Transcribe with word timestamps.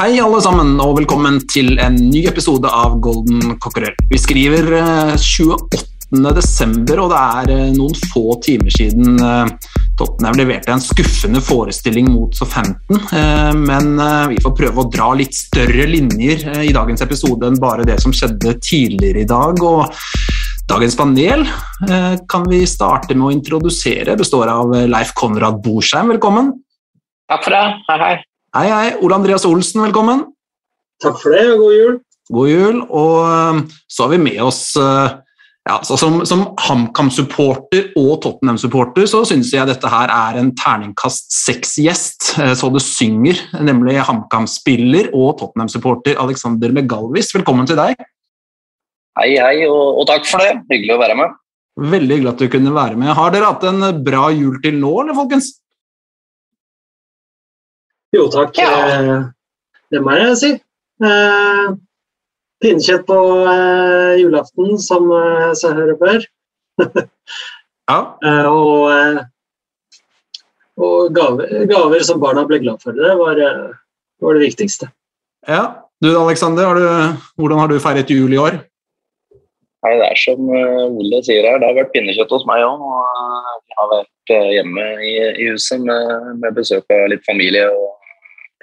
Hei 0.00 0.14
alle 0.16 0.38
sammen, 0.40 0.78
og 0.80 0.94
velkommen 0.96 1.34
til 1.52 1.74
en 1.76 1.92
ny 1.92 2.22
episode 2.30 2.64
av 2.72 2.94
Golden 3.04 3.58
Cockerel. 3.60 3.92
Vi 4.08 4.16
skriver 4.16 4.70
eh, 4.78 5.10
28. 5.12 6.30
desember, 6.38 7.02
og 7.02 7.10
det 7.12 7.18
er 7.18 7.52
eh, 7.52 7.74
noen 7.74 7.98
få 8.08 8.38
timer 8.40 8.72
siden 8.72 9.20
eh, 9.20 9.50
Tottenham 10.00 10.38
leverte 10.40 10.72
en 10.72 10.80
skuffende 10.80 11.42
forestilling 11.44 12.08
mot 12.14 12.32
Southampton, 12.32 13.02
eh, 13.12 13.50
men 13.60 14.00
eh, 14.00 14.30
vi 14.32 14.40
får 14.40 14.54
prøve 14.62 14.80
å 14.80 14.88
dra 14.88 15.10
litt 15.20 15.36
større 15.36 15.84
linjer 15.92 16.48
eh, 16.54 16.62
i 16.70 16.72
dagens 16.72 17.04
episode 17.04 17.50
enn 17.50 17.60
bare 17.60 17.84
det 17.84 17.98
som 18.00 18.16
skjedde 18.16 18.56
tidligere 18.56 19.26
i 19.26 19.28
dag. 19.28 19.60
og 19.60 19.92
Dagens 20.64 20.96
panel 20.96 21.44
eh, 21.44 22.16
kan 22.24 22.48
vi 22.48 22.62
starte 22.64 23.12
med 23.12 23.28
å 23.28 23.36
introdusere, 23.36 24.16
består 24.16 24.48
av 24.56 24.72
Leif 24.96 25.12
Konrad 25.12 25.60
Borsheim, 25.60 26.16
velkommen. 26.16 26.54
Takk 27.28 27.44
for 27.50 27.58
det. 27.58 27.64
Hei, 27.92 28.00
hei. 28.06 28.18
Hei, 28.50 28.66
hei. 28.66 28.86
Ole 28.98 29.14
Andreas 29.14 29.44
Olsen, 29.46 29.78
velkommen. 29.84 30.24
Takk 30.98 31.20
for 31.22 31.30
det, 31.30 31.42
og 31.52 31.60
god 31.62 31.74
jul. 31.76 31.98
God 32.34 32.48
jul. 32.50 32.78
Og 32.90 33.18
eh, 33.22 33.60
så 33.86 34.02
har 34.02 34.10
vi 34.10 34.24
med 34.24 34.40
oss 34.42 34.64
eh, 34.74 35.12
ja, 35.68 35.76
så 35.86 35.94
Som, 36.00 36.16
som 36.26 36.42
HamKam-supporter 36.58 37.92
og 38.00 38.16
Tottenham-supporter 38.24 39.06
så 39.06 39.20
syns 39.28 39.52
jeg 39.54 39.68
dette 39.70 39.92
her 39.92 40.10
er 40.10 40.40
en 40.40 40.50
terningkast 40.58 41.30
seks-gjest, 41.30 42.32
eh, 42.42 42.56
så 42.58 42.72
det 42.74 42.82
synger. 42.82 43.38
Nemlig 43.62 44.00
HamKam-spiller 44.08 45.12
og 45.14 45.36
Tottenham-supporter 45.38 46.18
Alexander 46.18 46.74
Megalvis. 46.74 47.30
Velkommen 47.36 47.70
til 47.70 47.78
deg. 47.78 48.02
Hei, 49.20 49.30
hei, 49.38 49.56
og, 49.70 50.02
og 50.02 50.10
takk 50.10 50.26
for 50.26 50.42
det. 50.42 50.56
Hyggelig 50.74 50.98
å 50.98 51.02
være 51.06 51.20
med. 51.22 51.38
Veldig 51.94 52.18
hyggelig 52.18 52.34
at 52.34 52.42
du 52.42 52.50
kunne 52.50 52.74
være 52.74 52.98
med. 52.98 53.14
Har 53.14 53.30
dere 53.30 53.54
hatt 53.54 53.70
en 53.70 53.92
bra 54.02 54.26
jul 54.34 54.58
til 54.66 54.82
nå, 54.82 54.96
eller 55.04 55.22
folkens? 55.22 55.54
Jo 58.16 58.26
takk, 58.32 58.56
Ja. 58.58 58.70
eh, 58.88 59.22
det 59.92 60.00
må 60.02 60.16
jeg 60.18 60.36
si. 60.40 60.50
Eh, 61.04 61.68
Pinnekjøtt 62.60 63.06
på 63.08 63.18
eh, 63.48 64.18
julaften, 64.20 64.74
som 64.82 65.06
eh, 65.16 65.52
seg 65.56 65.78
oppe 65.94 66.00
bør. 66.06 66.26
Ja. 67.90 68.00
Eh, 68.22 68.46
og 68.50 68.90
eh, 68.94 69.20
og 70.80 71.10
gaver, 71.12 71.66
gaver 71.68 72.00
som 72.06 72.20
barna 72.22 72.46
ble 72.48 72.58
glad 72.62 72.80
for. 72.80 72.92
Det 72.96 73.10
var, 73.18 73.36
var 74.22 74.34
det 74.38 74.46
viktigste. 74.48 74.90
ja. 75.48 75.76
Du 76.00 76.08
Alexander, 76.16 76.64
hvordan 77.36 77.58
har 77.60 77.68
du 77.68 77.74
feiret 77.78 78.08
jul 78.08 78.32
i 78.32 78.38
år? 78.40 78.54
Nei, 79.84 79.90
det 80.00 80.06
er 80.06 80.16
som 80.16 80.46
Ole 80.48 81.18
sier 81.26 81.44
her, 81.44 81.58
det 81.60 81.68
har 81.68 81.76
vært 81.76 81.90
pinnekjøtt 81.92 82.32
hos 82.32 82.46
meg 82.48 82.62
òg. 82.64 82.80
Og 82.80 83.58
jeg 83.68 83.76
har 83.76 83.90
vært 83.90 84.32
hjemme 84.54 84.86
i, 85.04 85.12
i 85.44 85.50
huset 85.50 85.84
med, 85.84 86.30
med 86.40 86.56
besøk 86.56 86.88
av 86.96 87.04
litt 87.12 87.20
familie. 87.28 87.66
Og 87.68 87.99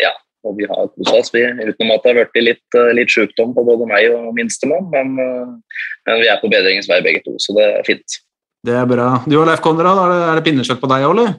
ja, 0.01 0.13
og 0.47 0.55
vi 0.59 0.67
har 0.69 0.89
kosa 0.93 1.17
oss, 1.19 1.33
vi. 1.33 1.43
Utenom 1.43 1.95
at 1.95 2.05
det 2.05 2.13
har 2.13 2.19
vært 2.21 2.39
litt, 2.43 2.77
eh, 2.77 2.93
litt 2.97 3.11
sjukdom 3.13 3.53
på 3.55 3.65
både 3.67 3.87
meg 3.89 4.11
og 4.13 4.29
minstemann. 4.37 4.87
Men, 4.93 5.17
eh, 5.19 5.81
men 6.07 6.21
vi 6.21 6.29
er 6.31 6.39
på 6.41 6.51
bedringens 6.51 6.89
vei 6.89 7.01
begge 7.05 7.23
to, 7.25 7.35
så 7.41 7.55
det 7.57 7.67
er 7.79 7.83
fint. 7.87 8.19
Det 8.67 8.75
er 8.75 8.87
bra. 8.89 9.23
Du 9.27 9.37
og 9.39 9.47
Leif 9.47 9.61
Konrad, 9.61 9.97
er 9.97 10.13
det, 10.13 10.21
er 10.27 10.39
det 10.39 10.45
pinnekjøtt 10.47 10.81
på 10.81 10.91
deg 10.91 11.05
òg, 11.07 11.11
eller? 11.15 11.35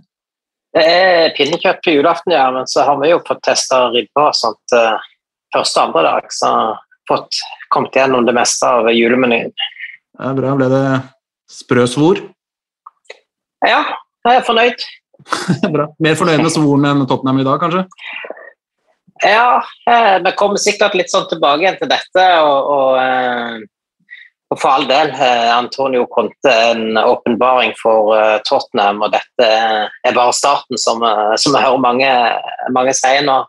Det 0.77 0.85
er 0.85 1.33
pinnekjøtt 1.37 1.81
på 1.85 1.95
julaften, 1.97 2.35
ja, 2.37 2.51
men 2.55 2.69
så 2.69 2.85
har 2.85 2.99
vi 3.01 3.11
jo 3.11 3.23
fått 3.27 3.43
testa 3.47 3.89
ribba 3.95 4.29
og 4.29 4.37
sånt 4.37 4.77
eh, 4.77 5.09
første 5.55 5.81
og 5.81 5.89
andre 5.89 6.05
dag. 6.11 6.29
Så 6.35 6.53
fått 7.09 7.41
kommet 7.73 7.97
gjennom 7.97 8.27
det 8.29 8.37
meste 8.37 8.69
av 8.69 8.91
julemenyen. 8.93 9.53
Det 9.53 10.29
er 10.29 10.37
bra. 10.37 10.55
Ble 10.59 10.69
det 10.73 10.85
sprø 11.49 11.87
svor? 11.89 12.21
Ja, 13.67 13.83
jeg 14.27 14.41
er 14.41 14.45
fornøyd. 14.47 14.85
bra. 15.75 15.89
Mer 16.05 16.19
fornøyd 16.19 16.45
med 16.45 16.53
svoren 16.55 16.87
enn 16.87 17.07
Tottenham 17.09 17.41
i 17.43 17.47
dag, 17.49 17.59
kanskje? 17.63 17.87
Ja, 19.23 19.63
eh, 19.91 20.19
vi 20.25 20.33
kommer 20.39 20.61
sikkert 20.63 20.95
litt 20.99 21.11
sånn 21.13 21.29
tilbake 21.31 21.65
igjen 21.65 21.79
til 21.81 21.91
dette. 21.91 22.25
Og, 22.45 22.71
og, 22.75 22.99
eh, 23.03 23.59
og 24.49 24.61
for 24.61 24.71
all 24.73 24.87
del, 24.89 25.11
eh, 25.13 25.51
Antonio 25.53 26.07
Conte 26.13 26.53
en 26.71 26.97
åpenbaring 27.01 27.75
for 27.81 28.15
Tottenham, 28.49 29.03
og 29.05 29.13
dette 29.13 29.49
er 29.49 30.17
bare 30.17 30.33
starten, 30.37 30.79
som, 30.81 31.05
som 31.37 31.57
jeg 31.57 31.67
hører 31.67 31.85
mange, 31.85 32.11
mange 32.73 32.95
si 32.97 33.15
nå. 33.27 33.43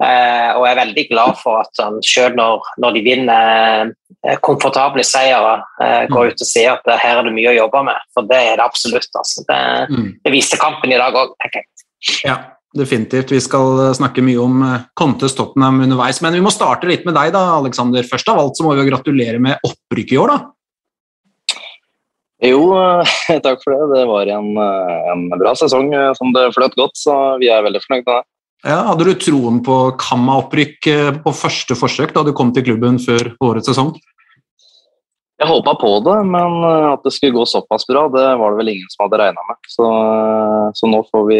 Og 0.00 0.62
jeg 0.64 0.72
er 0.72 0.78
veldig 0.78 1.02
glad 1.10 1.34
for 1.42 1.60
at 1.60 1.76
han 1.82 1.98
selv 2.00 2.38
når, 2.38 2.70
når 2.80 2.94
de 2.96 3.02
vinner 3.04 3.90
komfortable 4.40 5.04
seire, 5.04 5.58
går 6.08 6.32
ut 6.32 6.40
og 6.40 6.48
sier 6.48 6.72
at 6.72 6.88
her 7.02 7.20
er 7.20 7.28
det 7.28 7.34
mye 7.36 7.50
å 7.52 7.58
jobbe 7.58 7.82
med. 7.90 8.06
For 8.16 8.24
det 8.30 8.38
er 8.46 8.56
det 8.56 8.64
absolutt. 8.64 9.10
Altså. 9.12 9.44
Det, 9.44 9.58
Mm. 9.92 10.08
det 10.24 10.32
viste 10.32 10.56
kampen 10.56 10.92
i 10.92 10.96
dag 10.96 11.12
òg, 11.12 11.36
tenker 11.44 11.60
jeg. 11.60 12.24
Ja, 12.24 12.38
definitivt. 12.76 13.32
Vi 13.32 13.40
skal 13.42 13.86
eh, 13.86 13.96
snakke 13.96 14.22
mye 14.24 14.38
om 14.42 14.62
eh, 14.66 14.86
Contes 14.98 15.34
Tottenham 15.38 15.82
underveis. 15.84 16.20
Men 16.22 16.36
vi 16.36 16.44
må 16.44 16.52
starte 16.54 16.88
litt 16.90 17.06
med 17.08 17.16
deg, 17.18 17.32
da, 17.34 17.44
Alexander. 17.58 18.06
Først 18.06 18.30
av 18.30 18.40
alt 18.42 18.58
så 18.58 18.66
må 18.66 18.74
vi 18.74 18.84
jo 18.84 18.90
gratulere 18.92 19.42
med 19.42 19.62
opprykk 19.66 20.14
i 20.14 20.20
år, 20.22 20.34
da. 20.34 20.40
Jo, 22.50 22.60
eh, 22.78 23.16
takk 23.46 23.64
for 23.64 23.74
det. 23.74 23.88
Det 23.94 24.04
var 24.10 24.34
en, 24.38 24.52
en 25.14 25.26
bra 25.36 25.56
sesong 25.58 25.90
som 26.18 26.36
det 26.36 26.50
fløt 26.56 26.78
godt, 26.78 26.98
så 26.98 27.16
vi 27.42 27.50
er 27.52 27.66
veldig 27.66 27.82
fornøyd 27.86 28.04
med 28.04 28.14
det. 28.14 28.22
Ja, 28.60 28.82
hadde 28.90 29.06
du 29.08 29.14
troen 29.16 29.62
på 29.64 29.74
Kamma-opprykk 29.96 30.86
på 31.24 31.32
første 31.32 31.72
forsøk 31.80 32.10
da 32.12 32.26
du 32.26 32.34
kom 32.36 32.50
til 32.52 32.66
klubben 32.66 32.98
før 33.00 33.30
årets 33.40 33.70
sesong? 33.70 33.94
Jeg 35.40 35.48
håpa 35.48 35.72
på 35.80 35.94
det, 36.04 36.18
men 36.28 36.58
at 36.68 37.00
det 37.00 37.14
skulle 37.16 37.38
gå 37.38 37.46
såpass 37.48 37.88
bra, 37.88 38.02
det 38.12 38.26
var 38.36 38.52
det 38.52 38.58
vel 38.58 38.74
ingen 38.74 38.90
som 38.92 39.06
hadde 39.06 39.22
regna 39.22 39.46
med. 39.48 39.60
Så, 39.72 39.86
så 40.76 40.90
nå 40.92 41.00
får 41.08 41.24
vi 41.30 41.38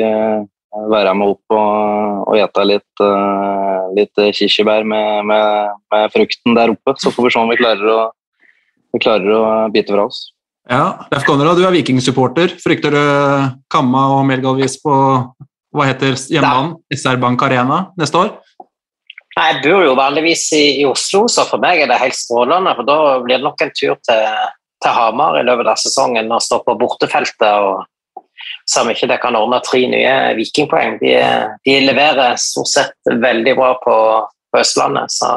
være 0.70 1.14
med 1.18 1.34
opp 1.34 1.54
og, 1.56 2.26
og 2.30 2.38
ete 2.38 2.66
litt, 2.68 3.02
uh, 3.02 3.90
litt 3.96 4.22
kirsebær 4.36 4.86
med, 4.86 5.24
med, 5.30 5.78
med 5.92 6.14
frukten 6.14 6.58
der 6.58 6.74
oppe. 6.74 6.94
Så 7.02 7.12
får 7.14 7.26
vi 7.26 7.32
se 7.34 7.40
om 7.42 7.50
vi 7.50 7.58
klarer 7.60 7.94
å, 7.94 8.02
vi 8.94 9.02
klarer 9.02 9.34
å 9.34 9.46
bite 9.74 9.96
fra 9.96 10.06
oss. 10.06 10.28
Ja, 10.70 11.08
Leif 11.10 11.24
Konrad, 11.26 11.58
du 11.58 11.66
er 11.66 11.74
vikingsupporter. 11.74 12.54
Frykter 12.62 12.94
du 12.94 13.04
Kamma 13.72 14.06
og 14.18 14.26
Melgalvis 14.28 14.76
på 14.82 14.94
hva 15.74 15.86
heter 15.86 16.14
hjemmebanen? 16.30 16.76
SR 16.94 17.18
Bank 17.22 17.42
Arena 17.46 17.84
neste 17.98 18.18
år? 18.18 18.32
Nei, 19.36 19.46
Jeg 19.52 19.60
bor 19.64 19.84
jo 19.86 19.94
vanligvis 19.98 20.48
i, 20.58 20.64
i 20.82 20.86
Oslo, 20.86 21.24
så 21.30 21.46
for 21.48 21.62
meg 21.62 21.82
er 21.82 21.90
det 21.90 22.00
helt 22.02 22.18
strålende. 22.18 22.74
For 22.78 22.86
da 22.86 22.98
blir 23.24 23.38
det 23.38 23.46
nok 23.46 23.62
en 23.62 23.72
tur 23.74 23.94
til, 24.06 24.26
til 24.82 24.96
Hamar 24.96 25.38
i 25.40 25.46
løpet 25.46 25.70
av 25.70 25.80
sesongen 25.80 26.30
og 26.34 26.42
stå 26.44 26.60
på 26.66 26.76
bortefeltet. 26.78 27.46
og 27.50 27.86
Om 28.80 28.90
ikke 28.92 29.08
det 29.10 29.20
kan 29.22 29.38
ordne 29.38 29.60
tre 29.66 29.84
nye 29.90 30.16
vikingpoeng. 30.38 30.98
De, 31.02 31.14
de 31.66 31.78
leverer 31.84 32.36
stort 32.40 32.70
sett 32.70 33.14
veldig 33.22 33.56
bra 33.58 33.72
på, 33.82 33.96
på 34.52 34.60
Østlandet, 34.62 35.10
så 35.14 35.32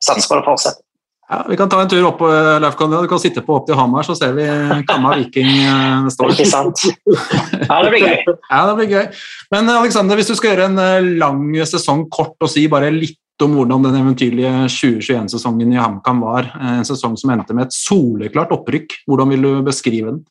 satser 0.00 0.30
på 0.30 0.40
det 0.40 0.46
fortsetter. 0.48 0.84
Ja, 1.30 1.44
Vi 1.46 1.56
kan 1.56 1.68
ta 1.70 1.78
en 1.78 1.88
tur 1.88 2.02
opp, 2.08 2.22
eh, 2.26 2.56
Leif. 2.58 2.74
Du 2.74 3.08
kan 3.08 3.20
sitte 3.22 3.42
på 3.46 3.54
opp 3.60 3.66
til 3.68 3.78
Hamar, 3.78 4.02
så 4.02 4.16
ser 4.18 4.32
vi 4.34 4.46
Kamma 4.88 5.14
Viking 5.20 5.46
eh, 5.46 6.00
neste 6.02 6.26
år. 6.26 6.32
Ikke 6.34 6.48
sant? 6.50 6.82
Ja, 7.06 7.82
det 7.84 7.92
blir 7.92 8.02
gøy. 8.02 8.16
Ja, 8.50 8.64
det 8.66 8.74
blir 8.80 8.90
gøy. 8.90 9.06
Men 9.54 9.70
Alexander, 9.70 10.18
hvis 10.18 10.32
du 10.32 10.34
skal 10.34 10.56
gjøre 10.56 10.70
en 10.72 10.82
eh, 10.82 11.10
lang 11.22 11.44
sesong 11.62 12.08
kort 12.10 12.34
og 12.42 12.50
si 12.50 12.66
bare 12.72 12.90
litt 12.90 13.20
om 13.44 13.54
hvordan 13.56 13.86
den 13.86 14.00
eventyrlige 14.00 14.50
2021-sesongen 14.74 15.70
i 15.72 15.78
HamKam 15.78 16.24
var, 16.26 16.50
eh, 16.58 16.74
en 16.80 16.88
sesong 16.88 17.14
som 17.20 17.30
endte 17.30 17.54
med 17.54 17.68
et 17.68 17.78
soleklart 17.78 18.50
opprykk, 18.56 18.98
hvordan 19.06 19.30
vil 19.30 19.46
du 19.46 19.52
beskrive 19.70 20.10
den? 20.10 20.24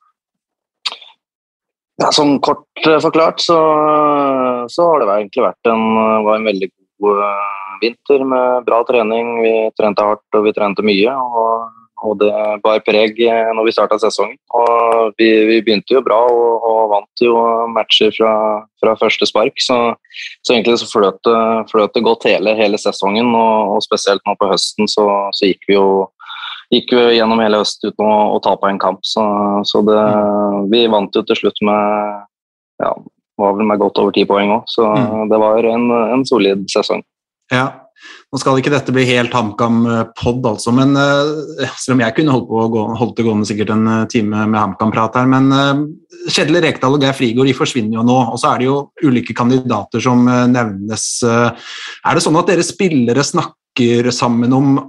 Ja, 2.00 2.12
sånn 2.16 2.38
kort 2.44 2.88
eh, 2.88 3.00
forklart 3.04 3.42
så, 3.44 3.58
så 4.72 4.86
har 4.88 5.02
det 5.02 5.10
egentlig 5.18 5.44
vært 5.44 5.72
en, 5.72 5.84
var 6.24 6.38
en 6.38 6.48
veldig 6.48 6.70
god 7.04 7.26
eh, 7.26 7.58
vinter 7.82 8.24
med 8.28 8.64
bra 8.68 8.80
trening. 8.88 9.34
Vi 9.44 9.54
trente 9.80 10.06
hardt 10.06 10.40
og 10.40 10.48
vi 10.48 10.56
trente 10.56 10.86
mye. 10.86 11.16
og, 11.16 11.68
og 12.00 12.16
det 12.22 12.32
bar 12.64 12.80
preg 12.88 13.18
eh, 13.26 13.50
når 13.56 13.68
vi 13.68 13.74
starta 13.76 14.00
sesongen. 14.00 14.38
Og 14.56 15.12
vi, 15.20 15.28
vi 15.50 15.60
begynte 15.66 15.98
jo 15.98 16.04
bra 16.06 16.22
og, 16.32 16.68
og 16.70 16.80
vant 16.94 17.24
jo 17.24 17.36
matcher 17.74 18.14
fra, 18.16 18.34
fra 18.80 18.96
første 19.00 19.28
spark. 19.28 19.60
Så, 19.64 19.78
så 20.40 20.56
egentlig 20.56 20.80
så 20.80 21.04
det, 21.04 21.42
fløt 21.72 21.96
det 21.96 22.06
godt 22.06 22.30
hele, 22.30 22.56
hele 22.60 22.80
sesongen. 22.80 23.34
Og, 23.36 23.76
og 23.76 23.84
spesielt 23.84 24.24
nå 24.28 24.38
på 24.40 24.52
høsten 24.52 24.88
så, 24.92 25.08
så 25.36 25.52
gikk 25.52 25.68
vi 25.68 25.76
jo 25.76 25.90
gikk 26.74 26.94
vi 26.94 27.18
gjennom 27.18 27.42
hele 27.42 27.62
øst 27.64 27.84
uten 27.86 28.06
å, 28.06 28.16
å 28.36 28.42
tape 28.46 28.70
en 28.70 28.82
kamp. 28.82 29.02
Så, 29.08 29.24
så 29.66 29.82
det, 29.88 30.00
vi 30.74 30.86
vant 30.92 31.16
jo 31.16 31.26
til 31.26 31.40
slutt 31.40 31.64
med 31.66 32.26
ja, 32.84 32.94
var 33.40 33.56
vel 33.58 33.68
med 33.68 33.80
godt 33.82 34.00
over 34.02 34.16
ti 34.16 34.26
poeng 34.30 34.58
òg, 34.60 34.66
så 34.72 34.88
Mm. 34.94 35.30
det 35.32 35.40
var 35.40 35.64
en, 35.64 35.92
en 36.16 36.26
solid 36.28 36.66
sesong. 36.72 37.04
Ja. 37.52 37.68
Nå 38.32 38.40
skal 38.40 38.60
ikke 38.62 38.72
dette 38.72 38.94
bli 38.96 39.04
helt 39.10 39.34
HamKam-pod, 39.36 40.46
altså, 40.48 40.72
men 40.72 40.94
uh, 40.96 41.66
selv 41.82 41.98
om 41.98 42.04
jeg 42.06 42.16
kunne 42.16 42.32
holdt, 42.32 42.48
på 42.48 42.62
å 42.62 42.70
gå, 42.72 42.84
holdt 42.96 43.18
det 43.18 43.26
gående 43.26 43.50
sikkert 43.50 43.74
en 43.74 43.90
eh, 43.92 44.06
time 44.12 44.46
med 44.48 44.60
HamKam-prat 44.60 45.18
her, 45.20 45.28
men 45.28 45.50
uh, 45.52 45.82
Kjetil 46.30 46.62
Rekdal 46.64 46.96
og 46.96 47.04
Geir 47.04 47.18
Frigård 47.18 47.50
de 47.50 47.58
forsvinner 47.58 47.98
jo 47.98 48.06
nå, 48.08 48.18
og 48.32 48.40
så 48.40 48.54
er 48.54 48.62
det 48.62 48.70
jo 48.70 48.78
ulike 49.04 49.36
kandidater 49.36 50.04
som 50.04 50.24
uh, 50.30 50.46
nevnes. 50.48 51.10
Uh, 51.26 51.50
er 52.06 52.16
det 52.16 52.24
sånn 52.24 52.40
at 52.40 52.54
dere 52.54 52.64
spillere 52.64 53.26
snakker 53.26 53.59
sammen 54.16 54.54
om 54.56 54.80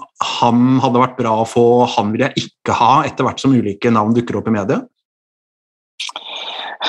han 0.40 0.78
hadde 0.82 1.02
vært 1.02 1.18
bra 1.18 1.34
å 1.42 1.48
få, 1.48 1.66
han 1.96 2.14
vil 2.14 2.26
jeg 2.26 2.46
ikke 2.46 2.76
ha, 2.76 2.94
etter 3.08 3.26
hvert 3.26 3.42
som 3.42 3.54
ulike 3.54 3.92
navn 3.92 4.14
dukker 4.16 4.40
opp 4.40 4.50
i 4.50 4.56
media? 4.56 4.80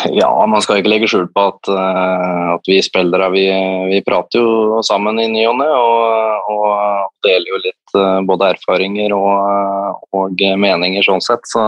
Ja, 0.10 0.30
man 0.48 0.64
skal 0.64 0.80
ikke 0.80 0.90
legge 0.94 1.10
skjul 1.12 1.28
på 1.36 1.44
at, 1.52 1.68
eh, 1.70 2.46
at 2.56 2.70
vi 2.70 2.80
spillere 2.82 3.28
vi, 3.34 3.44
vi 3.92 4.00
prater 4.06 4.40
jo 4.40 4.80
sammen 4.88 5.20
i 5.20 5.28
ny 5.30 5.44
og 5.50 5.58
ne, 5.60 5.68
og, 5.68 6.54
og 6.54 7.12
deler 7.28 7.52
jo 7.52 7.60
litt 7.66 7.98
eh, 8.00 8.22
både 8.26 8.54
erfaringer 8.56 9.14
og, 9.14 10.00
og 10.16 10.46
meninger 10.64 11.06
sånn 11.06 11.22
sett. 11.22 11.44
Så, 11.52 11.66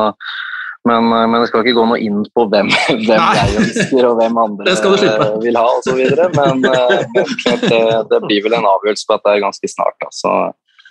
men, 0.89 1.11
eh, 1.15 1.25
men 1.31 1.41
jeg 1.41 1.51
skal 1.51 1.63
ikke 1.63 1.77
gå 1.79 1.85
noe 1.89 1.99
inn 2.03 2.23
på 2.35 2.45
hvem, 2.51 2.71
hvem 3.07 3.27
jeg 3.39 3.59
ønsker 3.61 4.07
og 4.09 4.17
hvem 4.19 4.39
andre 4.41 4.75
vil 5.45 5.59
ha 5.59 5.65
osv. 5.77 6.01
Men, 6.37 6.65
eh, 6.71 6.97
men 7.15 7.31
klart 7.43 7.63
det, 7.69 7.83
det 8.11 8.21
blir 8.27 8.43
vel 8.47 8.57
en 8.59 8.67
avgjørelse 8.73 9.07
på 9.09 9.17
at 9.17 9.23
det 9.27 9.35
er 9.37 9.45
ganske 9.47 9.71
snart. 9.71 9.97
Da. 10.03 10.11
Så, 10.11 10.33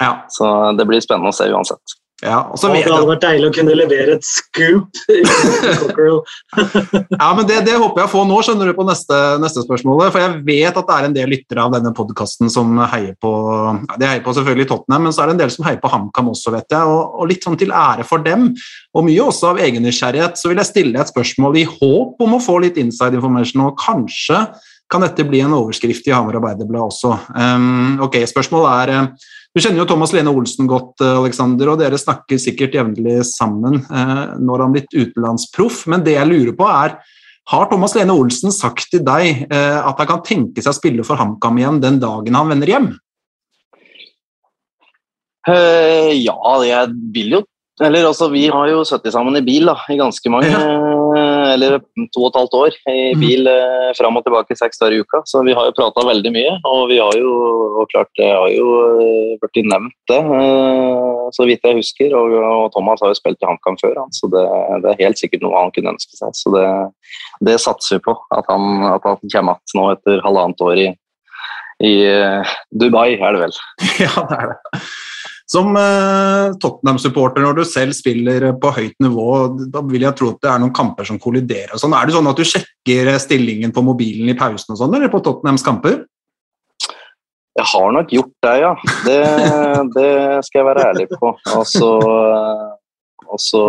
Ja. 0.02 0.14
så 0.34 0.46
det 0.78 0.86
blir 0.88 1.02
spennende 1.04 1.30
å 1.30 1.36
se 1.36 1.46
uansett. 1.52 1.98
Ja 2.22 2.38
og 2.46 2.58
Og 2.58 2.74
det 2.74 2.82
hadde 2.86 3.08
vært 3.08 3.24
deilig 3.24 3.48
å 3.48 3.54
kunne 3.56 3.74
levere 3.76 4.16
et 4.18 4.26
scoop. 4.26 5.00
Ja, 7.22 7.28
men 7.36 7.46
det, 7.48 7.62
det 7.66 7.74
håper 7.78 8.02
jeg 8.02 8.08
å 8.08 8.12
få 8.12 8.22
nå, 8.28 8.38
skjønner 8.44 8.68
du, 8.68 8.74
på 8.76 8.84
neste, 8.86 9.16
neste 9.42 9.62
spørsmål. 9.64 10.04
For 10.12 10.22
jeg 10.22 10.40
vet 10.46 10.78
at 10.78 10.88
det 10.88 10.96
er 10.96 11.06
en 11.08 11.14
del 11.16 11.30
lyttere 11.32 11.64
av 11.64 11.72
denne 11.74 11.92
podkasten 11.96 12.50
som 12.52 12.76
heier 12.92 13.14
på 13.22 13.30
ja, 13.32 13.98
De 14.00 14.08
heier 14.08 14.24
på 14.24 14.34
selvfølgelig 14.36 14.68
Tottenham, 14.70 15.06
men 15.06 15.14
så 15.14 15.24
er 15.24 15.30
det 15.30 15.36
en 15.36 15.42
del 15.44 15.54
som 15.54 15.66
heier 15.66 15.80
på 15.82 15.90
HamKam 15.92 16.32
også, 16.32 16.54
vet 16.54 16.74
jeg. 16.74 16.90
Og, 16.92 17.16
og 17.22 17.30
litt 17.30 17.46
sånn 17.46 17.58
til 17.60 17.74
ære 17.74 18.06
for 18.08 18.24
dem, 18.24 18.50
og 18.92 19.06
mye 19.08 19.28
også 19.28 19.52
av 19.52 19.62
egen 19.64 19.84
nysgjerrighet, 19.86 20.38
så 20.40 20.52
vil 20.52 20.62
jeg 20.62 20.70
stille 20.70 21.02
et 21.02 21.12
spørsmål 21.12 21.58
i 21.62 21.66
håp 21.68 22.22
om 22.22 22.36
å 22.38 22.42
få 22.42 22.58
litt 22.64 22.80
inside 22.82 23.18
information, 23.18 23.66
og 23.66 23.78
kanskje 23.80 24.44
kan 24.92 25.04
dette 25.04 25.24
bli 25.24 25.40
en 25.40 25.54
overskrift 25.56 26.08
i 26.08 26.12
Hamar 26.12 26.36
Arbeiderblad 26.36 26.90
også. 26.90 27.14
Um, 27.32 28.00
ok, 28.04 28.20
spørsmålet 28.28 28.72
er 28.82 29.30
Du 29.52 29.60
kjenner 29.60 29.82
jo 29.82 29.88
Thomas 29.88 30.14
Lene 30.16 30.32
Olsen 30.32 30.68
godt, 30.70 30.94
eh, 31.04 31.16
Alexander, 31.20 31.74
og 31.74 31.80
dere 31.82 32.00
snakker 32.00 32.40
sikkert 32.40 32.72
jevnlig 32.78 33.18
sammen. 33.28 33.82
når 33.92 34.38
nå 34.40 34.54
er 34.54 34.62
han 34.64 34.72
blitt 34.72 34.94
utenlandsproff, 34.96 35.86
men 35.86 36.04
det 36.04 36.16
jeg 36.16 36.30
lurer 36.30 36.56
på 36.56 36.68
er 36.68 36.96
har 37.50 37.66
Thomas 37.70 37.94
Lene 37.96 38.14
Olsen 38.14 38.54
sagt 38.54 38.90
til 38.92 39.02
deg 39.04 39.46
eh, 39.50 39.78
at 39.82 39.98
han 39.98 40.08
kan 40.08 40.22
tenke 40.26 40.62
seg 40.62 40.72
å 40.72 40.78
spille 40.78 41.06
for 41.06 41.18
HamKam 41.18 41.58
igjen 41.58 41.80
den 41.82 41.98
dagen 42.02 42.38
han 42.38 42.52
vender 42.52 42.70
hjem? 42.70 42.92
Eh, 45.50 46.12
ja, 46.22 46.36
jeg 46.62 46.92
vil 47.10 47.32
jo 47.34 47.40
Eller 47.82 48.06
altså, 48.06 48.28
vi 48.30 48.44
har 48.52 48.68
jo 48.70 48.84
sittet 48.86 49.14
sammen 49.14 49.34
i 49.34 49.42
bil 49.42 49.66
da, 49.66 49.74
i 49.90 49.98
ganske 49.98 50.30
mange 50.30 50.52
Eller 51.52 51.78
to 52.14 52.22
og 52.24 52.30
et 52.30 52.38
halvt 52.40 52.56
år 52.58 52.76
i 52.92 52.96
Mhm. 53.12 53.20
bil 53.20 53.48
eh, 53.50 53.90
fram 53.98 54.16
og 54.16 54.24
tilbake 54.24 54.56
seks 54.56 54.78
dager 54.80 54.96
i 54.96 55.00
uka. 55.04 55.22
Så 55.28 55.42
vi 55.44 55.54
har 55.56 55.68
jo 55.68 55.74
prata 55.76 56.04
veldig 56.06 56.32
mye. 56.32 56.54
Og 56.68 56.88
vi 56.90 56.98
har 56.98 57.12
jo 57.18 57.32
og 57.82 57.88
klart 57.92 58.10
det 58.18 58.28
har 58.28 58.48
jo 58.52 58.66
eh, 59.00 59.38
blitt 59.42 59.66
nevnt, 59.66 59.94
det, 60.10 60.18
eh, 60.20 61.30
så 61.32 61.46
vidt 61.48 61.64
jeg 61.64 61.78
husker. 61.80 62.14
Og, 62.18 62.34
og 62.36 62.72
Thomas 62.74 63.00
har 63.02 63.12
jo 63.12 63.18
spilt 63.18 63.40
i 63.42 63.48
HamKam 63.48 63.78
før, 63.80 63.94
han, 64.02 64.12
så 64.12 64.28
det, 64.32 64.44
det 64.84 64.90
er 64.92 65.04
helt 65.06 65.20
sikkert 65.20 65.42
noe 65.44 65.56
han 65.58 65.72
kunne 65.74 65.94
ønske 65.94 66.16
seg. 66.18 66.34
Så 66.36 66.52
det, 66.54 66.66
det 67.48 67.58
satser 67.62 67.98
vi 67.98 68.06
på. 68.08 68.16
At 68.36 68.48
han, 68.52 68.82
at 68.92 69.06
han 69.08 69.20
kommer 69.22 69.56
igjen 69.62 69.78
nå 69.78 69.86
etter 69.94 70.20
halvannet 70.26 70.66
år 70.66 70.82
i, 70.82 70.88
i 71.82 71.94
eh, 72.06 72.52
Dubai, 72.70 73.14
er 73.18 73.32
det 73.38 73.46
vel. 73.46 73.56
Ja, 74.04 74.12
det 74.28 74.38
er 74.38 74.52
det. 74.54 74.82
Som 75.52 75.74
eh, 75.76 76.54
Tottenham-supporter, 76.62 77.44
når 77.44 77.58
du 77.58 77.64
selv 77.68 77.92
spiller 77.96 78.46
på 78.60 78.70
høyt 78.72 78.94
nivå, 79.04 79.26
da 79.74 79.82
vil 79.84 80.06
jeg 80.06 80.16
tro 80.16 80.30
at 80.32 80.40
det 80.44 80.48
er 80.48 80.62
noen 80.62 80.72
kamper 80.76 81.04
som 81.08 81.18
kolliderer. 81.20 81.74
sånn. 81.76 81.92
Er 81.98 82.08
det 82.08 82.14
sånn 82.16 82.30
at 82.30 82.38
du 82.40 82.46
sjekker 82.48 83.10
stillingen 83.20 83.74
på 83.74 83.84
mobilen 83.84 84.32
i 84.32 84.38
pausen 84.38 84.72
og 84.72 84.80
sånn, 84.80 84.96
eller 84.96 85.12
på 85.12 85.20
Tottenhams 85.26 85.66
kamper? 85.66 86.00
Jeg 87.58 87.68
har 87.68 87.92
nok 87.92 88.14
gjort 88.16 88.32
det, 88.46 88.54
ja. 88.62 88.72
Det, 89.04 89.18
det 89.98 90.08
skal 90.48 90.62
jeg 90.62 90.68
være 90.70 90.86
ærlig 90.88 91.06
på. 91.12 91.34
Og 91.58 91.66
så, 91.68 91.90
og 93.28 93.42
så 93.50 93.64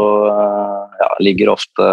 ja, 1.04 1.10
ligger 1.20 1.52
ofte 1.58 1.90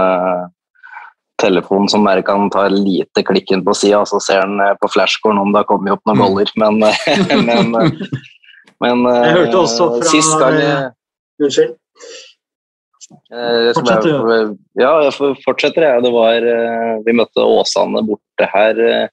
telefonen 1.41 1.89
som 1.91 2.05
bare 2.07 2.23
kan 2.23 2.47
ta 2.53 2.69
lite 2.71 3.25
klikken 3.27 3.65
på 3.67 3.75
sida, 3.75 4.05
og 4.05 4.11
så 4.11 4.21
ser 4.23 4.45
han 4.45 4.61
på 4.79 4.91
flashcoren 4.93 5.41
om 5.41 5.51
det 5.51 5.65
har 5.65 5.71
kommet 5.73 5.97
opp 5.97 6.07
noen 6.07 6.21
Mm. 6.21 6.27
goller. 6.29 6.55
Men, 6.61 6.79
men, 7.73 7.97
men 8.81 9.05
Jeg 9.11 9.37
hørte 9.37 9.59
også 9.65 9.87
fra- 9.99 10.09
sist 10.11 10.39
gang 10.41 10.59
jeg, 10.61 10.91
Unnskyld. 11.41 11.77
Fortsetter 13.75 14.07
du? 14.07 14.57
Ja, 14.79 14.91
jeg 15.07 15.13
fortsetter. 15.45 15.83
Jeg. 15.87 16.03
Det 16.05 16.11
var, 16.15 16.37
eh, 16.47 16.97
vi 17.07 17.15
møtte 17.17 17.43
Åsane 17.43 18.03
borte 18.07 18.47
her. 18.53 18.79
eh, 18.81 19.09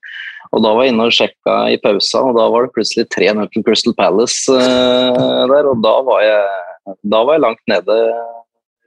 Og 0.54 0.62
da 0.64 0.70
var 0.74 0.84
jeg 0.86 0.94
inne 0.94 1.04
og 1.04 1.12
sjekka 1.12 1.54
i 1.74 1.78
pausa, 1.84 2.22
og 2.24 2.38
da 2.38 2.46
var 2.50 2.64
det 2.68 2.72
plutselig 2.76 3.04
3-0 3.12 3.50
til 3.52 3.64
Crystal 3.68 3.94
Palace 3.98 4.48
eh, 4.48 5.48
der. 5.52 5.68
Og 5.68 5.82
da 5.84 5.96
var 6.08 6.22
jeg, 6.24 6.96
da 7.04 7.24
var 7.28 7.34
jeg 7.36 7.42
langt 7.44 7.60
nede, 7.68 7.98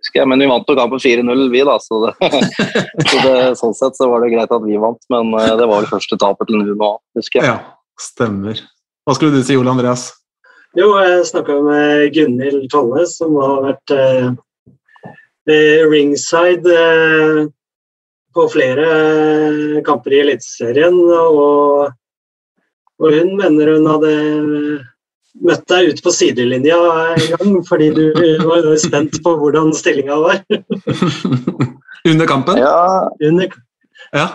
husker 0.01 0.21
jeg. 0.23 0.29
Men 0.29 0.41
vi 0.41 0.47
vant 0.49 0.65
jo 0.73 0.77
kampen 0.79 0.99
4-0, 1.03 1.51
vi, 1.53 1.61
da. 1.69 1.77
Så, 1.85 1.99
det, 2.07 2.15
så 3.11 3.21
det, 3.27 3.35
sånn 3.61 3.75
sett 3.77 3.99
så 4.01 4.09
var 4.09 4.25
det 4.25 4.33
greit 4.33 4.51
at 4.57 4.65
vi 4.65 4.79
vant. 4.81 5.03
Men 5.13 5.35
eh, 5.37 5.53
det 5.61 5.67
var 5.69 5.83
vel 5.83 5.91
første 5.93 6.17
tapet 6.17 6.49
til 6.49 6.63
Nuno 6.63 6.95
òg, 6.95 6.99
husker 7.21 7.43
jeg. 7.43 7.51
Ja, 7.53 7.59
stemmer. 8.01 8.63
Hva 9.05 9.17
skulle 9.19 9.37
du 9.37 9.43
si, 9.45 9.57
Ole 9.61 9.71
Andreas? 9.75 10.09
Jo, 10.79 10.93
jeg 11.03 11.25
snakka 11.27 11.57
med 11.67 12.13
Gunhild 12.15 12.69
Tolle, 12.71 13.03
som 13.11 13.35
har 13.43 13.65
vært 13.65 13.93
eh, 13.95 14.29
eh, 15.51 15.81
ringside 15.91 16.77
eh, 16.77 17.41
på 18.31 18.45
flere 18.53 18.85
eh, 18.87 19.81
kamper 19.87 20.15
i 20.15 20.21
Eliteserien. 20.23 20.95
Og, 20.95 21.91
og 23.03 23.17
hun 23.17 23.35
mener 23.41 23.73
hun 23.75 23.91
hadde 23.91 24.15
møtt 25.41 25.67
deg 25.73 25.91
ute 25.91 26.07
på 26.07 26.15
sidelinja 26.15 26.79
en 27.17 27.27
gang, 27.35 27.59
fordi 27.67 27.91
du 27.97 28.07
var 28.47 28.71
spent 28.79 29.19
på 29.25 29.35
hvordan 29.43 29.75
stillinga 29.75 30.21
var. 30.23 30.41
Under 32.11 32.31
kampen? 32.31 32.63
Ja, 32.63 33.11
Under, 33.27 33.59
Ja. 34.15 34.31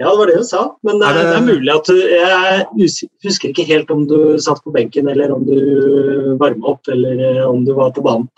Ja, 0.00 0.08
det 0.08 0.16
var 0.18 0.30
det 0.30 0.38
hun 0.40 0.48
sa. 0.48 0.62
Men 0.86 0.98
det, 0.98 1.08
Er 1.10 1.14
det- 1.18 1.26
det 1.28 1.36
er 1.36 1.46
mulig 1.50 1.74
at 1.74 1.84
du 1.84 1.96
Jeg 2.00 2.66
husker 3.26 3.48
ikke 3.52 3.66
helt 3.68 3.90
om 3.92 4.06
du 4.08 4.38
satt 4.38 4.62
på 4.64 4.72
benken, 4.72 5.08
eller 5.12 5.30
om 5.34 5.44
du 5.44 6.36
varma 6.40 6.72
opp, 6.74 6.88
eller 6.88 7.20
eh, 7.28 7.44
om 7.46 7.64
du 7.64 7.74
var 7.76 7.92
på 7.92 8.02
banen. 8.02 8.28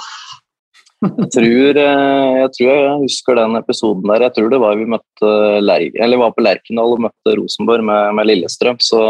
Jeg 1.03 1.31
tror, 1.35 1.79
eh, 1.83 2.33
jeg 2.43 2.51
tror 2.55 2.69
jeg 2.71 3.01
husker 3.03 3.35
den 3.35 3.57
episoden 3.59 4.07
der. 4.07 4.23
Jeg 4.29 4.35
tror 4.37 4.51
det 4.53 4.61
var 4.63 4.77
vi 4.79 4.85
møtte 4.87 5.31
Ler 5.63 5.89
eller 5.99 6.21
var 6.21 6.31
på 6.37 6.45
Lerkendal 6.47 6.93
og 6.95 7.01
møtte 7.09 7.35
Rosenborg 7.39 7.83
med, 7.89 8.15
med 8.15 8.27
Lillestrøm. 8.31 8.79
Så, 8.79 9.01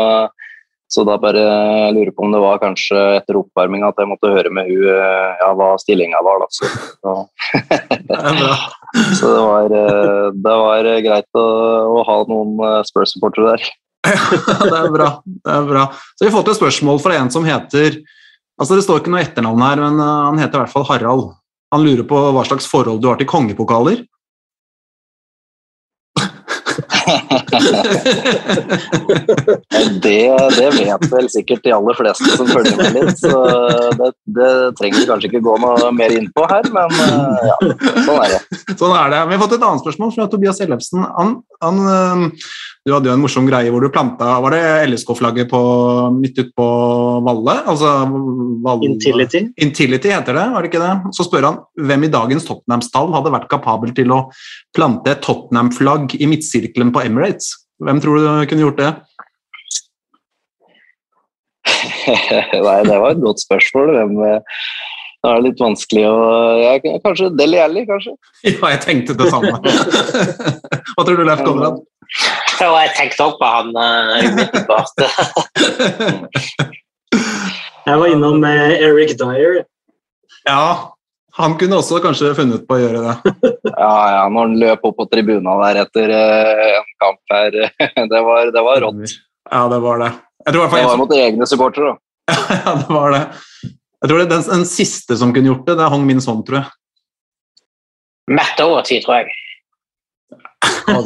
så 0.93 1.05
da 1.09 1.15
bare 1.21 1.41
jeg 1.41 1.93
lurer 1.97 2.11
på 2.13 2.25
om 2.27 2.35
det 2.35 2.41
var 2.43 2.59
kanskje 2.61 2.99
etter 3.17 3.39
oppvarminga 3.41 3.89
at 3.89 4.01
jeg 4.03 4.11
måtte 4.11 4.33
høre 4.33 4.51
med 4.53 4.69
hun 4.69 4.89
eh, 4.93 5.31
ja, 5.41 5.49
hva 5.57 5.69
stillinga 5.81 6.21
var. 6.27 6.43
Da. 6.43 6.47
Så, 6.53 6.69
så, 9.19 9.27
Det 9.33 9.45
var, 9.47 9.77
eh, 9.79 10.27
det 10.37 10.57
var 10.65 10.81
greit 11.07 11.41
å, 11.41 11.47
å 11.97 11.99
ha 12.09 12.17
noen 12.29 12.51
eh, 12.69 12.83
Spurs-supportere 12.91 13.47
der. 13.55 13.63
det 14.69 14.79
er 14.83 14.91
bra. 14.93 15.09
det 15.25 15.55
er 15.55 15.65
bra. 15.71 15.85
Så 16.13 16.21
vi 16.27 16.29
har 16.29 16.37
fått 16.37 16.51
et 16.53 16.61
spørsmål 16.61 16.99
fra 17.01 17.17
en 17.17 17.33
som 17.33 17.45
heter 17.47 17.89
altså 18.61 18.77
Det 18.77 18.85
står 18.85 19.01
ikke 19.01 19.13
noe 19.15 19.25
etternavn 19.25 19.65
her, 19.65 19.79
men 19.81 19.95
han 20.03 20.41
heter 20.43 20.57
i 20.59 20.61
hvert 20.67 20.75
fall 20.75 20.91
Harald. 20.91 21.31
Han 21.73 21.85
lurer 21.87 22.05
på 22.05 22.19
hva 22.37 22.45
slags 22.45 22.69
forhold 22.69 23.01
du 23.01 23.09
har 23.09 23.17
til 23.19 23.31
kongepokaler. 23.31 24.05
Det, 30.03 30.21
det 30.57 30.69
vet 30.77 31.05
vel 31.13 31.29
sikkert 31.33 31.63
de 31.65 31.73
aller 31.75 31.97
fleste 31.99 32.37
som 32.37 32.49
følger 32.49 32.77
med 32.79 32.97
litt, 32.97 33.19
så 33.21 33.39
det, 33.99 34.11
det 34.37 34.51
trenger 34.79 35.01
vi 35.01 35.09
kanskje 35.09 35.31
ikke 35.31 35.43
gå 35.45 35.55
noe 35.63 35.91
mer 35.97 36.15
inn 36.15 36.29
på 36.35 36.47
her, 36.51 36.69
men 36.75 36.91
eh, 37.07 37.47
ja, 37.51 37.57
sånn 38.07 38.19
er 38.19 38.35
det. 38.35 38.41
Sånn 38.75 38.95
er 38.97 39.15
det. 39.15 39.23
Vi 39.31 39.37
har 39.37 39.43
fått 39.43 39.57
et 39.59 39.67
annet 39.69 39.85
spørsmål 39.85 40.15
fra 40.17 40.29
Tobias 40.33 40.63
Ellefsen. 40.65 41.07
Han, 41.19 41.35
han, 41.65 41.83
øh, 41.93 42.27
du 42.83 42.91
hadde 42.91 43.07
jo 43.07 43.15
en 43.15 43.23
morsom 43.23 43.47
greie 43.47 43.71
hvor 43.71 43.85
du 43.85 43.93
planta 43.95 44.27
Var 44.43 44.55
det 44.57 44.63
LSK-flagget 44.91 45.51
på, 45.53 45.61
midt 46.17 46.39
ute 46.41 46.51
på 46.59 46.67
Valle? 47.23 47.55
Altså, 47.71 47.93
Valle 48.65 48.89
Intility. 48.89 49.45
Intility 49.63 50.11
heter 50.11 50.35
det, 50.39 50.47
var 50.51 50.65
det 50.65 50.73
ikke 50.73 50.83
det? 50.83 51.15
Så 51.15 51.29
spør 51.29 51.47
han 51.47 51.61
hvem 51.79 52.09
i 52.09 52.13
dagens 52.13 52.49
Tottenham-stall 52.49 53.15
hadde 53.15 53.35
vært 53.35 53.51
kapabel 53.53 53.95
til 53.95 54.11
å 54.15 54.25
plante 54.75 55.15
et 55.15 55.23
Tottenham-flagg 55.23 56.17
i 56.19 56.27
midtsirkelen 56.31 56.91
på 56.95 57.05
Emirates. 57.07 57.53
Hvem 57.83 58.03
tror 58.03 58.19
du 58.19 58.27
kunne 58.51 58.67
gjort 58.67 58.83
det? 58.83 58.91
Nei, 62.67 62.79
det 62.89 62.99
var 62.99 63.13
et 63.13 63.23
godt 63.23 63.43
spørsmål. 63.45 63.95
Hvem, 63.95 64.19
eh, 64.27 64.59
det 65.23 65.31
er 65.31 65.45
litt 65.45 65.61
vanskelig 65.63 66.03
å 66.11 66.19
ja, 66.59 66.75
Kanskje 67.05 67.31
Deli 67.39 67.63
Alli, 67.63 67.87
kanskje? 67.87 68.17
Ja, 68.51 68.75
jeg 68.75 68.83
tenkte 68.83 69.15
det 69.19 69.31
samme. 69.31 69.55
Hva 70.97 71.07
tror 71.07 71.15
du, 71.15 71.27
Leif 71.29 71.47
Konrad? 71.47 71.83
For 72.63 72.79
jeg 72.79 72.95
tenkte 72.97 73.27
også 73.27 73.39
på 73.41 73.51
han 73.51 73.69
eh, 73.83 74.31
umiddelbart. 74.31 74.97
Jeg 77.83 77.99
var 77.99 78.13
innom 78.15 78.45
eh, 78.47 78.79
Eric 78.87 79.17
Dyer. 79.19 79.65
ja, 80.47 80.65
han 81.35 81.57
kunne 81.59 81.79
også 81.81 81.99
kanskje 82.05 82.35
funnet 82.37 82.67
på 82.69 82.77
å 82.77 82.83
gjøre 82.83 83.01
det. 83.03 83.15
Ja, 83.73 83.95
ja, 84.15 84.23
når 84.31 84.47
han 84.47 84.59
løp 84.61 84.85
opp 84.87 84.99
på 85.01 85.07
tribuna 85.11 85.57
der 85.65 85.81
etter 85.83 86.13
eh, 86.15 86.77
en 86.77 86.91
kamp 87.03 87.35
her, 87.35 87.57
det 88.13 88.21
var, 88.29 88.53
det 88.55 88.63
var 88.63 88.83
rått. 88.85 89.15
Ja, 89.51 89.65
det 89.73 89.81
var 89.83 90.03
det. 90.05 90.13
Jeg 90.47 90.55
tror 90.55 90.71
Det 90.71 90.85
var 90.87 91.01
mot 91.01 91.15
egne 91.17 91.49
supportere, 91.51 91.95
da. 91.95 92.37
ja, 92.53 92.75
det 92.79 92.95
var 92.95 93.17
det. 93.17 93.23
Jeg 94.03 94.11
tror 94.11 94.21
det, 94.23 94.29
den, 94.31 94.45
den 94.51 94.65
siste 94.69 95.19
som 95.19 95.35
kunne 95.35 95.51
gjort 95.51 95.67
det, 95.67 95.79
det 95.81 95.87
er 95.87 95.95
Hong 95.95 96.07
Min 96.07 96.23
Son, 96.23 96.45
tror 96.47 96.61
jeg. 96.61 96.71
Matt 98.31 98.55
Doherty, 98.59 99.01
tror 99.03 99.23
jeg. 99.23 99.35
Han, 100.83 101.05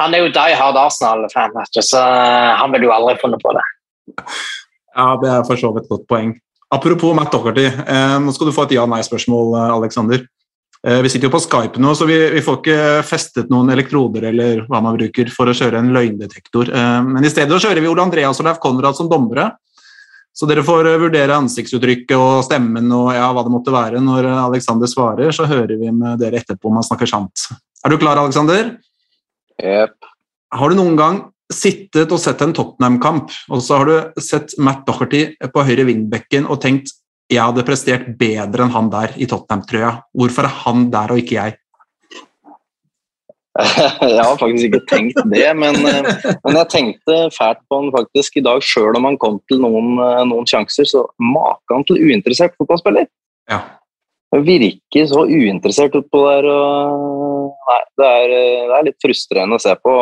han, 0.00 0.14
er 0.14 0.18
jo 0.22 0.30
die 0.32 0.56
hard 0.56 0.78
Arsenal-fan, 0.80 1.56
så 1.84 2.00
han 2.58 2.72
ville 2.72 2.88
jo 2.88 2.94
aldri 2.94 3.18
funnet 3.20 3.42
på 3.42 3.52
det. 3.56 3.64
Ja, 4.96 5.12
det 5.20 5.30
er 5.30 5.44
for 5.48 5.60
så 5.60 5.72
vidt 5.74 5.86
et 5.86 5.92
godt 5.92 6.08
poeng. 6.10 6.34
Apropos 6.72 7.12
Matt 7.16 7.32
Docherty, 7.32 7.66
eh, 7.68 8.18
nå 8.20 8.32
skal 8.32 8.48
du 8.48 8.54
få 8.56 8.64
et 8.64 8.78
ja-nei-spørsmål, 8.78 9.56
eh, 9.58 9.74
Alexander. 9.74 10.22
Eh, 10.86 11.00
vi 11.04 11.08
sitter 11.12 11.28
jo 11.28 11.34
på 11.34 11.42
Skype 11.44 11.78
nå, 11.78 11.92
så 11.94 12.08
vi, 12.08 12.16
vi 12.32 12.40
får 12.42 12.56
ikke 12.58 12.78
festet 13.06 13.52
noen 13.52 13.70
elektroder 13.70 14.24
eller 14.32 14.64
hva 14.66 14.80
man 14.82 14.96
bruker 14.96 15.28
for 15.30 15.46
å 15.46 15.54
kjøre 15.54 15.78
en 15.78 15.92
løgndetektor. 15.94 16.72
Men 17.06 17.22
i 17.22 17.30
stedet 17.30 17.52
så 17.54 17.68
kjører 17.68 17.84
vi 17.84 17.90
Ole 17.92 18.02
Andreas 18.02 18.40
og 18.40 18.48
Leif 18.48 18.58
Konrad 18.58 18.98
som 18.98 19.10
dommere. 19.10 19.52
Så 20.32 20.48
dere 20.48 20.64
får 20.64 20.88
eh, 20.88 21.00
vurdere 21.00 21.36
ansiktsuttrykket 21.36 22.16
og 22.16 22.44
stemmen 22.46 22.88
og 22.96 23.10
ja, 23.14 23.28
hva 23.34 23.44
det 23.44 23.52
måtte 23.52 23.74
være. 23.74 24.00
Når 24.04 24.28
eh, 24.30 24.44
Alexander 24.46 24.90
svarer, 24.90 25.34
så 25.34 25.48
hører 25.50 25.76
vi 25.80 25.92
med 25.92 26.22
dere 26.22 26.40
etterpå 26.40 26.70
om 26.70 26.80
han 26.80 26.88
snakker 26.88 27.10
sant. 27.10 27.48
Er 27.84 27.92
du 27.92 27.98
klar, 28.00 28.20
Alexander? 28.20 28.74
Jep. 29.60 29.98
Har 30.52 30.72
du 30.72 30.78
noen 30.78 30.96
gang 30.98 31.20
sittet 31.52 32.12
og 32.14 32.20
sett 32.20 32.40
en 32.44 32.54
Tottenham-kamp, 32.56 33.32
og 33.52 33.60
så 33.60 33.80
har 33.80 33.88
du 33.90 34.22
sett 34.24 34.54
Matt 34.56 34.86
Docherty 34.88 35.24
på 35.52 35.64
høyre 35.68 35.84
vindbekken 35.88 36.48
og 36.48 36.62
tenkt 36.64 36.94
jeg 37.32 37.40
hadde 37.40 37.64
prestert 37.64 38.08
bedre 38.20 38.66
enn 38.66 38.74
han 38.74 38.90
der 38.92 39.14
i 39.16 39.28
Tottenham-trøya. 39.28 39.92
Hvorfor 40.16 40.48
er 40.48 40.56
han 40.64 40.88
der 40.92 41.14
og 41.14 41.20
ikke 41.22 41.36
jeg? 41.38 41.54
Jeg 44.00 44.24
har 44.24 44.38
faktisk 44.40 44.70
ikke 44.70 44.86
tenkt 44.88 45.18
det, 45.28 45.44
men, 45.60 45.76
eh, 45.84 46.06
men 46.40 46.56
jeg 46.56 46.68
tenkte 46.72 47.16
fælt 47.36 47.60
på 47.68 47.80
han 47.82 47.90
faktisk 47.92 48.38
i 48.40 48.44
dag, 48.46 48.62
sjøl 48.64 48.96
om 48.96 49.04
han 49.10 49.18
kom 49.20 49.36
til 49.50 49.60
noen, 49.60 49.98
eh, 50.00 50.22
noen 50.30 50.48
sjanser. 50.48 50.88
Så 50.88 51.04
maken 51.20 51.84
til 51.88 52.00
uinteressert 52.00 52.56
fotballspiller. 52.56 53.10
Ja. 53.52 53.60
Virker 54.32 55.04
så 55.10 55.26
uinteressert 55.28 55.92
utpå 56.00 56.22
der. 56.24 56.48
Og, 56.48 57.52
nei, 57.68 57.80
det 58.00 58.08
er, 58.08 58.32
eh, 58.38 58.64
det 58.70 58.78
er 58.78 58.88
litt 58.88 59.04
frustrerende 59.04 59.60
å 59.60 59.64
se 59.66 59.76
på. 59.84 59.98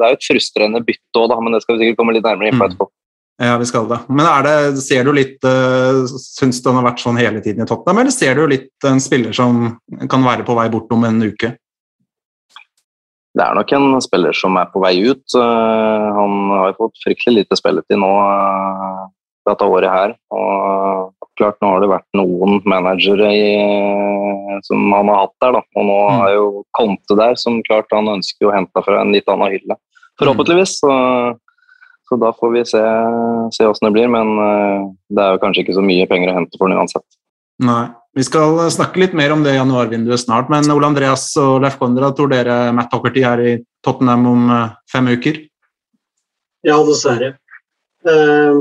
Det 0.00 0.02
er 0.08 0.16
jo 0.16 0.18
et 0.18 0.28
frustrerende 0.32 0.82
bytte 0.90 1.22
òg, 1.22 1.38
men 1.38 1.54
det 1.54 1.62
skal 1.62 1.78
vi 1.78 1.84
sikkert 1.84 2.02
komme 2.02 2.18
litt 2.18 2.26
nærmere 2.26 2.50
inn 2.50 2.58
på 2.58 2.66
Mm. 2.66 2.70
etterpå. 2.72 2.90
Ja, 3.42 3.56
vi 3.58 3.64
skal 3.64 3.88
det. 3.88 4.00
Men 4.10 4.26
er 4.26 4.42
det, 4.42 4.82
ser 4.82 5.04
du 5.04 5.12
litt 5.12 5.40
Syns 5.40 6.60
du 6.62 6.70
han 6.70 6.82
har 6.82 6.92
vært 6.92 7.00
sånn 7.00 7.18
hele 7.18 7.40
tiden 7.40 7.62
i 7.62 7.66
Tottenham, 7.66 7.98
eller 7.98 8.10
ser 8.10 8.34
du 8.34 8.46
litt 8.46 8.70
en 8.84 9.00
spiller 9.00 9.32
som 9.32 9.78
kan 10.08 10.22
være 10.22 10.44
på 10.44 10.54
vei 10.54 10.68
bort 10.68 10.90
om 10.92 11.04
en 11.04 11.22
uke? 11.22 11.56
Det 13.42 13.48
er 13.50 13.56
nok 13.58 13.72
en 13.74 13.96
spiller 14.04 14.36
som 14.38 14.54
er 14.60 14.68
på 14.70 14.78
vei 14.84 14.94
ut. 15.02 15.24
Eh, 15.34 16.04
Han 16.14 16.34
har 16.54 16.76
fått 16.78 17.00
fryktelig 17.02 17.40
lite 17.42 17.56
spilletid 17.58 17.98
nå 17.98 18.10
eh, 18.22 19.00
dette 19.50 19.66
året 19.66 19.90
her. 19.90 20.12
Og 20.30 21.10
klart 21.40 21.56
Nå 21.64 21.70
har 21.72 21.80
det 21.82 21.88
vært 21.90 22.06
noen 22.14 22.60
managere 22.68 23.30
i, 23.34 23.46
som 24.68 24.84
han 24.94 25.08
har 25.10 25.22
hatt 25.24 25.34
der, 25.42 25.56
da. 25.56 25.62
og 25.74 25.86
nå 25.88 25.96
Mm. 26.12 26.20
er 26.28 26.34
jo 26.36 26.64
Conte 26.76 27.16
der, 27.18 27.34
som 27.40 27.62
klart 27.66 27.90
han 27.90 28.06
ønsker 28.12 28.46
å 28.46 28.52
hente 28.54 28.82
fra 28.84 29.00
en 29.00 29.10
litt 29.16 29.26
annen 29.32 29.50
hylle. 29.50 29.76
Forhåpentligvis. 30.20 30.76
Så, 30.84 30.92
så 32.06 32.18
da 32.20 32.30
får 32.36 32.52
vi 32.52 32.62
se, 32.68 32.82
se 33.56 33.64
hvordan 33.64 33.88
det 33.88 33.92
blir. 33.96 34.08
Men 34.12 34.38
eh, 34.38 34.86
det 35.10 35.24
er 35.24 35.34
jo 35.34 35.42
kanskje 35.42 35.64
ikke 35.64 35.78
så 35.80 35.82
mye 35.82 36.06
penger 36.06 36.30
å 36.30 36.36
hente 36.38 36.60
for 36.60 36.68
den 36.70 36.78
uansett. 36.78 37.08
Nei. 37.58 37.88
Vi 38.12 38.24
skal 38.26 38.58
snakke 38.70 39.00
litt 39.00 39.14
mer 39.16 39.32
om 39.32 39.40
det 39.44 39.54
januarvinduet 39.56 40.20
snart, 40.20 40.50
men 40.52 40.68
Ole 40.74 40.90
Andreas 40.90 41.30
og 41.40 41.62
Leif 41.64 41.78
Konrad, 41.80 42.12
tror 42.18 42.28
dere 42.28 42.56
Matt 42.76 42.92
Hockerty 42.92 43.22
er 43.24 43.40
i 43.40 43.54
Tottenham 43.84 44.26
om 44.28 44.50
eh, 44.52 44.74
fem 44.92 45.08
uker? 45.14 45.38
Ja, 46.66 46.76
dessverre. 46.86 47.32
Eh, 48.06 48.60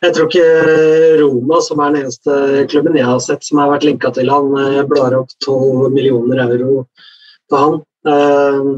Jeg 0.00 0.14
tror 0.16 0.30
ikke 0.30 0.44
Roma, 1.20 1.58
som 1.60 1.80
er 1.84 1.90
den 1.92 2.06
eneste 2.06 2.64
klubben 2.72 2.94
jeg 2.96 3.04
har 3.04 3.18
sett 3.20 3.44
som 3.44 3.58
har 3.60 3.68
vært 3.68 3.84
linka 3.84 4.10
til 4.16 4.30
han, 4.32 4.46
eh, 4.58 4.82
blar 4.88 5.12
opp 5.18 5.28
12 5.44 5.90
millioner 5.92 6.40
euro 6.48 6.86
på 7.50 7.60
han. 7.64 7.82
Eh, 8.08 8.70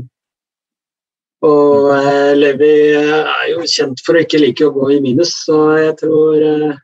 Og 1.43 1.89
eh, 1.91 2.35
Levi 2.39 2.73
er 2.95 3.47
jo 3.51 3.65
kjent 3.67 3.99
for 4.07 4.15
å 4.15 4.21
ikke 4.23 4.39
like 4.39 4.63
å 4.63 4.75
gå 4.77 4.93
i 4.95 5.01
minus, 5.03 5.33
så 5.49 5.57
jeg 5.81 5.97
tror, 5.99 6.37
eh, 6.39 6.77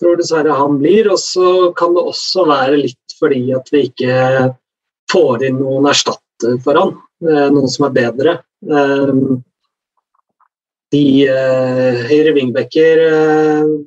tror 0.00 0.16
dessverre 0.20 0.54
han 0.58 0.78
blir. 0.80 1.10
Og 1.12 1.18
så 1.22 1.72
kan 1.78 1.94
det 1.96 2.06
også 2.12 2.46
være 2.48 2.78
litt 2.84 3.18
fordi 3.18 3.42
at 3.56 3.68
vi 3.74 3.84
ikke 3.88 4.14
får 5.10 5.44
inn 5.48 5.58
noen 5.62 5.88
erstatter 5.90 6.58
for 6.62 6.78
han. 6.78 6.96
eh, 7.26 7.48
Noen 7.50 7.68
som 7.72 7.88
er 7.88 7.94
bedre. 7.96 8.38
Eh, 8.62 9.12
De 10.94 11.02
eh, 11.28 11.98
høyre 12.08 12.32
vingbekker 12.32 13.00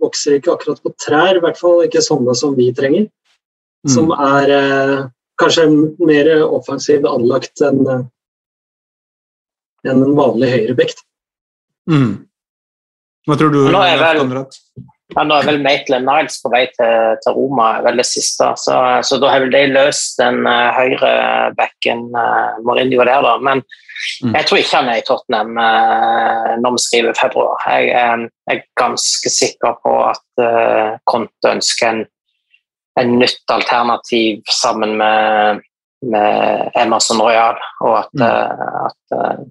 vokser 0.03 0.35
ikke 0.37 0.51
akkurat 0.53 0.81
på 0.83 0.91
trær, 1.01 1.39
i 1.39 1.41
hvert 1.41 1.57
fall 1.57 1.79
ikke 1.87 2.03
sånne 2.05 2.35
som 2.37 2.53
vi 2.53 2.67
trenger. 2.77 3.07
Som 3.89 4.11
er 4.13 4.51
eh, 4.53 4.97
kanskje 5.41 5.63
mer 5.97 6.29
offensivt 6.45 7.07
anlagt 7.09 7.63
enn 7.65 7.79
en 9.89 10.03
vanlig 10.13 10.51
høyrebekk. 10.51 10.93
Mm. 11.89 12.11
Hva 13.25 13.37
tror 13.39 13.49
du, 13.55 13.63
Nå 13.73 13.81
er 13.81 13.97
vel-? 13.97 14.21
Ja, 15.11 15.25
nå 15.27 15.35
er 15.35 15.47
vel 15.49 15.61
Maitland 15.63 16.07
Niles 16.07 16.37
på 16.39 16.51
vei 16.53 16.65
til, 16.71 17.17
til 17.23 17.35
Roma, 17.35 17.81
vel 17.85 17.99
det 17.99 18.07
siste. 18.07 18.47
Så, 18.59 18.77
så 19.03 19.19
da 19.19 19.33
har 19.33 19.43
vel 19.43 19.53
de 19.53 19.65
løst 19.73 20.19
den 20.21 20.45
uh, 20.47 20.71
høyre 20.77 21.11
backen 21.57 22.07
uh, 22.15 22.59
Mourinho 22.65 23.03
der, 23.03 23.23
da. 23.27 23.37
Men 23.43 23.65
Mm. 24.23 24.31
jeg 24.33 24.45
tror 24.49 24.57
ikke 24.57 24.77
han 24.79 24.87
er 24.89 24.97
i 24.97 25.03
Tottenham 25.05 25.51
uh, 25.61 26.47
når 26.57 26.71
vi 26.73 26.79
skriver 26.81 27.17
februar. 27.21 27.61
Jeg, 27.69 27.91
um, 28.01 28.23
jeg 28.49 28.57
er 28.57 28.63
ganske 28.81 29.29
sikker 29.29 29.75
på 29.83 29.91
at 30.07 30.41
uh, 30.41 30.97
Conte 31.05 31.51
ønsker 31.51 31.89
en, 31.91 32.01
en 32.97 33.13
nytt 33.19 33.53
alternativ 33.53 34.41
sammen 34.49 34.95
med, 34.97 35.61
med 36.01 36.71
Emerson 36.81 37.21
Royal, 37.21 37.61
og 37.85 37.99
at, 37.99 38.23
eh, 38.25 38.65
at 38.87 39.15
eh, 39.17 39.43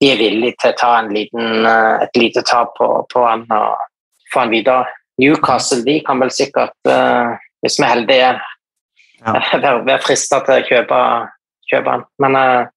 de 0.00 0.10
er 0.10 0.18
villige 0.20 0.58
til 0.60 0.74
å 0.74 0.78
ta 0.80 0.90
en 0.98 1.12
liten, 1.14 1.64
eh, 1.66 2.04
et 2.04 2.20
lite 2.20 2.42
tap 2.46 2.74
på, 2.78 2.88
på 3.12 3.24
han 3.24 3.46
og 3.46 3.86
få 4.32 4.44
han 4.44 4.50
videre. 4.54 4.84
Newcastle 5.20 5.82
de 5.84 5.98
kan 6.06 6.20
vel 6.22 6.30
sikkert, 6.32 6.72
uh, 6.88 7.36
hvis 7.64 7.78
vi 7.80 7.84
er 7.86 7.94
heldige, 7.96 8.30
Ja. 9.20 9.32
være, 9.64 9.84
være 9.84 10.00
frista 10.00 10.38
til 10.46 10.54
å 10.56 10.66
kjøpe, 10.68 11.00
kjøpe 11.68 11.90
han. 11.96 12.04
Men 12.24 12.36
uh, 12.40 12.68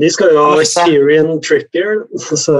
De 0.00 0.08
skal 0.08 0.30
jo 0.32 0.44
ha. 0.46 0.62
Kieran 0.86 1.34
Trippier, 1.44 2.06
så 2.44 2.56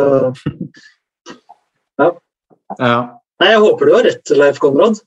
Ja. 2.81 2.97
Nei, 3.43 3.49
jeg 3.53 3.61
håper 3.61 3.89
du 3.89 3.95
har 3.97 4.05
rett, 4.07 4.33
Leif 4.37 4.59
Konrad. 4.63 5.01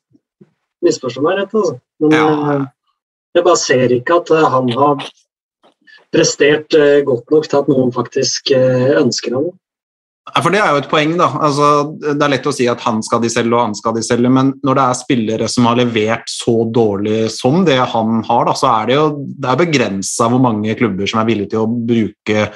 Misforstå 0.86 1.22
meg 1.26 1.40
rett, 1.40 1.54
altså. 1.56 1.78
Men 2.04 2.12
Ja. 2.12 2.26
eh, 2.56 2.66
jeg 3.36 3.44
bare 3.46 3.58
ser 3.62 3.94
ikke 3.96 4.18
at 4.22 4.30
han 4.52 4.70
har 4.78 5.06
prestert 6.14 6.70
godt 7.08 7.32
nok 7.32 7.48
til 7.50 7.58
at 7.62 7.68
noen 7.72 7.92
faktisk 7.96 8.52
ønsker 8.52 9.34
ham. 9.38 9.48
For 10.26 10.50
Det 10.50 10.58
er 10.58 10.72
jo 10.74 10.80
et 10.82 10.90
poeng. 10.90 11.12
da. 11.20 11.28
Altså, 11.38 11.68
det 12.02 12.24
er 12.24 12.32
lett 12.34 12.48
å 12.50 12.54
si 12.56 12.66
at 12.68 12.82
han 12.82 13.02
skal 13.06 13.22
de 13.22 13.30
selge 13.30 13.54
og 13.54 13.62
han 13.62 13.76
skal 13.78 13.94
de 13.94 14.02
selge, 14.04 14.32
men 14.34 14.54
når 14.66 14.78
det 14.80 14.86
er 14.86 14.98
spillere 14.98 15.50
som 15.52 15.68
har 15.70 15.78
levert 15.78 16.32
så 16.32 16.56
dårlig 16.66 17.30
som 17.32 17.62
det 17.68 17.78
han 17.78 18.24
har, 18.26 18.46
da, 18.50 18.56
så 18.58 18.72
er 18.72 18.90
det 18.90 18.98
jo 18.98 19.06
det 19.46 19.58
begrensa 19.62 20.30
hvor 20.32 20.42
mange 20.42 20.74
klubber 20.80 21.06
som 21.06 21.22
er 21.22 21.30
villige 21.30 21.54
til 21.54 21.62
å 21.62 21.70
bruke 21.70 22.48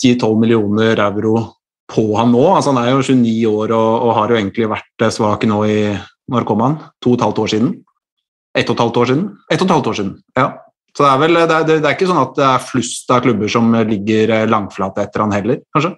10-12 0.00 0.40
millioner 0.40 1.04
euro 1.04 1.34
på 1.90 2.06
han 2.16 2.32
nå. 2.32 2.46
Altså, 2.54 2.72
han 2.72 2.80
er 2.80 2.94
jo 2.94 3.04
29 3.04 3.36
år 3.50 3.74
og, 3.76 3.90
og 4.06 4.16
har 4.16 4.32
jo 4.32 4.40
egentlig 4.40 4.70
vært 4.72 5.06
svak 5.12 5.44
nå 5.50 5.60
i 5.68 5.80
Når 6.30 6.44
kom 6.46 6.60
han? 6.62 6.76
To 7.02 7.10
og 7.10 7.18
et 7.18 7.24
halvt 7.26 7.38
år 7.42 7.48
siden? 7.50 7.70
Ett 8.56 8.68
og 8.70 8.76
et 8.76 8.82
halvt 8.84 8.98
år 9.02 9.08
siden? 9.10 9.24
Ett 9.50 9.60
og 9.60 9.66
et 9.66 9.74
halvt 9.74 9.88
år 9.90 9.96
siden, 9.98 10.12
ja. 10.38 10.48
Så 10.96 11.04
det 11.04 11.10
er 11.10 11.20
vel, 11.22 11.38
det 11.38 11.56
er, 11.56 11.66
det 11.68 11.86
er 11.86 11.94
ikke 11.94 12.08
sånn 12.08 12.22
at 12.22 12.32
det 12.38 12.46
er 12.46 12.64
flust 12.66 13.12
av 13.14 13.20
klubber 13.22 13.50
som 13.52 13.68
ligger 13.86 14.32
langflate 14.50 15.04
etter 15.04 15.22
han 15.22 15.34
heller, 15.36 15.60
kanskje? 15.74 15.92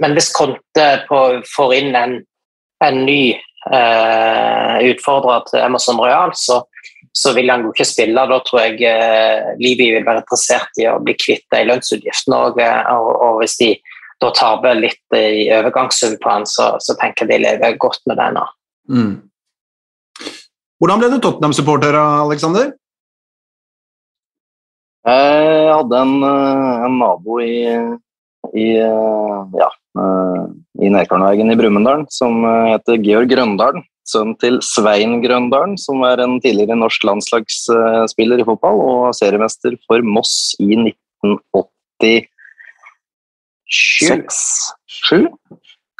Men 0.00 0.16
hvis 0.16 0.32
Conte 0.36 0.86
på, 1.08 1.20
får 1.56 1.74
inn 1.76 1.98
en, 1.98 2.16
en 2.84 3.02
ny 3.06 3.34
eh, 3.34 4.76
utfordrer 4.92 5.44
til 5.50 5.60
Emerson 5.64 6.00
Royal, 6.00 6.32
så, 6.38 6.62
så 7.12 7.34
vil 7.36 7.50
han 7.52 7.66
jo 7.66 7.74
ikke 7.74 7.88
spille. 7.88 8.26
Da 8.30 8.40
tror 8.46 8.62
jeg 8.64 8.80
eh, 8.88 9.52
Livi 9.60 9.90
vil 9.94 10.06
være 10.06 10.24
interessert 10.24 10.80
i 10.82 10.88
å 10.90 10.98
bli 11.02 11.16
kvitt 11.18 11.44
de 11.52 11.64
lønnsutgiftene. 11.68 12.40
Og, 12.48 12.60
eh, 12.62 12.80
og, 12.94 13.12
og 13.28 13.42
hvis 13.42 13.58
de 13.60 13.74
da 14.22 14.30
taper 14.32 14.78
litt 14.80 15.16
i 15.16 15.50
overgangssum 15.52 16.16
på 16.22 16.30
han, 16.32 16.46
så, 16.48 16.70
så 16.80 16.96
tenker 16.96 17.26
jeg 17.26 17.34
de 17.34 17.44
lever 17.44 17.76
godt 17.80 18.00
med 18.08 18.16
det 18.16 18.30
nå. 18.38 18.44
Mm. 18.88 19.14
Hvordan 20.80 21.00
ble 21.00 21.10
du 21.12 21.18
Tottenham-supporter, 21.20 21.96
Alexander? 21.96 22.70
Jeg 25.06 25.68
hadde 25.70 26.00
en, 26.02 26.16
eh, 26.26 26.84
en 26.88 26.96
nabo 26.98 27.38
i, 27.44 27.52
i 28.54 28.76
eh, 28.78 29.58
ja, 29.58 29.68
eh, 29.98 30.44
i 30.86 30.90
Nedkarnvegen 30.92 31.50
i 31.50 31.56
Brumunddal 31.58 32.06
som 32.12 32.44
eh, 32.44 32.72
heter 32.74 33.02
Georg 33.04 33.28
Grøndalen. 33.32 33.84
Sønn 34.06 34.36
til 34.38 34.60
Svein 34.62 35.18
Grøndalen, 35.18 35.74
som 35.82 36.04
er 36.06 36.20
en 36.22 36.36
tidligere 36.38 36.76
norsk 36.78 37.02
landslagsspiller 37.08 38.38
i 38.38 38.46
fotball 38.46 38.78
og 38.84 39.14
seriemester 39.18 39.74
for 39.88 39.98
Moss 40.06 40.54
i 40.62 40.76
1987. 40.78 42.28
Sju? 43.66 45.26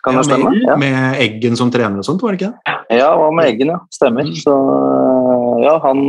Kan 0.06 0.20
det 0.20 0.24
stemme? 0.28 0.52
med, 0.52 0.62
Ja. 0.68 0.76
med 0.78 1.18
Eggen 1.18 1.56
som 1.58 1.70
trener 1.74 1.98
og 1.98 2.06
sånt, 2.06 2.22
var 2.22 2.30
det 2.30 2.38
ikke 2.38 2.52
det? 2.52 2.98
Ja, 3.00 3.10
hva 3.18 3.32
med 3.34 3.50
Eggen, 3.50 3.74
ja. 3.74 3.80
Stemmer. 3.90 4.30
Så 4.38 4.54
ja, 5.66 5.74
han, 5.82 6.06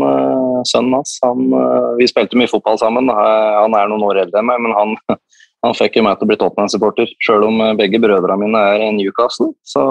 sønnen 0.69 0.93
hans, 0.99 1.17
han 1.23 1.49
Vi 1.97 2.05
spilte 2.05 2.37
mye 2.37 2.51
fotball 2.51 2.77
sammen. 2.77 3.09
Han 3.09 3.73
er 3.73 3.89
noen 3.89 4.05
år 4.05 4.21
eldre 4.27 4.37
enn 4.37 4.51
meg, 4.51 4.61
men 4.61 4.77
han, 4.77 4.93
han 5.65 5.75
fikk 5.77 5.97
jo 5.97 6.03
meg 6.05 6.17
til 6.17 6.27
å 6.27 6.29
bli 6.29 6.37
Tottenham-supporter, 6.39 7.13
sjøl 7.23 7.47
om 7.47 7.61
øh, 7.65 7.75
begge 7.79 7.99
brødrene 8.01 8.37
mine 8.43 8.59
er 8.73 8.83
i 8.85 8.91
Newcastle. 8.93 9.51
Så, 9.65 9.81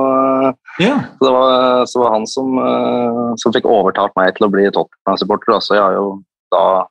Ja. 0.79 0.99
så 1.19 1.27
det 1.27 1.33
var, 1.35 1.87
så 1.91 2.03
var 2.05 2.13
han 2.15 2.27
som, 2.31 2.59
øh, 2.59 3.33
som 3.43 3.55
fikk 3.55 3.67
overtalt 3.67 4.15
meg 4.19 4.37
til 4.37 4.47
å 4.47 4.53
bli 4.53 4.69
Tottenham-supporter. 4.71 5.59
Så 5.59 5.75
jeg 5.75 5.83
har 5.83 5.97
jo 5.99 6.21
da 6.55 6.87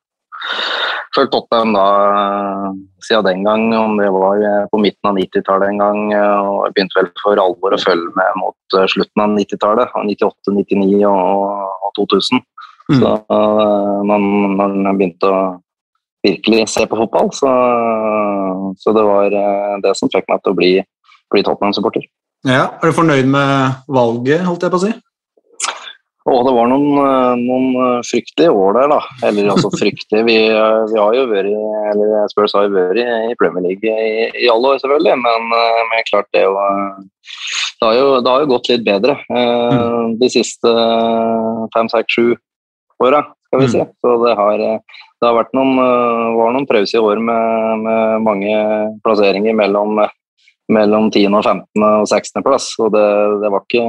fulgt 1.15 1.31
Tottenham 1.31 1.71
da 1.77 1.87
øh, 2.03 2.75
siden 3.07 3.29
den 3.29 3.47
gang, 3.47 3.67
om 3.79 3.95
det 4.01 4.11
var 4.11 4.43
på 4.73 4.81
midten 4.83 5.07
av 5.07 5.15
90-tallet 5.21 5.71
en 5.71 5.79
gang. 5.79 6.01
Og 6.11 6.65
jeg 6.65 6.75
begynte 6.75 6.99
vel 6.99 7.11
for 7.21 7.39
alvor 7.39 7.77
å 7.77 7.79
følge 7.79 8.11
med 8.17 8.39
mot 8.41 8.79
slutten 8.91 9.23
av 9.23 9.37
90-tallet. 9.37 9.95
98, 9.95 10.51
99 10.51 11.05
og, 11.07 11.45
og 11.85 11.93
2000. 12.01 12.43
Mm. 12.91 12.97
Så 12.99 13.11
når, 14.09 14.25
man 14.57 14.97
begynte 14.97 15.29
å 15.29 15.37
virkelig 16.25 16.65
se 16.73 16.83
på 16.89 16.97
fotball, 17.03 17.31
så, 17.37 17.53
så 18.81 18.93
det 18.97 19.05
var 19.07 19.33
øh, 19.45 19.73
det 19.85 19.95
som 19.99 20.11
fikk 20.13 20.27
meg 20.31 20.41
til 20.43 20.53
å 20.55 20.59
bli, 20.59 20.71
bli 21.33 21.45
Tottenham-supporter. 21.47 22.05
ja. 22.49 22.65
Er 22.81 22.85
du 22.91 22.97
fornøyd 22.97 23.27
med 23.29 23.81
valget, 23.87 24.45
holdt 24.49 24.65
jeg 24.67 24.73
på 24.75 24.81
å 24.81 24.85
si? 24.87 24.93
Og 26.25 26.39
det 26.47 26.53
var 26.55 26.69
noen, 26.71 26.87
øh, 26.97 27.33
noen 27.37 27.65
øh, 27.85 27.97
fryktelige 28.09 28.49
år 28.57 28.71
der, 28.79 28.87
da. 28.95 28.99
Eller 29.27 29.51
altså 29.53 29.69
fryktelige. 29.77 30.23
Vi, 30.25 30.37
vi 30.89 30.97
har 30.97 31.17
jo 31.19 31.25
vært 31.29 31.51
eller 31.91 32.31
Spurs 32.31 32.55
har 32.57 32.65
jo 32.65 32.71
vært 32.73 32.97
i 32.97 33.05
i 33.29 33.35
Premier 33.37 33.61
League 33.67 33.85
i, 33.93 34.23
i 34.41 34.47
alle 34.49 34.71
år, 34.73 34.79
selvfølgelig. 34.81 35.19
Men, 35.21 35.45
men 35.91 36.07
klart 36.09 36.25
det, 36.33 36.41
jo, 36.47 36.55
det, 37.77 37.85
har 37.85 37.93
jo, 37.99 38.07
det 38.25 38.33
har 38.33 38.41
jo 38.41 38.49
gått 38.55 38.71
litt 38.73 38.87
bedre 38.87 39.19
øh, 39.29 40.15
de 40.17 40.31
siste 40.33 40.73
fem, 41.77 41.91
seks, 41.93 42.17
sju 42.17 42.33
åra, 43.05 43.21
skal 43.45 43.61
vi 43.61 43.67
Mm. 43.69 43.73
si. 43.75 43.85
Så 44.01 44.15
det 44.25 44.33
har, 44.41 44.65
det 45.21 45.29
har 45.29 45.37
vært 45.37 45.55
noen, 45.55 45.77
øh, 45.79 46.33
var 46.37 46.55
noen 46.55 46.67
trausige 46.69 47.03
år 47.03 47.21
med, 47.23 47.85
med 47.85 48.25
mange 48.25 48.57
plasseringer 49.05 49.55
mellom, 49.57 50.01
mellom 50.71 51.07
10. 51.11 51.29
og 51.31 51.43
15. 51.43 51.85
og 51.87 52.09
16. 52.09 52.43
plass. 52.45 52.73
Og 52.83 52.91
det, 52.95 53.05
det 53.43 53.53
var 53.53 53.63
ikke 53.65 53.85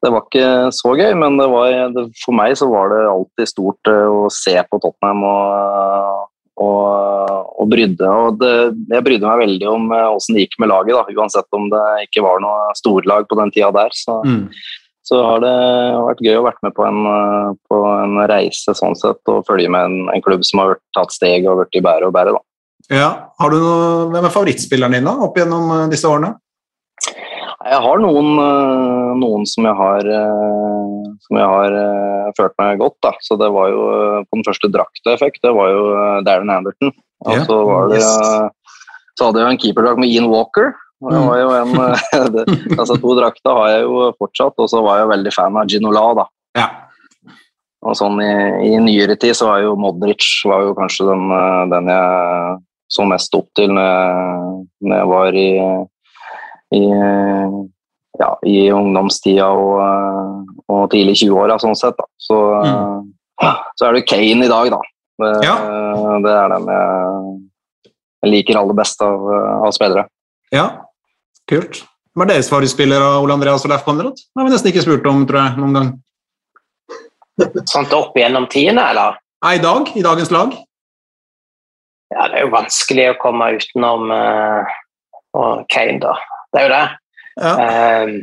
det 0.00 0.08
var 0.14 0.24
ikke 0.24 0.50
så 0.72 0.94
gøy, 0.96 1.12
men 1.20 1.36
var, 1.36 1.74
det, 1.92 2.06
for 2.22 2.32
meg 2.32 2.54
så 2.56 2.70
var 2.70 2.88
det 2.92 3.00
alltid 3.10 3.50
stort 3.50 3.90
eh, 3.90 4.06
å 4.08 4.28
se 4.32 4.54
på 4.64 4.78
Tottenham 4.80 5.26
og, 5.28 6.22
og, 6.56 7.34
og 7.60 7.68
brydde. 7.68 8.08
Og 8.08 8.40
jeg 8.40 9.04
brydde 9.04 9.28
meg 9.28 9.42
veldig 9.42 9.68
om 9.68 9.90
eh, 9.92 10.06
åssen 10.16 10.38
det 10.38 10.46
gikk 10.46 10.56
med 10.62 10.72
laget, 10.72 10.96
da, 10.96 11.20
uansett 11.20 11.58
om 11.58 11.68
det 11.72 11.84
ikke 12.06 12.24
var 12.24 12.40
noe 12.40 12.72
storlag 12.80 13.28
på 13.28 13.40
den 13.42 13.52
tida 13.56 13.72
der. 13.76 13.92
Så, 13.96 14.22
Mm. 14.24 14.46
Så 15.06 15.20
har 15.24 15.40
det 15.42 15.54
vært 16.04 16.22
gøy 16.24 16.36
å 16.38 16.44
være 16.44 16.66
med 16.66 16.76
på 16.76 16.84
en, 16.86 17.00
eh, 17.08 17.48
på 17.70 17.80
en 17.88 18.20
reise 18.30 18.74
sånn 18.76 18.96
sett, 18.98 19.20
og 19.32 19.46
følge 19.48 19.70
med 19.72 19.88
en, 19.88 20.12
en 20.12 20.24
klubb 20.24 20.44
som 20.46 20.62
har 20.62 20.74
vært, 20.74 20.84
tatt 20.96 21.14
steg 21.14 21.48
og 21.48 21.62
vært 21.62 21.78
i 21.78 21.84
bære 21.84 22.10
og 22.10 22.14
bære. 22.16 22.36
Ja. 22.90 23.10
Har 23.40 23.52
du 23.52 23.58
noe, 23.62 23.88
hvem 24.12 24.26
er 24.26 24.34
favorittspilleren 24.34 24.98
din 24.98 25.08
da, 25.08 25.16
opp 25.26 25.38
gjennom 25.40 25.72
eh, 25.76 25.88
disse 25.92 26.08
årene? 26.10 26.34
Jeg 27.60 27.80
har 27.84 28.00
noen, 28.00 28.28
øh, 28.40 29.08
noen 29.20 29.42
som 29.48 29.66
jeg 29.68 29.76
har, 29.76 30.06
som 31.26 31.36
jeg 31.36 31.48
har 31.50 31.74
følt 32.38 32.54
meg 32.56 32.80
godt. 32.80 32.96
Da. 33.04 33.12
Så 33.20 33.36
det 33.36 33.50
var 33.52 33.68
jo 33.68 33.82
På 34.24 34.38
den 34.38 34.46
første 34.46 34.70
drakta 34.72 35.12
jeg 35.12 35.20
fikk, 35.20 35.36
det 35.44 35.52
var 35.54 35.68
jo 35.68 35.82
Darren 36.24 36.52
Anderton. 36.52 36.94
Og 37.26 37.34
Ja, 37.36 37.44
så 37.44 37.58
var 37.68 37.92
det 37.92 38.00
Så 38.00 39.28
hadde 39.28 39.42
jeg 39.42 39.52
en 39.52 39.60
keeperdrakt 39.60 40.00
med 40.00 40.08
Ian 40.08 40.30
Walker. 40.32 40.72
Det 41.00 41.16
Mm. 41.16 41.26
var 41.28 41.38
jo 41.40 41.50
en, 41.56 41.70
øh, 41.80 42.26
det, 42.34 42.42
altså 42.78 42.96
To 43.00 43.14
drakter 43.16 43.54
har 43.56 43.68
jeg 43.72 43.82
jo 43.86 44.12
fortsatt, 44.20 44.54
og 44.58 44.68
så 44.68 44.82
var 44.84 44.98
jeg 45.00 45.08
veldig 45.08 45.32
fan 45.32 45.56
av 45.56 45.66
Ginola. 45.66 46.02
da. 46.18 46.24
Ja. 46.60 46.66
Og 47.82 47.94
sånn 47.96 48.18
i, 48.20 48.32
i 48.74 48.78
nyere 48.84 49.16
tid 49.16 49.32
så 49.38 49.46
var 49.48 49.62
jo 49.64 49.76
Modric 49.80 50.26
var 50.44 50.66
jo 50.66 50.74
kanskje 50.76 51.06
den, 51.08 51.22
øh, 51.32 51.62
den 51.72 51.88
jeg 51.88 52.58
så 52.92 53.06
mest 53.08 53.34
opp 53.38 53.46
til 53.56 53.70
når 53.72 53.86
jeg, 53.86 54.66
når 54.82 54.96
jeg 55.00 55.08
var 55.08 55.38
i, 55.40 55.50
i, 56.76 56.82
ja, 58.20 58.30
i 58.44 58.58
ungdomstida 58.74 59.46
og, 59.48 59.80
øh, 59.80 60.52
og 60.68 60.84
tidlig 60.92 61.16
20-åra, 61.22 61.56
sånn 61.62 61.78
sett. 61.78 61.96
Da. 61.96 62.04
Så, 62.20 62.36
mm. 62.60 63.08
så 63.80 63.88
er 63.88 63.96
det 63.96 64.04
Kane 64.10 64.44
i 64.44 64.52
dag, 64.52 64.68
da. 64.76 64.82
Det, 65.20 65.32
Ja. 65.48 65.56
det 66.24 66.32
er 66.36 66.52
den 66.58 66.68
jeg, 66.74 67.40
liker 68.34 68.60
aller 68.60 68.76
best 68.76 69.00
av, 69.00 69.16
øh, 69.24 69.64
av 69.64 69.72
spillere. 69.72 70.04
ja. 70.52 70.68
Kult. 71.50 71.82
Hva 72.14 72.26
er 72.26 72.32
deres 72.32 72.50
favorittspiller 72.50 73.02
av 73.02 73.24
Ole 73.24 73.34
Andreas 73.34 73.64
og 73.66 73.72
Leif 73.72 73.82
Konrad? 73.86 74.18
Det 74.18 74.38
har 74.38 74.46
vi 74.46 74.52
nesten 74.54 74.70
ikke 74.70 74.84
spurt 74.84 75.06
om, 75.10 75.22
tror 75.26 75.40
jeg, 75.42 75.58
noen 75.58 75.76
gang. 75.78 75.90
Sånt 77.70 77.94
opp 77.96 78.18
gjennom 78.18 78.46
tidene, 78.50 78.84
eller? 78.92 79.18
Nei, 79.44 79.54
i 79.56 79.62
dag, 79.62 79.90
i 79.96 80.02
dagens 80.04 80.30
lag. 80.34 80.54
Ja, 82.10 82.26
det 82.28 82.40
er 82.40 82.44
jo 82.44 82.52
vanskelig 82.52 83.06
å 83.12 83.18
komme 83.22 83.52
utenom 83.56 84.10
uh, 84.10 85.62
Kane, 85.72 85.98
da. 86.02 86.16
Det 86.50 86.60
er 86.60 86.66
jo 86.66 86.72
det. 86.74 86.84
Ja. 87.40 87.52
Um, 88.04 88.14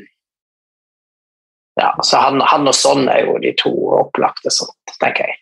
ja, 1.77 1.91
så 2.03 2.19
han, 2.21 2.41
han 2.51 2.67
og 2.67 2.75
Son 2.75 3.07
er 3.11 3.23
jo 3.25 3.37
de 3.41 3.53
to 3.59 3.71
opplagte, 4.01 4.51
sånn, 4.53 4.73
tenker 4.97 5.29
jeg. 5.29 5.39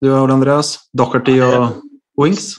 Du 0.00 0.10
og 0.10 0.24
Ole 0.24 0.38
Andreas. 0.38 0.76
Dockerty 0.96 1.36
og 1.44 1.80
Wings. 2.20 2.54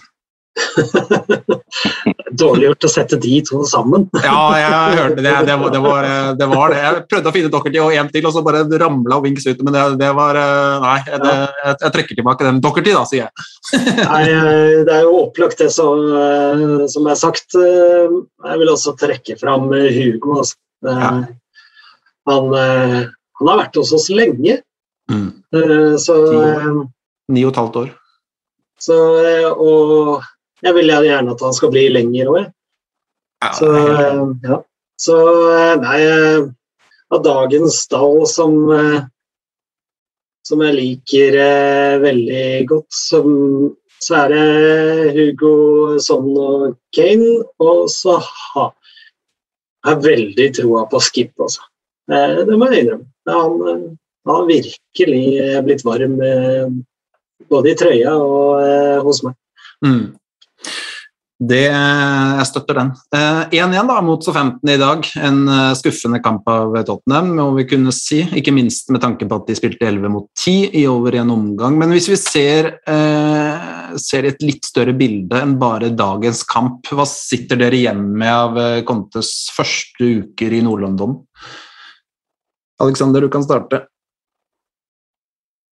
Dårlig 2.37 2.67
gjort 2.69 2.85
å 2.87 2.89
sette 2.91 3.17
de 3.19 3.33
to 3.47 3.61
sammen. 3.67 4.05
Ja, 4.23 4.43
jeg 4.55 4.97
hørte 4.99 5.23
det. 5.25 5.33
Det 5.47 5.55
var 5.59 5.73
det. 5.73 5.81
Var, 5.83 6.07
det, 6.39 6.47
var 6.51 6.71
det. 6.73 6.79
Jeg 6.83 7.03
prøvde 7.11 7.31
å 7.31 7.33
finne 7.35 7.51
Dockerty 7.51 7.81
og 7.83 7.95
en 7.97 8.11
til, 8.13 8.25
og 8.29 8.35
så 8.35 8.43
bare 8.45 8.61
ramla 8.81 9.17
Wings 9.23 9.47
ut. 9.49 9.61
Men 9.65 9.75
det, 9.75 9.83
det 10.01 10.11
var 10.15 10.39
eh, 10.39 10.75
Nei, 10.85 10.95
det, 11.09 11.33
jeg, 11.33 11.75
jeg 11.83 11.93
trekker 11.97 12.19
tilbake 12.19 12.47
den. 12.47 12.61
Dockerty, 12.63 12.93
da, 12.95 13.03
sier 13.09 13.25
jeg. 13.25 13.45
Nei, 14.13 14.21
eh, 14.29 14.79
det 14.87 14.95
er 14.95 15.05
jo 15.07 15.17
opplagt 15.25 15.59
det 15.63 15.69
som, 15.75 16.01
eh, 16.21 16.87
som 16.93 17.09
er 17.11 17.19
sagt. 17.19 17.57
Jeg 17.57 18.61
vil 18.63 18.73
også 18.73 18.95
trekke 19.01 19.37
fram 19.41 19.67
Hugo. 19.71 20.39
Altså. 20.41 20.57
Ja. 20.87 21.13
Han, 22.29 22.53
han 22.55 23.49
har 23.49 23.63
vært 23.65 23.79
hos 23.81 23.95
oss 23.97 24.11
lenge, 24.13 24.61
Mm. 25.11 25.31
så, 25.99 26.13
Ni 27.33 27.41
og 27.43 27.49
et 27.49 27.57
halvt 27.59 27.79
år. 27.81 27.87
så 28.79 28.95
Og 29.59 30.21
jeg 30.61 30.77
vil 30.77 30.91
gjerne 30.93 31.33
at 31.33 31.45
han 31.45 31.55
skal 31.57 31.71
bli 31.73 31.87
lenger 31.91 32.31
òg. 32.31 32.43
Ja, 33.41 33.53
Så, 33.57 33.69
eh, 33.75 34.21
ja. 34.43 34.57
så 35.01 35.17
eh, 35.49 35.75
nei 35.81 35.99
eh, 36.05 36.49
Av 37.11 37.23
dagens 37.25 37.81
stall 37.87 38.21
som 38.29 38.53
som 40.47 40.61
jeg 40.63 40.73
liker 40.73 41.35
veldig 42.01 42.45
godt, 42.69 42.87
som, 42.95 43.25
så 44.01 44.15
er 44.23 44.31
det 44.31 45.11
Hugo 45.17 45.99
Son 46.01 46.29
og 46.39 46.63
Kane. 46.95 47.33
Og 47.61 47.91
så 47.91 48.15
har 48.23 48.71
jeg 49.85 50.01
veldig 50.07 50.47
troa 50.55 50.85
på 50.87 51.03
Skip, 51.03 51.35
altså. 51.35 51.67
Det 52.07 52.55
må 52.55 52.71
jeg 52.71 52.85
innrømme. 52.85 53.05
Han, 53.27 53.85
har 54.31 54.49
virkelig 54.49 55.21
blitt 55.67 55.85
varm 55.85 56.17
både 57.51 57.75
i 57.75 57.77
trøya 57.83 58.15
og 58.15 59.05
hos 59.05 59.21
meg. 59.27 59.35
Mm. 59.83 60.15
Det, 61.41 61.63
jeg 61.65 62.45
støtter 62.45 62.77
den. 62.77 62.89
Eh, 63.17 63.55
1-1 63.63 63.87
da, 63.89 63.95
mot 64.05 64.21
Southampton 64.21 64.69
i 64.69 64.77
dag. 64.77 65.07
En 65.17 65.39
eh, 65.49 65.71
skuffende 65.79 66.19
kamp 66.21 66.45
av 66.51 66.75
Tottenham, 66.85 67.31
må 67.39 67.47
vi 67.55 67.65
kunne 67.71 67.93
si. 67.95 68.19
Ikke 68.37 68.53
minst 68.53 68.91
med 68.93 69.01
tanke 69.01 69.25
på 69.25 69.39
at 69.39 69.49
de 69.49 69.55
spilte 69.57 69.87
11 69.87 70.11
mot 70.13 70.27
10 70.37 70.77
i 70.77 70.83
over 70.91 71.17
en 71.17 71.33
omgang. 71.33 71.79
Men 71.81 71.95
hvis 71.95 72.11
vi 72.11 72.19
ser, 72.21 72.69
eh, 72.85 73.95
ser 73.97 74.29
et 74.29 74.45
litt 74.45 74.69
større 74.69 74.93
bilde 74.93 75.41
enn 75.41 75.57
bare 75.61 75.89
dagens 75.89 76.43
kamp, 76.45 76.85
hva 76.93 77.07
sitter 77.09 77.57
dere 77.63 77.79
igjen 77.79 78.05
med 78.13 78.35
av 78.35 78.61
eh, 78.61 78.83
Contes 78.85 79.33
første 79.55 80.11
uker 80.21 80.53
i 80.53 80.61
Nord-London? 80.67 81.17
Alexander, 82.85 83.25
du 83.25 83.33
kan 83.33 83.41
starte. 83.45 83.87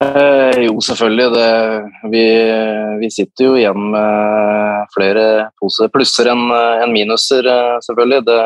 Eh, 0.03 0.61
jo, 0.63 0.77
selvfølgelig. 0.83 1.27
Det, 1.35 1.49
vi, 2.13 2.23
vi 3.01 3.09
sitter 3.11 3.49
jo 3.49 3.57
igjen 3.59 3.89
med 3.93 4.93
flere 4.95 5.25
pose 5.59 5.89
plusser 5.91 6.31
enn 6.31 6.45
en 6.53 6.93
minuser, 6.95 7.45
eh, 7.45 7.75
selvfølgelig. 7.87 8.23
Det, 8.29 8.39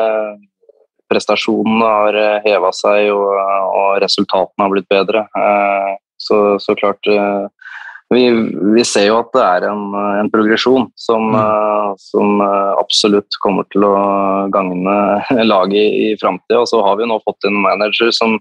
prestasjonene 1.14 1.88
har 1.90 2.16
heva 2.46 2.70
seg, 2.74 3.10
og, 3.12 3.34
og 3.76 3.98
resultatene 4.02 4.64
har 4.64 4.72
blitt 4.72 4.88
bedre. 4.90 5.26
Eh, 5.36 5.92
så, 6.24 6.38
så 6.62 6.74
klart 6.78 7.06
eh, 7.10 7.44
vi, 8.14 8.24
vi 8.74 8.84
ser 8.86 9.08
jo 9.08 9.18
at 9.22 9.30
det 9.34 9.42
er 9.44 9.66
en, 9.70 9.84
en 10.20 10.30
progresjon 10.32 10.86
som, 11.00 11.30
eh, 11.38 11.90
som 12.00 12.40
eh, 12.44 12.72
absolutt 12.80 13.38
kommer 13.42 13.66
til 13.72 13.86
å 13.88 13.94
gagne 14.54 14.96
laget 15.52 15.80
i, 15.80 16.12
i 16.12 16.16
framtida. 16.20 16.62
Og 16.62 16.70
så 16.70 16.82
har 16.84 17.00
vi 17.00 17.08
nå 17.10 17.18
fått 17.24 17.48
en 17.48 17.58
manager 17.64 18.12
som, 18.14 18.38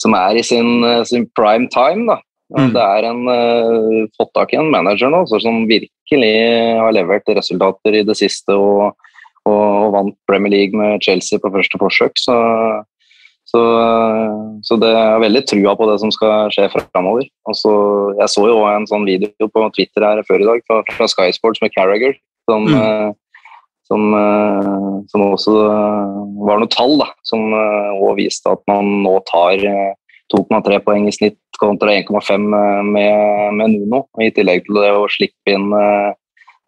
som 0.00 0.16
er 0.18 0.38
i 0.38 0.44
sin, 0.46 0.84
eh, 0.86 1.04
sin 1.08 1.28
prime 1.38 1.70
time. 1.74 2.06
da. 2.10 2.20
Mm. 2.56 2.70
Det 2.72 2.80
er 2.80 3.04
en, 3.04 3.26
uh, 3.28 4.06
fått 4.16 4.30
tak 4.32 4.54
i 4.54 4.58
en 4.60 4.70
manager 4.72 5.10
nå 5.12 5.24
som 5.28 5.66
virkelig 5.68 6.32
har 6.80 6.94
levert 6.96 7.28
resultater 7.36 7.98
i 7.98 8.04
det 8.08 8.16
siste 8.16 8.56
og, 8.56 8.94
og, 9.44 9.58
og 9.58 9.90
vant 9.92 10.16
Premier 10.30 10.54
League 10.54 10.78
med 10.78 11.04
Chelsea 11.04 11.40
på 11.42 11.50
første 11.52 11.80
forsøk. 11.82 12.16
Så, 12.16 12.36
så, 13.48 13.60
så 14.64 14.80
det 14.80 14.94
er 14.96 15.20
veldig 15.26 15.44
trua 15.50 15.76
på 15.76 15.90
det 15.90 15.98
som 16.00 16.12
skal 16.14 16.48
skje 16.56 16.70
framover. 16.72 17.28
Altså, 17.48 17.70
jeg 18.22 18.32
så 18.32 18.48
jo 18.48 18.64
en 18.68 18.88
sånn 18.88 19.04
video 19.08 19.52
på 19.52 19.68
Twitter 19.76 20.08
her 20.08 20.24
før 20.28 20.44
i 20.44 20.48
dag 20.48 20.64
fra, 20.64 20.80
fra 20.96 21.08
Sky 21.12 21.28
Sports 21.36 21.60
med 21.64 21.76
Carragher, 21.76 22.16
som, 22.48 22.64
Mm. 22.64 22.80
eh, 22.80 23.12
som, 23.88 24.08
eh, 24.16 25.04
som 25.12 25.28
også 25.28 25.52
var 26.48 26.60
noe 26.60 26.72
tall 26.72 26.96
da, 27.00 27.12
som 27.28 27.52
også 27.52 28.16
viste 28.16 28.56
at 28.56 28.64
man 28.68 29.02
nå 29.04 29.18
tar 29.28 29.64
2,3 30.32 30.78
poeng 30.84 31.08
i 31.08 31.12
snitt 31.14 31.38
kontra 31.58 31.90
1,5 31.96 32.46
med, 32.92 33.54
med 33.58 33.70
Nuno. 33.74 34.04
I 34.20 34.30
tillegg 34.36 34.64
til 34.66 34.80
det 34.82 34.90
å 34.94 35.06
slippe 35.10 35.54
inn 35.54 35.68
eh, 35.74 36.10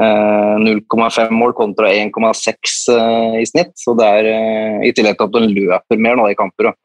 eh, 0.03 0.55
0,5 0.64 1.31
mål 1.37 1.53
kontra 1.59 1.90
1,6 1.92 2.77
eh, 2.96 3.40
i 3.42 3.46
snitt. 3.46 3.75
Så 3.79 3.94
det 3.99 4.07
er 4.07 4.31
eh, 4.35 4.87
I 4.88 4.94
tillegg 4.96 5.18
til 5.20 5.29
at 5.29 5.35
den 5.37 5.51
løper 5.57 6.01
mer 6.01 6.16
nå 6.18 6.31
i 6.33 6.38
kamper. 6.38 6.70
Eh, 6.70 6.77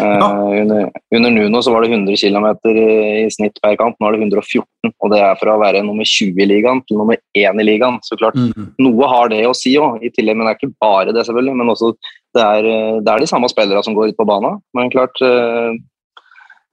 Ja. 0.00 0.28
under, 0.62 0.86
under 1.12 1.30
Nuno 1.30 1.60
så 1.60 1.72
var 1.72 1.82
det 1.84 1.90
100 1.92 2.16
km 2.16 2.46
i 2.72 3.28
snitt 3.30 3.58
per 3.62 3.76
kamp, 3.76 3.96
nå 4.00 4.08
er 4.08 4.16
det 4.16 4.22
114. 4.24 4.64
Og 5.02 5.10
det 5.12 5.18
er 5.20 5.34
fra 5.36 5.56
å 5.56 5.60
være 5.60 5.82
nummer 5.84 6.04
20 6.08 6.40
i 6.40 6.46
ligaen 6.48 6.80
til 6.88 6.96
nummer 7.00 7.18
1 7.36 7.60
i 7.60 7.66
ligaen. 7.68 7.98
Så 8.02 8.16
klart, 8.16 8.34
Mm. 8.34 8.70
noe 8.80 9.08
har 9.08 9.28
det 9.28 9.42
å 9.46 9.52
si 9.54 9.74
òg, 9.76 10.00
i 10.02 10.08
tillegg, 10.10 10.36
men 10.36 10.46
det 10.46 10.54
er 10.54 10.60
ikke 10.66 10.76
bare 10.80 11.12
det, 11.12 11.26
selvfølgelig. 11.26 11.56
Men 11.56 11.68
også 11.74 11.92
det 12.34 12.44
er, 12.44 12.68
eh, 12.68 13.00
det 13.02 13.10
er 13.10 13.22
de 13.22 13.30
samme 13.30 13.50
spillerne 13.50 13.82
som 13.86 13.96
går 13.96 14.12
ut 14.12 14.18
på 14.18 14.28
banen. 14.28 14.60
Men 14.76 14.92
klart 14.92 15.20
eh, 15.22 15.74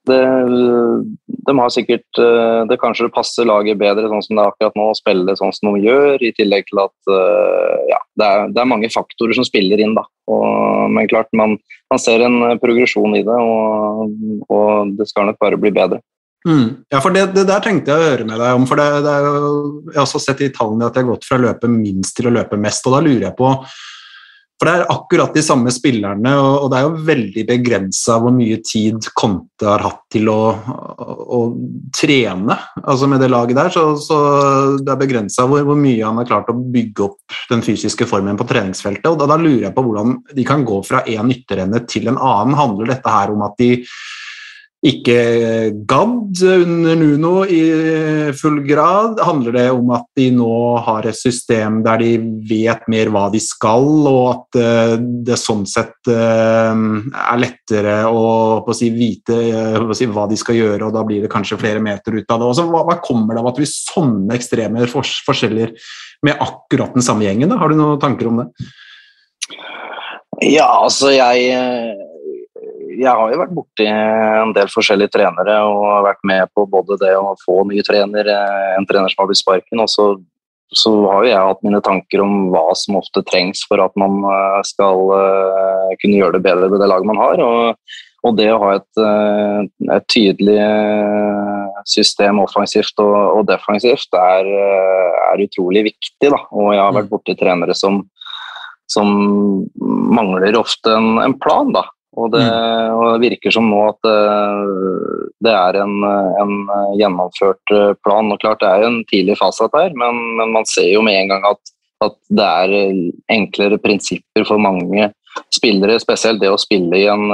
det, 0.10 0.22
De 1.46 1.54
har 1.54 1.70
sikkert 1.70 2.18
eh, 2.18 2.62
Det 2.66 2.80
kanskje 2.82 3.12
passer 3.14 3.46
laget 3.46 3.78
bedre 3.78 4.10
sånn 4.10 4.24
som 4.26 4.40
det 4.40 4.42
er 4.42 4.50
akkurat 4.50 4.80
nå, 4.80 4.88
å 4.90 4.98
spille 4.98 5.36
sånn 5.38 5.54
som 5.54 5.76
de 5.76 5.84
gjør, 5.86 6.18
i 6.26 6.34
tillegg 6.38 6.66
til 6.70 6.82
at 6.82 7.12
ja, 7.92 8.00
det 8.18 8.26
er, 8.26 8.48
det 8.50 8.64
er 8.64 8.72
mange 8.72 8.90
faktorer 8.94 9.38
som 9.38 9.46
spiller 9.46 9.82
inn. 9.84 9.94
da. 9.98 10.08
Og, 10.32 10.90
men 10.96 11.10
klart, 11.12 11.30
man, 11.38 11.58
man 11.92 12.02
ser 12.02 12.24
en 12.26 12.58
progresjon 12.62 13.20
i 13.20 13.26
det, 13.28 13.38
og, 13.38 14.16
og 14.50 14.96
det 14.98 15.10
skal 15.12 15.30
nok 15.30 15.42
bare 15.42 15.60
bli 15.62 15.74
bedre. 15.76 16.02
Mm. 16.48 16.82
Ja, 16.90 16.98
for 17.04 17.14
det, 17.14 17.28
det 17.36 17.46
der 17.46 17.62
tenkte 17.62 17.94
jeg 17.94 18.02
å 18.02 18.12
høre 18.14 18.26
med 18.26 18.40
deg 18.42 18.58
om. 18.58 18.64
for 18.66 18.80
det, 18.80 18.88
det 19.06 19.16
jo, 19.22 19.50
Jeg 19.92 20.00
har 20.00 20.08
også 20.08 20.22
sett 20.24 20.42
i 20.42 20.50
tallene 20.54 20.88
at 20.88 20.98
jeg 20.98 21.06
har 21.06 21.12
gått 21.14 21.28
fra 21.28 21.38
å 21.38 21.44
løpe 21.44 21.70
minst 21.70 22.16
til 22.18 22.32
å 22.32 22.34
løpe 22.34 22.58
mest. 22.58 22.88
og 22.88 22.96
Da 22.98 23.02
lurer 23.06 23.28
jeg 23.28 23.38
på 23.38 23.52
For 24.62 24.70
det 24.70 24.74
er 24.78 24.92
akkurat 24.94 25.34
de 25.34 25.42
samme 25.42 25.72
spillerne, 25.74 26.32
og, 26.38 26.68
det 26.70 26.78
er 26.78 26.84
jo 26.86 27.06
veldig 27.08 27.44
begrensa 27.50 28.20
hvor 28.22 28.30
mye 28.36 28.60
tid 28.62 29.08
Conte 29.18 29.66
har 29.66 29.82
hatt 29.82 30.04
til 30.14 30.30
å, 30.30 30.36
å 30.54 31.40
trene 31.98 32.60
altså 32.84 33.10
med 33.10 33.24
det 33.26 33.32
laget 33.34 33.58
der. 33.58 33.72
Så, 33.74 33.88
så 34.06 34.20
det 34.78 34.94
er 34.94 35.02
begrensa 35.02 35.48
hvor, 35.50 35.66
hvor 35.66 35.80
mye 35.82 36.06
han 36.06 36.22
har 36.22 36.30
klart 36.30 36.54
å 36.54 36.58
bygge 36.62 37.08
opp 37.08 37.40
den 37.50 37.66
fysiske 37.66 38.06
formen 38.06 38.38
på 38.38 38.46
treningsfeltet. 38.54 39.10
og 39.10 39.18
Da, 39.24 39.32
da 39.34 39.40
lurer 39.42 39.66
jeg 39.72 39.74
på 39.74 39.88
hvordan 39.88 40.20
de 40.30 40.46
kan 40.46 40.62
gå 40.70 40.78
fra 40.86 41.02
én 41.10 41.34
ytterende 41.34 41.82
til 41.90 42.14
en 42.14 42.22
annen. 42.22 42.54
Handler 42.62 42.94
dette 42.94 43.18
her 43.18 43.34
om 43.34 43.42
at 43.48 43.58
de 43.58 43.80
ikke 44.82 45.16
gadd 45.86 46.40
under 46.42 46.96
Nuno 46.98 47.44
i 47.46 47.62
full 48.34 48.64
grad? 48.66 49.20
Handler 49.22 49.54
det 49.54 49.66
om 49.76 49.92
at 49.94 50.08
de 50.18 50.26
nå 50.34 50.56
har 50.82 51.06
et 51.06 51.18
system 51.18 51.84
der 51.86 52.02
de 52.02 52.16
vet 52.50 52.88
mer 52.90 53.12
hva 53.14 53.28
de 53.30 53.38
skal, 53.44 53.86
og 54.10 54.24
at 54.32 54.60
eh, 54.62 54.96
det 55.28 55.38
sånn 55.38 55.68
sett 55.70 56.10
eh, 56.10 56.74
er 56.74 57.42
lettere 57.44 57.96
å, 58.10 58.26
å 58.66 58.78
si, 58.78 58.90
vite 58.96 59.38
eh, 59.52 59.78
å 59.78 59.94
si, 59.98 60.10
hva 60.10 60.26
de 60.32 60.42
skal 60.42 60.58
gjøre, 60.58 60.90
og 60.90 60.98
da 60.98 61.06
blir 61.06 61.28
det 61.28 61.34
kanskje 61.34 61.62
flere 61.62 61.84
meter 61.84 62.18
ut 62.18 62.34
av 62.34 62.42
det? 62.42 62.50
Også, 62.50 62.66
hva, 62.74 62.82
hva 62.90 62.98
kommer 63.06 63.38
det 63.38 63.46
av 63.46 63.54
at 63.54 63.62
vi 63.62 63.70
sånne 63.70 64.34
ekstreme 64.40 64.90
forskjeller 64.90 65.78
med 66.26 66.42
akkurat 66.42 66.98
den 66.98 67.06
samme 67.06 67.30
gjengen? 67.30 67.54
Da? 67.54 67.62
Har 67.62 67.70
du 67.70 67.78
noen 67.78 68.02
tanker 68.02 68.34
om 68.34 68.42
det? 68.42 68.50
Ja, 70.42 70.72
altså 70.82 71.12
jeg 71.14 71.54
Jeg 73.00 73.12
har 73.12 73.32
jo 73.32 73.40
vært 73.40 73.56
borti 73.56 73.88
en 73.88 74.54
del 74.56 74.70
forskjellige 74.72 75.14
trenere 75.16 75.56
og 75.68 76.06
vært 76.08 76.22
med 76.28 76.52
på 76.56 76.66
både 76.70 77.00
det 77.02 77.14
å 77.18 77.36
få 77.46 77.62
ny 77.70 77.82
trener, 77.88 78.28
en 78.78 78.88
trener 78.90 79.12
som 79.12 79.24
har 79.24 79.32
blitt 79.32 79.42
sparken, 79.42 79.82
og 79.84 79.90
så, 79.92 80.08
så 80.76 80.94
har 81.08 81.26
jo 81.26 81.32
jeg 81.32 81.50
hatt 81.50 81.66
mine 81.68 81.82
tanker 81.86 82.24
om 82.26 82.48
hva 82.54 82.68
som 82.78 83.00
ofte 83.00 83.24
trengs 83.28 83.64
for 83.70 83.84
at 83.84 83.96
man 84.00 84.22
eh, 84.28 84.62
skal 84.68 85.12
eh, 85.18 85.92
kunne 86.04 86.22
gjøre 86.22 86.38
det 86.38 86.46
bedre 86.48 86.72
med 86.72 86.82
det 86.84 86.90
laget 86.92 87.12
man 87.12 87.22
har. 87.22 87.46
og 87.46 88.00
og 88.22 88.38
det 88.38 88.50
å 88.54 88.60
ha 88.62 88.76
et, 88.78 89.02
eh, 89.02 89.62
et 89.96 90.08
tydelig 90.12 90.58
eh, 90.62 91.80
system 91.90 92.42
offensivt 92.44 93.02
og, 93.02 93.16
og 93.40 93.48
defensivt 93.50 94.18
er, 94.18 94.46
eh, 94.46 95.22
er 95.32 95.46
utrolig 95.48 95.88
viktig. 95.90 96.30
Da. 96.30 96.42
Og 96.54 96.74
jeg 96.76 96.84
har 96.84 96.98
vært 97.00 97.10
borti 97.10 97.36
trenere 97.40 97.76
som, 97.78 98.04
som 98.90 99.10
mangler 99.82 100.60
ofte 100.60 100.94
en, 100.94 101.16
en 101.24 101.38
plan. 101.42 101.74
Da. 101.74 101.88
Og 102.20 102.32
det, 102.34 102.44
og 102.92 103.06
det 103.14 103.30
virker 103.30 103.54
som 103.56 103.70
nå 103.72 103.78
at 103.88 104.08
eh, 104.10 104.64
det 105.46 105.54
er 105.56 105.78
en, 105.80 105.94
en 106.04 106.56
gjennomført 107.00 107.72
eh, 107.72 107.94
plan. 108.04 108.34
Og 108.34 108.42
klart 108.42 108.60
Det 108.60 108.68
er 108.68 108.84
jo 108.84 108.90
en 108.90 109.00
tidlig 109.08 109.38
fase 109.40 109.70
her, 109.72 109.96
men, 109.96 110.20
men 110.40 110.52
man 110.58 110.68
ser 110.68 110.90
jo 110.92 111.04
med 111.08 111.22
en 111.22 111.32
gang 111.32 111.48
at, 111.48 111.74
at 112.04 112.18
det 112.28 112.50
er 112.66 112.76
eh, 112.82 113.02
enklere 113.32 113.80
prinsipper 113.80 114.44
for 114.48 114.60
mange 114.60 115.08
spillere, 115.56 116.02
spesielt 116.04 116.44
det 116.44 116.52
å 116.52 116.60
spille 116.60 116.98
i 117.00 117.06
en, 117.08 117.30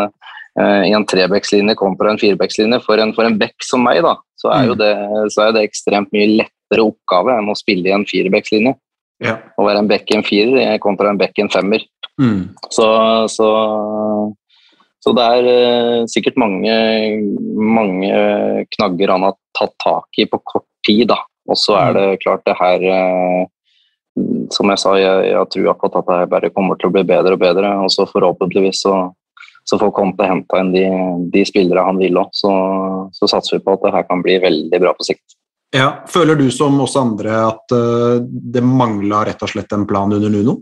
i 0.86 0.92
en 0.94 1.06
trebekslinje 1.10 1.74
kontra 1.80 2.12
en 2.12 2.20
firebekslinje. 2.22 2.78
For 2.86 3.02
en, 3.02 3.16
for 3.18 3.26
en 3.26 3.40
bekk 3.42 3.66
som 3.66 3.82
meg, 3.82 4.04
da, 4.06 4.14
så 4.38 4.52
er 4.54 4.68
jo 4.70 4.76
det, 4.78 4.92
så 5.34 5.48
er 5.48 5.56
det 5.56 5.64
ekstremt 5.66 6.14
mye 6.14 6.44
lettere 6.44 6.86
oppgave 6.86 7.34
enn 7.34 7.50
å 7.50 7.58
spille 7.58 7.90
i 7.90 7.96
en 7.96 8.06
firebekslinje. 8.06 8.76
Ja. 9.26 9.40
Å 9.58 9.66
være 9.66 9.82
en 9.82 9.90
bekk 9.90 10.14
i 10.14 10.20
en 10.20 10.28
firer 10.28 10.78
kontra 10.84 11.10
en 11.10 11.18
bekk 11.18 11.42
i 11.42 11.48
en 11.48 11.50
femmer. 11.50 11.82
Mm. 12.22 12.54
Så, 12.70 12.86
så, 13.34 13.50
så 15.08 15.14
det 15.16 15.24
er 15.24 15.46
eh, 15.48 16.06
sikkert 16.12 16.40
mange, 16.42 16.74
mange 17.56 18.66
knagger 18.76 19.14
han 19.14 19.24
har 19.24 19.38
tatt 19.56 19.72
tak 19.80 20.20
i 20.20 20.26
på 20.28 20.42
kort 20.44 20.68
tid. 20.84 21.06
Da. 21.14 21.22
Og 21.48 21.56
så 21.56 21.78
er 21.80 21.96
det 21.96 22.08
klart 22.26 22.44
det 22.44 22.58
her 22.60 22.84
eh, 22.92 23.46
Som 24.52 24.74
jeg 24.74 24.82
sa, 24.82 24.98
jeg, 25.00 25.30
jeg 25.30 25.50
tror 25.54 25.70
akkurat 25.72 25.96
at 26.02 26.12
det 26.12 26.32
bare 26.34 26.52
kommer 26.52 26.76
til 26.76 26.90
å 26.90 26.96
bli 26.98 27.06
bedre 27.08 27.38
og 27.38 27.42
bedre. 27.46 27.72
Og 27.86 27.94
så 27.94 28.04
forhåpentligvis 28.10 28.84
så, 28.84 28.98
så 29.64 29.80
får 29.80 29.96
Conte 29.96 30.28
henta 30.28 30.60
inn 30.60 30.74
de, 30.76 30.86
de 31.32 31.44
spillere 31.48 31.88
han 31.88 32.04
vil 32.04 32.20
òg. 32.20 32.36
Så, 32.36 32.52
så 33.16 33.32
satser 33.32 33.60
vi 33.60 33.64
på 33.64 33.78
at 33.78 33.88
det 33.88 33.96
her 33.96 34.08
kan 34.10 34.26
bli 34.26 34.40
veldig 34.44 34.84
bra 34.84 34.96
på 34.98 35.08
sikt. 35.08 35.38
Ja, 35.76 36.04
Føler 36.12 36.36
du 36.36 36.50
som 36.52 36.76
oss 36.84 36.96
andre 37.00 37.40
at 37.46 37.76
eh, 37.76 38.20
det 38.26 38.64
mangla 38.66 39.24
rett 39.30 39.48
og 39.48 39.56
slett 39.56 39.72
en 39.76 39.88
plan 39.88 40.12
under 40.12 40.34
Nuno? 40.34 40.60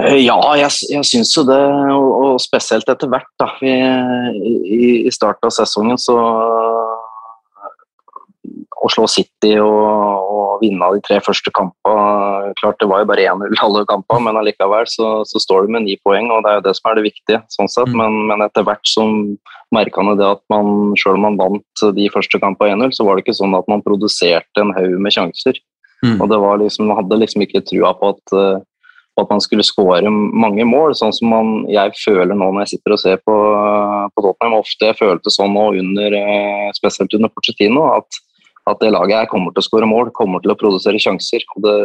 Eh, 0.00 0.20
Ja, 0.24 0.38
jeg, 0.58 0.70
jeg 0.90 1.04
syns 1.06 1.34
jo 1.36 1.44
det, 1.48 1.60
og, 1.94 2.08
og 2.24 2.40
spesielt 2.42 2.88
etter 2.88 3.10
hvert. 3.10 3.30
da. 3.40 3.50
Vi, 3.60 3.74
i, 3.74 4.90
I 5.06 5.12
starten 5.14 5.50
av 5.50 5.54
sesongen 5.54 6.00
så 6.00 6.16
Å 8.80 8.88
slå 8.88 9.04
City 9.12 9.58
og, 9.60 10.30
og 10.32 10.62
vinne 10.62 10.86
de 10.94 11.02
tre 11.04 11.18
første 11.20 11.52
kampene 11.52 12.54
Klart 12.60 12.80
det 12.80 12.88
var 12.88 13.02
jo 13.02 13.08
bare 13.10 13.26
1-0 13.28 13.60
alle 13.64 13.82
kampene, 13.88 14.24
men 14.26 14.38
allikevel 14.40 14.88
så, 14.88 15.10
så 15.28 15.40
står 15.42 15.66
du 15.66 15.74
med 15.76 15.84
ni 15.84 15.98
poeng, 16.04 16.30
og 16.32 16.42
det 16.44 16.50
er 16.50 16.58
jo 16.58 16.64
det 16.66 16.74
som 16.78 16.90
er 16.90 16.98
det 16.98 17.04
viktige. 17.06 17.40
sånn 17.52 17.70
sett. 17.70 17.90
Mm. 17.92 18.00
Men, 18.00 18.16
men 18.30 18.44
etter 18.46 18.64
hvert 18.66 18.88
så 18.88 19.04
merka 19.74 20.02
han 20.02 20.18
det 20.18 20.26
at 20.26 20.42
man, 20.52 20.94
selv 20.98 21.20
om 21.20 21.26
man 21.28 21.38
vant 21.38 21.84
de 21.96 22.08
første 22.12 22.40
kampene 22.42 22.74
1-0, 22.74 22.96
så 22.96 23.06
var 23.06 23.16
det 23.16 23.24
ikke 23.24 23.38
sånn 23.38 23.54
at 23.58 23.68
man 23.70 23.84
produserte 23.86 24.64
en 24.64 24.74
haug 24.76 24.96
med 24.98 25.14
sjanser. 25.14 25.60
Mm. 26.00 26.16
Og 26.16 26.26
det 26.32 26.40
var 26.40 26.60
liksom, 26.62 26.88
Man 26.88 26.96
hadde 27.02 27.20
liksom 27.20 27.44
ikke 27.44 27.60
trua 27.68 27.92
på 28.00 28.14
at 28.14 28.36
eh, 28.36 28.62
at 29.20 29.30
man 29.32 29.42
skulle 29.42 29.66
skåre 29.66 30.10
mange 30.10 30.64
mål, 30.68 30.94
sånn 30.98 31.14
som 31.14 31.30
man, 31.32 31.52
jeg 31.70 31.94
føler 32.00 32.36
nå 32.36 32.50
når 32.50 32.64
jeg 32.64 32.72
sitter 32.74 32.94
og 32.94 33.00
ser 33.02 33.20
på, 33.26 33.36
på 34.14 34.24
Tottenham. 34.24 34.58
Ofte 34.60 34.90
jeg 34.90 34.98
følte 35.00 35.32
sånn 35.34 35.54
nå, 35.56 35.66
under, 35.82 36.16
eh, 36.18 36.70
spesielt 36.76 37.14
under 37.18 37.32
Pochettino, 37.32 37.86
at, 37.96 38.20
at 38.70 38.80
det 38.82 38.92
laget 38.94 39.22
her 39.22 39.30
kommer 39.30 39.54
til 39.54 39.64
å 39.64 39.68
skåre 39.68 39.90
mål, 39.90 40.12
kommer 40.16 40.42
til 40.44 40.54
å 40.54 40.58
produsere 40.60 41.00
sjanser. 41.02 41.44
Og 41.56 41.66
det, 41.66 41.76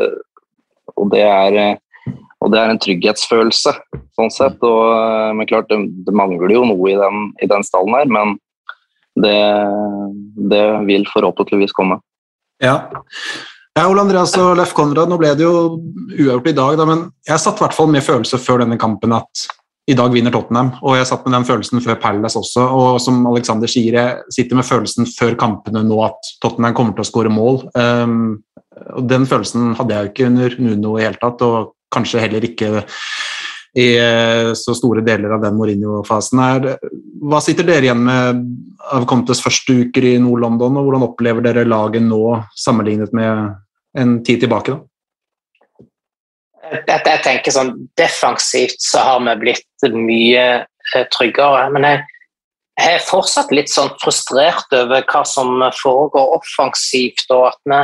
og 0.96 1.12
det, 1.14 1.26
er, 1.26 1.60
eh, 1.62 2.16
og 2.44 2.54
det 2.54 2.62
er 2.62 2.74
en 2.74 2.82
trygghetsfølelse, 2.86 3.76
sånn 4.18 4.34
sett. 4.34 4.58
Og, 4.66 4.82
eh, 4.96 5.32
men 5.38 5.50
klart, 5.50 5.70
det, 5.72 5.82
det 6.08 6.16
mangler 6.16 6.56
jo 6.56 6.66
noe 6.72 6.92
i 6.94 6.98
den, 7.00 7.30
i 7.44 7.52
den 7.52 7.66
stallen 7.68 8.00
her, 8.00 8.12
men 8.12 8.38
det, 9.24 9.38
det 10.52 10.66
vil 10.90 11.08
forhåpentligvis 11.12 11.76
komme. 11.76 12.02
Ja. 12.64 12.80
Ja, 13.76 13.90
Ole 13.92 14.06
Andreas 14.06 14.32
og 14.40 14.54
Leif 14.56 14.72
Konrad, 14.72 15.10
nå 15.12 15.18
ble 15.20 15.34
det 15.36 15.44
jo 15.44 15.56
uavgjort 16.16 16.46
i 16.48 16.56
dag, 16.56 16.78
da, 16.80 16.86
men 16.88 17.02
jeg 17.28 17.42
satt 17.44 17.60
i 17.60 17.66
hvert 17.66 17.76
fall 17.76 17.90
med 17.92 18.06
følelse 18.06 18.40
før 18.40 18.62
denne 18.64 18.78
kampen 18.80 19.12
at 19.18 19.48
i 19.92 19.94
dag 20.00 20.14
vinner 20.14 20.32
Tottenham, 20.34 20.72
og 20.80 20.96
jeg 20.96 21.10
satt 21.10 21.26
med 21.28 21.36
den 21.36 21.46
følelsen 21.46 21.84
før 21.84 21.98
Palace 22.02 22.40
også. 22.40 22.64
Og 22.74 23.02
som 23.04 23.20
Alexander 23.30 23.70
sier, 23.70 23.98
jeg 24.00 24.34
sitter 24.34 24.58
med 24.58 24.66
følelsen 24.66 25.06
før 25.12 25.36
kampene 25.38 25.84
nå 25.86 26.00
at 26.08 26.32
Tottenham 26.42 26.74
kommer 26.78 26.96
til 26.96 27.04
å 27.04 27.10
skåre 27.10 27.34
mål. 27.34 27.66
Um, 27.76 28.40
og 28.96 29.10
Den 29.12 29.28
følelsen 29.30 29.76
hadde 29.78 29.94
jeg 29.94 30.08
jo 30.08 30.14
ikke 30.14 30.30
under 30.32 30.56
Nuno 30.64 30.96
i 30.96 31.04
hele 31.06 31.20
tatt, 31.22 31.44
og 31.46 31.76
kanskje 31.94 32.24
heller 32.24 32.48
ikke 32.48 32.72
i 33.76 33.90
eh, 34.00 34.54
så 34.56 34.72
store 34.76 35.04
deler 35.04 35.36
av 35.36 35.44
den 35.44 35.58
Mourinho-fasen. 35.60 36.40
her. 36.40 36.68
Hva 37.28 37.44
sitter 37.44 37.68
dere 37.68 37.90
igjen 37.90 38.02
med 38.08 38.42
av 38.96 39.06
Contes 39.10 39.44
første 39.44 39.76
uker 39.84 40.08
i 40.08 40.16
Nord-London, 40.24 40.80
og 40.80 40.88
hvordan 40.88 41.06
opplever 41.10 41.44
dere 41.44 41.68
laget 41.68 42.06
nå 42.08 42.40
sammenlignet 42.56 43.14
med 43.16 43.52
en 43.98 44.20
tid 44.24 44.44
tilbake? 44.44 44.76
da? 44.76 44.84
jeg, 46.72 47.02
jeg 47.06 47.22
tenker 47.26 47.54
sånn 47.54 47.74
Defensivt 48.00 48.82
så 48.84 49.04
har 49.06 49.24
vi 49.26 49.36
blitt 49.46 49.88
mye 49.94 50.46
eh, 50.66 51.08
tryggere. 51.14 51.68
Men 51.74 51.88
jeg, 51.88 52.04
jeg, 52.80 53.00
er 53.00 53.08
fortsatt 53.08 53.54
litt 53.56 53.72
sånn 53.72 53.94
frustrert 54.02 54.74
over 54.76 55.06
hva 55.12 55.26
som 55.28 55.58
foregår 55.82 56.38
offensivt. 56.40 57.26
og 57.30 57.50
at 57.52 57.60
vi, 57.72 57.82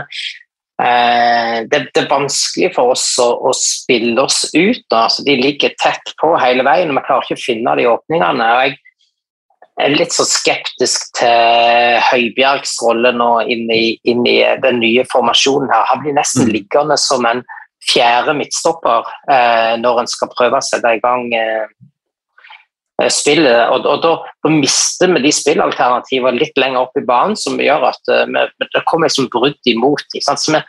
eh, 0.86 1.58
det, 1.72 1.84
det, 1.92 2.06
er 2.06 2.12
vanskelig 2.12 2.74
for 2.78 2.96
oss 2.96 3.08
å, 3.22 3.32
å 3.50 3.56
spille 3.58 4.18
oss 4.22 4.44
ut. 4.54 4.86
Altså, 4.90 5.26
de 5.28 5.38
ligger 5.40 5.76
tett 5.82 6.16
på 6.22 6.34
hele 6.42 6.66
veien, 6.68 6.92
og 6.92 7.00
vi 7.00 7.08
klarer 7.10 7.28
ikke 7.28 7.40
å 7.40 7.46
finne 7.46 7.78
de 7.80 7.90
åpningene. 7.92 8.54
og 8.56 8.66
jeg 8.66 8.80
er 9.80 9.96
litt 9.96 10.14
så 10.14 10.26
skeptisk 10.28 11.14
til 11.20 12.00
Høibjergs 12.10 12.76
rolle 12.84 13.14
nå 13.16 13.32
inn 13.50 13.70
i, 13.72 13.96
inn 14.08 14.26
i, 14.28 14.40
den 14.64 14.82
nye 14.84 15.06
formasjonen. 15.12 15.72
her. 15.72 15.88
Han 15.94 16.04
blir 16.04 16.18
nesten 16.18 16.50
mm. 16.50 16.54
liggende 16.58 16.98
som 17.00 17.26
en 17.30 17.44
fjerde 17.88 18.36
midtstopper 18.38 19.08
eh, 19.32 19.78
når 19.82 20.04
en 20.04 20.12
skal 20.12 20.30
prøve 20.36 20.60
å 20.60 20.66
sette 20.66 20.92
i 20.98 21.02
gang 21.02 21.32
eh, 21.34 21.72
spillet. 23.10 23.72
Og, 23.74 23.88
og 23.90 24.04
da, 24.04 24.14
da, 24.44 24.54
mister 24.54 25.12
vi 25.16 25.24
de 25.26 25.34
spillalternativene 25.34 26.42
litt 26.42 26.60
lenger 26.62 26.86
opp 26.86 27.00
i 27.00 27.06
banen, 27.08 27.38
som 27.40 27.60
gjør 27.62 27.88
at 27.90 28.12
uh, 28.12 28.26
vi, 28.30 28.46
det 28.62 28.84
kommer 28.90 29.10
liksom 29.10 29.32
brudd 29.34 29.72
imot 29.72 30.06
dem. 30.14 30.22
Så 30.22 30.54
vi, 30.54 30.62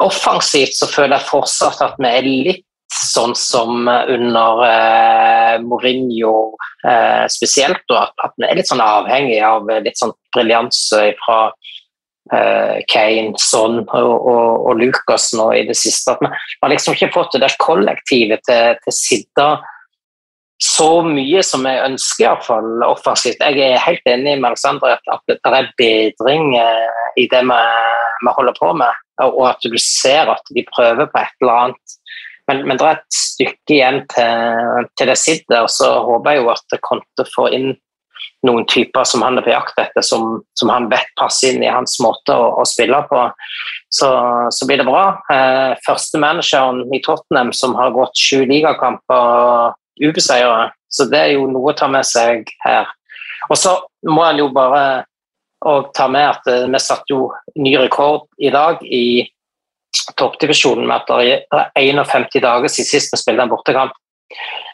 offensivt 0.00 0.74
så 0.78 0.88
føler 0.90 1.18
jeg 1.18 1.28
fortsatt 1.28 1.84
at 1.84 2.00
vi 2.00 2.10
er 2.10 2.28
litt 2.48 2.66
sånn 2.90 3.34
som 3.38 3.88
under 3.88 4.62
eh, 4.66 5.56
Mourinho 5.62 6.56
eh, 6.86 7.26
spesielt, 7.30 7.84
og 7.90 7.98
at, 8.02 8.14
at, 8.24 8.34
vi 8.38 8.48
er 8.48 8.58
litt 8.58 8.70
sånn 8.70 8.82
avhengig 8.84 9.40
av 9.46 9.70
litt 9.84 9.98
sånn 10.00 10.14
briljanse 10.34 11.02
fra 11.22 11.40
eh, 12.34 12.80
Kane, 12.90 13.34
Son 13.38 13.82
og, 13.84 14.14
og, 14.14 14.66
og, 14.66 14.72
Lucas 14.80 15.30
nå 15.38 15.50
i 15.58 15.66
det 15.68 15.78
siste. 15.78 16.16
At 16.16 16.24
vi 16.24 16.62
har 16.64 16.74
liksom 16.74 16.98
ikke 16.98 17.12
fått 17.14 17.36
det 17.36 17.44
der 17.46 17.58
kollektivet 17.62 18.42
til, 18.48 18.80
til 18.84 18.98
Sidda 18.98 19.50
så 20.60 21.00
mye 21.06 21.40
som 21.44 21.64
jeg 21.64 21.80
ønsker, 21.86 22.26
iallfall 22.26 22.82
offensivt. 22.84 23.40
Jeg 23.40 23.72
er 23.72 23.80
helt 23.80 24.10
enig 24.10 24.36
med 24.36 24.50
Alexander 24.50 24.92
at, 24.98 25.06
at 25.08 25.22
det 25.32 25.52
er 25.56 25.70
bedring 25.80 26.52
uh, 26.52 27.06
i 27.16 27.24
det 27.32 27.40
vi, 27.48 27.60
vi, 28.20 28.34
holder 28.36 28.58
på 28.58 28.74
med, 28.76 29.00
og 29.24 29.40
at 29.48 29.64
du 29.64 29.78
ser 29.80 30.28
at 30.28 30.52
de 30.52 30.66
prøver 30.68 31.08
på 31.08 31.22
et 31.22 31.40
eller 31.40 31.62
annet. 31.64 31.96
Men, 32.50 32.64
men 32.66 32.80
det 32.80 32.86
er 32.86 32.98
et 32.98 33.14
stykke 33.14 33.76
igjen 33.76 34.02
til, 34.10 34.88
til 34.98 35.12
det 35.12 35.18
sitter, 35.20 35.62
og 35.62 35.70
så 35.70 35.92
håper 36.08 36.34
jeg 36.34 36.42
jo 36.42 36.50
at 36.52 36.76
Conte 36.82 37.26
får 37.30 37.54
inn 37.56 37.70
noen 38.46 38.64
typer 38.68 39.04
som 39.04 39.22
han 39.24 39.38
er 39.38 39.44
på 39.44 39.52
jakt 39.52 39.78
etter, 39.80 40.04
som, 40.04 40.40
som 40.58 40.72
han 40.72 40.88
vet 40.90 41.08
passer 41.20 41.52
inn 41.52 41.64
i 41.64 41.72
hans 41.72 41.98
måte 42.02 42.34
å, 42.34 42.54
å 42.60 42.64
spille 42.68 43.02
på, 43.10 43.24
så, 43.92 44.10
så, 44.52 44.68
blir 44.68 44.80
det 44.80 44.88
bra. 44.88 45.04
Eh, 45.32 45.76
første 45.84 46.20
manageren 46.22 46.82
i 46.94 47.02
Tottenham 47.04 47.52
som 47.56 47.76
har 47.78 47.92
gått 47.96 48.16
sju 48.16 48.44
ligakamper 48.48 49.76
ubeseiret, 50.00 50.76
så 50.90 51.06
det 51.10 51.20
er 51.20 51.34
jo 51.36 51.46
noe 51.50 51.72
å 51.72 51.76
ta 51.76 51.90
med 51.92 52.06
seg 52.08 52.48
her. 52.64 52.88
Og 53.50 53.58
så 53.58 53.76
må 54.08 54.24
en 54.24 54.40
jo 54.40 54.48
bare 54.54 55.04
ta 55.96 56.08
med 56.08 56.30
at 56.30 56.48
eh, 56.48 56.68
vi 56.70 56.80
satte 56.80 57.12
jo 57.12 57.28
ny 57.60 57.76
rekord 57.76 58.28
i 58.40 58.52
dag 58.54 58.80
i 58.86 59.28
toppdivisjonen 60.18 60.86
med 60.86 61.00
at 61.00 61.10
det 61.10 61.40
er 61.56 61.70
51 61.78 62.40
dager 62.42 62.70
siden 62.70 62.88
sist 62.88 63.14
vi 63.14 63.20
spilte 63.20 63.46
en 63.46 63.52
bortekamp. 63.52 63.96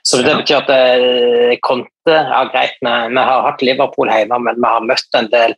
Så 0.07 0.21
det 0.23 0.35
betyr 0.37 0.61
at 0.61 0.71
eh, 0.71 1.55
Conte 1.65 2.13
ja, 2.13 2.43
greit, 2.53 2.77
vi, 2.85 2.91
vi, 2.91 3.23
har 3.31 3.47
hatt 3.49 3.65
Liverpool 3.65 4.11
hjemme, 4.13 4.39
men 4.45 4.61
vi 4.61 4.69
har 4.69 4.85
møtt 4.85 5.19
en 5.19 5.31
del 5.33 5.57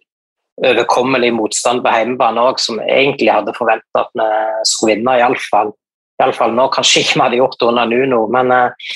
overkommelig 0.69 1.33
motstand 1.35 1.85
på 1.85 1.93
hjemmebane 1.95 2.43
òg, 2.51 2.63
som 2.63 2.79
vi 2.81 2.87
egentlig 2.91 3.31
hadde 3.35 3.55
forventa 3.59 4.07
at 4.07 4.15
vi 4.19 4.31
skulle 4.71 4.97
vinne, 4.97 5.19
iallfall. 5.21 5.75
Iallfall 6.23 6.55
nå. 6.55 6.67
Kanskje 6.75 7.05
ikke 7.05 7.19
vi 7.19 7.25
hadde 7.27 7.41
gjort 7.43 7.59
det 7.61 7.69
under 7.69 7.91
Nuno, 7.91 8.25
men 8.35 8.55
eh, 8.55 8.93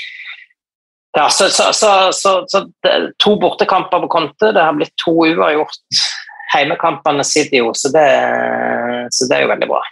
ja, 1.19 1.29
så, 1.29 1.51
så, 1.53 1.73
så, 2.17 2.45
så 2.49 2.65
det, 2.83 3.13
to 3.21 3.37
bortekamper 3.41 4.01
på 4.07 4.13
Conte. 4.15 4.55
Det 4.55 4.63
har 4.63 4.79
blitt 4.79 4.95
to 5.05 5.13
uavgjort. 5.13 5.77
Heimekampene 6.55 7.25
sitter 7.25 7.63
jo, 7.63 7.75
så 7.77 7.91
det, 7.93 8.07
så 9.13 9.29
det 9.29 9.37
er 9.37 9.45
jo 9.45 9.53
veldig 9.53 9.69
bra. 9.69 9.83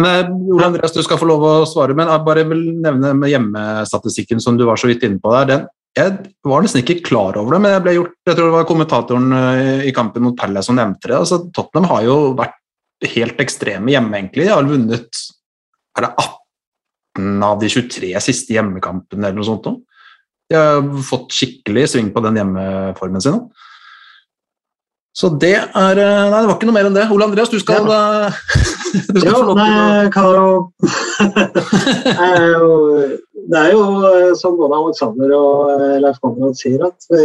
Men 0.00 0.06
eh, 0.08 0.54
Ole 0.54 0.70
Andreas, 0.70 0.94
du 0.94 1.02
skal 1.04 1.20
få 1.20 1.28
lov 1.28 1.44
å 1.44 1.52
svare, 1.68 1.96
men 1.96 2.08
jeg 2.10 2.24
bare 2.26 2.46
vil 2.48 2.62
nevne 2.80 3.12
med 3.18 3.32
hjemmestatistikken 3.32 4.40
som 4.42 4.56
du 4.58 4.64
var 4.68 4.80
så 4.80 4.90
vidt 4.90 5.04
inne 5.06 5.20
på 5.22 5.32
der. 5.34 5.50
Den, 5.50 5.66
jeg 5.98 6.16
var 6.46 6.64
nesten 6.64 6.84
ikke 6.84 7.00
klar 7.08 7.38
over 7.40 7.56
det, 7.56 7.62
men 7.64 7.74
jeg 7.74 7.84
ble 7.84 7.96
gjort, 7.96 8.16
jeg 8.28 8.38
tror 8.38 8.48
det 8.48 8.56
var 8.56 8.68
kommentatoren 8.68 9.36
eh, 9.36 9.84
i 9.90 9.94
kampen 9.96 10.24
mot 10.26 10.38
Palace 10.38 10.70
som 10.70 10.78
nevnte 10.78 11.10
det. 11.10 11.18
altså 11.18 11.42
Tottenham 11.50 11.90
har 11.90 12.06
jo 12.06 12.16
vært 12.38 12.56
helt 13.14 13.40
ekstreme 13.42 13.94
hjemme, 13.94 14.12
egentlig. 14.18 14.46
De 14.46 14.54
har 14.54 14.68
vunnet 14.68 15.22
er 15.98 16.06
det 16.06 16.10
18 16.14 17.44
av 17.44 17.60
de 17.60 17.70
23 17.72 18.12
siste 18.22 18.54
hjemmekampene 18.54 19.26
eller 19.26 19.40
noe 19.40 19.48
sånt. 19.48 19.66
De 20.50 20.58
har 20.58 20.84
fått 21.06 21.34
skikkelig 21.34 21.88
sving 21.92 22.12
på 22.14 22.22
den 22.24 22.38
hjemmeformen 22.38 23.24
sin. 23.24 23.40
Så 25.16 25.28
det 25.42 25.56
er 25.58 25.98
eh, 25.98 26.30
Nei, 26.30 26.42
det 26.42 26.48
var 26.48 26.56
ikke 26.56 26.66
noe 26.68 26.76
mer 26.76 26.86
enn 26.88 26.96
det. 26.96 27.10
Ole 27.10 27.24
Andreas, 27.26 27.50
du 27.50 27.58
skal, 27.60 27.88
ja. 27.90 28.30
du 29.14 29.18
skal 29.18 29.34
jo, 29.34 29.54
nei, 29.58 30.06
jo 32.54 32.68
Det 33.50 33.58
er 33.58 33.70
jo 33.74 33.82
eh, 34.06 34.32
som 34.38 34.54
både 34.58 34.78
Alexander 34.78 35.28
og 35.34 35.70
eh, 35.74 35.98
Leif 36.04 36.18
Konrad 36.22 36.54
sier, 36.58 36.80
at 36.86 36.98
vi, 37.10 37.24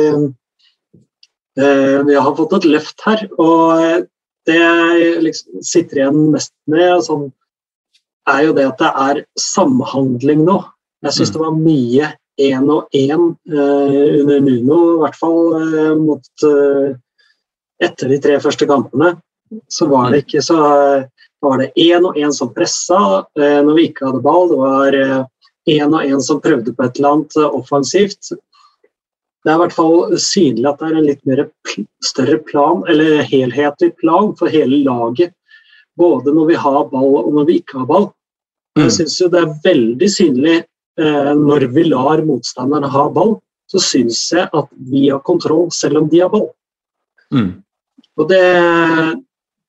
vi, 1.55 2.15
har 2.17 2.35
fått 2.35 2.53
et 2.57 2.65
løft 2.67 3.01
her. 3.05 3.19
Og 3.37 3.69
det 4.49 4.59
jeg 4.59 5.21
liksom 5.23 5.61
sitter 5.63 5.97
igjen 6.01 6.31
mest 6.33 6.53
med, 6.69 7.03
sånn, 7.05 7.31
er 8.29 8.41
jo 8.47 8.53
det 8.57 8.65
at 8.71 8.79
det 8.81 8.91
er 9.05 9.15
samhandling 9.39 10.41
nå. 10.47 10.57
Jeg 11.05 11.11
syns 11.19 11.31
mm. 11.31 11.35
det 11.35 11.43
var 11.45 11.61
mye 11.61 12.05
én 12.41 12.65
og 12.73 12.81
én 12.97 13.23
under 13.45 14.39
Nuno, 14.43 14.79
i 14.97 15.01
hvert 15.05 15.19
fall 15.21 15.39
mot 16.01 16.25
etter 17.83 18.11
de 18.11 18.19
tre 18.23 18.39
første 18.43 18.67
kampene 18.69 19.15
så 19.71 19.87
var 19.89 20.11
det 20.11 20.23
ikke 20.23 20.41
så 20.41 20.57
var 21.45 21.59
det 21.61 21.71
én 21.77 22.05
og 22.07 22.17
én 22.17 22.31
som 22.33 22.49
pressa 22.53 22.99
eh, 23.37 23.61
når 23.61 23.73
vi 23.77 23.87
ikke 23.89 24.07
hadde 24.07 24.23
ball. 24.25 24.47
Det 24.49 24.57
var 24.57 24.97
én 25.65 25.93
og 25.93 26.03
én 26.03 26.21
som 26.21 26.41
prøvde 26.41 26.73
på 26.73 26.85
et 26.85 26.99
eller 26.99 27.11
annet 27.11 27.37
eh, 27.37 27.55
offensivt. 27.59 28.31
Det 29.45 29.51
er 29.51 29.57
i 29.59 29.61
hvert 29.61 29.75
fall 29.77 30.15
synlig 30.17 30.69
at 30.69 30.79
det 30.81 30.87
er 30.87 30.99
en 30.99 31.07
litt 31.07 31.25
mer 31.29 31.43
større 32.03 32.39
plan, 32.47 32.81
eller 32.89 33.25
helhetlig 33.29 33.91
plan 34.01 34.31
for 34.39 34.49
hele 34.49 34.81
laget. 34.85 35.35
Både 35.97 36.33
når 36.33 36.49
vi 36.49 36.59
har 36.59 36.85
ball 36.91 37.19
og 37.21 37.33
når 37.33 37.49
vi 37.49 37.59
ikke 37.61 37.83
har 37.83 37.89
ball. 37.89 38.07
Jeg 38.75 38.91
syns 38.91 39.19
jo 39.21 39.29
det 39.31 39.39
er 39.39 39.53
veldig 39.63 40.07
synlig 40.11 40.55
eh, 40.99 41.33
når 41.39 41.69
vi 41.75 41.85
lar 41.87 42.25
motstanderne 42.27 42.89
ha 42.91 43.05
ball, 43.13 43.37
så 43.71 43.79
syns 43.81 44.19
jeg 44.33 44.49
at 44.51 44.73
vi 44.91 45.07
har 45.07 45.23
kontroll 45.25 45.69
selv 45.73 46.01
om 46.01 46.09
de 46.11 46.19
har 46.25 46.33
ball. 46.33 46.49
Mm. 47.33 47.64
Og 48.15 48.29
det, 48.29 48.43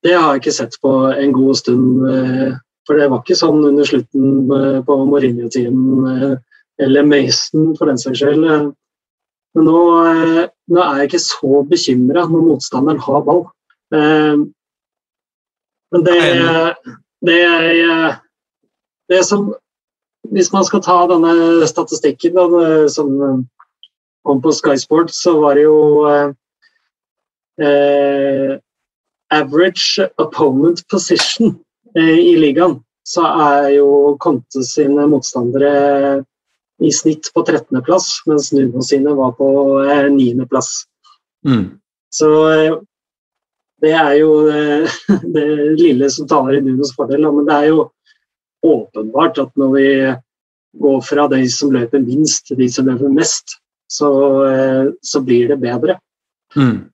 det, 0.07 0.15
har 0.15 0.35
jeg 0.35 0.43
ikke 0.43 0.55
sett 0.55 0.79
på 0.83 0.93
en 1.11 1.35
god 1.35 1.59
stund. 1.59 1.87
Eh, 2.11 2.51
for 2.87 2.99
det 2.99 3.09
var 3.11 3.23
ikke 3.23 3.39
sånn 3.39 3.65
under 3.67 3.89
slutten 3.89 4.53
eh, 4.55 4.81
på 4.87 4.99
Mourinho-tiden 5.11 6.11
eh, 6.13 6.35
eller 6.87 7.09
Mason 7.09 7.73
for 7.79 7.91
den 7.91 7.99
saks 7.99 8.21
skyld. 8.23 8.45
Men 9.57 9.67
nå, 9.67 9.81
nå, 10.69 10.81
er 10.83 11.01
jeg 11.01 11.11
ikke 11.11 11.25
så 11.25 11.63
bekymra 11.67 12.27
når 12.29 12.45
motstanderen 12.53 13.01
har 13.01 13.25
ball. 13.25 13.47
Men 15.95 16.03
det, 16.05 16.19
det, 17.25 17.43
det 19.09 19.21
som 19.25 19.47
Hvis 20.35 20.51
man 20.53 20.67
skal 20.67 20.83
ta 20.83 20.97
denne 21.07 21.65
statistikken 21.71 22.35
som 22.91 23.09
kom 24.27 24.43
på 24.43 24.53
Sky 24.53 24.75
Sports, 24.77 25.23
så 25.23 25.39
var 25.41 25.55
det 25.57 25.65
jo 25.65 25.79
eh, 27.63 28.57
average 29.33 30.09
opponent 30.23 30.83
position 30.89 31.55
eh, 31.97 32.19
i 32.33 32.37
ligaen, 32.37 32.79
så 33.07 33.27
er 33.27 33.71
jo 33.77 34.17
Conte 34.21 34.65
sine 34.67 35.07
motstandere 35.11 36.25
i 36.83 36.93
snitt 36.93 37.31
på 37.35 37.45
13.-plass, 37.45 38.11
mens 38.27 38.51
Nuno 38.53 38.83
sine 38.85 39.15
var 39.17 39.33
på 39.39 39.49
eh, 39.87 40.09
9.-plass. 40.13 40.71
Mm. 41.47 41.79
Så 42.13 42.31
eh, 42.53 42.77
det 43.83 43.93
er 43.97 44.15
jo 44.21 44.33
eh, 44.51 44.99
det 45.37 45.47
lille 45.81 46.11
som 46.13 46.29
taler 46.29 46.59
i 46.59 46.65
Nunos 46.65 46.95
fordel, 46.97 47.29
men 47.29 47.49
det 47.49 47.61
er 47.61 47.71
jo 47.73 47.89
åpenbart 48.67 49.39
at 49.39 49.53
når 49.61 49.75
vi 49.77 49.89
går 50.81 51.01
fra 51.05 51.27
de 51.33 51.45
som 51.53 51.73
løper 51.73 52.03
minst, 52.05 52.49
til 52.49 52.61
de 52.61 52.69
som 52.73 52.89
løper 52.89 53.13
mest, 53.13 53.57
så, 53.93 54.11
eh, 54.51 54.85
så 55.03 55.23
blir 55.25 55.49
det 55.53 55.61
bedre. 55.63 55.99
Mm. 56.57 56.89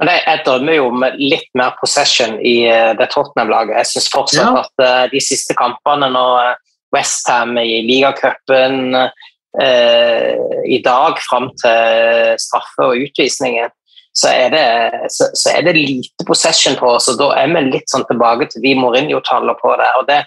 Men 0.00 0.10
jeg, 0.10 0.22
jeg 0.26 0.42
drømmer 0.46 0.74
jo 0.74 0.86
om 0.90 1.04
litt 1.20 1.50
mer 1.58 1.76
possession 1.78 2.38
i 2.42 2.64
eh, 2.66 2.92
det 2.98 3.10
Tottenham-laget. 3.12 3.76
Jeg 3.78 3.90
syns 3.92 4.10
fortsatt 4.10 4.50
Ja. 4.50 4.64
at 4.64 4.82
uh, 4.82 5.04
de 5.12 5.20
siste 5.22 5.54
kampene 5.58 6.08
når 6.10 6.56
Westham 6.94 7.54
i 7.62 7.82
ligacupen 7.86 8.96
uh, 8.96 10.34
i 10.66 10.80
dag 10.82 11.22
fram 11.22 11.48
til 11.62 12.34
straffe 12.42 12.88
og 12.88 13.06
utvisningen, 13.06 13.70
så 14.14 14.30
er, 14.30 14.50
det, 14.54 14.66
så, 15.10 15.26
så 15.34 15.56
er 15.56 15.64
det 15.66 15.74
lite 15.74 16.26
possession 16.26 16.76
på 16.78 16.92
oss. 16.96 17.08
og 17.10 17.18
Da 17.18 17.32
er 17.38 17.50
vi 17.50 17.64
litt 17.66 17.90
sånn 17.90 18.06
tilbake 18.06 18.46
til 18.50 18.62
de 18.62 18.74
Mourinho-tallene 18.78 19.56
på 19.58 19.74
det. 19.78 19.90
og 19.98 20.06
det, 20.10 20.20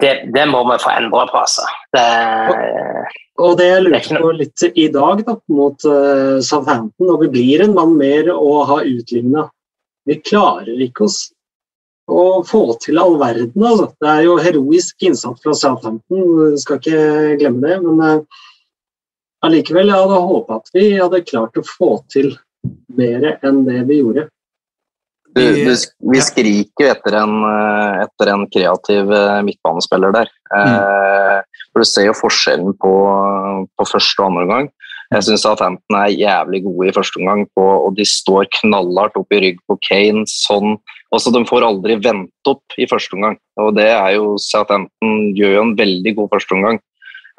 det, 0.00 0.14
det 0.34 0.46
må 0.50 0.62
vi 0.70 0.78
få 0.82 0.90
endra 0.90 1.26
på, 1.30 1.42
altså. 1.44 1.66
Det, 1.94 2.06
Og 3.42 3.56
det 3.58 3.68
jeg 3.68 3.84
lurte 3.84 4.20
på 4.22 4.32
litt 4.34 4.64
i 4.72 4.86
dag 4.92 5.22
da, 5.26 5.36
mot 5.52 5.86
uh, 5.86 6.38
Southampton, 6.42 7.06
når 7.10 7.22
vi 7.24 7.30
blir 7.36 7.64
en 7.64 7.76
mann 7.76 7.94
mer 7.98 8.32
å 8.32 8.64
ha 8.70 8.80
utligna 8.82 9.46
Vi 10.06 10.20
klarer 10.22 10.82
ikke 10.82 11.06
oss 11.06 11.18
å 12.06 12.42
få 12.46 12.76
til 12.82 13.00
all 13.02 13.16
verden. 13.18 13.62
Altså. 13.66 13.88
Det 14.00 14.10
er 14.10 14.24
jo 14.28 14.36
heroisk 14.38 15.06
innsats 15.08 15.42
fra 15.42 15.54
Southampton, 15.58 16.52
vi 16.52 16.60
skal 16.62 16.78
ikke 16.78 17.38
glemme 17.40 17.62
det. 17.66 17.78
Men 17.82 18.02
uh, 18.02 18.42
allikevel, 19.46 19.90
jeg 19.90 20.02
hadde 20.02 20.22
håpa 20.30 20.60
at 20.60 20.72
vi 20.74 20.88
hadde 20.94 21.26
klart 21.26 21.58
å 21.58 21.66
få 21.66 21.92
til 22.12 22.32
mer 22.98 23.36
enn 23.44 23.64
det 23.66 23.84
vi 23.90 24.00
gjorde. 24.00 24.28
Du, 25.36 25.42
du, 25.68 25.72
vi 26.12 26.20
skriker 26.24 26.86
jo 26.86 26.92
etter 26.94 27.18
en, 27.20 27.34
eh, 27.44 28.04
etter 28.06 28.32
en 28.32 28.46
kreativ 28.48 29.10
eh, 29.12 29.42
midtbanespiller 29.44 30.14
der. 30.16 30.32
Mm. 30.46 31.42
for 31.74 31.82
Du 31.82 31.88
ser 31.90 32.06
jo 32.06 32.16
forskjellen 32.16 32.76
på, 32.80 32.92
på 33.76 33.86
første 33.90 34.22
og 34.22 34.30
andre 34.30 34.44
omgang. 34.46 34.68
Jeg 35.12 35.22
syns 35.26 35.44
Hampton 35.46 35.98
er 36.00 36.14
jævlig 36.14 36.62
gode 36.64 36.88
i 36.88 36.94
første 36.94 37.20
omgang, 37.20 37.44
på, 37.54 37.62
og 37.62 37.94
de 37.98 38.06
står 38.08 38.48
knallhardt 38.60 39.18
opp 39.20 39.34
i 39.34 39.42
rygg 39.44 39.60
på 39.68 39.76
Kane. 39.86 40.24
sånn. 40.30 40.78
Også 41.14 41.30
De 41.34 41.44
får 41.46 41.66
aldri 41.66 41.98
vendt 42.02 42.50
opp 42.50 42.78
i 42.78 42.88
første 42.90 43.14
omgang. 43.14 43.38
og 43.60 43.76
det 43.76 43.90
er 43.92 44.16
jo 44.16 44.34
Southampton 44.42 45.32
gjør 45.36 45.54
jo 45.58 45.62
en 45.62 45.76
veldig 45.78 46.14
god 46.16 46.32
første 46.34 46.56
omgang. 46.56 46.80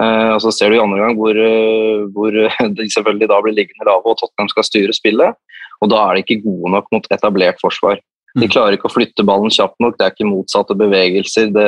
Eh, 0.02 0.32
og 0.36 0.42
Så 0.42 0.54
ser 0.54 0.70
du 0.70 0.78
i 0.78 0.80
andre 0.80 1.02
omgang 1.02 1.18
hvor, 1.18 1.36
eh, 1.36 2.06
hvor 2.14 2.32
de 2.78 2.90
selvfølgelig 2.94 3.30
da 3.30 3.42
blir 3.42 3.58
liggende 3.58 3.90
lave 3.90 4.06
og 4.06 4.18
Tottenham 4.22 4.50
skal 4.54 4.64
styre 4.64 4.94
spillet. 4.94 5.36
Og 5.82 5.90
da 5.90 6.04
er 6.10 6.16
de 6.16 6.24
ikke 6.26 6.44
gode 6.44 6.72
nok 6.74 6.88
mot 6.92 7.10
etablert 7.14 7.60
forsvar. 7.62 8.00
De 8.38 8.46
Mm. 8.46 8.52
klarer 8.52 8.78
ikke 8.78 8.90
å 8.90 8.94
flytte 8.94 9.26
ballen 9.26 9.50
kjapt 9.50 9.80
nok, 9.80 9.98
det 9.98 10.06
er 10.06 10.12
ikke 10.14 10.30
motsatte 10.30 10.76
bevegelser. 10.78 11.52
Det, 11.54 11.68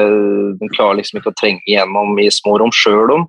de 0.60 0.70
klarer 0.76 1.00
liksom 1.00 1.20
ikke 1.20 1.32
å 1.32 1.38
trenge 1.40 1.62
igjennom 1.66 2.20
i 2.20 2.28
små 2.30 2.60
rom, 2.60 2.72
sjøl 2.72 3.12
om 3.16 3.28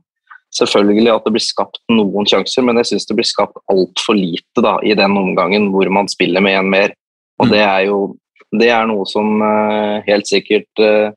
selvfølgelig 0.50 1.14
at 1.14 1.24
det 1.24 1.32
blir 1.36 1.44
skapt 1.46 1.78
noen 1.94 2.26
sjanser, 2.26 2.64
men 2.66 2.80
jeg 2.80 2.90
syns 2.90 3.06
det 3.06 3.16
blir 3.16 3.28
skapt 3.28 3.60
altfor 3.70 4.16
lite 4.18 4.64
da, 4.64 4.78
i 4.82 4.96
den 4.98 5.14
omgangen 5.16 5.70
hvor 5.70 5.88
man 5.94 6.08
spiller 6.10 6.42
med 6.42 6.58
en 6.58 6.70
mer. 6.70 6.90
Og 7.38 7.46
Mm. 7.46 7.50
det 7.52 7.60
er 7.60 7.86
jo 7.86 8.16
det 8.52 8.68
er 8.68 8.86
noe 8.90 9.06
som 9.06 9.40
uh, 9.40 10.02
helt 10.08 10.26
sikkert 10.26 10.66
uh, 10.82 11.12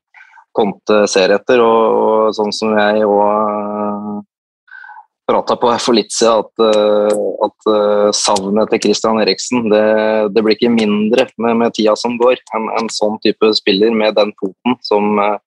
Conte 0.54 1.08
ser 1.10 1.34
etter, 1.34 1.58
og, 1.66 2.28
og 2.30 2.36
sånn 2.38 2.54
som 2.54 2.76
jeg 2.78 3.02
òg 3.02 4.03
prata 5.30 5.56
på 5.60 5.70
her 5.72 5.82
for 5.82 5.96
litt 5.96 6.12
siden, 6.14 6.44
at, 6.44 6.64
eh, 6.68 7.20
at 7.46 7.70
eh, 7.72 8.10
savnet 8.18 8.72
til 8.74 8.82
Christian 8.88 9.22
Eriksen 9.24 9.70
det, 9.72 9.84
det 10.36 10.44
blir 10.44 10.58
ikke 10.58 10.74
mindre 10.74 11.28
med, 11.38 11.60
med 11.62 11.76
tida 11.78 11.96
som 12.00 12.18
går. 12.20 12.42
En, 12.58 12.68
en 12.80 12.90
sånn 12.92 13.20
type 13.24 13.54
spiller 13.60 13.94
med 13.96 14.18
den 14.20 14.34
foten 14.42 14.78
som 14.86 15.20
eh, 15.24 15.38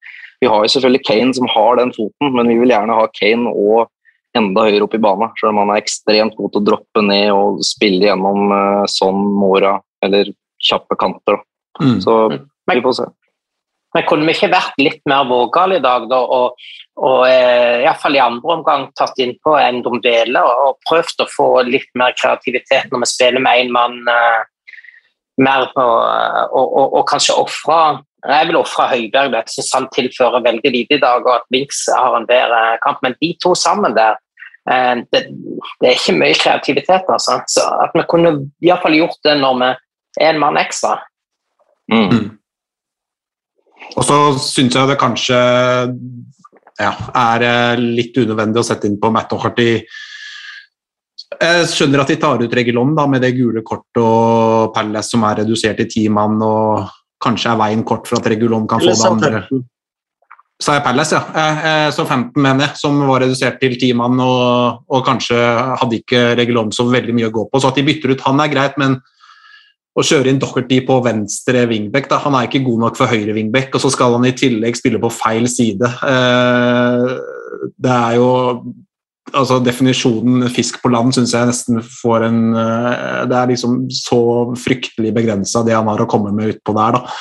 Vi 0.44 0.48
har 0.52 0.64
jo 0.64 0.68
selvfølgelig 0.68 1.04
Kane 1.08 1.32
som 1.32 1.46
har 1.48 1.78
den 1.78 1.92
foten, 1.96 2.32
men 2.34 2.50
vi 2.52 2.58
vil 2.60 2.72
gjerne 2.74 2.96
ha 2.96 3.06
Kane 3.16 3.52
og 3.56 3.88
enda 4.36 4.66
høyere 4.66 4.84
opp 4.84 4.96
i 4.96 5.00
banen. 5.00 5.30
Selv 5.40 5.54
om 5.54 5.62
han 5.62 5.70
er 5.72 5.80
ekstremt 5.80 6.36
god 6.36 6.52
til 6.52 6.60
å 6.60 6.66
droppe 6.66 7.04
ned 7.06 7.30
og 7.32 7.62
spille 7.64 8.04
gjennom 8.04 8.52
sånn 8.92 9.22
Mora 9.32 9.78
eller 10.04 10.28
kjappe 10.60 10.98
kanter. 11.00 11.40
Mm. 11.80 12.02
Så 12.04 12.18
vi 12.36 12.82
får 12.84 12.98
se. 12.98 13.06
Men 13.96 14.04
kunne 14.10 14.28
vi 14.28 14.36
ikke 14.36 14.52
vært 14.52 14.76
litt 14.76 15.00
mer 15.08 15.24
vågale 15.24 15.80
i 15.80 15.84
dag 15.84 16.04
da, 16.10 16.20
og, 16.20 16.60
og 16.96 17.26
eh, 17.28 17.82
i 17.82 17.84
hvert 17.84 18.00
fall 18.00 18.16
i 18.16 18.22
andre 18.22 18.54
omgang 18.56 18.86
tatt 18.96 19.18
innpå 19.20 19.56
en 19.60 19.82
Dombele 19.84 20.40
og, 20.40 20.78
prøvd 20.88 21.24
å 21.24 21.28
få 21.28 21.48
litt 21.68 21.90
mer 21.98 22.14
kreativitet 22.16 22.92
når 22.92 23.02
vi 23.04 23.08
spiller 23.10 23.42
med 23.44 23.64
én 23.64 23.72
mann 23.74 23.98
eh, 24.08 24.44
mer 25.44 25.66
på, 25.74 25.84
eh, 25.84 26.44
og, 26.56 26.66
og, 26.66 26.94
og 27.00 27.08
kanskje 27.10 27.36
ofre 27.36 27.80
Jeg 28.26 28.48
vil 28.48 28.56
ofre 28.58 28.88
Høibjerg, 28.90 29.34
jeg 29.36 29.52
syns 29.52 29.74
han 29.76 29.88
tilfører 29.94 30.42
veldig 30.42 30.70
lite 30.72 30.96
i 30.96 31.02
dag, 31.02 31.26
og 31.26 31.34
at 31.36 31.44
Winks 31.54 31.84
har 31.94 32.16
en 32.16 32.24
bedre 32.26 32.62
kamp. 32.82 32.98
Men 33.04 33.14
de 33.20 33.28
to 33.44 33.52
sammen 33.54 33.94
der 33.94 34.16
eh, 34.72 34.96
det, 35.12 35.20
det 35.78 35.90
er 35.90 36.00
ikke 36.00 36.16
mye 36.16 36.38
kreativitet, 36.40 37.12
altså. 37.12 37.36
Så 37.46 37.62
at 37.84 37.94
vi 37.94 38.02
kunne 38.10 38.32
i 38.64 38.72
hvert 38.72 38.82
fall 38.82 38.96
gjort 38.98 39.20
det 39.28 39.36
når 39.38 39.60
vi 39.60 39.68
er 40.24 40.32
en 40.32 40.42
mann 40.42 40.58
ekstra. 40.58 40.96
Mm. 41.92 42.32
Og 43.94 44.02
så 44.08 44.18
syns 44.42 44.74
jeg 44.74 44.90
det 44.90 44.98
kanskje 44.98 45.38
ja, 46.80 46.92
er 47.16 47.46
eh, 47.46 47.80
litt 47.80 48.16
unødvendig 48.18 48.60
å 48.60 48.66
sette 48.66 48.88
inn 48.88 48.98
på 49.00 49.10
Matt 49.14 49.32
O'Harty. 49.36 49.70
Jeg 51.36 51.70
skjønner 51.72 52.02
at 52.02 52.10
de 52.12 52.18
tar 52.22 52.42
ut 52.42 52.52
Regulon 52.54 52.92
da, 52.96 53.06
med 53.10 53.24
det 53.24 53.32
gule 53.36 53.64
kortet 53.66 54.02
og 54.02 54.74
Palace 54.74 55.10
som 55.14 55.24
er 55.26 55.40
redusert 55.42 55.80
til 55.80 55.88
ti 55.90 56.04
mann, 56.12 56.36
og 56.44 56.86
kanskje 57.22 57.50
er 57.52 57.62
veien 57.62 57.82
kort 57.86 58.06
for 58.08 58.20
at 58.20 58.28
Regulon 58.30 58.68
kan 58.68 58.84
få 58.84 58.92
det 58.92 59.08
andre. 59.08 59.42
Sa 60.62 60.78
jeg 60.78 60.84
Palace, 60.86 61.16
ja. 61.16 61.24
Eh, 61.36 61.66
eh, 61.70 61.90
Så 61.92 62.06
15, 62.06 62.30
mener 62.40 62.68
jeg, 62.68 62.80
som 62.80 63.00
var 63.08 63.24
redusert 63.24 63.58
til 63.60 63.76
ti 63.80 63.90
mann, 63.96 64.20
og, 64.20 64.84
og 64.88 65.04
kanskje 65.04 65.36
hadde 65.82 66.00
ikke 66.00 66.22
Regulon 66.38 66.72
så 66.72 66.86
veldig 66.88 67.16
mye 67.16 67.28
å 67.32 67.34
gå 67.34 67.48
på. 67.50 67.60
Så 67.60 67.72
at 67.72 67.80
de 67.80 67.84
bytter 67.88 68.14
ut 68.14 68.24
han 68.28 68.40
er 68.44 68.52
greit, 68.52 68.78
men 68.80 69.00
å 69.96 70.04
kjøre 70.04 70.28
inn 70.30 70.40
Docherty 70.40 70.82
på 70.86 70.98
venstre 71.04 71.62
wingback 71.70 72.10
da, 72.10 72.18
Han 72.20 72.36
er 72.36 72.48
ikke 72.48 72.64
god 72.66 72.82
nok 72.84 72.98
for 72.98 73.10
høyre 73.10 73.32
wingback, 73.36 73.74
og 73.74 73.80
så 73.80 73.90
skal 73.92 74.16
han 74.18 74.26
i 74.28 74.34
tillegg 74.36 74.76
spille 74.76 75.00
på 75.02 75.12
feil 75.12 75.48
side. 75.48 75.88
Eh, 76.04 77.14
Det 77.82 77.90
er 77.92 78.18
jo 78.18 78.28
altså 79.34 79.58
Definisjonen 79.64 80.46
fisk 80.54 80.78
på 80.82 80.90
land 80.92 81.14
syns 81.16 81.32
jeg 81.34 81.48
nesten 81.48 81.80
får 81.82 82.28
en 82.28 82.42
eh, 82.54 83.24
Det 83.26 83.38
er 83.40 83.50
liksom 83.50 83.86
så 83.90 84.20
fryktelig 84.60 85.14
begrensa, 85.16 85.64
det 85.66 85.74
han 85.74 85.88
har 85.90 86.04
å 86.04 86.08
komme 86.10 86.32
med 86.32 86.54
utpå 86.54 86.76
der. 86.76 86.98
da. 87.00 87.16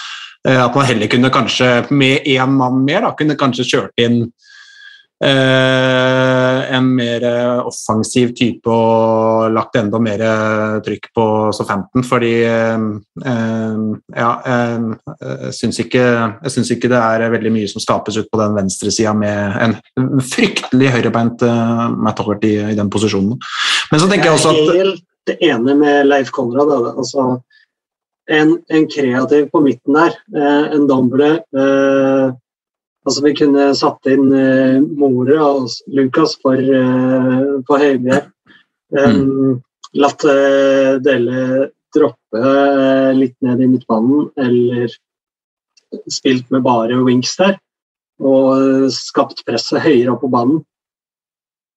Eh, 0.45 0.61
At 0.65 0.75
man 0.75 0.85
heller 0.85 1.07
kunne 1.07 1.31
kanskje, 1.33 1.87
med 1.91 2.27
én 2.27 2.51
mann 2.59 2.83
mer, 2.85 3.01
da, 3.07 3.15
kunne 3.17 3.39
kanskje 3.39 3.69
kjørt 3.71 4.03
inn 4.05 4.25
en 5.25 6.87
mer 6.95 7.23
eh, 7.23 7.59
offensiv 7.65 8.33
type 8.37 8.69
og 8.71 9.53
lagt 9.55 9.77
enda 9.79 9.99
mer 10.01 10.21
eh, 10.25 10.75
trykk 10.85 11.09
på 11.15 11.25
Southampton, 11.55 12.05
fordi 12.05 12.33
eh, 12.45 12.85
eh, 13.31 13.79
ja, 14.15 14.29
eh, 14.51 14.85
jeg 15.47 15.55
syns 15.59 15.81
ikke, 15.85 16.05
jeg 16.45 16.53
syns 16.55 16.71
ikke 16.75 16.91
det 16.91 17.01
er 17.01 17.33
veldig 17.33 17.53
mye 17.55 17.71
som 17.71 17.83
skapes 17.83 18.19
ut 18.19 18.29
på 18.31 18.41
den 18.41 18.55
venstresida 18.59 19.15
med 19.17 19.57
en 19.65 19.75
fryktelig 20.33 20.93
høyrebeint 20.97 21.43
Matt 21.95 22.21
Hogarty 22.21 22.55
i 22.71 22.77
den 22.77 22.91
posisjonen. 22.93 23.39
Men 23.91 24.01
så 24.01 24.09
tenker 24.11 24.31
jeg 24.31 24.39
også 24.39 24.55
Jeg 24.55 24.69
er 24.69 24.81
helt 24.83 25.35
enig 25.39 25.77
med 25.81 26.07
Leif 26.09 26.31
Konrad. 26.35 26.71
Altså, 26.95 27.35
en, 28.29 28.57
en 28.67 28.87
kreativ 28.89 29.49
på 29.51 29.61
midten 29.61 29.97
der, 29.97 30.17
eh, 30.35 30.73
en 30.75 30.87
doble 30.89 31.31
eh, 31.37 32.33
altså 33.05 33.23
Vi 33.25 33.35
kunne 33.37 33.69
satt 33.77 34.11
inn 34.11 34.27
uh, 34.33 34.81
More 34.99 35.37
og 35.41 35.69
Lucas 35.93 36.35
for, 36.41 36.59
uh, 36.59 37.61
på 37.67 37.79
Høibjerg. 37.81 38.31
Um, 38.95 39.61
latt 39.97 40.23
uh, 40.27 40.97
Dele 41.03 41.69
droppe 41.95 42.41
uh, 42.41 43.11
litt 43.15 43.35
ned 43.45 43.63
i 43.63 43.69
midtbanen, 43.71 44.29
eller 44.41 44.93
spilt 46.11 46.49
med 46.51 46.63
bare 46.65 46.97
wings 47.03 47.35
der. 47.39 47.57
Og 48.23 48.51
eh, 48.55 48.89
skapt 48.95 49.43
presset 49.47 49.83
høyere 49.83 50.13
opp 50.13 50.23
på 50.23 50.31
banen. 50.31 50.61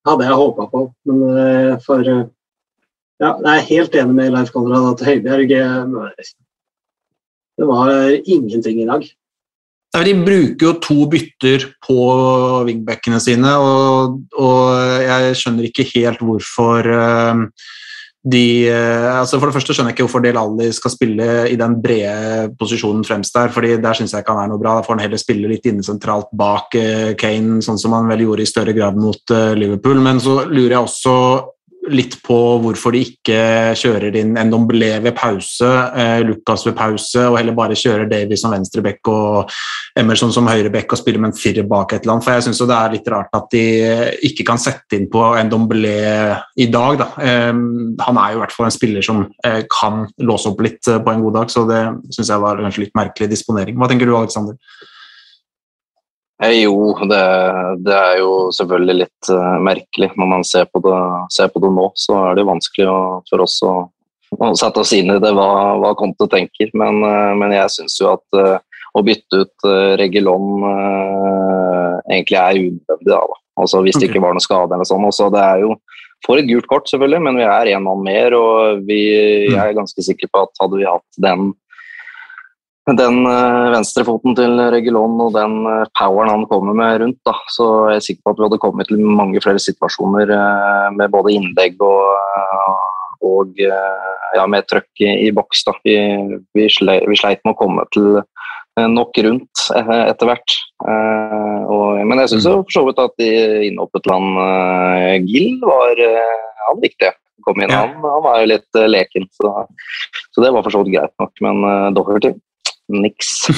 Hadde 0.06 0.28
jeg 0.28 0.38
håpa 0.40 0.68
på, 0.70 0.84
men 1.10 1.22
uh, 1.26 1.72
for 1.84 2.06
eh, 2.06 2.26
ja, 3.18 3.32
jeg 3.34 3.50
er 3.50 3.66
helt 3.66 3.96
enig 3.98 4.14
med 4.14 4.30
Leif 4.32 4.52
Konrad 4.54 4.86
at 4.92 5.02
Høibjerg 5.04 5.50
eh, 5.58 6.28
Det 7.58 7.66
var 7.66 7.90
ingenting 8.22 8.84
i 8.84 8.86
dag. 8.88 9.08
De 9.96 10.12
bruker 10.20 10.66
jo 10.66 10.74
to 10.84 11.06
bytter 11.10 11.64
på 11.86 11.98
wingbackene 12.68 13.18
sine, 13.22 13.54
og, 13.56 14.20
og 14.36 15.02
jeg 15.02 15.36
skjønner 15.40 15.68
ikke 15.70 15.86
helt 15.94 16.20
hvorfor 16.22 16.90
eh, 16.92 17.44
de 18.28 18.68
eh, 18.68 19.08
altså 19.20 19.38
For 19.38 19.48
det 19.48 19.56
første 19.56 19.74
skjønner 19.74 19.92
jeg 19.92 19.98
ikke 19.98 20.06
hvorfor 20.08 20.24
Del 20.24 20.38
Alli 20.40 20.68
skal 20.74 20.92
spille 20.92 21.28
i 21.48 21.56
den 21.58 21.76
brede 21.82 22.48
posisjonen 22.58 23.04
fremst 23.06 23.36
der, 23.36 23.52
fordi 23.54 23.76
der 23.80 23.96
syns 23.96 24.14
jeg 24.14 24.24
ikke 24.24 24.34
han 24.34 24.44
er 24.44 24.52
noe 24.52 24.60
bra. 24.60 24.76
Da 24.78 24.86
får 24.86 24.96
han 24.96 25.04
heller 25.06 25.22
spille 25.22 25.50
litt 25.50 25.68
inne 25.70 25.86
sentralt 25.86 26.30
bak 26.36 26.74
eh, 26.78 27.12
Kane, 27.18 27.62
sånn 27.64 27.80
som 27.80 27.94
han 27.96 28.10
vel 28.10 28.26
gjorde 28.26 28.44
i 28.44 28.50
større 28.50 28.74
grad 28.76 28.98
mot 28.98 29.34
eh, 29.34 29.54
Liverpool. 29.58 30.02
Men 30.04 30.20
så 30.22 30.42
lurer 30.48 30.76
jeg 30.76 30.82
også 30.84 31.14
litt 31.92 32.16
på 32.24 32.36
hvorfor 32.62 32.94
de 32.94 33.02
ikke 33.06 33.40
kjører 33.78 34.16
inn 34.20 34.36
Ndomblé 34.36 34.90
ved 35.04 35.14
pause, 35.18 35.68
eh, 35.96 36.20
Lucas 36.26 36.66
ved 36.66 36.76
pause, 36.78 37.24
og 37.28 37.38
heller 37.38 37.56
bare 37.56 37.78
kjører 37.78 38.08
Davy 38.10 38.38
som 38.38 38.54
venstreback 38.54 39.10
og 39.12 39.52
Emerson 39.98 40.32
som 40.34 40.48
høyreback 40.48 40.92
og 40.92 41.00
spiller 41.00 41.22
med 41.22 41.32
en 41.32 41.38
firer 41.38 41.66
bak 41.68 41.92
et 41.92 42.02
eller 42.02 42.16
annet. 42.16 42.26
For 42.26 42.36
jeg 42.36 42.46
syns 42.48 42.62
det 42.68 42.76
er 42.78 42.94
litt 42.94 43.10
rart 43.12 43.38
at 43.38 43.48
de 43.54 43.64
ikke 44.28 44.46
kan 44.48 44.60
sette 44.62 44.98
inn 44.98 45.08
på 45.12 45.24
Ndomblé 45.48 45.96
i 46.60 46.68
dag. 46.72 47.00
Da. 47.02 47.08
Eh, 47.22 47.52
han 48.08 48.22
er 48.22 48.34
jo 48.34 48.38
i 48.38 48.42
hvert 48.44 48.54
fall 48.56 48.68
en 48.68 48.76
spiller 48.76 49.04
som 49.04 49.24
eh, 49.46 49.64
kan 49.72 50.06
låse 50.24 50.52
opp 50.52 50.62
litt 50.64 50.88
eh, 50.88 51.00
på 51.02 51.14
en 51.14 51.24
god 51.26 51.40
dag, 51.40 51.52
så 51.52 51.66
det 51.68 51.82
syns 52.14 52.32
jeg 52.32 52.44
var 52.44 52.62
kanskje 52.62 52.86
litt 52.86 52.96
merkelig 52.98 53.32
disponering. 53.32 53.78
Hva 53.78 53.90
tenker 53.90 54.08
du, 54.08 54.16
Alexander? 54.18 54.58
Eh, 56.42 56.62
jo, 56.62 56.94
det, 57.10 57.22
det, 57.82 57.94
er 57.94 58.20
jo 58.20 58.32
selvfølgelig 58.54 58.96
litt 59.00 59.30
eh, 59.34 59.56
merkelig. 59.64 60.12
Når 60.14 60.30
man 60.30 60.44
ser 60.46 60.68
på, 60.70 60.82
det, 60.84 60.98
ser 61.34 61.50
på, 61.50 61.62
det, 61.64 61.72
nå, 61.74 61.88
så 61.98 62.18
er 62.28 62.38
det 62.38 62.46
vanskelig 62.46 62.86
å, 62.90 63.00
for 63.30 63.42
oss 63.42 63.58
å, 63.66 63.74
å, 64.38 64.52
sette 64.58 64.84
oss 64.84 64.94
inn 64.94 65.10
i 65.10 65.18
det, 65.22 65.32
hva, 65.34 65.50
hva 65.82 65.92
Conte 65.98 66.30
tenker. 66.30 66.70
Men, 66.78 67.02
eh, 67.02 67.34
men 67.40 67.56
jeg 67.56 67.74
syns 67.74 67.98
jo 67.98 68.12
at 68.14 68.38
uh, 68.38 68.56
å 68.94 69.02
bytte 69.04 69.42
ut 69.42 69.66
Regulon 70.00 70.62
egentlig 72.08 72.38
er 72.38 72.62
unødvendig. 72.62 73.10
Da, 73.10 73.20
da. 73.20 73.42
Altså, 73.58 73.82
hvis 73.82 73.98
det 73.98 74.08
ikke 74.08 74.22
var 74.22 74.34
noe 74.34 74.42
skade 74.42 74.74
eller 74.74 74.86
sånn. 74.88 75.06
Også, 75.06 75.28
det 75.34 75.42
er 75.42 75.66
jo 75.66 75.74
får 76.26 76.40
et 76.40 76.48
gult 76.48 76.66
kort, 76.70 76.88
selvfølgelig, 76.90 77.20
men 77.26 77.38
vi 77.38 77.46
er 77.46 77.70
én 77.74 77.84
mann 77.84 78.00
mer. 78.06 78.34
Og 78.38 78.84
vi, 78.88 79.00
jeg 79.50 79.58
er 79.58 79.76
ganske 79.76 80.06
sikker 80.06 80.30
på 80.32 80.46
at 80.46 80.62
hadde 80.62 80.80
vi 80.80 80.86
hatt 80.88 81.20
den 81.22 81.50
den 82.96 83.20
venstre 83.24 83.72
venstrefoten 83.74 84.36
til 84.38 84.60
Regulon 84.72 85.18
og 85.20 85.34
den 85.34 85.56
uh, 85.66 85.84
poweren 85.98 86.30
han 86.32 86.46
kommer 86.48 86.76
med 86.76 87.02
rundt, 87.02 87.18
da, 87.26 87.34
så 87.52 87.66
er 87.88 87.98
jeg 87.98 88.06
sikker 88.06 88.22
på 88.24 88.32
at 88.32 88.38
vi 88.38 88.46
hadde 88.46 88.60
kommet 88.62 88.88
til 88.88 89.02
mange 89.02 89.42
flere 89.44 89.60
situasjoner 89.60 90.32
uh, 90.32 90.88
med 90.96 91.12
både 91.12 91.34
innlegg 91.36 91.76
og, 91.84 92.06
og 93.28 93.60
ja, 93.60 94.46
med 94.46 94.68
trøkk 94.70 95.04
i, 95.04 95.28
boks. 95.34 95.64
Da. 95.66 95.74
Vi, 95.84 95.96
vi, 96.56 96.68
sleit, 96.72 97.04
vi, 97.10 97.18
sleit 97.18 97.44
med 97.44 97.56
å 97.56 97.60
komme 97.60 97.84
til 97.92 98.20
nok 98.78 99.16
rundt 99.26 99.64
etter 99.74 100.28
hvert. 100.28 100.54
Men 100.86 102.20
jeg 102.22 102.30
syns 102.30 102.46
for 102.46 102.70
så 102.70 102.84
vidt 102.86 103.00
at 103.02 103.16
de 103.18 103.30
innhoppet 103.66 104.06
land 104.06 104.38
han 104.38 105.26
Gill 105.26 105.58
var 105.66 105.98
han 106.68 106.84
viktig. 106.84 107.10
Kom 107.42 107.58
inn, 107.58 107.72
ja. 107.74 107.88
han, 107.88 107.98
han, 107.98 108.22
var 108.22 108.38
jo 108.44 108.52
litt 108.52 108.78
leken, 108.86 109.26
så, 109.34 109.64
så, 110.30 110.44
det 110.44 110.52
var 110.54 110.62
for 110.62 110.76
så 110.76 110.84
vidt 110.84 110.94
greit 110.94 111.14
nok. 111.18 111.34
Men 111.42 111.66
Doherty 111.98 112.36
niks. 112.92 113.48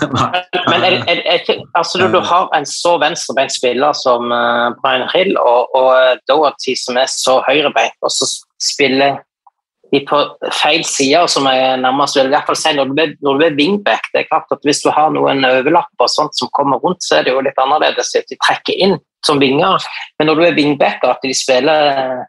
Men 0.70 0.84
er, 0.86 0.98
er, 1.08 1.22
er, 1.24 1.64
altså, 1.74 2.00
du, 2.00 2.06
du, 2.12 2.20
har 2.24 2.48
en 2.56 2.66
så 2.66 2.96
venstrebeint 3.02 3.52
spiller 3.54 3.96
som 3.96 4.32
uh, 4.32 4.70
Brian 4.80 5.08
Hill 5.12 5.36
og, 5.38 5.74
og 5.76 5.90
uh, 5.94 6.14
Doherty 6.30 6.76
som 6.78 7.00
er 7.00 7.10
så 7.12 7.40
høyrebeint, 7.48 7.98
og 8.02 8.14
så 8.14 8.28
spiller 8.60 9.20
de 9.90 10.00
på 10.06 10.18
feil 10.54 10.84
sider, 10.86 11.26
som 11.26 11.48
jeg 11.50 11.80
nærmest 11.82 12.14
vil 12.16 12.28
i 12.28 12.34
hvert 12.34 12.46
fall 12.46 12.58
si 12.58 12.72
når 12.76 12.92
du, 12.92 12.98
er, 13.02 13.14
når 13.26 13.40
du 13.40 13.44
er 13.48 13.56
wingback. 13.58 14.04
det 14.12 14.20
er 14.20 14.28
klart 14.30 14.52
at 14.54 14.62
Hvis 14.62 14.84
du 14.84 14.90
har 14.94 15.10
noen 15.10 15.42
overlapper 15.44 16.06
og 16.06 16.12
sånt 16.12 16.38
som 16.38 16.50
kommer 16.54 16.78
rundt, 16.78 17.02
så 17.02 17.18
er 17.18 17.26
det 17.26 17.34
jo 17.34 17.42
litt 17.42 17.58
annerledes 17.58 18.14
at 18.14 18.30
de 18.30 18.38
trekker 18.38 18.78
inn 18.78 18.94
som 19.26 19.42
vinger. 19.42 19.82
Men 20.18 20.30
når 20.30 20.38
du 20.38 20.44
er 20.46 20.54
wingback, 20.56 21.02
at 21.02 21.26
de 21.26 21.34
spiller 21.34 21.90
Eh, 22.00 22.20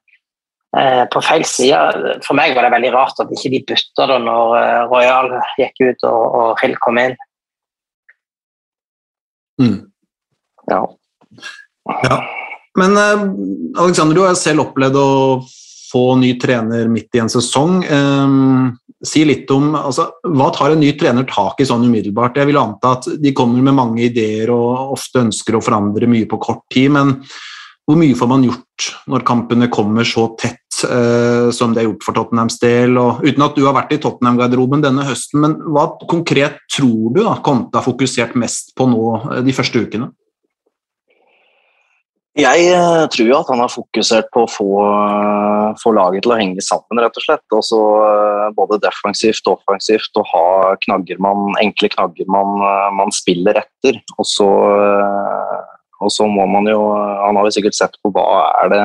på 1.11 1.22
feil 1.26 1.43
side. 1.47 1.78
For 2.24 2.38
meg 2.38 2.55
var 2.55 2.67
det 2.67 2.74
veldig 2.76 2.91
rart 2.95 3.19
at 3.19 3.32
ikke 3.36 3.51
de 3.51 3.63
bytta 3.74 4.07
da 4.07 4.19
når 4.24 4.57
eh, 4.59 4.84
Royal 4.91 5.34
gikk 5.59 5.82
ut 5.84 6.05
og, 6.07 6.22
og 6.41 6.61
Hill 6.63 6.78
kom 6.80 6.99
inn. 7.01 7.17
Mm. 9.61 9.80
Ja. 10.72 10.84
ja. 12.07 12.22
Men 12.80 12.95
eh, 12.97 13.26
Alexander, 13.84 14.15
du 14.15 14.24
har 14.24 14.38
selv 14.39 14.67
opplevd 14.69 14.99
å 14.99 15.09
få 15.91 16.05
ny 16.22 16.38
trener 16.39 16.88
midt 16.88 17.19
i 17.19 17.22
en 17.24 17.32
sesong. 17.32 17.82
Um, 17.91 18.72
si 19.03 19.26
litt 19.26 19.49
om 19.51 19.74
altså, 19.76 20.07
Hva 20.24 20.51
tar 20.55 20.72
en 20.72 20.80
ny 20.80 20.91
trener 20.95 21.26
tak 21.28 21.59
i 21.61 21.67
sånn 21.67 21.84
umiddelbart? 21.88 22.38
Jeg 22.39 22.47
vil 22.47 22.59
anta 22.61 22.95
at 22.95 23.09
de 23.19 23.34
kommer 23.36 23.63
med 23.65 23.76
mange 23.76 24.05
ideer 24.07 24.53
og 24.53 24.95
ofte 24.95 25.26
ønsker 25.26 25.57
å 25.57 25.63
forandre 25.63 26.09
mye 26.09 26.30
på 26.30 26.39
kort 26.41 26.63
tid, 26.72 26.93
men 26.95 27.17
hvor 27.88 27.97
mye 27.99 28.15
får 28.15 28.30
man 28.30 28.45
gjort 28.45 28.89
når 29.11 29.26
kampene 29.28 29.67
kommer 29.74 30.07
så 30.07 30.30
tett 30.39 30.53
eh, 30.53 30.61
som 30.82 31.73
det 31.75 31.82
er 31.82 31.88
gjort 31.88 32.05
for 32.05 32.17
Tottenhams 32.17 32.57
del? 32.61 32.97
Og, 33.01 33.21
uten 33.25 33.45
at 33.45 33.57
du 33.57 33.65
har 33.67 33.75
vært 33.77 33.93
i 33.95 33.99
Tottenham-garderoben 34.01 34.84
denne 34.84 35.05
høsten, 35.07 35.41
men 35.43 35.57
hva 35.71 35.88
konkret 36.09 36.59
tror 36.71 37.11
du 37.13 37.21
da 37.25 37.38
Conte 37.45 37.77
har 37.77 37.86
fokusert 37.86 38.36
mest 38.39 38.73
på 38.77 38.88
nå 38.89 39.05
eh, 39.19 39.45
de 39.45 39.55
første 39.55 39.84
ukene? 39.84 40.11
Jeg 42.39 42.67
eh, 42.71 43.05
tror 43.11 43.27
jo 43.27 43.39
at 43.41 43.49
han 43.51 43.59
har 43.59 43.71
fokusert 43.71 44.29
på 44.32 44.45
å 44.45 44.49
få, 44.49 44.69
eh, 44.88 45.73
få, 45.82 45.91
laget 45.97 46.23
til 46.23 46.32
å 46.32 46.39
henge 46.39 46.63
sammen, 46.63 47.01
rett 47.03 47.17
og 47.19 47.25
slett. 47.25 47.43
Også, 47.57 47.82
både 48.55 48.79
defensivt 48.84 49.49
og 49.49 49.59
offensivt, 49.59 50.15
og 50.15 50.29
ha 50.32 50.45
knagger 50.86 51.19
man, 51.23 51.51
enkle 51.59 51.91
knagger 51.91 52.32
man, 52.32 52.63
man 52.95 53.11
spiller 53.15 53.59
etter. 53.59 53.99
Og 54.15 54.25
så 56.09 56.25
må 56.25 56.47
man 56.49 56.65
jo 56.65 56.79
Han 56.95 57.38
har 57.38 57.45
jo 57.45 57.53
sikkert 57.53 57.77
sett 57.77 57.99
på 58.01 58.09
hva 58.15 58.23
er 58.63 58.71
det 58.71 58.82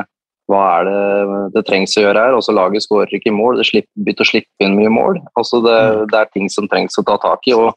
hva 0.47 0.63
er 0.77 0.87
det 0.87 1.37
det 1.57 1.63
trengs 1.67 1.95
å 1.99 2.03
gjøre 2.05 2.23
her? 2.23 2.35
Også 2.37 2.55
Laget 2.55 2.85
skårer 2.85 3.17
ikke 3.17 3.35
mål, 3.35 3.59
det 3.59 3.67
slipper, 3.67 3.91
begynner 3.99 4.25
å 4.25 4.31
slippe 4.31 4.65
inn 4.65 4.77
mye 4.79 4.91
mål. 4.93 5.21
Altså 5.39 5.61
det, 5.65 5.75
mm. 5.75 6.03
det, 6.13 6.19
er 6.21 6.33
ting 6.33 6.51
som 6.53 6.69
trengs 6.71 6.99
å 6.99 7.05
ta 7.07 7.17
tak 7.23 7.49
i. 7.51 7.55
og, 7.57 7.73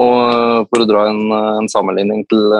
og 0.00 0.66
For 0.70 0.82
å 0.82 0.88
dra 0.88 1.06
en, 1.10 1.22
en 1.62 1.70
sammenligning 1.70 2.24
til, 2.32 2.56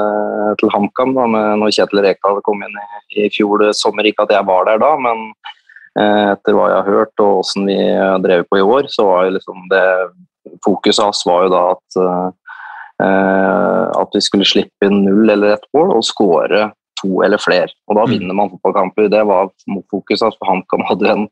til 0.60 0.72
HamKam, 0.74 1.16
da, 1.16 1.26
med 1.32 1.62
når 1.62 1.74
Kjetil 1.78 2.04
Rekdal 2.04 2.42
kom 2.46 2.64
inn 2.66 2.80
i, 2.84 2.88
i 3.24 3.28
fjor 3.32 3.64
sommer, 3.76 4.08
ikke 4.08 4.28
at 4.28 4.36
jeg 4.36 4.48
var 4.48 4.68
der 4.68 4.80
da, 4.84 4.92
men 5.00 5.28
eh, 5.98 6.32
etter 6.36 6.56
hva 6.56 6.70
jeg 6.72 6.80
har 6.82 6.90
hørt 7.00 7.24
og 7.24 7.40
hvordan 7.40 7.70
vi 7.72 7.80
har 7.80 8.24
drevet 8.24 8.50
på 8.52 8.60
i 8.60 8.66
år, 8.66 8.90
så 8.92 9.08
var 9.08 9.28
jo 9.28 9.36
liksom 9.38 9.68
det 9.72 9.86
fokuset 10.64 11.04
hans 11.04 11.24
var 11.26 11.46
jo 11.46 11.54
da 11.56 11.62
at 11.72 12.04
eh, 12.04 12.26
Eh, 13.02 13.84
at 13.92 14.14
vi 14.16 14.22
skulle 14.24 14.48
slippe 14.48 14.88
inn 14.88 15.02
null 15.04 15.28
eller 15.28 15.58
ett 15.58 15.66
mål 15.76 15.90
og 15.98 16.04
skåre 16.06 16.70
to 17.00 17.22
eller 17.26 17.40
flere. 17.42 17.70
Og 17.88 17.98
da 17.98 18.06
mm. 18.06 18.12
vinner 18.14 18.38
man 18.38 18.50
fotballkamper. 18.52 19.08
Det 19.12 19.22
var 19.28 19.50
fokuset. 19.92 20.36
For 20.38 20.50
HamKam 20.50 20.84
hadde 20.90 21.12
en, 21.12 21.24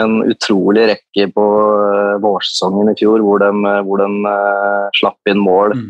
en 0.00 0.18
utrolig 0.30 0.88
rekke 0.92 1.28
på 1.36 1.44
uh, 1.44 2.16
vårsesongen 2.24 2.92
i 2.92 2.98
fjor 3.00 3.24
hvor 3.24 3.42
de, 3.42 3.52
hvor 3.86 4.02
de 4.02 4.10
uh, 4.26 4.90
slapp 5.00 5.32
inn 5.32 5.42
mål 5.44 5.76
mm. 5.78 5.88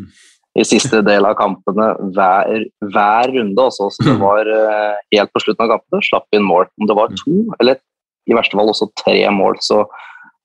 i 0.61 0.67
siste 0.69 1.03
del 1.07 1.29
av 1.29 1.37
kampene 1.41 1.93
hver, 2.17 2.69
hver 2.95 3.35
runde. 3.37 3.69
Også. 3.69 3.91
Så 3.95 4.09
det 4.09 4.17
mm. 4.17 4.25
var 4.25 4.51
uh, 4.51 5.03
helt 5.15 5.35
på 5.35 5.45
slutten 5.47 5.67
av 5.67 5.77
kampene 5.77 6.09
slapp 6.11 6.29
inn 6.37 6.47
mål. 6.47 6.69
Om 6.81 6.91
det 6.91 6.99
var 6.99 7.15
to, 7.25 7.39
eller 7.61 7.83
i 8.25 8.37
verste 8.37 8.57
fall 8.57 8.73
også 8.73 8.89
tre 9.05 9.21
mål, 9.37 9.59
så 9.61 9.85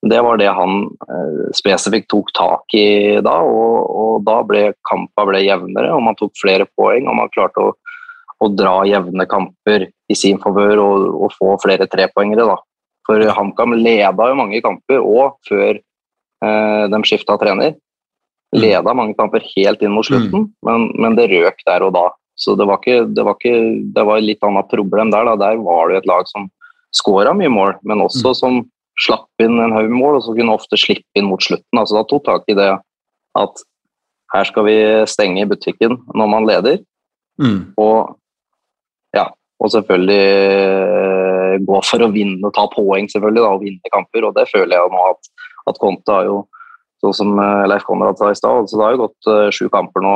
det 0.08 0.22
var 0.24 0.38
det 0.40 0.48
han 0.56 0.86
eh, 1.12 1.48
spesifikt 1.56 2.08
tok 2.12 2.32
tak 2.38 2.76
i 2.78 3.20
da, 3.24 3.36
og, 3.44 3.90
og 3.90 4.24
da 4.28 4.38
ble 4.48 4.62
kampa 4.88 5.26
ble 5.28 5.42
jevnere, 5.44 5.92
og 5.92 6.06
man 6.06 6.16
tok 6.20 6.32
flere 6.40 6.68
poeng. 6.80 7.10
Og 7.10 7.18
man 7.20 7.32
klarte 7.36 7.66
å, 7.66 7.74
å 8.40 8.50
dra 8.54 8.82
jevne 8.88 9.26
kamper 9.30 9.90
i 10.10 10.18
sin 10.18 10.40
favør 10.42 10.82
og, 10.84 11.06
og, 11.26 11.36
få 11.36 11.56
flere 11.64 11.88
trepoengere. 11.92 12.48
da. 12.48 12.58
For 13.08 13.32
HamKam 13.36 13.76
leda 13.78 14.30
jo 14.30 14.38
mange 14.38 14.62
kamper, 14.64 15.04
og 15.04 15.40
før 15.48 15.76
eh, 15.76 16.84
de 16.94 17.02
skifta 17.08 17.38
trener. 17.42 17.76
Mm. 18.56 18.62
Leda 18.64 18.96
mange 18.98 19.18
kamper 19.18 19.44
helt 19.52 19.84
inn 19.86 19.94
mot 19.94 20.08
slutten, 20.08 20.48
mm. 20.48 20.54
men, 20.66 20.88
men, 20.98 21.18
det 21.20 21.30
røk 21.34 21.62
der 21.68 21.86
og 21.86 21.94
da. 21.98 22.08
Så 22.40 22.56
det 22.56 22.70
var, 22.70 22.80
ikke, 22.80 23.10
det 23.12 23.26
var, 23.28 23.36
ikke, 23.36 23.56
det 23.96 24.06
var 24.08 24.24
litt 24.24 24.46
annet 24.48 24.70
problem 24.72 25.12
der. 25.12 25.28
Da. 25.28 25.36
Der 25.42 25.60
var 25.66 25.92
det 25.92 26.00
et 26.00 26.08
lag 26.10 26.30
som 26.30 26.48
skåra 26.96 27.34
mye 27.36 27.52
mål, 27.52 27.74
men 27.84 28.06
også 28.06 28.32
mm. 28.32 28.38
som 28.40 28.62
slapp 29.00 29.44
inn 29.44 29.60
en 29.60 29.76
haug 29.76 29.92
mål, 29.92 30.20
og 30.20 30.24
så 30.26 30.36
kunne 30.38 30.56
ofte 30.56 30.80
slippe 30.80 31.20
inn 31.20 31.28
mot 31.28 31.44
slutten. 31.44 31.76
Altså, 31.76 32.00
da 32.00 32.08
tok 32.08 32.24
tak 32.28 32.48
i 32.52 32.56
det 32.58 32.72
at 33.40 33.66
her 34.34 34.48
skal 34.48 34.66
vi 34.68 34.78
stenge 35.10 35.48
butikken 35.50 35.98
når 36.16 36.32
man 36.32 36.48
leder. 36.48 36.80
Mm. 37.42 37.76
Og 37.80 38.16
og 39.60 39.74
selvfølgelig 39.74 40.22
eh, 41.00 41.58
gå 41.68 41.82
for 41.84 42.06
å 42.06 42.12
vinne 42.14 42.48
og 42.48 42.56
ta 42.56 42.64
poeng 42.72 43.10
selvfølgelig 43.12 43.44
da, 43.44 43.50
og 43.52 43.66
vinne 43.66 43.94
kamper. 43.94 44.30
og 44.30 44.38
Det 44.38 44.48
føler 44.52 44.78
jeg 44.78 44.94
nå 44.94 45.04
at, 45.10 45.30
at 45.72 45.82
Conte 45.82 46.16
har 46.16 46.30
jo 46.30 46.38
sånn 47.04 47.16
som 47.16 47.42
eh, 47.44 47.66
Leif 47.72 47.84
Konrad 47.88 48.20
sa 48.20 48.32
i 48.32 48.40
stad. 48.40 48.64
Altså, 48.64 48.80
det 48.80 48.88
har 48.88 48.96
jo 48.96 49.04
gått 49.06 49.30
uh, 49.32 49.50
sju 49.56 49.68
kamper 49.72 50.04
nå. 50.04 50.16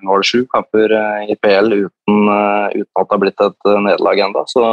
Nå 0.00 0.10
var 0.10 0.24
det 0.24 0.28
sju 0.28 0.42
kamper 0.52 0.96
i 1.28 1.36
PL 1.40 1.72
uten, 1.76 2.18
uten, 2.28 2.90
at 2.96 3.06
det 3.06 3.14
har 3.16 3.22
blitt 3.22 3.44
et 3.44 3.70
nederlag 3.84 4.26
ennå. 4.26 4.44
Så 4.50 4.64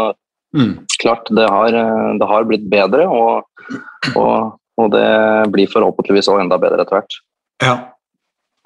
Mm. 0.52 0.84
Klart, 1.00 1.30
det 1.32 1.46
har, 1.48 1.72
det 2.20 2.28
har, 2.28 2.44
blitt 2.44 2.66
bedre, 2.68 3.06
og, 3.08 3.46
og, 4.20 4.58
og, 4.76 4.88
det 4.92 5.06
blir 5.54 5.70
forhåpentligvis 5.72 6.28
også 6.28 6.42
enda 6.44 6.58
bedre 6.60 6.84
etter 6.84 6.98
hvert. 6.98 7.16
Ja, 7.64 7.76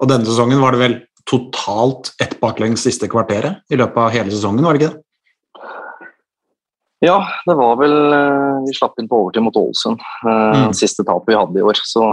og 0.02 0.10
denne 0.10 0.26
sesongen 0.26 0.58
var 0.62 0.74
det 0.74 0.82
vel 0.82 0.96
totalt 1.30 2.12
ett 2.22 2.38
baklengs 2.40 2.84
siste 2.86 3.08
kvarteret 3.10 3.64
i 3.72 3.78
løpet 3.78 3.98
av 3.98 4.14
hele 4.14 4.30
sesongen, 4.30 4.64
var 4.64 4.76
det 4.76 4.84
ikke 4.84 4.94
det? 4.94 5.02
Ja, 7.04 7.18
det 7.46 7.54
var 7.58 7.76
vel 7.76 7.96
eh, 8.12 8.60
Vi 8.66 8.74
slapp 8.74 8.96
inn 9.00 9.08
på 9.08 9.18
overtid 9.20 9.44
mot 9.44 9.56
Ålesund. 9.60 10.00
Eh, 10.00 10.60
mm. 10.62 10.70
Siste 10.76 11.04
tapet 11.04 11.34
vi 11.34 11.36
hadde 11.36 11.60
i 11.60 11.66
år. 11.66 11.80
Så, 11.84 12.04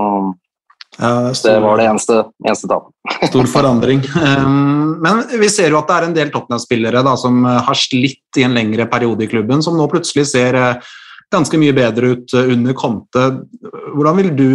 Ja, 0.99 1.31
Det 1.43 1.59
var 1.59 1.79
det 1.79 1.85
eneste, 1.89 2.19
eneste 2.45 2.67
tapet. 2.67 2.91
Stor 3.31 3.47
forandring. 3.49 4.03
Um, 4.19 4.99
Men 5.01 5.23
vi 5.39 5.49
ser 5.49 5.71
jo 5.71 5.79
at 5.79 5.87
det 5.87 5.95
er 5.95 6.09
en 6.09 6.17
del 6.17 6.33
Tottenham-spillere 6.33 7.15
som 7.17 7.45
har 7.45 7.79
slitt 7.79 8.37
i 8.37 8.43
en 8.45 8.53
lengre 8.53 8.85
periode 8.91 9.23
i 9.25 9.31
klubben, 9.31 9.63
som 9.63 9.77
nå 9.79 9.87
plutselig 9.89 10.27
ser 10.35 10.59
uh, 10.59 10.93
ganske 11.33 11.59
mye 11.61 11.75
bedre 11.75 12.13
ut 12.13 12.35
uh, 12.37 12.49
under 12.53 12.75
Conte. 12.77 13.25
Hvordan 13.93 14.19
vil 14.21 14.31
du 14.37 14.49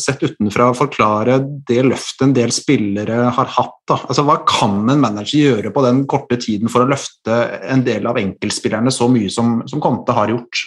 sett 0.00 0.22
utenfra 0.22 0.68
forklare 0.76 1.40
det 1.68 1.80
løftet 1.86 2.26
en 2.26 2.36
del 2.36 2.54
spillere 2.54 3.30
har 3.38 3.52
hatt? 3.56 3.78
Da? 3.86 4.00
Altså, 4.06 4.26
hva 4.26 4.40
kan 4.46 4.80
en 4.90 5.02
manager 5.02 5.42
gjøre 5.42 5.72
på 5.74 5.84
den 5.86 6.04
korte 6.10 6.38
tiden 6.42 6.70
for 6.72 6.84
å 6.84 6.90
løfte 6.90 7.40
en 7.66 7.84
del 7.86 8.06
av 8.10 8.18
enkeltspillerne 8.20 8.92
så 8.94 9.08
mye 9.10 9.30
som, 9.32 9.60
som 9.70 9.82
Conte 9.82 10.14
har 10.16 10.34
gjort? 10.34 10.66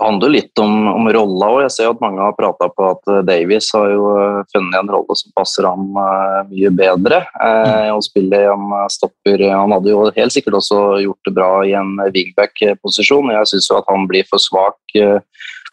Det 0.00 0.06
handler 0.06 0.30
litt 0.32 0.60
om, 0.62 0.86
om 0.88 1.08
rolla 1.12 1.48
òg. 1.52 1.58
Jeg 1.66 1.72
ser 1.74 1.90
at 1.90 1.98
mange 2.00 2.22
har 2.24 2.32
prata 2.32 2.70
på 2.72 2.86
at 2.88 3.10
eh, 3.12 3.18
Davies 3.28 3.66
har 3.76 3.90
jo 3.92 4.06
eh, 4.16 4.38
funnet 4.48 4.78
en 4.78 4.88
rolle 4.94 5.16
som 5.18 5.34
passer 5.36 5.66
ham 5.68 5.98
eh, 6.00 6.38
mye 6.48 6.70
bedre. 6.72 7.18
Eh, 7.36 7.90
og 7.92 8.00
spiller 8.06 8.46
en 8.48 8.72
stopper 8.88 9.44
Han 9.50 9.74
hadde 9.76 9.92
jo 9.92 10.06
helt 10.16 10.32
sikkert 10.32 10.56
også 10.62 10.78
gjort 11.04 11.28
det 11.28 11.34
bra 11.36 11.50
i 11.68 11.74
en 11.76 11.92
wingback-posisjon. 12.16 13.28
Jeg 13.36 13.50
syns 13.52 13.68
at 13.76 13.92
han 13.92 14.08
blir 14.08 14.24
for 14.30 14.40
svak 14.40 14.96
eh, 14.96 15.20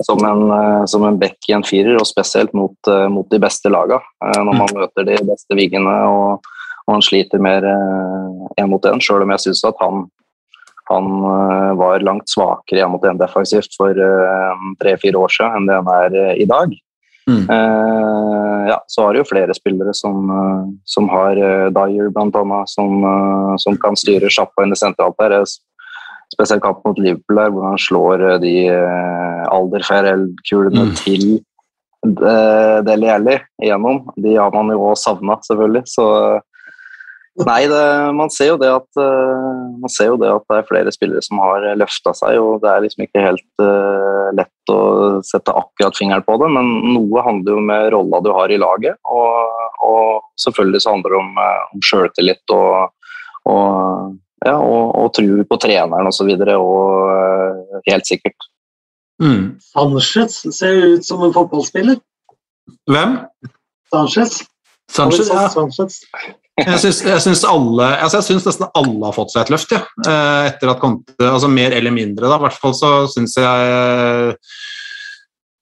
som 0.04 0.20
en, 0.28 0.44
som 0.92 1.08
en 1.08 1.22
back 1.24 1.48
i 1.48 1.56
en 1.56 1.64
firer, 1.64 1.96
og 1.96 2.12
spesielt 2.12 2.52
mot, 2.52 2.92
mot 3.10 3.32
de 3.32 3.40
beste 3.40 3.72
laga. 3.72 4.02
Eh, 4.28 4.42
når 4.44 4.60
man 4.60 4.76
møter 4.82 5.08
de 5.08 5.22
beste 5.32 5.56
vingene 5.56 5.96
og, 6.12 6.52
og 6.84 6.98
han 6.98 7.08
sliter 7.14 7.40
mer 7.40 7.64
én 8.60 8.68
mot 8.68 8.92
én, 8.92 9.00
sjøl 9.00 9.24
om 9.24 9.32
jeg 9.38 9.48
syns 9.48 9.64
at 9.72 9.80
han 9.88 10.04
han 10.88 11.06
eh, 11.30 11.72
var 11.80 12.04
langt 12.06 12.30
svakere 12.32 12.80
igjen 12.80 12.92
mot 12.94 13.06
en 13.06 13.20
defensivt 13.20 13.76
for 13.78 13.92
eh, 13.92 14.68
tre-fire 14.82 15.20
år 15.20 15.34
siden 15.34 15.58
enn 15.60 15.70
det 15.70 15.80
han 15.80 15.90
er 15.96 16.20
eh, 16.22 16.36
i 16.44 16.48
dag. 16.50 16.76
Mm. 17.28 17.42
Ja, 18.70 18.78
så 18.88 19.04
har 19.04 19.12
det 19.12 19.20
jo 19.20 19.28
flere 19.28 19.52
spillere 19.52 19.92
som, 19.92 20.30
som 20.88 21.10
har 21.12 21.36
Dyer 21.76 22.08
blant 22.16 22.38
annet, 22.40 22.72
som, 22.72 23.04
som 23.60 23.76
kan 23.84 24.00
styre 24.00 24.30
sjappa 24.32 24.64
inn 24.64 24.72
i 24.72 24.78
sentralt 24.80 25.20
der. 25.20 25.36
Spesielt 26.32 26.64
kampen 26.64 26.94
mot 26.94 27.02
Liverpool 27.04 27.42
der, 27.42 27.52
hvor 27.52 27.68
han 27.68 27.82
slår 27.84 28.24
de 28.40 28.54
Alderferel-kulene 29.52 30.86
Mm. 30.88 30.96
til 31.04 31.28
Deli 32.88 33.12
Alli 33.12 33.36
igjennom. 33.60 34.06
De 34.16 34.40
har 34.40 34.56
man 34.56 34.72
jo 34.72 34.88
også 34.94 35.10
savna, 35.10 35.36
selvfølgelig. 35.50 35.84
Så 35.84 36.08
Nei, 37.46 37.68
det, 37.70 37.82
man, 38.18 38.32
ser 38.34 38.50
jo 38.50 38.58
det 38.58 38.70
at, 38.74 38.88
eh, 38.98 39.58
man 39.78 39.92
ser 39.94 40.10
jo 40.10 40.16
det 40.18 40.30
at 40.34 40.46
det 40.50 40.58
er 40.58 40.66
flere 40.66 40.94
spillere 40.94 41.22
som 41.22 41.38
har 41.44 41.68
løfta 41.78 42.14
seg, 42.18 42.40
og 42.42 42.64
det 42.64 42.72
er 42.72 42.82
liksom 42.82 43.04
ikke 43.06 43.26
helt 43.28 43.62
uh, 43.62 44.32
lett 44.34 44.74
å 44.74 44.80
sette 45.26 45.54
akkurat 45.54 46.00
fingeren 46.00 46.26
på 46.26 46.40
det, 46.42 46.50
men 46.56 46.72
noe 46.96 47.26
handler 47.28 47.60
jo 47.60 47.66
med 47.70 47.92
rolla 47.94 48.24
du 48.26 48.32
har 48.34 48.54
i 48.54 48.58
laget, 48.58 48.98
og, 49.06 49.70
og 49.86 50.26
selvfølgelig 50.42 50.82
så 50.82 50.96
handler 50.96 51.14
det 51.14 51.22
om, 51.22 51.40
om 51.78 51.86
sjøltillit 51.92 52.56
og, 52.58 53.14
og, 53.54 54.18
ja, 54.48 54.58
og, 54.58 54.84
og 54.98 55.14
tro 55.20 55.48
på 55.54 55.62
treneren 55.62 56.10
osv., 56.10 56.16
og, 56.16 56.18
så 56.18 56.30
videre, 56.32 56.58
og 56.58 57.14
uh, 57.14 57.82
helt 57.92 58.10
sikkert. 58.10 58.50
Mm. 59.22 59.58
Sanchez 59.62 60.42
ser 60.58 60.96
ut 60.96 61.06
som 61.06 61.22
en 61.22 61.38
fotballspiller. 61.38 62.02
Hvem? 62.90 63.20
Sanchez. 63.94 64.42
Sanchez? 64.92 65.30
Ja. 65.30 65.48
Sanchez. 65.52 66.02
Jeg 66.58 66.80
syns, 66.82 67.04
altså 67.06 68.34
nesten 68.34 68.72
alle 68.74 69.06
har 69.06 69.14
fått 69.14 69.34
seg 69.34 69.44
et 69.44 69.52
løft, 69.54 69.74
ja. 69.76 69.84
Eh, 70.02 70.48
etter 70.50 70.72
at 70.72 70.82
Conte 70.82 71.28
Altså 71.28 71.50
mer 71.52 71.76
eller 71.78 71.94
mindre, 71.94 72.26
da. 72.26 72.40
I 72.40 72.46
hvert 72.48 72.58
fall 72.64 72.74
så 72.74 72.90
syns 73.12 73.36
jeg 73.38 74.32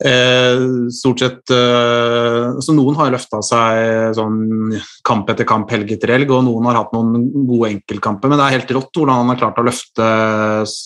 eh, 0.07 0.69
stort 0.95 1.23
sett 1.23 1.51
eh, 1.51 2.53
Så 2.63 2.75
noen 2.77 2.95
har 2.95 3.11
løfta 3.11 3.41
seg 3.43 4.15
sånn 4.15 4.77
kamp 5.07 5.33
etter 5.33 5.47
kamp, 5.49 5.67
helg 5.75 5.91
etter 5.97 6.15
helg, 6.15 6.31
og 6.31 6.45
noen 6.47 6.69
har 6.69 6.79
hatt 6.79 6.95
noen 6.95 7.27
gode 7.49 7.73
enkeltkamper. 7.73 8.31
Men 8.31 8.39
det 8.39 8.47
er 8.47 8.57
helt 8.61 8.73
rått 8.79 8.95
hvordan 8.95 9.19
han 9.19 9.33
har 9.33 9.41
klart 9.41 9.59
å 9.59 9.67
løfte 9.67 10.07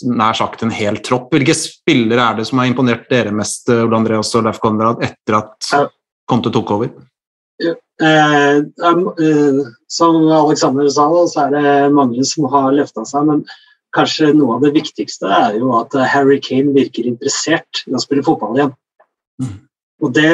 nær 0.10 0.42
sagt 0.42 0.66
en 0.66 0.74
hel 0.74 0.98
tropp. 1.06 1.30
Hvilke 1.36 1.54
spillere 1.58 2.32
er 2.32 2.42
det 2.42 2.50
som 2.50 2.64
har 2.64 2.72
imponert 2.72 3.06
dere 3.14 3.36
mest, 3.36 3.70
Ole 3.78 4.02
Andreas 4.02 4.34
og 4.34 4.50
Leif 4.50 4.58
Konrad, 4.64 5.06
etter 5.06 5.38
at 5.44 5.70
Conte 6.30 6.50
tok 6.54 6.74
over? 6.80 6.92
Eh, 7.60 8.58
eh, 8.58 9.64
som 9.88 10.20
Alexander 10.32 10.90
sa, 10.90 11.08
da, 11.12 11.24
så 11.28 11.46
er 11.46 11.56
det 11.56 11.96
mange 11.96 12.24
som 12.28 12.48
har 12.52 12.72
løfta 12.76 13.06
seg. 13.08 13.28
Men 13.28 13.44
kanskje 13.96 14.32
noe 14.38 14.58
av 14.58 14.68
det 14.68 14.76
viktigste 14.78 15.28
er 15.28 15.58
jo 15.60 15.74
at 15.80 15.96
eh, 15.98 16.08
Harry 16.08 16.40
Kane 16.44 16.76
virker 16.76 17.10
interessert 17.10 17.84
i 17.88 17.96
å 17.96 18.04
spille 18.04 18.26
fotball 18.26 18.60
igjen. 18.60 18.74
Mm. 19.44 19.58
Og 20.00 20.14
det, 20.16 20.32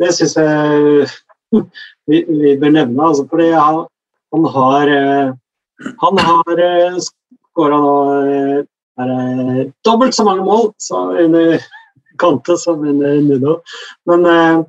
det 0.00 0.10
syns 0.16 0.34
jeg 0.38 1.06
vi, 2.10 2.24
vi 2.26 2.56
bør 2.58 2.74
nevne. 2.74 3.08
Altså, 3.08 3.26
fordi 3.30 3.52
han, 3.54 3.84
han 4.34 4.50
har 4.56 4.96
eh, 4.96 5.38
Han 5.98 6.18
har 6.18 6.60
uh, 6.62 6.98
skåra 7.52 7.78
nå 7.82 7.94
eh, 8.22 8.58
er 9.02 9.70
dobbelt 9.82 10.14
så 10.14 10.24
mange 10.28 10.44
mål 10.46 10.68
så 10.78 11.08
under 11.24 11.56
Kante 12.20 12.54
som 12.60 12.84
under 12.86 13.16
Nuno. 13.24 13.56
Men 14.06 14.26
eh, 14.30 14.60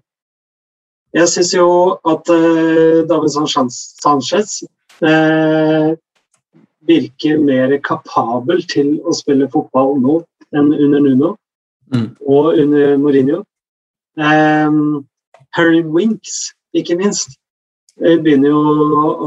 jeg 1.14 1.30
syns 1.30 1.54
jo 1.54 1.68
at 2.10 2.30
uh, 2.34 3.04
David 3.10 3.30
Sanchez 3.34 4.64
uh, 5.04 5.94
virker 6.88 7.40
mer 7.40 7.78
kapabel 7.86 8.64
til 8.68 8.98
å 9.06 9.14
spille 9.16 9.50
fotball 9.54 9.96
nå 10.02 10.20
enn 10.54 10.74
under 10.74 11.02
Nuno 11.06 11.36
Mm. 11.94 12.16
og 12.28 12.58
under 12.58 12.98
Mourinho. 12.98 13.44
Um, 14.18 15.06
Harry 15.54 15.84
Winks, 15.84 16.54
ikke 16.74 16.98
minst, 16.98 17.38
eh, 18.02 18.18
begynner 18.18 18.50
jo 18.50 18.62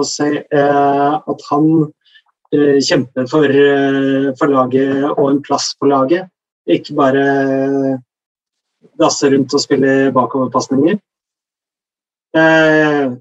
å 0.01 0.05
se 0.07 0.43
uh, 0.43 1.13
at 1.23 1.45
han 1.51 1.69
uh, 1.87 2.79
kjemper 2.83 3.29
for, 3.31 3.47
eh, 3.47 4.33
for 4.39 4.51
laget 4.51 5.05
og 5.13 5.31
en 5.31 5.43
plass 5.47 5.75
på 5.79 5.91
laget. 5.91 6.27
Ikke 6.67 6.97
bare 6.99 7.27
dasse 8.99 9.31
rundt 9.31 9.55
og 9.55 9.63
spille 9.63 10.11
bakoverpasninger. 10.15 10.99
Eh, 12.37 13.13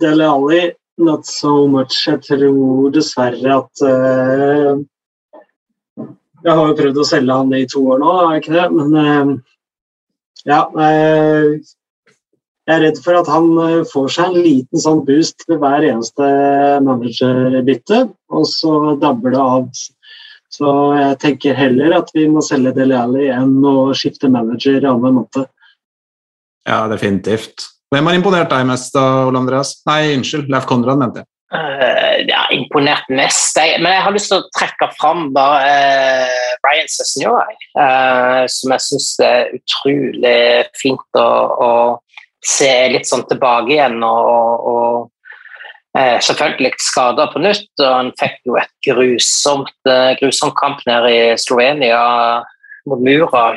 Dele 0.00 0.28
Alli, 0.28 0.72
not 0.98 1.26
so 1.26 1.66
much. 1.66 2.02
Jeg 2.06 2.20
tror 2.26 2.92
dessverre 2.92 3.56
at 3.62 3.82
eh, 3.86 4.74
Jeg 6.46 6.54
har 6.54 6.68
jo 6.68 6.76
prøvd 6.78 7.00
å 7.00 7.06
selge 7.08 7.36
han 7.40 7.54
i 7.56 7.64
to 7.70 7.80
år 7.90 8.02
nå, 8.02 8.12
har 8.20 8.34
jeg 8.34 8.44
ikke 8.44 8.56
det? 8.58 8.66
Men 8.76 9.00
eh, 9.02 9.32
ja. 10.46 10.60
Eh, 10.86 11.56
jeg 12.66 12.74
er 12.74 12.82
redd 12.82 12.96
for 12.98 13.14
at 13.14 13.28
han 13.30 13.48
eh, 13.62 13.84
får 13.86 14.08
seg 14.12 14.28
en 14.28 14.44
liten 14.44 14.82
sånn 14.82 15.04
boost 15.06 15.46
ved 15.46 15.60
hver 15.62 15.86
eneste 15.86 16.30
managerbytte, 16.82 18.00
og 18.34 18.48
så 18.50 18.96
dabber 19.00 19.34
det 19.36 19.42
av. 19.42 19.68
Så 20.56 20.72
jeg 20.96 21.20
tenker 21.22 21.56
heller 21.58 21.96
at 22.00 22.10
vi 22.14 22.26
må 22.30 22.42
selge 22.44 22.74
Dele 22.76 22.98
Alli 22.98 23.30
enn 23.34 23.56
å 23.66 23.92
skifte 23.96 24.30
manager 24.32 24.80
annenhver 24.82 25.16
måned. 25.20 25.48
Ja, 26.66 26.84
definitivt. 26.90 27.68
Hvem 27.94 28.10
har 28.10 28.18
imponert 28.18 28.50
deg 28.50 28.66
mest, 28.68 28.94
da, 28.96 29.26
Ole 29.28 29.40
Andreas? 29.40 29.76
Nei, 29.86 30.16
unnskyld, 30.16 30.50
Leif 30.52 30.66
Konrad 30.68 31.00
mente 31.02 31.22
jeg. 31.22 31.30
Uh, 31.54 32.24
ja, 32.26 32.40
imponert 32.50 33.06
mest. 33.14 33.54
Jeg, 33.54 33.78
men 33.78 33.94
jeg 33.94 34.02
har 34.02 34.14
lyst 34.16 34.32
til 34.32 34.40
å 34.40 34.48
trekke 34.56 34.88
fram 34.98 35.28
bare 35.36 35.68
uh, 36.26 36.48
Brian 36.64 36.90
Sesnior, 36.90 37.52
uh, 37.78 38.42
som 38.50 38.74
jeg 38.74 38.84
syns 38.88 39.12
er 39.22 39.52
utrolig 39.54 40.40
fint 40.80 41.20
å, 41.22 41.28
å 41.62 41.70
se 42.46 42.70
litt 42.92 43.06
sånn 43.08 43.26
tilbake 43.30 43.74
igjen. 43.76 44.00
og, 44.06 44.66
og 44.70 45.98
eh, 45.98 46.18
selvfølgelig 46.22 46.72
skada 46.82 47.28
på 47.32 47.42
nytt. 47.42 47.70
og 47.82 47.88
Han 47.92 48.12
fikk 48.20 48.36
jo 48.48 48.58
et 48.60 48.72
grusomt, 48.86 49.78
eh, 49.90 50.12
grusomt 50.20 50.56
kamp 50.58 50.82
nede 50.88 51.14
i 51.14 51.22
Slovenia 51.40 52.02
mot 52.86 53.02
Mura. 53.02 53.48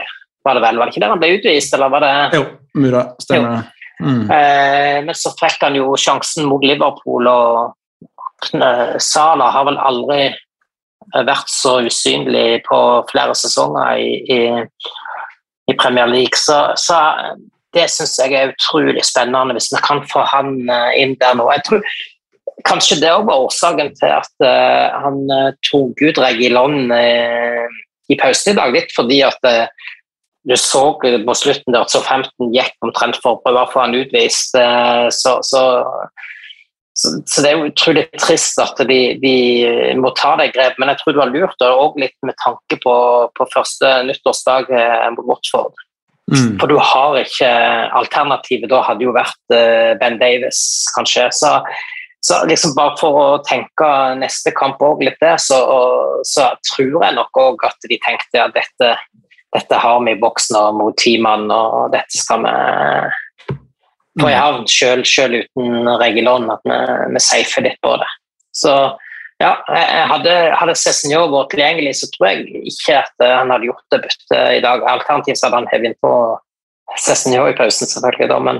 Var 0.45 0.55
det 0.55 0.63
vel, 0.63 0.79
var 0.79 0.87
det 0.87 0.95
ikke 0.95 1.03
der 1.03 1.13
han 1.13 1.21
ble 1.21 1.35
utvist, 1.37 1.73
eller 1.75 1.91
var 1.91 2.05
det 2.05 2.13
Jo, 2.39 2.45
Mura. 2.79 3.03
Stemmer 3.21 3.57
det. 3.57 3.78
Mm. 3.99 4.29
Eh, 4.31 4.97
men 5.05 5.15
så 5.17 5.33
fikk 5.39 5.63
han 5.65 5.75
jo 5.77 5.93
sjansen 5.99 6.47
mot 6.47 6.63
Liverpool, 6.63 7.27
og 7.27 7.75
Sala 9.03 9.49
har 9.51 9.67
vel 9.67 9.79
aldri 9.83 10.21
eh, 10.29 11.23
vært 11.27 11.51
så 11.51 11.79
usynlig 11.83 12.61
på 12.67 12.79
flere 13.11 13.35
sesonger 13.35 13.99
i, 13.99 14.13
i, 14.31 14.39
i 15.71 15.75
Premier 15.79 16.07
League. 16.07 16.39
Så, 16.39 16.61
så 16.79 17.01
det 17.75 17.89
syns 17.91 18.15
jeg 18.21 18.37
er 18.37 18.53
utrolig 18.53 19.03
spennende, 19.05 19.57
hvis 19.57 19.71
vi 19.75 19.83
kan 19.85 20.05
få 20.09 20.23
han 20.31 20.55
eh, 20.69 20.95
inn 21.03 21.19
der 21.19 21.37
nå. 21.39 21.49
Jeg 21.57 21.67
tror 21.67 21.85
Kanskje 22.67 22.97
det 22.99 23.07
også 23.07 23.23
var 23.23 23.43
årsaken 23.45 23.89
til 23.95 24.11
at 24.11 24.43
eh, 24.43 24.95
han 24.99 25.19
eh, 25.31 25.53
tok 25.63 26.01
ut 26.03 26.17
Regilon 26.19 26.91
i 28.09 28.17
pausen 28.19 28.51
i 28.53 28.57
dag, 28.57 28.73
litt 28.73 28.91
fordi 28.95 29.21
at 29.25 29.47
eh, 29.47 29.69
du 30.47 30.55
så 30.57 30.83
på 31.01 31.35
slutten 31.35 31.75
der 31.75 31.83
at 31.83 31.91
så 31.91 31.99
15 31.99 32.53
gikk 32.55 32.75
omtrent 32.85 33.19
for 33.23 33.35
å 33.35 33.41
prøve 33.43 33.65
å 33.65 33.71
få 33.73 33.83
han 33.83 33.97
utvist. 33.97 34.55
eh, 34.55 35.07
Så, 35.11 35.35
så, 35.43 35.63
så, 36.95 37.11
så 37.27 37.43
det 37.43 37.51
er 37.51 37.65
utrolig 37.67 38.05
trist 38.19 38.59
at 38.63 38.79
de, 38.87 39.01
de 39.19 39.35
må 39.99 40.13
ta 40.17 40.35
det 40.39 40.53
grep, 40.55 40.79
men 40.79 40.93
jeg 40.93 41.01
tror 41.01 41.15
det 41.15 41.23
var 41.23 41.35
lurt, 41.35 41.67
og 41.67 41.99
litt 41.99 42.15
med 42.25 42.37
tanke 42.43 42.79
på, 42.83 42.95
på 43.35 43.51
første 43.53 43.99
nyttårsdag 44.07 44.71
eh, 44.71 45.07
mot 45.17 45.27
Watford. 45.33 45.85
Mm. 46.29 46.59
For 46.61 46.69
du 46.69 46.77
har 46.77 47.15
ikke 47.17 47.47
Alternativet 47.97 48.69
da 48.69 48.83
hadde 48.85 49.07
jo 49.07 49.15
vært 49.15 49.55
eh, 49.55 49.95
Ben 49.99 50.19
Davis, 50.21 50.59
kanskje. 50.95 51.25
Så, 51.33 51.55
så 52.25 52.43
liksom 52.45 52.75
bare 52.77 52.97
for 52.99 53.17
å 53.17 53.27
tenke 53.47 53.87
neste 54.19 54.53
kamp 54.55 54.81
òg 54.85 55.01
litt 55.07 55.17
der, 55.23 55.39
så, 55.41 55.57
og, 55.63 56.21
så 56.27 56.51
tror 56.69 57.01
jeg 57.05 57.17
nok 57.17 57.41
òg 57.41 57.65
at 57.69 57.89
de 57.89 57.97
tenkte 58.05 58.43
at 58.43 58.53
dette, 58.57 58.93
dette 59.55 59.81
har 59.81 59.99
vi 60.05 60.13
i 60.13 60.21
boksen 60.21 60.57
og 60.59 60.77
mot 60.77 60.97
ti 60.99 61.15
mann, 61.21 61.49
og 61.51 61.91
dette 61.93 62.19
skal 62.19 62.43
vi 62.45 62.55
få 64.19 64.29
i 64.29 64.37
havn 64.37 64.65
sjøl 64.69 65.39
uten 65.41 65.89
regelånd, 66.01 66.51
at 66.53 66.65
vi, 66.67 66.79
vi 67.15 67.21
safer 67.23 67.65
litt 67.65 67.79
på 67.85 67.95
det. 68.01 68.09
Så 68.55 68.73
ja, 69.39 69.53
jeg 69.71 70.07
hadde, 70.11 70.31
hadde 70.59 70.75
Cézinho 70.75 71.21
vært 71.31 71.53
tilgjengelig, 71.53 71.93
så 71.95 72.09
tror 72.11 72.27
jeg 72.27 72.63
ikke 72.73 72.97
at 72.99 73.23
eh, 73.23 73.35
han 73.37 73.53
hadde 73.53 73.69
gjort 73.69 73.93
det 73.93 74.01
byttet 74.03 74.57
i 74.57 74.63
dag. 74.65 74.83
Alternativt 74.83 75.45
hadde 75.45 75.61
han 75.61 75.69
hevet 75.71 75.91
inn 75.91 75.99
på 76.03 76.11
Cézinho 76.99 77.45
i 77.47 77.55
pausen, 77.55 77.87
selvfølgelig, 77.87 78.27
da, 78.33 78.39
men 78.43 78.59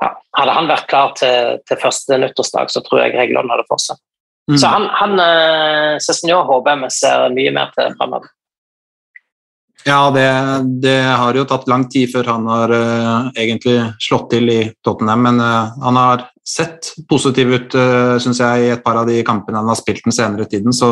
ja, 0.00 0.10
hadde 0.40 0.54
han 0.56 0.70
vært 0.70 0.88
klar 0.88 1.12
til, 1.20 1.60
til 1.68 1.80
første 1.82 2.18
nyttårsdag, 2.22 2.72
så 2.72 2.82
tror 2.86 3.02
jeg 3.04 3.18
regelånd 3.18 3.52
hadde 3.52 3.68
fortsatt. 3.68 4.00
Mm. 4.48 4.56
Så 4.62 4.70
han, 4.70 4.88
han 4.96 5.20
eh, 5.20 6.40
håper 6.48 6.72
jeg 6.72 6.82
vi 6.86 6.90
ser 6.96 7.28
mye 7.36 7.52
mer 7.52 7.76
til 7.76 7.92
fremover. 8.00 8.32
Ja, 9.84 10.10
det, 10.10 10.26
det 10.82 10.98
har 11.04 11.36
jo 11.36 11.44
tatt 11.46 11.68
lang 11.70 11.84
tid 11.92 12.10
før 12.10 12.32
han 12.32 12.48
har 12.50 12.72
uh, 12.72 13.28
egentlig 13.38 13.76
slått 14.02 14.32
til 14.32 14.50
i 14.50 14.60
Tottenham, 14.82 15.22
men 15.28 15.42
uh, 15.42 15.76
han 15.84 16.00
har 16.00 16.24
sett 16.46 16.94
positiv 17.10 17.52
ut, 17.54 17.76
uh, 17.78 18.16
syns 18.22 18.40
jeg, 18.42 18.64
i 18.64 18.72
et 18.74 18.82
par 18.82 18.98
av 18.98 19.06
de 19.06 19.20
kampene 19.26 19.60
han 19.60 19.70
har 19.70 19.78
spilt 19.78 20.02
den 20.06 20.16
senere 20.16 20.48
tiden. 20.50 20.74
Så 20.74 20.88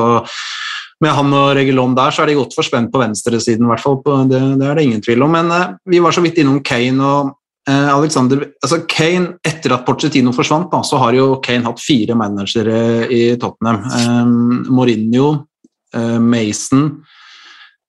med 1.03 1.17
han 1.17 1.35
og 1.35 1.55
Regulon 1.59 1.97
der, 1.99 2.15
så 2.15 2.23
er 2.23 2.31
de 2.31 2.39
godt 2.39 2.55
forspent 2.55 2.93
på 2.93 3.03
venstresiden, 3.03 3.67
i 3.67 3.73
hvert 3.73 3.83
fall. 3.83 3.99
Det, 4.31 4.43
det 4.61 4.69
er 4.69 4.79
det 4.79 4.87
ingen 4.87 5.03
tvil 5.03 5.27
om. 5.27 5.35
Men 5.35 5.51
uh, 5.51 5.73
vi 5.91 6.03
var 6.05 6.15
så 6.15 6.23
vidt 6.23 6.39
innom 6.45 6.63
Kane 6.63 7.03
og 7.03 7.35
eh, 7.69 7.89
Alexander 7.95 8.45
altså 8.63 8.81
Kane, 8.91 9.39
Etter 9.47 9.75
at 9.77 9.85
Porcetino 9.87 10.33
forsvant, 10.37 10.71
da, 10.73 10.83
så 10.87 11.01
har 11.03 11.17
jo 11.17 11.41
Kane 11.45 11.67
hatt 11.67 11.83
fire 11.83 12.17
managere 12.19 13.09
i 13.13 13.23
Tottenham. 13.41 13.83
Um, 14.07 14.65
Mourinho, 14.75 15.29
eh, 15.95 16.19
Mason, 16.21 16.89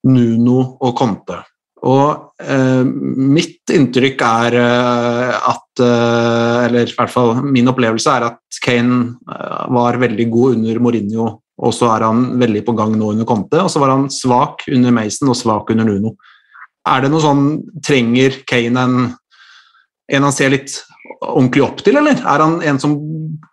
Nuno 0.05 0.59
og 0.83 0.95
Conte. 0.97 1.41
Og 1.85 2.41
eh, 2.41 2.83
mitt 2.85 3.69
inntrykk 3.73 4.21
er 4.25 4.57
eh, 4.57 5.33
at 5.51 5.81
eh, 5.85 6.61
Eller 6.65 6.89
i 6.89 6.95
hvert 6.97 7.13
fall 7.13 7.35
min 7.45 7.69
opplevelse 7.69 8.15
er 8.15 8.25
at 8.31 8.59
Kane 8.63 9.01
eh, 9.29 9.65
var 9.75 9.99
veldig 10.01 10.25
god 10.33 10.57
under 10.57 10.79
Mourinho, 10.81 11.27
og 11.61 11.75
så 11.75 11.91
er 11.93 12.07
han 12.07 12.23
veldig 12.41 12.63
på 12.65 12.73
gang 12.77 12.95
nå 12.97 13.11
under 13.13 13.27
Conte. 13.29 13.61
Og 13.61 13.69
så 13.71 13.83
var 13.83 13.93
han 13.93 14.09
svak 14.13 14.65
under 14.71 14.95
Mason 14.95 15.29
og 15.29 15.37
svak 15.37 15.69
under 15.75 15.87
Nuno. 15.87 16.15
Er 16.89 17.05
det 17.05 17.13
noe 17.13 17.23
sånn 17.23 17.45
Trenger 17.85 18.41
Kane 18.49 18.81
en, 18.81 18.97
en 20.09 20.27
han 20.27 20.35
ser 20.35 20.53
litt 20.53 20.73
ordentlig 21.21 21.63
opp 21.65 21.85
til, 21.85 21.97
eller? 21.99 22.17
Er 22.17 22.43
han 22.43 22.59
en 22.65 22.81
som 22.81 22.97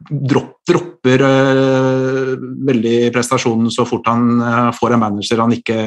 dropp, 0.08 0.62
dropper 0.68 1.24
eh, 1.26 2.32
veldig 2.68 2.96
prestasjonen 3.14 3.70
så 3.72 3.86
fort 3.88 4.08
han 4.10 4.40
eh, 4.40 4.68
får 4.76 4.94
en 4.94 5.02
manager 5.02 5.42
han 5.42 5.54
ikke 5.56 5.78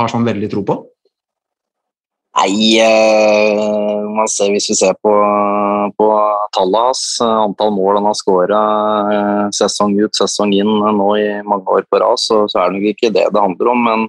har 0.00 0.12
sånn 0.12 0.26
veldig 0.26 0.50
tro 0.52 0.64
på? 0.66 0.80
Nei, 2.38 2.78
eh, 2.78 4.04
man 4.14 4.28
ser, 4.30 4.52
hvis 4.54 4.68
vi 4.70 4.76
ser 4.78 4.94
på, 5.02 5.12
på 5.98 6.06
tallet 6.54 6.86
hans, 6.86 7.02
eh, 7.24 7.38
antall 7.46 7.72
mål 7.74 7.98
han 7.98 8.06
har 8.06 8.16
skåra 8.16 8.60
eh, 9.14 9.46
sesong 9.56 9.96
ut, 9.98 10.14
sesong 10.14 10.54
inn 10.54 10.70
nå 10.70 11.08
i 11.18 11.26
mange 11.42 11.66
år 11.74 11.88
på 11.90 11.98
rad, 12.00 12.22
så, 12.22 12.44
så 12.48 12.62
er 12.62 12.70
det 12.70 12.78
nok 12.78 12.88
ikke 12.92 13.12
det 13.16 13.26
det 13.34 13.44
handler 13.44 13.72
om. 13.74 13.82
Men 13.88 14.06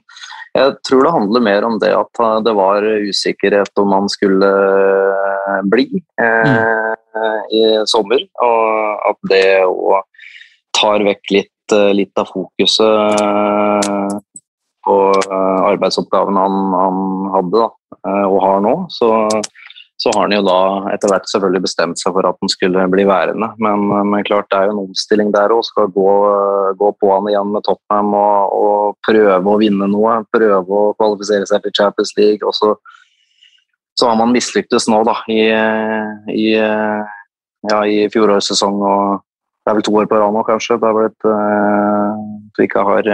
jeg 0.53 0.77
tror 0.85 1.03
det 1.07 1.15
handler 1.17 1.47
mer 1.49 1.67
om 1.67 1.79
det 1.81 1.91
at 1.97 2.23
det 2.45 2.55
var 2.55 2.85
usikkerhet 3.09 3.81
om 3.81 3.97
han 3.97 4.09
skulle 4.11 4.53
bli 5.73 5.87
eh, 6.21 6.91
i 7.57 7.67
sommer. 7.89 8.21
Og 8.45 9.07
at 9.11 9.31
det 9.33 9.45
òg 9.65 10.03
tar 10.77 11.03
vekk 11.09 11.39
litt, 11.39 11.79
litt 11.95 12.21
av 12.21 12.29
fokuset 12.29 14.21
på 14.85 14.97
eh, 15.13 15.59
arbeidsoppgaven 15.71 16.37
han, 16.39 16.55
han 16.75 17.01
hadde 17.35 17.63
da, 17.63 17.67
eh, 18.07 18.25
og 18.27 18.37
har 18.43 18.61
nå. 18.65 18.73
Så, 18.93 19.09
så 20.01 20.13
har 20.15 20.25
han 20.25 20.35
jo 20.35 20.41
da 20.45 20.59
etter 20.93 21.11
hvert 21.11 21.29
selvfølgelig 21.29 21.63
bestemt 21.67 22.01
seg 22.01 22.15
for 22.15 22.27
at 22.27 22.37
han 22.41 22.51
skulle 22.51 22.85
bli 22.93 23.05
værende. 23.09 23.51
Men, 23.61 23.85
men 24.09 24.25
klart 24.27 24.49
det 24.51 24.59
er 24.59 24.69
jo 24.69 24.75
en 24.75 24.83
omstilling 24.87 25.33
der 25.35 25.53
òg. 25.53 25.63
Skal 25.67 25.91
gå, 25.93 26.13
gå 26.79 26.93
på 26.97 27.11
han 27.13 27.29
igjen 27.29 27.53
med 27.53 27.65
Tottenham 27.67 28.15
og, 28.17 28.55
og 28.57 28.97
prøve 29.05 29.53
å 29.53 29.59
vinne 29.61 29.89
noe. 29.91 30.21
Prøve 30.33 30.61
å 30.61 30.95
kvalifisere 30.97 31.49
seg 31.49 31.61
til 31.65 31.75
Champions 31.77 32.15
League. 32.17 32.41
Og 32.41 32.57
så, 32.57 32.73
så 33.99 34.09
har 34.09 34.17
man 34.17 34.33
mislyktes 34.33 34.89
nå 34.89 35.03
da, 35.05 35.19
i, 35.29 35.43
i, 36.33 36.47
ja, 36.57 37.83
i 37.85 38.07
fjorårets 38.09 38.49
sesong. 38.55 38.81
og 38.81 39.21
det 39.61 39.69
er 39.69 39.77
vel 39.77 39.85
to 39.85 39.93
år 40.01 40.07
på 40.09 40.17
rad 40.17 40.33
nå, 40.33 40.41
kanskje. 40.47 40.79
Det 40.81 40.89
har 40.89 40.95
blitt 40.97 41.27
uh, 41.29 42.17
vi 42.57 42.65
ikke 42.65 42.81
har 42.87 43.05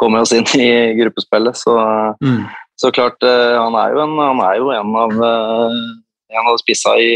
kommet 0.00 0.26
oss 0.26 0.34
inn 0.36 0.46
i 0.60 0.94
gruppespillet. 1.00 1.56
Så, 1.58 1.74
Mm. 2.22 2.44
så 2.80 2.90
klart, 2.94 3.20
uh, 3.22 3.58
han 3.62 3.76
er 3.78 3.94
jo 3.94 4.02
en, 4.04 4.16
han 4.18 4.40
er 4.46 4.56
jo 4.58 4.70
en 4.74 4.96
av 4.96 5.12
en 6.34 6.50
av 6.50 6.58
spissa 6.58 6.96
i, 6.98 7.14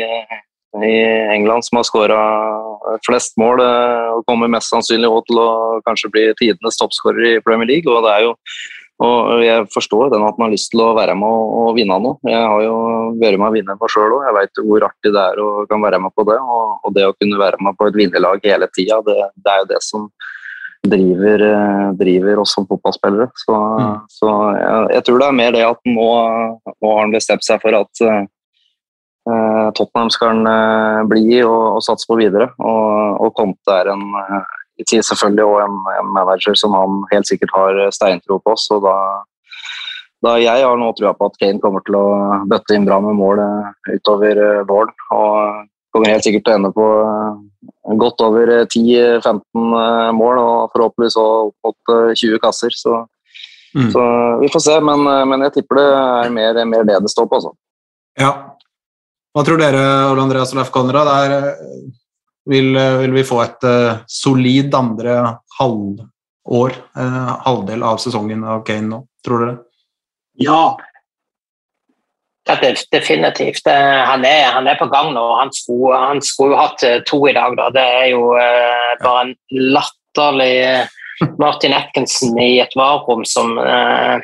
i 0.85 0.95
England 1.35 1.67
som 1.67 1.81
har 1.81 1.87
skåra 1.89 2.23
flest 3.07 3.37
mål 3.41 3.63
uh, 3.63 4.19
og 4.19 4.27
kommer 4.29 4.51
mest 4.53 4.71
sannsynlig 4.71 5.11
også 5.11 5.31
til 5.31 5.41
å 5.43 5.51
kanskje 5.87 6.13
bli 6.15 6.27
tidenes 6.39 6.79
toppskårer 6.79 7.33
i 7.33 7.41
Premier 7.45 7.69
League. 7.69 7.91
og 7.91 8.05
det 8.07 8.15
er 8.15 8.29
jo 8.29 8.37
og 8.99 9.45
jeg 9.45 9.67
forstår 9.71 10.09
den 10.11 10.25
at 10.27 10.39
man 10.41 10.49
har 10.49 10.57
lyst 10.57 10.73
til 10.73 10.81
å 10.83 10.95
være 10.97 11.15
med 11.15 11.31
og, 11.31 11.51
og 11.61 11.77
vinne 11.77 12.01
noe. 12.03 12.19
Jeg 12.27 12.41
har 12.43 12.63
jo 12.65 12.79
vært 13.21 13.39
med 13.39 13.47
å 13.47 13.55
vinne 13.55 13.77
meg 13.79 13.93
sjøl 13.95 14.17
òg. 14.17 14.25
Jeg 14.27 14.35
vet 14.35 14.61
hvor 14.67 14.87
artig 14.89 15.13
det 15.15 15.23
er 15.23 15.39
å 15.39 15.51
kan 15.71 15.85
være 15.85 16.01
med 16.03 16.15
på 16.19 16.25
det. 16.27 16.35
Og, 16.43 16.73
og 16.83 16.97
det 16.97 17.05
å 17.07 17.15
kunne 17.15 17.39
være 17.39 17.61
med 17.63 17.79
på 17.79 17.87
et 17.87 17.99
vinnerlag 18.01 18.43
hele 18.43 18.67
tida, 18.75 18.99
det, 19.07 19.15
det 19.39 19.53
er 19.53 19.63
jo 19.63 19.69
det 19.71 19.79
som 19.87 20.09
driver, 20.87 21.43
eh, 21.43 21.93
driver 21.93 22.39
oss 22.39 22.55
som 22.55 22.67
fotballspillere. 22.67 23.31
Så, 23.35 23.55
Mm. 23.79 24.01
så 24.09 24.29
jeg, 24.59 24.91
jeg 24.95 25.05
tror 25.05 25.19
det 25.19 25.29
er 25.29 25.33
mer 25.33 25.53
det 25.53 25.65
at 25.67 25.81
nå, 25.85 26.11
nå 26.67 26.93
har 26.93 27.01
han 27.01 27.15
bestemt 27.15 27.45
seg 27.45 27.61
for 27.63 27.75
at 27.75 28.03
eh, 28.07 28.25
Tottenham 29.77 30.09
skal 30.09 30.29
han 30.33 30.47
uh, 30.49 31.05
bli 31.05 31.43
og, 31.43 31.77
og 31.77 31.83
satse 31.85 32.07
på 32.09 32.17
videre. 32.17 32.47
Og, 32.65 33.19
og 33.21 33.35
Conte 33.37 33.75
er 33.75 33.91
en 33.93 34.07
selvfølgelig 34.81 35.45
også 35.45 35.67
en, 35.67 35.75
en 35.99 36.13
manager 36.15 36.55
som 36.57 36.73
han 36.73 37.03
helt 37.13 37.29
sikkert 37.29 37.53
har 37.53 37.91
steintro 37.93 38.39
på. 38.41 38.55
Så 38.57 38.79
da, 38.81 38.95
da 40.25 40.39
jeg 40.41 40.65
har 40.65 40.81
nå 40.81 40.89
trua 40.97 41.13
på 41.13 41.29
at 41.29 41.37
Kane 41.43 41.61
kommer 41.61 41.85
til 41.85 41.99
å 41.99 42.07
bøtte 42.49 42.79
inn 42.79 42.89
bra 42.89 43.03
med 43.05 43.19
mål 43.21 43.43
utover 43.99 44.41
våren. 44.71 44.97
Og 45.13 45.69
kommer 45.99 46.15
helt 46.15 46.27
sikkert 46.27 46.47
til 46.47 46.55
å 46.55 46.59
ende 46.63 46.73
på 46.75 46.89
eh, 47.03 47.95
godt 48.01 48.25
over 48.25 48.55
eh, 48.61 48.67
10-15 48.71 49.79
eh, 49.83 50.11
mål, 50.17 50.41
og 50.41 50.75
forhåpentligvis 50.75 51.19
også 51.19 51.49
opp 51.51 51.69
mot 51.69 51.95
eh, 51.99 52.19
20 52.25 52.45
kasser. 52.47 52.75
Så, 52.79 53.05
Mm. 53.77 53.91
så 53.93 54.01
vi 54.41 54.49
får 54.49 54.63
se, 54.65 54.75
men, 54.81 55.03
eh, 55.07 55.25
men 55.29 55.43
jeg 55.45 55.59
tipper 55.59 55.77
det 55.77 55.89
er 55.93 56.31
mer, 56.33 56.61
mer 56.65 56.87
det 56.89 56.95
det 57.05 57.11
står 57.13 57.27
på. 57.29 57.37
Altså. 57.37 57.51
Ja. 58.19 58.31
Hva 59.37 59.45
tror 59.45 59.61
dere, 59.61 59.83
Ole 60.11 60.25
Andreas 60.25 60.55
og 60.55 60.59
Leif 60.59 60.71
Konrad? 60.75 61.11
Er, 61.13 61.35
eh, 61.37 61.83
vil, 62.49 62.77
eh, 62.77 62.97
vil 63.03 63.13
vi 63.13 63.27
få 63.29 63.43
et 63.45 63.65
uh, 63.69 64.01
solid 64.09 64.73
andre 64.75 65.19
halvår, 65.61 66.79
uh, 66.97 67.33
halvdel 67.45 67.85
av 67.85 68.01
sesongen 68.01 68.43
av 68.43 68.65
Kane 68.65 68.89
nå, 68.89 69.03
tror 69.23 69.45
dere? 69.45 69.57
Ja. 70.41 70.79
Ja, 72.49 72.57
definitivt. 72.93 73.67
Han 74.09 74.25
er, 74.25 74.47
han 74.55 74.69
er 74.71 74.79
på 74.81 74.87
gang 74.89 75.11
nå. 75.13 75.25
Han 75.37 75.51
skulle, 75.53 75.99
han 76.01 76.23
skulle 76.25 76.55
jo 76.55 76.61
hatt 76.63 76.85
eh, 76.87 77.03
to 77.05 77.21
i 77.29 77.35
dag. 77.37 77.59
Da. 77.59 77.67
Det 77.75 77.83
er 77.85 78.07
jo 78.15 78.31
eh, 78.41 78.95
bare 79.03 79.27
en 79.27 79.35
latterlig 79.77 80.55
eh, 80.65 80.95
Martin 81.39 81.75
Atkinson 81.77 82.39
i 82.41 82.59
et 82.63 82.73
varrom 82.79 83.25
som, 83.29 83.59
eh, 83.59 84.17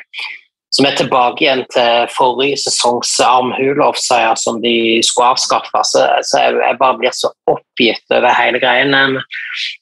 som 0.73 0.87
er 0.89 0.97
tilbake 0.97 1.45
igjen 1.45 1.61
til 1.75 2.09
forrige 2.15 2.57
sesongs 2.63 3.13
armhule-offside 3.23 4.33
som 4.41 4.57
de 4.63 5.03
skulle 5.05 5.35
avskaffe. 5.35 5.83
Så, 5.91 6.07
så 6.25 6.41
jeg, 6.47 6.57
jeg 6.63 6.79
bare 6.81 6.99
blir 7.03 7.13
så 7.13 7.29
oppgitt 7.51 8.15
over 8.15 8.33
hele 8.39 8.63
greiene. 8.63 9.03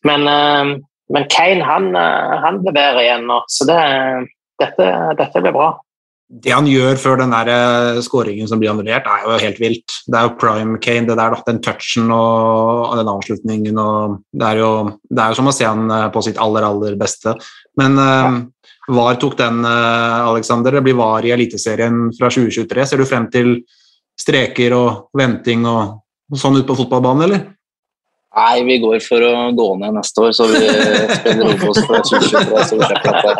Men, 0.03 0.27
eh, 0.27 0.75
men 1.15 1.31
Kane 1.31 1.63
han, 1.63 1.93
eh, 1.95 2.35
han 2.43 2.59
leverer 2.67 3.05
igjen 3.05 3.27
nå, 3.31 3.39
så 3.47 3.71
det, 3.71 3.81
dette, 4.59 4.91
dette 5.23 5.47
blir 5.47 5.55
bra. 5.55 5.71
Det 6.33 6.49
han 6.49 6.65
gjør 6.65 6.97
før 6.97 7.19
den 7.21 7.33
der 7.33 7.99
skåringen 8.01 8.47
som 8.49 8.61
blir 8.61 8.71
annullert, 8.71 9.05
er 9.05 9.25
jo 9.27 9.35
helt 9.43 9.59
vilt. 9.61 9.97
Det 10.07 10.17
er 10.17 10.25
jo 10.25 10.37
prime 10.41 10.79
Kane, 10.81 11.05
det 11.05 11.17
der, 11.19 11.35
den 11.45 11.61
touchen 11.61 12.09
og, 12.15 12.95
den 12.97 13.11
avslutningen. 13.11 13.77
Og 13.77 14.17
det, 14.33 14.47
er 14.47 14.63
jo, 14.63 14.71
det 15.11 15.21
er 15.21 15.33
jo 15.33 15.37
som 15.37 15.51
å 15.51 15.53
se 15.53 15.67
han 15.67 15.85
eh, 15.93 16.09
på 16.13 16.23
sitt 16.25 16.41
aller, 16.41 16.65
aller 16.65 16.97
beste. 16.97 17.35
Men 17.79 18.01
eh, 18.01 18.39
VAR 18.97 19.19
tok 19.21 19.37
den, 19.39 19.61
eh, 19.67 20.19
Alexander. 20.31 20.79
Det 20.79 20.85
blir 20.87 20.97
VAR 20.97 21.27
i 21.29 21.35
Eliteserien 21.35 22.07
fra 22.17 22.31
2023. 22.33 22.87
Ser 22.89 23.03
du 23.03 23.07
frem 23.09 23.29
til 23.33 23.55
streker 24.19 24.73
og 24.77 25.17
venting 25.17 25.67
og 25.69 26.39
sånn 26.39 26.57
ut 26.57 26.67
på 26.67 26.77
fotballbanen, 26.81 27.27
eller? 27.27 27.45
Nei, 28.33 28.63
vi 28.65 28.79
går 28.81 28.97
for 29.05 29.21
å 29.21 29.51
gå 29.53 29.67
ned 29.77 29.93
neste 29.93 30.21
år, 30.25 30.31
så 30.33 30.47
vi 30.49 30.61
spiller 30.65 31.51
Obos 31.51 31.77
for 31.85 32.01
2023. 32.01 32.63
Så 32.65 32.73
vi 32.79 32.83
slipper 32.89 33.13
dette. 33.13 33.33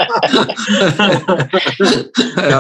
ja. 2.52 2.60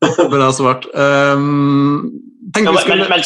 bra, 0.00 0.28
bra 0.36 0.48
svart. 0.56 0.88
Um, 0.94 2.16
Ja, 2.54 2.70
vi 2.70 2.88
men, 2.88 2.98
men, 3.10 3.22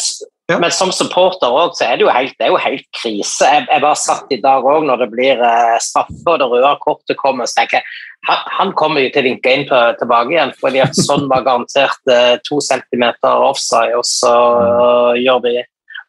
Ja. 0.49 0.57
men 0.57 0.71
som 0.73 0.89
supporter 0.91 1.51
også, 1.53 1.77
så 1.77 1.85
er 1.85 1.97
det 1.99 2.07
jo 2.07 2.13
helt, 2.13 2.33
det 2.41 2.47
jo 2.49 2.57
helt 2.57 2.85
krise. 2.97 3.45
Jeg, 3.45 3.67
jeg 3.69 3.83
bare 3.83 3.99
satt 4.01 4.31
i 4.33 4.39
dag 4.41 4.65
òg, 4.65 4.85
når 4.87 5.03
det 5.03 5.07
blir 5.11 5.43
eh, 5.45 5.75
straffe 5.83 6.25
og 6.25 6.39
det 6.41 6.47
røde 6.49 6.71
kortet 6.81 7.19
kommer, 7.19 7.45
så 7.45 7.61
tenker 7.61 7.77
jeg 7.77 7.85
han, 8.27 8.39
han 8.57 8.71
kommer 8.79 9.03
jo 9.05 9.11
til 9.13 9.21
å 9.21 9.27
vinke 9.29 9.53
inn 9.53 9.67
på, 9.69 9.77
tilbake 9.99 10.33
igjen, 10.33 10.53
fordi 10.59 10.81
at 10.83 10.97
sånn 10.97 11.27
var 11.31 11.45
garantert 11.45 12.11
eh, 12.11 12.35
to 12.47 12.59
centimeter 12.65 13.45
offside, 13.45 13.93
og 13.95 14.07
så 14.07 14.33
uh, 14.33 15.13
gjør 15.19 15.43
de 15.45 15.53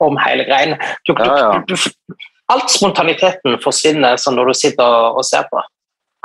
om 0.02 0.16
hele 0.24 0.46
greiene. 0.48 0.78
Du, 1.06 1.12
du, 1.14 1.68
du, 1.68 2.16
alt 2.50 2.72
spontaniteten 2.72 3.60
forsvinner 3.62 4.18
sånn 4.18 4.40
når 4.40 4.50
du 4.50 4.58
sitter 4.58 4.88
og, 4.88 5.20
og 5.20 5.28
ser 5.28 5.46
på. 5.52 5.62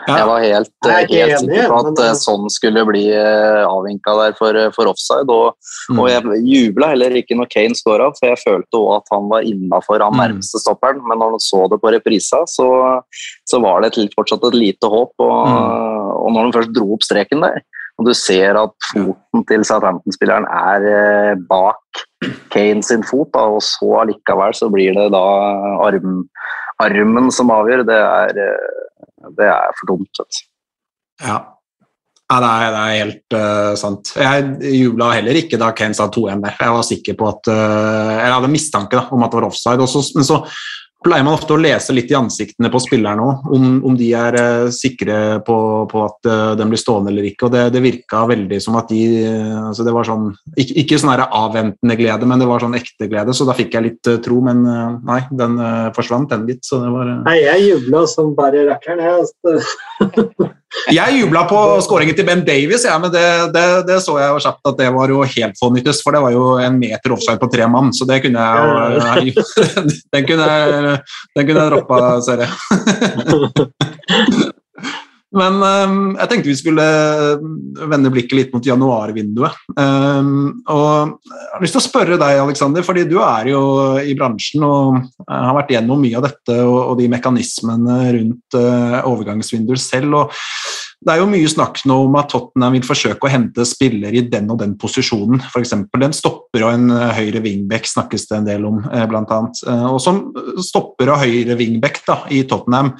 Jeg 0.07 0.27
var 0.29 0.43
helt, 0.43 0.71
er 0.85 1.07
helt 1.09 1.39
sikker 1.41 1.69
på 1.71 1.77
at 1.81 1.89
men... 1.97 2.17
sånn 2.19 2.49
skulle 2.53 2.83
bli 2.87 3.03
eh, 3.15 3.61
avvinka 3.65 4.13
der 4.19 4.35
for, 4.37 4.59
for 4.77 4.91
offside. 4.93 5.29
Og, 5.29 5.55
Mm. 5.85 5.99
og 6.01 6.07
jeg 6.09 6.39
jubla 6.49 6.87
heller 6.95 7.13
ikke 7.19 7.35
når 7.37 7.49
Kane 7.53 7.77
skåra, 7.77 8.07
for 8.17 8.25
jeg 8.31 8.39
følte 8.41 8.79
også 8.79 8.95
at 8.97 9.11
han 9.13 9.27
var 9.29 9.45
innafor 9.45 10.01
han 10.01 10.15
Mm. 10.15 10.21
nærmeste 10.23 10.61
stopperen. 10.63 11.01
Men 11.05 11.19
når 11.21 11.35
han 11.35 11.43
så 11.45 11.61
det 11.69 11.77
på 11.81 11.91
reprisa, 11.93 12.41
så, 12.49 12.67
så 13.45 13.59
var 13.61 13.81
det 13.81 13.91
et, 13.93 14.13
fortsatt 14.17 14.45
et 14.49 14.57
lite 14.57 14.89
håp. 14.89 15.13
Og, 15.19 15.41
og 16.25 16.29
når 16.33 16.41
han 16.47 16.55
først 16.55 16.73
dro 16.73 16.93
opp 16.95 17.05
streken 17.05 17.41
der, 17.45 17.61
og 17.99 18.09
du 18.09 18.13
ser 18.17 18.57
at 18.59 18.73
foten 18.91 19.45
til 19.47 19.61
Southampton-spilleren 19.63 20.47
er 20.51 20.87
eh, 20.89 21.35
bak 21.49 22.01
Kane 22.51 22.83
sin 22.83 23.05
fot, 23.07 23.29
da, 23.35 23.45
og 23.55 23.61
så 23.63 24.01
allikevel 24.01 24.55
så 24.57 24.67
blir 24.73 24.97
det 24.97 25.11
da 25.13 25.21
arm, 25.85 26.25
armen 26.83 27.29
som 27.31 27.53
avgjør, 27.55 27.85
det 27.87 27.99
er, 28.01 28.41
eh, 28.47 28.84
det 29.37 29.49
er 29.49 29.75
for 29.79 29.93
dumt. 29.93 30.23
Ja. 31.23 31.41
Ja, 32.25 32.39
det, 32.41 32.47
er, 32.49 32.71
det 32.73 32.79
er 32.81 32.95
helt 33.03 33.35
uh, 33.37 33.73
sant. 33.77 34.15
Jeg 34.17 34.71
jubla 34.79 35.11
heller 35.13 35.37
ikke 35.37 35.59
da 35.61 35.69
Kane 35.77 35.93
sa 35.97 36.07
2-1 36.09 36.41
der. 36.41 36.55
Jeg 36.57 36.73
var 36.73 36.87
sikker 36.87 37.17
på 37.19 37.27
at 37.29 37.51
uh, 37.53 38.13
Jeg 38.15 38.31
hadde 38.33 38.49
mistanke 38.49 38.97
da, 38.97 39.03
om 39.13 39.25
at 39.25 39.29
det 39.29 39.39
var 39.39 39.47
offside. 39.51 39.85
Også, 39.85 40.01
men 40.17 40.25
så 40.25 40.39
pleier 41.05 41.25
man 41.25 41.37
ofte 41.37 41.53
å 41.55 41.61
lese 41.61 41.93
litt 41.93 42.11
i 42.11 42.17
ansiktene 42.17 42.71
på 42.73 42.81
spillerne 42.83 43.23
òg, 43.23 43.47
om, 43.55 43.67
om 43.85 43.97
de 43.97 44.09
er 44.17 44.37
eh, 44.39 44.67
sikre 44.73 45.39
på, 45.45 45.57
på 45.91 46.03
at 46.03 46.29
uh, 46.29 46.53
den 46.57 46.71
blir 46.71 46.81
stående 46.81 47.13
eller 47.13 47.27
ikke. 47.29 47.47
og 47.47 47.53
Det, 47.53 47.63
det 47.75 47.83
virka 47.83 48.23
veldig 48.29 48.59
som 48.63 48.77
at 48.79 48.89
de 48.91 49.01
eh, 49.21 49.61
altså 49.69 49.85
det 49.85 49.93
var 49.95 50.07
sånn, 50.07 50.27
Ikke, 50.55 50.77
ikke 50.83 50.99
sånn 51.01 51.13
avventende 51.25 51.97
glede, 51.99 52.29
men 52.29 52.41
det 52.41 52.49
var 52.49 52.63
sånn 52.63 52.77
ekte 52.77 53.09
glede, 53.11 53.35
så 53.37 53.47
da 53.47 53.55
fikk 53.57 53.77
jeg 53.77 53.87
litt 53.87 54.11
eh, 54.11 54.19
tro. 54.25 54.41
Men 54.45 54.65
eh, 54.69 54.97
nei, 55.07 55.21
den 55.43 55.57
eh, 55.61 55.89
forsvant, 55.95 56.29
den 56.33 56.47
litt. 56.49 56.63
Så 56.67 56.81
det 56.83 56.91
var 56.93 57.11
eh, 57.11 57.23
Nei, 57.29 57.39
jeg 57.43 57.65
jubla 57.69 58.05
som 58.09 58.33
bare 58.37 58.65
rakkeren. 58.69 59.03
jeg, 59.05 59.25
altså. 59.25 60.53
Jeg 60.93 61.19
jubla 61.19 61.45
på 61.49 61.59
skåringen 61.85 62.17
til 62.17 62.27
Ben 62.27 62.43
Davies, 62.45 62.85
ja, 62.87 62.97
men 63.01 63.13
det, 63.13 63.25
det, 63.55 63.65
det 63.87 63.99
så 64.03 64.17
jeg 64.21 64.33
jo 64.33 64.43
kjapt 64.43 64.71
at 64.71 64.79
det 64.81 64.89
var 64.95 65.13
jo 65.13 65.23
helt 65.35 65.61
fånyttes, 65.61 66.01
for 66.05 66.15
det 66.15 66.23
var 66.25 66.35
jo 66.35 66.43
en 66.61 66.79
meter 66.81 67.15
offside 67.15 67.41
på 67.41 67.49
tre 67.53 67.69
mann, 67.71 67.93
så 67.95 68.07
det 68.09 68.21
kunne 68.25 68.41
jeg 68.41 68.55
jo 68.59 69.45
Den 70.15 70.27
kunne 70.27 70.45
jeg, 70.51 70.99
den 71.37 71.47
kunne 71.47 71.63
jeg 71.63 71.71
droppa, 71.73 71.97
ser 72.25 72.45
jeg. 72.45 72.51
Men 75.35 75.59
øhm, 75.67 75.97
jeg 76.15 76.31
tenkte 76.31 76.51
vi 76.51 76.57
skulle 76.59 76.85
vende 77.91 78.11
blikket 78.13 78.37
litt 78.39 78.53
mot 78.55 78.65
januarvinduet. 78.65 79.57
Øhm, 79.75 80.31
og 80.71 81.15
jeg 81.27 81.51
har 81.51 81.65
lyst 81.65 81.75
til 81.75 81.83
å 81.83 81.85
spørre 81.85 82.19
deg, 82.21 82.39
Aleksander, 82.39 82.85
fordi 82.87 83.03
du 83.09 83.17
er 83.23 83.51
jo 83.51 83.61
i 83.99 84.15
bransjen 84.17 84.63
og 84.67 85.01
har 85.27 85.57
vært 85.59 85.75
gjennom 85.75 86.01
mye 86.01 86.19
av 86.19 86.27
dette 86.29 86.57
og, 86.63 86.95
de 86.95 87.09
mekanismene 87.11 87.99
rundt 88.15 88.55
overgangsvinduer 88.55 89.79
selv. 89.81 90.21
og 90.21 90.35
det 91.05 91.13
er 91.13 91.19
jo 91.21 91.27
mye 91.29 91.49
snakk 91.49 91.83
nå 91.85 91.97
om 92.07 92.15
at 92.17 92.31
Tottenham 92.31 92.73
vil 92.77 92.85
forsøke 92.87 93.27
å 93.27 93.29
hente 93.29 93.65
spillere 93.67 94.17
i 94.17 94.23
den 94.25 94.47
og 94.49 94.57
den 94.61 94.73
posisjonen. 94.79 95.43
F.eks. 95.51 95.75
en 95.75 96.15
stopper 96.17 96.65
og 96.65 96.71
en 96.71 96.89
høyre 97.13 97.43
wingback 97.45 97.85
snakkes 97.89 98.25
det 98.31 98.39
en 98.39 98.47
del 98.47 98.65
om, 98.65 98.79
eh, 98.89 99.05
blant 99.11 99.29
annet. 99.29 99.61
Eh, 99.67 99.85
Og 99.85 99.99
som 100.01 100.33
stopper 100.57 101.11
og 101.13 101.21
høyre 101.21 101.57
wingback 101.59 102.01
da, 102.07 102.23
i 102.31 102.41
Tottenham, 102.49 102.95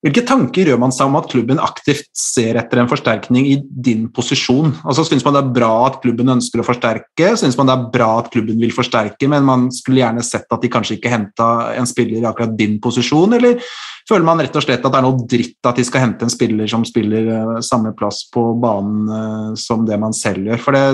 hvilke 0.00 0.22
tanker 0.24 0.70
gjør 0.70 0.78
man 0.80 0.94
seg 0.96 1.10
om 1.10 1.16
at 1.18 1.28
klubben 1.28 1.58
aktivt 1.60 2.06
ser 2.16 2.56
etter 2.56 2.80
en 2.80 2.88
forsterkning 2.88 3.44
i 3.50 3.58
din 3.60 4.06
posisjon? 4.16 4.72
Altså, 4.80 5.04
Syns 5.04 5.26
man 5.26 5.36
det 5.36 5.42
er 5.42 5.52
bra 5.58 5.70
at 5.90 5.98
klubben 6.00 6.32
ønsker 6.32 6.62
å 6.62 6.64
forsterke, 6.64 7.34
syns 7.36 7.58
man 7.58 7.68
det 7.68 7.74
er 7.76 7.88
bra 7.92 8.08
at 8.22 8.30
klubben 8.32 8.60
vil 8.62 8.72
forsterke, 8.72 9.28
men 9.28 9.44
man 9.44 9.66
skulle 9.74 10.00
gjerne 10.00 10.24
sett 10.24 10.48
at 10.48 10.64
de 10.64 10.70
kanskje 10.72 10.96
ikke 10.96 11.12
henta 11.12 11.48
en 11.76 11.88
spiller 11.88 12.22
i 12.22 12.28
akkurat 12.30 12.56
din 12.56 12.78
posisjon, 12.80 13.36
eller 13.36 13.60
føler 14.08 14.24
man 14.26 14.40
rett 14.40 14.56
og 14.56 14.64
slett 14.64 14.80
at 14.80 14.88
det 14.90 14.98
er 15.02 15.04
noe 15.04 15.26
dritt 15.28 15.68
at 15.68 15.76
de 15.78 15.84
skal 15.86 16.06
hente 16.06 16.24
en 16.26 16.32
spiller 16.32 16.70
som 16.70 16.86
spiller 16.88 17.28
eh, 17.34 17.52
samme 17.66 17.92
plass 17.98 18.24
på 18.32 18.46
banen 18.62 19.04
eh, 19.18 19.50
som 19.60 19.84
det 19.86 20.00
man 20.00 20.16
selv 20.16 20.48
gjør? 20.48 20.64
For 20.64 20.76
det, 20.76 20.86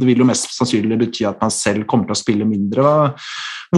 det 0.00 0.08
vil 0.08 0.24
jo 0.24 0.30
mest 0.32 0.48
sannsynlig 0.56 0.98
bety 1.04 1.28
at 1.28 1.44
man 1.44 1.52
selv 1.54 1.84
kommer 1.90 2.08
til 2.08 2.16
å 2.16 2.22
spille 2.24 2.48
mindre. 2.48 2.86
Hva- 2.86 3.12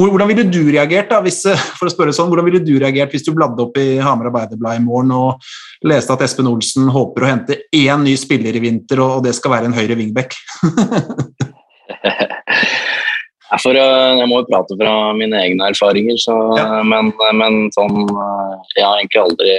hvordan 0.07 0.29
ville 0.31 0.45
du 0.47 0.61
reagert 0.71 1.11
da, 1.11 1.21
hvis, 1.25 1.41
eh, 1.49 1.67
for 1.79 1.89
å 1.89 1.93
spørre 1.93 2.15
sånn, 2.15 2.29
hvordan 2.31 2.47
ville 2.49 2.63
du 2.65 2.75
reagert 2.79 3.15
hvis 3.15 3.27
du 3.27 3.33
bladde 3.37 3.63
opp 3.65 3.79
i 3.81 3.99
Hamar 4.05 4.31
Arbeiderblad 4.31 4.79
i 4.79 4.85
morgen 4.85 5.13
og 5.17 5.49
leste 5.89 6.15
at 6.15 6.25
Espen 6.27 6.51
Olsen 6.51 6.91
håper 6.95 7.25
å 7.25 7.31
hente 7.31 7.59
én 7.75 8.05
ny 8.05 8.15
spiller 8.21 8.57
i 8.57 8.63
vinter, 8.65 9.03
og, 9.05 9.23
det 9.25 9.35
skal 9.39 9.55
være 9.57 9.71
en 9.71 9.77
høyre 9.77 9.99
wingback? 9.99 10.37
For, 13.59 13.73
øh, 13.73 14.19
jeg 14.21 14.29
må 14.29 14.43
jo 14.43 14.49
prate 14.51 14.77
fra 14.77 14.91
mine 15.17 15.39
egne 15.41 15.71
erfaringer, 15.73 16.19
så, 16.21 16.35
Ja. 16.59 16.83
men, 16.85 17.09
men 17.35 17.71
sånn 17.73 18.05
Jeg 18.77 18.85
har 18.85 18.99
egentlig 19.01 19.23
aldri 19.23 19.55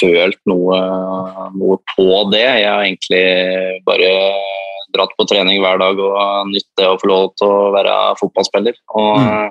følt 0.00 0.40
noe, 0.50 0.78
noe 1.54 1.76
på 1.92 2.06
det. 2.32 2.42
Jeg 2.42 2.66
har 2.66 2.82
egentlig 2.82 3.82
bare 3.86 4.10
dratt 4.96 5.14
på 5.16 5.26
trening 5.28 5.60
hver 5.62 5.78
dag 5.80 6.00
og 6.02 6.50
nytt 6.50 6.68
det 6.80 6.88
å 6.88 6.98
få 7.00 7.10
lov 7.10 7.26
til 7.38 7.52
å 7.52 7.70
være 7.76 7.96
fotballspiller. 8.20 8.76
Og, 8.96 9.16
Mm. 9.20 9.50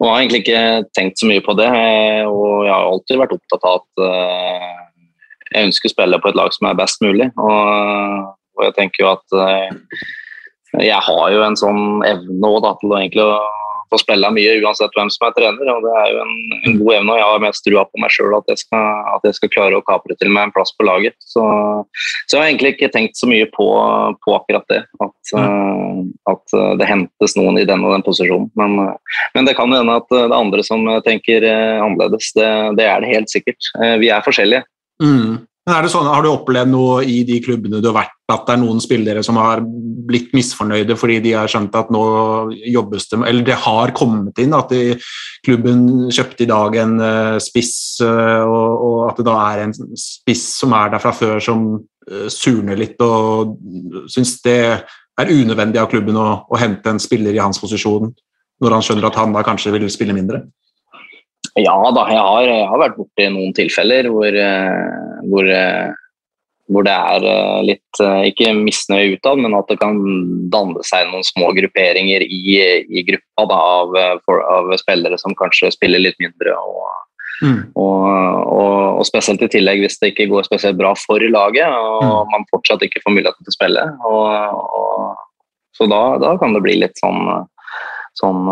og 0.00 0.08
har 0.08 0.20
egentlig 0.20 0.42
ikke 0.44 0.64
tenkt 0.98 1.20
så 1.20 1.28
mye 1.30 1.42
på 1.44 1.54
det. 1.58 1.70
Og 2.28 2.64
jeg 2.66 2.74
har 2.74 2.88
alltid 2.90 3.20
vært 3.22 3.36
opptatt 3.38 3.68
av 3.68 3.80
at 3.80 4.04
øh, 4.06 4.72
jeg 5.52 5.68
ønsker 5.68 5.90
å 5.90 5.94
spille 5.94 6.20
på 6.22 6.32
et 6.32 6.38
lag 6.38 6.52
som 6.54 6.68
er 6.68 6.78
best 6.78 7.02
mulig. 7.04 7.30
Og, 7.38 8.28
og 8.58 8.66
jeg 8.66 8.76
tenker 8.78 9.04
jo 9.04 9.12
at 9.12 9.38
øh, 9.38 9.70
jeg 10.80 11.00
har 11.04 11.26
jo 11.34 11.42
en 11.44 11.58
sånn 11.58 11.82
evne 12.08 12.48
også, 12.48 12.62
da, 12.64 12.74
til 12.80 12.92
å 12.94 13.00
egentlig 13.00 13.26
få 13.92 14.00
spille 14.00 14.30
mye 14.34 14.56
uansett 14.62 14.96
hvem 14.96 15.10
som 15.12 15.28
er 15.28 15.34
trener. 15.36 15.70
og 15.74 15.84
Det 15.84 15.92
er 16.00 16.08
jo 16.12 16.22
en, 16.22 16.34
en 16.58 16.78
god 16.80 16.94
evne, 16.96 17.14
og 17.14 17.20
jeg 17.20 17.28
har 17.28 17.44
mest 17.44 17.64
trua 17.66 17.84
på 17.88 18.02
meg 18.02 18.14
sjøl 18.14 18.36
at, 18.38 18.50
at 18.52 19.28
jeg 19.28 19.38
skal 19.38 19.52
klare 19.52 19.78
å 19.78 19.84
kapre 19.86 20.16
til 20.18 20.32
meg 20.32 20.48
en 20.48 20.54
plass 20.56 20.74
på 20.78 20.86
laget. 20.88 21.16
Så, 21.20 21.44
så 22.26 22.38
jeg 22.38 22.42
har 22.42 22.50
egentlig 22.50 22.74
ikke 22.76 22.90
tenkt 22.94 23.20
så 23.20 23.28
mye 23.30 23.48
på, 23.52 23.68
på 24.24 24.36
akkurat 24.38 24.66
det. 24.72 24.82
At, 25.04 25.34
mm. 25.36 26.10
at 26.32 26.58
eh, 26.58 26.72
det 26.80 26.90
hentes 26.90 27.36
noen 27.38 27.60
i 27.60 27.68
den 27.68 27.84
og 27.84 27.96
den 27.96 28.06
posisjonen. 28.06 28.50
Men, 28.58 28.78
eh, 28.86 29.22
men 29.36 29.48
det 29.48 29.56
kan 29.58 29.72
hende 29.74 30.00
at 30.00 30.10
det 30.12 30.24
er 30.26 30.36
andre 30.36 30.66
som 30.66 30.88
tenker 31.06 31.46
annerledes. 31.52 32.32
Det, 32.36 32.50
det 32.78 32.88
er 32.88 33.02
det 33.02 33.14
helt 33.14 33.32
sikkert. 33.32 33.72
Vi 34.00 34.10
er 34.12 34.24
forskjellige. 34.24 34.64
Mm. 35.02 35.42
Men 35.62 35.76
er 35.76 35.84
det 35.84 35.92
sånn, 35.92 36.08
Har 36.10 36.24
du 36.24 36.32
opplevd 36.32 36.72
noe 36.72 37.02
i 37.06 37.20
de 37.26 37.38
klubbene 37.44 37.78
du 37.82 37.88
har 37.92 38.00
vært, 38.00 38.16
at 38.32 38.46
det 38.48 38.54
er 38.54 38.60
noen 38.62 38.80
spillere 38.82 39.22
som 39.22 39.38
har 39.38 39.62
blitt 39.62 40.32
misfornøyde 40.34 40.96
fordi 40.98 41.20
de 41.22 41.34
har 41.36 41.50
skjønt 41.50 41.76
at 41.78 41.92
nå 41.94 42.02
jobbes 42.72 43.06
det 43.10 43.20
Eller 43.28 43.46
det 43.46 43.58
har 43.62 43.92
kommet 43.94 44.40
inn 44.42 44.56
at 44.56 44.72
de, 44.72 44.96
klubben 45.46 46.08
kjøpte 46.10 46.42
i 46.42 46.50
dag 46.50 46.78
en 46.82 46.96
uh, 47.02 47.38
spiss, 47.42 47.76
uh, 48.02 48.42
og, 48.42 48.82
og 48.88 48.98
at 49.10 49.20
det 49.20 49.28
da 49.28 49.36
er 49.52 49.64
en 49.66 49.76
spiss 49.98 50.48
som 50.62 50.74
er 50.78 50.94
der 50.94 51.02
fra 51.02 51.14
før, 51.14 51.38
som 51.42 51.68
uh, 51.78 52.26
surner 52.32 52.78
litt 52.78 52.98
og 53.04 53.54
syns 54.10 54.38
det 54.42 54.58
er 54.72 55.30
unødvendig 55.30 55.78
av 55.78 55.90
klubben 55.92 56.18
å, 56.18 56.28
å 56.48 56.58
hente 56.58 56.90
en 56.90 57.02
spiller 57.02 57.36
i 57.36 57.42
hans 57.42 57.60
posisjon, 57.62 58.10
når 58.62 58.76
han 58.78 58.86
skjønner 58.86 59.10
at 59.10 59.18
han 59.20 59.34
da 59.34 59.44
kanskje 59.46 59.74
vil 59.76 59.86
spille 59.92 60.16
mindre? 60.16 60.42
Ja 61.60 61.74
da, 61.92 62.06
jeg 62.08 62.22
har, 62.22 62.46
jeg 62.48 62.68
har 62.70 62.80
vært 62.80 62.96
borti 62.96 63.26
noen 63.28 63.52
tilfeller 63.56 64.08
hvor, 64.08 64.32
eh, 64.32 65.18
hvor, 65.28 65.48
eh, 65.52 65.90
hvor 66.72 66.86
det 66.86 66.94
er 66.94 67.26
eh, 67.28 67.58
litt 67.68 68.00
Ikke 68.30 68.54
misnøye 68.56 69.18
utad, 69.18 69.42
men 69.44 69.52
at 69.58 69.68
det 69.68 69.76
kan 69.82 69.98
danne 70.52 70.80
seg 70.88 71.10
noen 71.10 71.26
små 71.28 71.50
grupperinger 71.58 72.24
i, 72.24 72.40
i 72.88 73.04
gruppa 73.04 73.44
da, 73.50 73.60
av, 73.82 73.98
for, 74.24 74.40
av 74.48 74.72
spillere 74.80 75.20
som 75.20 75.36
kanskje 75.36 75.74
spiller 75.76 76.00
litt 76.00 76.20
mindre. 76.22 76.56
Og, 76.56 76.90
Mm. 77.42 77.72
og, 77.74 78.04
og, 78.06 78.98
og 79.00 79.06
spesielt 79.08 79.40
i 79.42 79.48
tillegg 79.50 79.80
hvis 79.82 79.96
det 79.98 80.12
ikke 80.12 80.28
går 80.30 80.44
spesielt 80.46 80.76
bra 80.78 80.92
for 80.94 81.18
laget 81.32 81.74
og 81.74 82.28
man 82.30 82.44
fortsatt 82.52 82.84
ikke 82.86 83.00
får 83.02 83.16
muligheten 83.16 83.42
til 83.42 83.50
å 83.50 83.56
spille. 83.56 83.82
Så 85.74 85.88
da, 85.90 86.02
da 86.22 86.36
kan 86.38 86.54
det 86.54 86.62
bli 86.62 86.76
litt 86.84 87.00
sånn, 87.02 87.18
sånn 88.20 88.44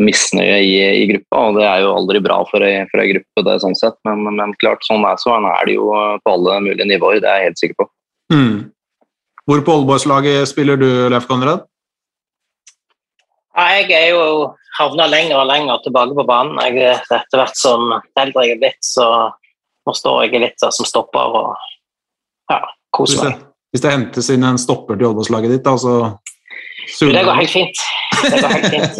misnøye 0.00 0.56
i, 0.64 0.72
i 1.02 1.04
gruppa, 1.12 1.40
og 1.48 1.58
det 1.58 1.66
er 1.68 1.82
jo 1.84 1.92
aldri 1.94 2.20
bra 2.24 2.40
for 2.48 2.64
ei, 2.66 2.82
for 2.90 3.02
ei 3.02 3.12
gruppe, 3.12 3.44
det 3.46 3.60
sånn 3.62 3.76
sett. 3.78 3.96
Men, 4.08 4.24
men 4.38 4.54
klart, 4.62 4.82
sånn 4.86 5.04
er, 5.06 5.20
sånn 5.22 5.46
er 5.46 5.68
det 5.68 5.76
jo 5.76 5.90
på 6.24 6.34
alle 6.34 6.58
mulige 6.64 6.88
nivåer, 6.90 7.20
det 7.22 7.30
er 7.30 7.42
jeg 7.42 7.52
helt 7.52 7.62
sikker 7.62 7.78
på. 7.82 7.88
Mm. 8.34 8.56
Hvor 9.44 9.62
på 9.64 9.78
Oldboys-laget 9.78 10.48
spiller 10.50 10.80
du, 10.80 10.88
Leif 11.12 11.28
Konrad? 11.30 11.66
Ja, 13.54 13.68
jeg 13.78 13.92
er 13.94 14.08
jo 14.16 14.50
havna 14.78 15.06
lenger 15.06 15.38
og 15.42 15.46
lenger 15.46 15.82
tilbake 15.84 16.16
på 16.16 16.26
banen. 16.26 16.58
Jeg, 16.66 16.96
etter 16.98 17.38
hvert 17.38 17.58
som 17.58 17.92
eldre 17.94 18.46
jeg 18.48 18.56
er 18.56 18.62
blitt, 18.64 18.80
så 18.82 19.06
nå 19.84 19.94
står 19.94 20.24
jeg 20.24 20.42
litt 20.42 20.58
der 20.62 20.72
som 20.74 20.88
stopper 20.88 21.38
og 21.38 21.50
ja, 22.50 22.58
koser 22.94 23.28
meg. 23.28 23.44
hvis 23.70 23.84
det 23.84 23.92
hentes 23.92 24.30
inn 24.32 24.46
en 24.48 24.60
stopper 24.60 24.98
til 24.98 25.12
Oddås-laget 25.12 25.54
ditt, 25.54 25.66
da, 25.66 25.76
så 25.78 25.94
Du, 27.00 27.12
Det 27.12 27.24
går 27.24 27.34
helt 27.34 27.50
fint. 27.50 27.76
Det 28.22 28.40
går 28.42 28.48
helt 28.48 28.70
fint. 28.74 28.90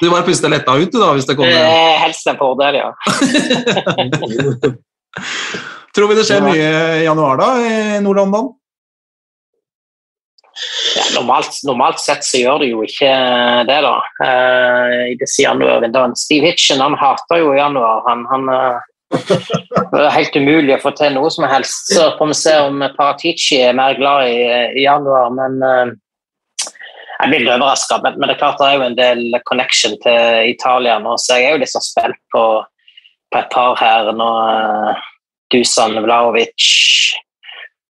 du 0.00 0.10
bare 0.10 0.22
puster 0.26 0.48
letta 0.52 0.76
ut, 0.76 0.92
du, 0.92 0.98
da, 0.98 1.12
hvis 1.16 1.26
det 1.28 1.36
kommer 1.38 1.52
er 1.52 1.98
helst 2.02 2.26
en 2.30 2.38
fordel, 2.40 2.74
ja. 2.80 2.90
Tror 5.92 6.08
vi 6.08 6.16
det 6.16 6.24
skjer 6.24 6.40
mye 6.44 6.68
i 7.02 7.04
januar, 7.04 7.36
da, 7.40 7.48
i 7.60 8.00
Nord-London? 8.04 8.46
Ja, 10.96 11.04
normalt, 11.20 11.58
normalt 11.64 12.00
sett 12.00 12.24
så 12.24 12.40
gjør 12.40 12.62
det 12.62 12.68
jo 12.72 12.82
ikke 12.84 13.12
det, 13.68 13.78
da. 13.84 13.94
Eh, 14.24 14.96
I 15.12 15.16
disse 15.20 15.44
januarvinduene. 15.44 16.16
Steve 16.18 16.52
Hitchen 16.52 16.80
han 16.84 16.96
hater 17.00 17.40
jo 17.40 17.54
januar. 17.56 18.02
Han, 18.08 18.24
han 18.30 18.48
eh, 18.52 18.80
Det 19.12 20.00
er 20.00 20.14
helt 20.14 20.36
umulig 20.36 20.74
å 20.76 20.80
få 20.82 20.92
til 20.96 21.12
noe 21.16 21.30
som 21.32 21.44
helst. 21.50 21.92
Så 21.92 22.08
får 22.18 22.30
vi 22.30 22.38
se 22.38 22.54
om 22.64 22.80
Paratici 22.96 23.60
er 23.60 23.76
mer 23.76 23.98
glad 23.98 24.30
i, 24.30 24.40
i 24.80 24.86
januar, 24.86 25.30
men 25.36 25.58
eh, 25.68 25.92
jeg 27.22 27.30
blir 27.30 27.44
litt 27.44 27.54
overraska. 27.54 28.00
Men, 28.04 28.18
men 28.18 28.30
det 28.30 28.36
er 28.36 28.42
klart 28.42 28.60
det 28.60 28.68
er 28.70 28.78
jo 28.78 28.86
en 28.88 28.98
del 28.98 29.40
connection 29.48 29.96
til 30.02 30.52
Italia 30.52 30.98
nå, 31.02 31.16
så 31.20 31.38
jeg 31.38 31.50
er 31.50 31.56
jo 31.56 31.62
litt 31.62 31.74
sånn 31.74 31.86
spent 31.86 32.20
på, 32.34 32.44
på 33.32 33.42
et 33.42 33.50
par 33.52 33.76
her 33.80 34.12
nå. 34.16 34.30
eh, 34.50 35.08
Dusan 35.52 35.98
Vlaovic, 36.00 36.66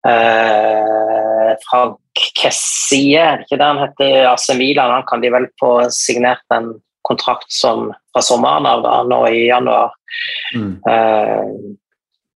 eh, 0.07 1.51
Frank 1.63 2.23
Kessie, 2.35 3.15
er 3.15 3.39
det 3.39 3.47
ikke 3.47 3.59
det 3.61 3.69
han 3.69 3.79
heter 3.79 4.25
AC 4.33 4.49
Milan? 4.59 4.91
Han 4.91 5.05
kan 5.07 5.23
de 5.23 5.31
vel 5.31 5.47
få 5.61 5.77
signert 5.95 6.43
en 6.51 6.73
kontrakt 7.07 7.49
som 7.51 7.89
fra 8.13 8.23
sommeren 8.25 8.67
av 8.69 8.83
da, 8.85 8.97
nå 9.07 9.23
i 9.29 9.47
januar. 9.47 9.95
Mm. 10.55 10.75
Uh, 10.87 11.73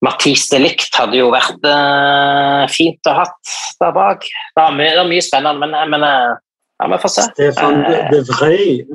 Mathis 0.06 0.46
de 0.52 0.60
Licht 0.62 0.94
hadde 0.98 1.18
jo 1.18 1.32
vært 1.34 1.64
uh, 1.66 2.66
fint 2.70 3.10
å 3.10 3.16
ha 3.16 3.24
hatt 3.26 3.56
der 3.82 3.96
bak. 3.96 4.28
Det 4.28 4.66
er 4.66 4.76
mye, 4.76 4.92
det 4.94 5.02
er 5.02 5.10
mye 5.10 5.26
spennende, 5.26 5.66
men, 5.66 5.94
men 5.94 6.06
uh, 6.06 6.36
ja, 6.78 6.90
vi 6.92 7.00
får 7.02 7.10
se. 7.10 7.22
Stefan 7.22 7.82
Eh, 7.86 8.12
De 8.12 8.22
Vrij. 8.22 8.86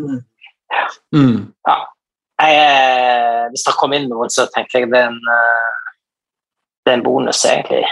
Mm. 1.14 1.53
jeg, 2.41 2.55
eh, 2.55 3.49
hvis 3.51 3.64
det 3.66 3.75
kommer 3.77 3.99
inn 3.99 4.09
noen, 4.11 4.31
så 4.31 4.47
tenker 4.55 4.81
jeg 4.81 4.91
det 4.93 5.03
er 5.03 5.11
en, 5.11 5.18
eh, 5.18 5.91
det 6.85 6.93
er 6.93 6.97
en 6.99 7.05
bonus, 7.05 7.45
egentlig. 7.45 7.85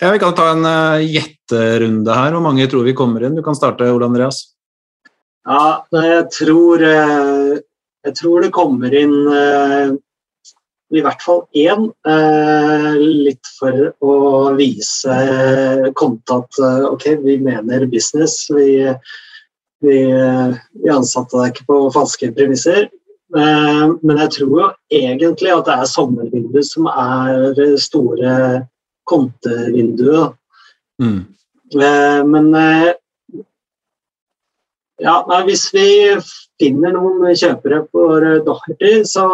Ja, 0.00 0.10
Vi 0.10 0.18
kan 0.18 0.34
ta 0.34 0.50
en 0.50 0.64
uh, 0.66 0.98
gjetterunde 0.98 2.14
her. 2.14 2.32
Hvor 2.32 2.42
mange 2.42 2.66
tror 2.66 2.82
vi 2.82 2.94
kommer 2.94 3.22
inn? 3.22 3.36
Du 3.36 3.42
kan 3.42 3.54
starte, 3.54 3.86
Ole 3.92 4.08
Andreas. 4.08 4.51
Ja, 5.42 5.82
jeg 5.90 6.28
tror, 6.30 6.82
eh, 6.86 7.58
jeg 8.06 8.14
tror 8.14 8.44
det 8.44 8.52
kommer 8.54 8.94
inn 8.94 9.14
eh, 9.26 9.90
i 10.94 11.02
hvert 11.02 11.24
fall 11.24 11.42
én. 11.58 11.88
eh, 12.06 12.92
Litt 13.26 13.50
for 13.58 13.88
å 14.04 14.14
vise 14.54 15.16
Konte 15.98 16.38
at 16.44 16.62
ok, 16.92 17.08
vi 17.24 17.38
mener 17.42 17.88
business. 17.90 18.46
Vi, 18.54 18.86
vi, 19.82 19.98
vi 20.12 20.94
ansatte 20.94 21.40
deg 21.40 21.54
ikke 21.56 21.70
på 21.72 21.82
falske 21.96 22.30
premisser. 22.36 22.90
Men 23.32 24.18
jeg 24.20 24.30
tror 24.36 24.50
jo 24.60 24.64
egentlig 24.92 25.50
at 25.54 25.64
det 25.64 25.76
er 25.80 25.88
sommervinduet 25.88 26.66
som 26.68 26.86
er 26.92 27.54
det 27.56 27.70
store 27.80 28.34
kontevinduet. 29.08 30.36
Mm. 31.00 31.22
Men 32.28 32.52
ja, 35.02 35.16
nei, 35.28 35.42
hvis 35.48 35.66
vi 35.74 35.86
finner 36.62 36.94
noen 36.94 37.34
kjøpere 37.34 37.82
for 37.90 38.24
Doherty, 38.46 39.02
så, 39.08 39.26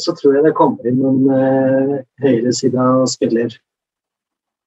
så 0.00 0.14
tror 0.16 0.38
jeg 0.38 0.46
det 0.46 0.56
kommer 0.56 0.88
inn 0.88 1.02
noen 1.02 1.30
eh, 1.36 1.94
høyresida 2.24 2.88
spiller. 3.10 3.52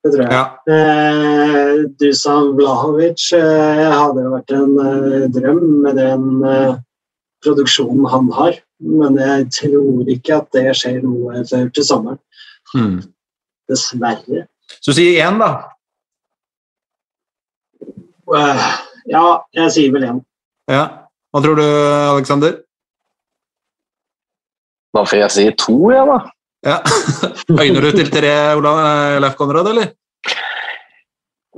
Det 0.04 0.14
tror 0.14 0.24
jeg. 0.24 0.32
Ja. 0.32 0.44
Eh, 0.74 1.82
Dusan 2.00 2.54
Vlahovic 2.56 3.26
eh, 3.36 3.88
hadde 3.90 4.28
vært 4.32 4.54
en 4.56 4.78
eh, 4.84 5.26
drøm 5.36 5.66
med 5.84 6.00
den 6.00 6.46
eh, 6.48 6.78
produksjonen 7.44 8.08
han 8.14 8.30
har. 8.38 8.62
Men 8.80 9.18
jeg 9.20 9.50
tror 9.58 10.14
ikke 10.14 10.38
at 10.40 10.54
det 10.56 10.78
skjer 10.80 11.02
noe 11.04 11.44
før 11.50 11.68
til 11.76 11.88
sommeren. 11.88 12.22
Hmm. 12.72 13.02
Dessverre. 13.70 14.46
Så 14.80 14.96
si 14.96 15.10
én, 15.20 15.42
da. 15.42 15.52
Eh, 18.40 18.70
ja, 19.10 19.26
jeg 19.58 19.76
sier 19.76 19.94
vel 19.96 20.08
én. 20.10 20.20
Ja. 20.70 20.84
Hva 21.30 21.44
tror 21.46 21.60
du, 21.60 21.66
Aleksander? 21.66 22.60
Da 24.96 25.06
får 25.06 25.20
jeg 25.24 25.34
si 25.36 25.48
to, 25.62 25.78
jeg, 25.94 26.06
da. 26.10 26.20
Ja. 26.66 26.78
Øyner 27.62 27.86
du 27.86 27.92
til 27.96 28.10
tre, 28.12 28.34
Olav 28.58 28.80
eh, 28.82 29.18
Leif 29.22 29.38
Konrad, 29.40 29.70
eller? 29.70 29.92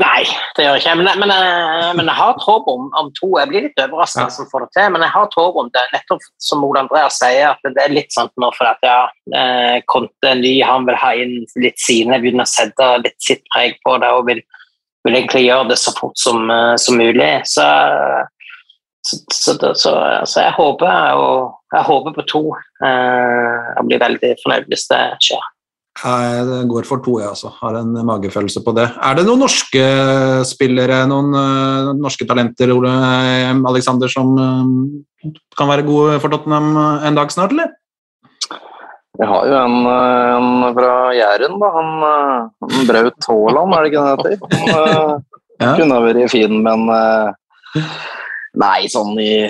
Nei, 0.02 0.24
det 0.56 0.64
gjør 0.64 0.78
jeg 0.78 0.82
ikke. 0.82 0.94
Men, 0.98 1.10
men, 1.22 1.32
eh, 1.36 1.90
men 1.98 2.08
jeg 2.10 2.18
har 2.18 2.32
et 2.34 2.46
håp 2.46 2.68
om, 2.72 2.88
om 2.98 3.10
to. 3.18 3.30
Jeg 3.40 3.50
blir 3.52 3.66
litt 3.68 3.82
overrasket 3.84 4.24
Ja. 4.24 4.34
som 4.34 4.48
får 4.52 4.66
det 4.66 4.70
til, 4.78 4.88
men 4.94 5.04
jeg 5.06 5.14
har 5.14 5.28
et 5.28 5.38
håp 5.40 5.60
om 5.62 5.72
det. 5.76 5.84
Nettopp 5.96 6.24
som 6.42 6.64
Ole 6.68 6.84
Andreas 6.86 7.20
sier, 7.22 7.52
at 7.52 7.76
det 7.76 7.84
er 7.84 7.94
litt 7.94 8.16
sånn 8.16 8.32
nå 8.42 8.50
for 8.58 8.72
at 8.72 8.88
ja, 8.88 9.02
eh, 9.36 9.78
Conte 9.92 10.32
er 10.32 10.40
ny, 10.40 10.56
han 10.66 10.88
vil 10.90 10.98
ha 11.00 11.12
inn 11.20 11.36
litt 11.64 11.80
sine, 11.82 12.20
begynne 12.24 12.48
å 12.48 12.50
sette 12.50 12.90
litt 13.04 13.20
sitt 13.24 13.44
preg 13.54 13.78
på 13.86 13.98
det 14.02 14.12
og 14.16 14.26
vil, 14.32 14.42
vil 15.08 15.18
egentlig 15.18 15.46
gjøre 15.48 15.70
det 15.72 15.80
så 15.82 15.94
fort 15.98 16.20
som, 16.20 16.44
eh, 16.52 16.76
som 16.82 17.00
mulig. 17.00 17.32
Så, 17.50 17.66
så, 19.06 19.18
så, 19.34 19.56
så, 19.74 19.96
så 20.30 20.46
jeg 20.46 20.58
håper 20.58 21.16
og 21.18 21.58
jeg 21.74 21.88
håper 21.88 22.18
på 22.18 22.28
to. 22.30 22.44
Eh, 22.84 23.72
Jeg 23.78 23.88
blir 23.88 24.04
veldig 24.04 24.36
fornøyd 24.44 24.70
hvis 24.72 24.88
det 24.92 25.02
skjer. 25.24 25.50
Jeg 26.02 26.68
går 26.72 26.86
for 26.88 27.04
to, 27.04 27.18
jeg 27.20 27.34
også. 27.34 27.52
Har 27.60 27.76
en 27.82 27.92
magefølelse 28.08 28.62
på 28.64 28.74
det. 28.78 28.88
Er 29.04 29.18
det 29.18 29.26
noen 29.28 29.44
norske 29.44 29.84
spillere, 30.48 31.04
noen 31.10 31.36
eh, 31.36 31.92
norske 32.00 32.28
talenter, 32.30 32.72
Ole 32.76 32.94
Alexander, 33.74 34.12
som 34.12 34.32
kan 35.58 35.70
være 35.70 35.86
gode 35.86 36.22
for 36.24 36.32
Tottenham 36.32 36.74
en 37.06 37.18
dag 37.18 37.34
snart, 37.34 37.54
eller? 37.54 37.74
Jeg 39.22 39.30
har 39.30 39.46
jo 39.46 39.54
en, 39.54 39.76
en 39.86 40.64
fra 40.74 40.94
Jæren, 41.14 41.60
da. 41.62 41.68
Han, 41.76 41.92
eh, 42.08 42.72
han 42.74 42.88
Braut 42.90 43.28
Haaland, 43.30 43.76
er 43.78 43.84
det 43.84 43.92
ikke 43.92 44.06
det 44.06 44.16
heter? 44.16 44.34
Han 44.56 44.74
eh, 44.80 45.28
Ja. 45.62 45.76
kunne 45.78 45.94
ha 45.94 46.02
vært 46.02 46.32
fin, 46.34 46.56
men 46.66 46.88
eh, 46.90 47.84
Nei, 48.58 48.88
sånn 48.90 49.14
i 49.22 49.46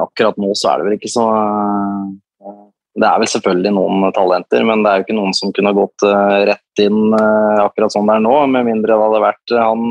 Akkurat 0.00 0.38
nå 0.40 0.54
så 0.56 0.70
er 0.72 0.80
det 0.80 0.86
vel 0.88 0.96
ikke 0.96 1.10
så 1.12 1.26
Det 2.96 3.06
er 3.06 3.20
vel 3.20 3.28
selvfølgelig 3.30 3.72
noen 3.76 4.08
talenter, 4.16 4.64
men 4.66 4.80
det 4.82 4.90
er 4.90 5.02
jo 5.02 5.04
ikke 5.04 5.18
noen 5.20 5.36
som 5.36 5.52
kunne 5.54 5.74
gått 5.76 6.06
rett 6.48 6.82
inn 6.82 7.12
akkurat 7.14 7.92
sånn 7.92 8.08
det 8.08 8.16
er 8.16 8.24
nå, 8.24 8.32
med 8.50 8.66
mindre 8.66 8.96
det 8.96 9.04
hadde 9.04 9.22
vært 9.22 9.54
han 9.54 9.84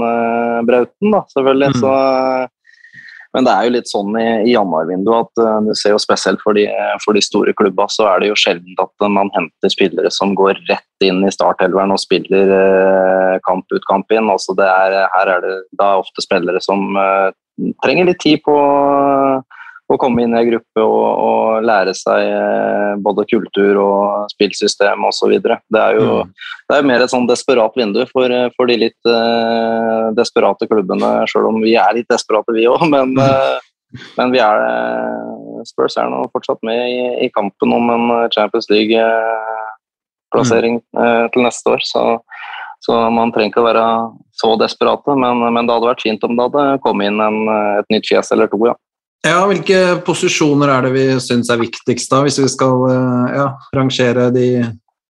Brauten, 0.68 1.14
da, 1.14 1.22
selvfølgelig. 1.32 1.72
Mm. 1.78 1.80
Så 1.80 1.94
men 3.36 3.46
det 3.46 3.54
er 3.54 3.68
jo 3.68 3.74
litt 3.76 3.90
sånn 3.90 4.16
i, 4.18 4.28
i 4.50 4.54
januarvinduet 4.56 5.28
at 5.28 5.42
uh, 5.46 5.58
du 5.68 5.74
ser 5.78 5.94
jo 5.94 6.02
spesielt 6.02 6.42
for 6.42 6.58
de, 6.58 6.66
for 7.04 7.18
de 7.18 7.22
store 7.22 7.54
klubba, 7.58 7.86
så 7.94 8.08
er 8.10 8.24
det 8.24 8.32
jo 8.32 8.38
sjelden 8.40 8.80
at 8.82 9.06
eh, 9.06 9.12
man 9.20 9.30
henter 9.36 9.74
spillere 9.74 10.10
som 10.14 10.34
går 10.38 10.58
rett 10.70 11.06
inn 11.06 11.22
i 11.24 11.34
startelveren 11.34 11.94
og 11.94 12.02
spiller 12.02 12.50
uh, 12.50 13.36
kamp 13.46 13.70
ut 13.76 13.86
kamp 13.90 14.10
inn. 14.16 14.32
Altså 14.34 14.56
det 14.58 14.66
er, 14.66 14.98
her 15.14 15.34
er 15.36 15.46
det 15.46 15.54
da 15.80 15.94
ofte 16.02 16.26
spillere 16.26 16.62
som 16.66 16.98
uh, 16.98 17.30
trenger 17.84 18.10
litt 18.10 18.22
tid 18.24 18.42
på 18.46 18.56
eh, 18.56 19.59
å 19.96 20.02
komme 20.02 20.22
inn 20.22 20.36
i 20.36 20.38
en 20.38 20.50
gruppe 20.52 20.84
og, 20.84 21.06
og 21.26 21.64
lære 21.66 21.94
seg 21.98 22.28
eh, 22.30 22.94
både 23.02 23.26
kultur 23.30 23.80
og 23.82 24.30
spillsystem 24.36 25.06
osv. 25.10 25.34
Det 25.42 25.82
er 25.82 25.98
jo 25.98 26.08
Mm. 26.20 26.30
det 26.70 26.76
er 26.78 26.86
mer 26.86 27.02
et 27.02 27.10
sånn 27.10 27.26
desperat 27.30 27.74
vindu 27.78 28.04
for, 28.12 28.30
eh, 28.30 28.50
for 28.58 28.66
de 28.70 28.76
litt 28.78 29.06
eh, 29.10 30.12
desperate 30.18 30.68
klubbene, 30.70 31.26
sjøl 31.32 31.48
om 31.50 31.58
vi 31.64 31.74
er 31.80 31.94
litt 31.98 32.10
desperate 32.12 32.54
vi 32.54 32.68
òg. 32.70 32.86
Men, 32.94 33.18
eh, 33.18 33.58
men 34.18 34.32
vi 34.32 34.40
er 34.44 34.58
eh, 34.68 35.64
Spurs 35.66 35.98
er 35.98 36.10
nå 36.12 36.22
fortsatt 36.32 36.62
med 36.64 36.78
i, 36.78 37.26
i 37.26 37.30
kampen 37.34 37.74
om 37.74 37.90
en 37.90 38.30
Champions 38.32 38.70
League-plassering 38.70 40.78
eh, 40.78 41.26
til 41.34 41.44
neste 41.44 41.70
år. 41.74 41.82
Så, 41.84 42.04
så 42.86 42.94
man 43.12 43.32
trenger 43.34 43.50
ikke 43.52 43.64
å 43.64 43.68
være 43.68 43.88
så 44.40 44.54
desperate, 44.62 45.16
men, 45.20 45.42
men 45.52 45.68
det 45.68 45.74
hadde 45.76 45.90
vært 45.90 46.06
fint 46.06 46.24
om 46.24 46.38
det 46.38 46.46
hadde 46.48 46.80
kommet 46.86 47.10
inn 47.10 47.20
en, 47.24 47.40
et 47.82 47.90
nytt 47.92 48.08
fjes 48.08 48.32
eller 48.36 48.48
to, 48.52 48.60
ja. 48.70 48.76
Ja, 49.28 49.42
Hvilke 49.50 50.00
posisjoner 50.08 50.72
er 50.72 50.86
det 50.88 50.94
vi 50.94 51.06
syns 51.20 51.50
er 51.52 51.60
viktigst, 51.60 52.08
da, 52.12 52.22
hvis 52.24 52.38
vi 52.40 52.48
skal 52.52 52.86
eh, 52.88 53.34
ja, 53.36 53.48
rangere 53.76 54.30
de 54.32 54.46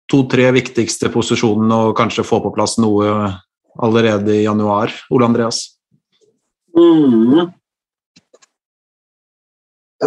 to-tre 0.09 0.47
viktigste 0.55 1.11
posisjonene 1.13 1.75
og 1.85 1.97
kanskje 1.97 2.25
få 2.25 2.39
på 2.41 2.49
plass 2.55 2.79
noe 2.81 3.29
allerede 3.77 4.33
i 4.33 4.47
januar? 4.47 4.89
Ole 5.13 5.27
Andreas? 5.29 5.59
Mm. 6.73 7.51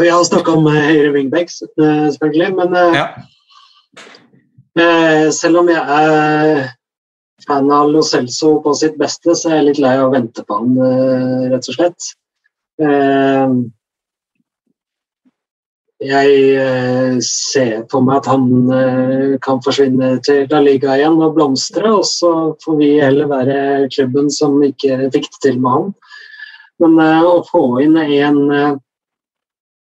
Vi 0.01 0.09
har 0.11 0.25
snakka 0.27 0.57
om 0.59 0.67
eh, 0.73 0.81
høyre 0.89 1.13
wingbacks, 1.15 1.61
eh, 1.63 2.09
selvfølgelig. 2.17 2.51
Men 2.59 2.75
Ja. 2.97 3.07
selv 5.31 5.61
om 5.61 5.69
jeg 5.69 5.79
er 5.79 6.73
fan 7.47 7.71
av 7.71 7.91
Lo 7.93 8.03
Celso 8.03 8.57
på 8.65 8.75
sitt 8.75 8.99
beste, 8.99 9.37
så 9.37 9.51
er 9.51 9.57
jeg 9.61 9.67
litt 9.67 9.81
lei 9.85 9.95
av 9.99 10.09
å 10.09 10.15
vente 10.17 10.43
på 10.49 10.59
han, 10.59 10.75
rett 11.53 11.69
og 11.69 11.77
slett. 11.77 12.11
Jeg 16.03 16.31
eh, 16.59 17.17
ser 17.23 17.85
for 17.91 18.03
meg 18.03 18.23
at 18.23 18.29
han 18.33 18.47
eh, 18.75 19.35
kan 19.43 19.61
forsvinne 19.63 20.17
til 20.27 20.49
La 20.51 20.59
Liga 20.65 20.97
igjen 20.99 21.21
og 21.23 21.37
blomstre, 21.37 21.93
og 21.95 22.03
så 22.09 22.31
får 22.65 22.79
vi 22.81 22.89
heller 22.99 23.31
være 23.31 23.59
klubben 23.93 24.31
som 24.35 24.57
ikke 24.67 25.13
fikk 25.15 25.29
det 25.31 25.43
til 25.47 25.61
med 25.63 25.77
han. 25.77 25.93
Men 26.83 26.99
eh, 27.05 27.29
å 27.29 27.37
få 27.47 27.63
inn 27.85 27.95
en 28.03 28.41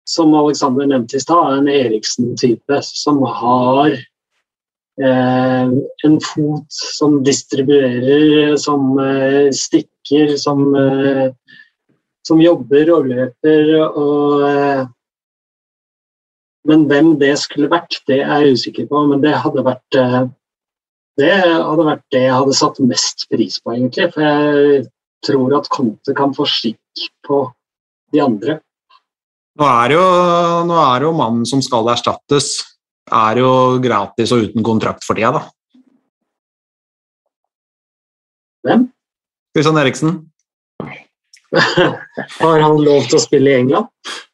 som 0.10 0.34
Alexander 0.34 0.90
nevnte 0.90 1.20
i 1.20 1.22
stad, 1.22 1.60
en 1.60 1.70
Eriksen-type 1.70 2.80
som 2.88 3.22
har 3.22 4.00
en 5.00 6.16
fot 6.26 6.66
som 6.74 7.20
distribuerer, 7.24 8.58
som 8.60 8.98
stikker, 9.56 10.34
som, 10.42 10.66
som 12.28 12.42
jobber 12.44 12.92
og 12.98 13.08
løper 13.14 13.70
og 13.86 14.90
Men 16.68 16.88
hvem 16.90 17.14
det 17.22 17.36
skulle 17.40 17.70
vært, 17.72 18.02
det 18.10 18.20
er 18.24 18.44
jeg 18.44 18.58
usikker 18.58 18.90
på. 18.90 19.06
Men 19.12 19.24
det 19.24 19.38
hadde 19.44 19.64
vært 19.64 20.00
eh, 20.00 20.24
det 21.20 21.36
hadde 21.36 21.84
vært 21.84 22.06
det 22.16 22.24
jeg 22.24 22.36
hadde 22.36 22.56
satt 22.56 22.80
mest 22.88 23.26
pris 23.32 23.60
på, 23.60 23.74
egentlig. 23.76 24.08
For 24.14 24.24
jeg 24.24 24.84
tror 25.28 25.56
at 25.58 25.70
Conte 25.74 26.16
kan 26.16 26.36
få 26.36 26.48
skikk 26.48 27.08
på 27.28 27.42
de 28.16 28.24
andre. 28.24 28.60
Nå 29.60 29.68
er 29.68 29.96
jo, 29.98 30.04
nå 30.70 30.78
er 30.80 31.04
jo 31.04 31.16
mannen 31.18 31.48
som 31.50 31.64
skal 31.66 31.90
erstattes, 31.92 32.54
er 33.12 33.42
jo 33.42 33.52
gratis 33.84 34.32
og 34.32 34.46
uten 34.48 34.64
kontrakt 34.64 35.04
for 35.04 35.20
tida, 35.20 35.42
da. 35.42 35.44
Hvem? 38.64 38.88
Christian 39.56 39.80
Eriksen. 39.82 40.16
Har 42.40 42.64
han 42.64 42.80
lov 42.80 43.10
til 43.10 43.20
å 43.20 43.24
spille 43.24 43.52
i 43.52 43.60
England? 43.66 43.92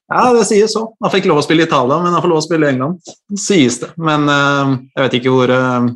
Ja, 0.08 0.34
det 0.34 0.46
sies 0.46 0.74
så. 0.74 0.86
Han 1.02 1.12
fikk 1.14 1.26
lov 1.30 1.42
å 1.42 1.46
spille 1.46 1.64
i 1.64 1.68
Italia, 1.68 1.98
men 2.04 2.14
han 2.14 2.22
får 2.22 2.30
lov 2.30 2.42
å 2.44 2.46
spille 2.46 2.68
i 2.68 2.74
England. 2.76 3.14
Sies 3.42 3.80
det. 3.82 3.90
Men 3.98 4.28
uh, 4.30 4.76
jeg 4.94 5.08
vet 5.08 5.16
ikke 5.18 5.34
hvor 5.34 5.54
uh, 5.54 5.88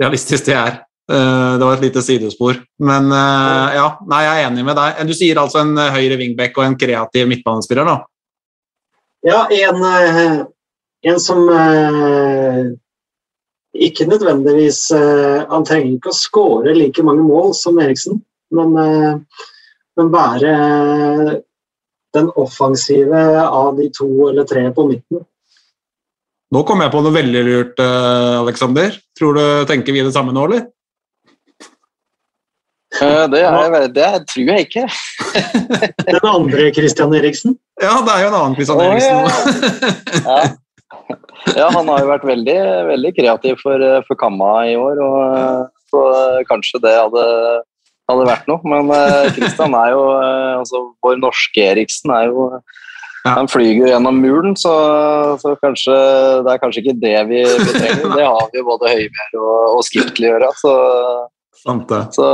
realistisk 0.00 0.48
det 0.48 0.56
er. 0.58 0.80
Uh, 1.10 1.54
det 1.60 1.68
var 1.68 1.76
et 1.76 1.84
lite 1.86 2.02
sidespor. 2.02 2.58
Men 2.82 3.12
ja, 3.12 3.86
nei, 4.10 4.22
jeg 4.26 4.40
er 4.40 4.48
enig 4.48 4.64
med 4.66 4.78
deg. 4.78 5.04
Du 5.06 5.14
sier 5.14 5.38
altså 5.38 5.62
en 5.62 5.76
høyre 5.78 6.18
wingback 6.18 6.58
og 6.58 6.66
en 6.66 6.78
kreativ 6.80 7.30
midtbanespiller, 7.30 7.86
da? 7.86 8.00
Ja, 9.22 9.44
en, 9.54 9.84
en 11.06 11.20
som 11.22 11.44
ikke 13.72 14.08
nødvendigvis 14.10 14.80
Han 14.90 15.62
trenger 15.64 15.92
ikke 15.94 16.10
å 16.10 16.16
skåre 16.16 16.74
like 16.74 17.04
mange 17.06 17.22
mål 17.22 17.54
som 17.54 17.78
Eriksen, 17.78 18.18
men, 18.50 18.74
men 19.94 20.10
være 20.10 20.56
den 22.16 22.28
offensive 22.36 23.22
av 23.46 23.76
de 23.78 23.88
to 23.94 24.08
eller 24.28 24.48
tre 24.48 24.66
på 24.74 24.86
midten. 24.90 25.24
Nå 26.52 26.62
kom 26.68 26.82
jeg 26.84 26.92
på 26.92 27.00
noe 27.00 27.14
veldig 27.14 27.42
lurt, 27.46 27.80
Aleksander. 27.80 28.42
Alexander. 28.42 28.96
Tror 29.18 29.38
du 29.38 29.44
tenker 29.70 29.96
vi 29.96 30.04
det 30.04 30.12
samme 30.12 30.34
nå, 30.36 30.44
eller? 30.50 30.66
Eh, 33.00 33.24
Det, 33.32 33.40
er, 33.40 33.86
det 33.88 34.08
tror 34.28 34.50
jeg 34.50 34.66
ikke. 34.66 34.84
Den 36.10 36.26
andre 36.28 36.68
Christian 36.76 37.14
Eriksen. 37.16 37.56
Ja, 37.80 37.94
det 38.04 38.12
er 38.14 38.24
jo 38.24 38.28
en 38.32 38.38
annen 38.40 38.58
Christian 38.58 38.82
Eriksen. 38.84 39.16
Ja. 40.26 40.42
ja, 41.62 41.68
han 41.72 41.88
har 41.88 42.02
jo 42.02 42.10
vært 42.10 42.26
veldig, 42.28 42.58
veldig 42.92 43.12
kreativ 43.16 43.62
for, 43.64 43.80
eh, 43.80 44.02
for 44.08 44.20
Kamma 44.20 44.52
i 44.68 44.76
år, 44.76 45.00
og 45.00 45.20
eh, 45.38 45.62
så 45.92 46.04
kanskje 46.48 46.82
det 46.84 46.92
hadde, 46.98 47.24
hadde 48.10 48.28
vært 48.28 48.48
noe. 48.50 48.60
Men 48.66 48.90
Kristian 49.36 49.74
er 49.78 49.92
jo 49.94 50.00
eh, 50.18 50.54
altså 50.58 50.80
Vår 51.04 51.20
norske 51.22 51.68
Eriksen 51.72 52.14
er 52.16 52.30
jo 52.32 52.48
Ja. 53.22 53.36
Han 53.36 53.46
flyger 53.46 53.86
gjennom 53.92 54.16
muren, 54.18 54.56
så, 54.58 54.72
så 55.38 55.52
kanskje 55.62 55.94
det 56.42 56.50
er 56.50 56.58
kanskje 56.58 56.80
ikke 56.82 56.96
det 56.98 57.12
vi, 57.28 57.44
vi 57.46 57.74
trenger. 57.76 58.08
Det 58.18 58.24
har 58.26 58.48
vi 58.50 58.58
jo 58.58 58.64
både 58.66 58.90
Høyberg 58.90 59.36
og, 59.38 59.76
og 59.76 59.84
Skiptli 59.86 60.26
gjøre, 60.26 60.48
så, 60.58 60.72
Sant 61.62 61.86
det. 61.86 62.00
så 62.16 62.26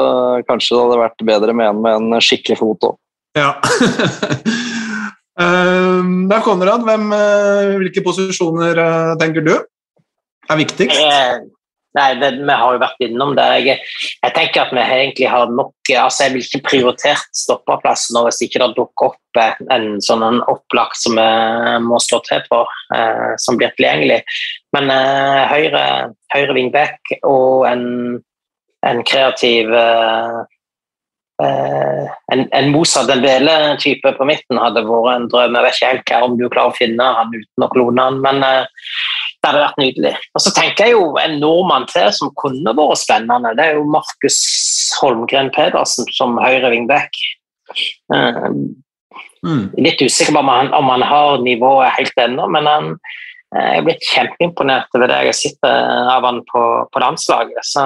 kanskje 0.49 0.73
det 0.73 0.87
hadde 0.87 1.03
vært 1.03 1.27
bedre 1.29 1.53
med 1.61 1.69
en 1.75 1.83
med 1.85 1.99
en 1.99 2.25
skikkelig 2.25 2.57
fot 2.63 2.89
òg. 2.89 2.97
Ja. 3.37 3.53
Eh, 5.39 5.99
Da, 6.27 6.41
Konrad, 6.43 6.83
hvem, 6.83 7.13
eh, 7.15 7.77
hvilke 7.79 8.03
posisjoner 8.03 8.75
eh, 8.83 9.13
tenker 9.21 9.45
du 9.47 9.53
er 9.55 10.59
viktigst? 10.59 10.99
Nei, 11.97 12.09
det, 12.21 12.35
vi 12.45 12.53
har 12.61 12.75
jo 12.75 12.81
vært 12.83 13.01
innom 13.07 13.33
det. 13.37 13.47
Jeg, 13.65 13.81
jeg 14.21 14.35
tenker 14.37 14.67
at 14.67 14.75
vi 14.77 14.83
egentlig 14.83 15.29
har 15.33 15.49
nok 15.49 15.73
altså 15.89 16.27
Jeg 16.27 16.35
vil 16.35 16.45
ikke 16.45 16.67
prioritert 16.67 17.31
stopperplass 17.33 18.11
nå 18.13 18.27
hvis 18.27 18.43
ikke 18.45 18.61
det 18.61 18.75
dukker 18.77 19.15
opp 19.15 19.41
en 19.73 19.87
sånn 20.05 20.25
en 20.27 20.43
opplagt 20.51 21.01
som 21.01 21.17
vi 21.17 21.25
må 21.87 21.97
slå 22.03 22.19
til 22.27 22.43
på, 22.51 22.61
eh, 22.97 23.33
som 23.41 23.57
blir 23.57 23.73
tilgjengelig. 23.79 24.21
Men 24.77 24.93
eh, 24.93 25.41
høyre, 25.49 25.85
høyre 26.35 26.59
vingbekk 26.59 27.15
og 27.23 27.65
en, 27.71 27.85
en 28.85 29.03
kreativ 29.09 29.73
eh, 29.73 30.39
eh, 31.47 32.05
en, 32.35 32.45
en 32.61 32.71
Mosa 32.75 33.07
Dembele-type 33.09 34.13
på 34.19 34.29
midten 34.29 34.61
hadde 34.61 34.85
vært 34.85 35.15
en 35.15 35.29
drøm. 35.33 35.57
Jeg 35.57 35.67
vet 35.69 35.81
ikke 35.81 36.19
helt 36.19 36.29
om 36.29 36.37
du 36.37 36.49
klarer 36.51 36.75
å 36.75 36.79
finne 36.79 37.09
han 37.23 37.33
uten 37.33 37.65
å 37.65 37.73
klone 37.73 38.09
han, 38.11 38.21
men 38.25 38.45
eh, 38.45 38.91
det 39.39 39.51
hadde 39.51 39.63
vært 39.63 39.81
nydelig. 39.81 40.15
Og 40.35 40.43
så 40.43 40.51
tenker 40.57 40.89
jeg 40.89 40.97
jo 40.97 41.05
en 41.23 41.39
nordmann 41.39 41.87
til 41.91 42.11
som 42.17 42.35
kunne 42.39 42.75
vært 42.75 43.03
spennende. 43.05 43.55
Det 43.59 43.65
er 43.69 43.79
jo 43.79 43.87
Markus 43.87 44.41
Holmgren 44.99 45.53
Pedersen 45.55 46.09
som 46.17 46.39
høyre 46.43 46.73
wingback. 46.75 47.15
Eh, 48.15 48.53
Mm. 49.47 49.69
litt 49.79 50.01
usikker 50.03 50.35
på 50.35 50.41
om 50.43 50.49
han, 50.51 50.73
om 50.75 50.89
han 50.91 51.03
har 51.07 51.43
nivået 51.43 51.95
helt 51.95 52.17
ennå, 52.19 52.49
men 52.51 52.67
han 52.67 52.89
eh, 53.55 53.69
jeg 53.69 53.81
er 53.81 53.85
blitt 53.87 54.09
kjempeimponert 54.11 54.97
over 54.97 55.11
det 55.11 55.19
jeg 55.29 55.53
eh, 55.69 56.09
av 56.15 56.27
han 56.27 56.41
på, 56.49 56.63
på 56.93 57.03
landslaget. 57.03 57.61
Så, 57.67 57.85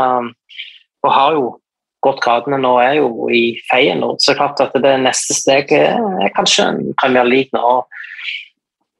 og 1.02 1.12
har 1.12 1.36
jo 1.36 1.50
gått 2.02 2.22
gradene 2.24 2.58
nå, 2.58 2.72
er 2.82 2.96
jo 2.98 3.28
i 3.30 3.58
Feyenoord. 3.68 4.22
Så 4.24 4.34
klart 4.38 4.62
at 4.64 4.74
det 4.82 4.94
neste 5.04 5.36
steget 5.38 5.92
er 5.92 6.32
kanskje 6.34 6.66
en 6.66 6.80
Premier 6.98 7.28
League 7.28 7.54
nå. 7.54 7.82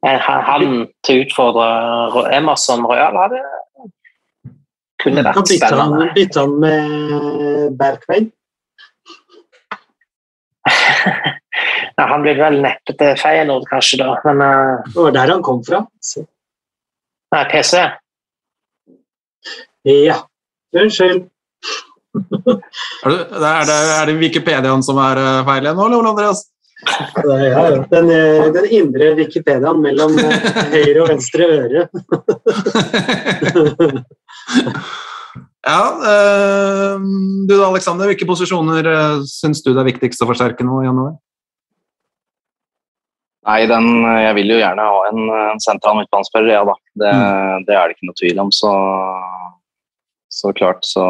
Eh, 0.07 0.19
Han 0.19 0.89
til 1.07 1.21
å 1.21 1.25
utfordre 1.27 1.67
Emerson 2.35 2.83
Royal 2.87 3.19
hadde 3.21 3.43
kunne 5.03 5.23
Kan 5.23 5.43
vært 5.43 5.51
spennende. 5.51 5.99
han, 5.99 6.15
bytte 6.15 6.43
han 6.45 6.53
med 6.63 7.79
Berkveid. 7.79 8.31
Ja, 11.99 12.07
han 12.09 12.23
blir 12.25 12.39
vel 12.39 12.55
neppe 12.65 12.95
til 12.97 13.19
Feyenoord, 13.21 13.67
kanskje, 13.69 13.99
da. 14.01 14.15
Men 14.25 14.41
uh... 14.41 14.87
Det 14.89 15.03
var 15.05 15.13
der 15.13 15.33
han 15.35 15.43
kom 15.45 15.59
fra. 15.67 15.83
Så. 16.01 16.23
nei, 17.35 17.43
PC. 17.51 17.83
Ja. 19.85 20.17
Unnskyld. 20.73 21.27
Er 22.17 23.13
det, 23.13 23.19
er, 23.37 23.67
det, 23.69 23.77
er 23.99 24.09
det 24.09 24.17
Wikipediaen 24.21 24.85
som 24.85 24.99
er 25.05 25.21
eh, 25.21 25.45
feil 25.49 25.69
igjen 25.69 25.77
nå, 25.77 25.87
eller 25.87 26.01
Ole 26.01 26.13
Andreas? 26.15 26.43
Ja, 26.83 27.39
ja. 27.47 27.87
Den, 27.91 28.11
eh, 28.11 28.53
den 28.53 28.67
indre 28.71 29.13
Wikipediaen 29.19 29.81
mellom 29.83 30.17
eh, 30.19 30.47
høyre 30.75 31.05
og 31.05 31.13
venstre 31.15 31.49
øre. 31.61 31.87
Ja, 35.63 35.83
eh, 35.95 36.95
du 37.47 37.53
da, 37.53 37.69
Alexander, 37.69 38.09
hvilke 38.11 38.27
posisjoner 38.27 38.89
syns 39.31 39.61
du 39.63 39.69
det 39.71 39.79
er 39.79 39.87
viktigst 39.93 40.25
å 40.25 40.27
forsterke 40.27 40.67
nå 40.67 40.81
i 40.83 40.89
januar? 40.89 41.13
Nei, 43.47 43.61
den, 43.71 43.87
jeg 44.25 44.35
vil 44.41 44.51
jo 44.51 44.59
gjerne 44.59 44.89
ha 44.91 45.05
en, 45.13 45.31
en 45.53 45.63
sentral 45.63 46.01
midtbanespiller, 46.01 46.51
ja 46.57 46.65
da. 46.67 46.75
Det, 46.99 47.13
det 47.69 47.77
er 47.79 47.87
det 47.87 47.95
ikke 47.95 48.11
noe 48.11 48.19
tvil 48.19 48.43
om. 48.43 48.51
Så, 48.51 48.73
så 50.35 50.51
klart 50.59 50.83
så 50.83 51.07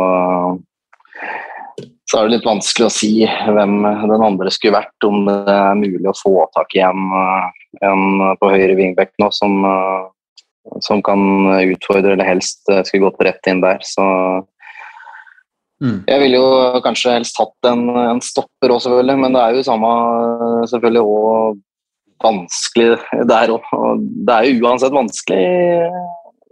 så 2.11 2.19
er 2.19 2.27
det 2.27 2.37
litt 2.37 2.49
vanskelig 2.49 2.89
å 2.89 2.93
si 2.93 3.13
hvem 3.25 3.77
den 4.11 4.25
andre 4.27 4.53
skulle 4.53 4.79
vært, 4.81 5.07
om 5.07 5.27
det 5.29 5.55
er 5.55 5.79
mulig 5.79 6.09
å 6.11 6.17
få 6.19 6.35
tak 6.57 6.75
i 6.77 6.83
en, 6.85 7.13
en 7.85 8.35
på 8.41 8.51
høyre 8.53 8.77
wingback 8.79 9.15
nå 9.23 9.31
som, 9.35 9.63
eh, 9.65 10.79
som 10.85 11.03
kan 11.05 11.23
utfordre, 11.63 12.17
eller 12.17 12.29
helst 12.29 12.67
eh, 12.73 12.83
skulle 12.89 13.09
gått 13.09 13.23
rett 13.29 13.53
inn 13.53 13.63
der. 13.65 13.81
Så 13.87 14.07
Mm. 15.83 16.05
jeg 16.07 16.21
ville 16.23 16.39
jo 16.39 16.81
kanskje 16.85 17.17
helst 17.17 17.39
hatt 17.41 17.67
en, 17.67 17.89
en 17.91 18.21
stopper 18.23 18.71
òg, 18.71 18.79
selvfølgelig, 18.85 19.19
men 19.19 19.35
det 19.35 19.41
er 19.43 19.57
jo 19.57 19.65
samme 19.67 19.89
selvfølgelig 20.71 21.03
òg 21.03 21.57
vanskelig 22.23 23.25
der 23.27 23.51
òg. 23.57 23.73
Det 23.99 24.37
er 24.37 24.47
jo 24.47 24.63
uansett 24.63 24.95
vanskelig 24.95 25.41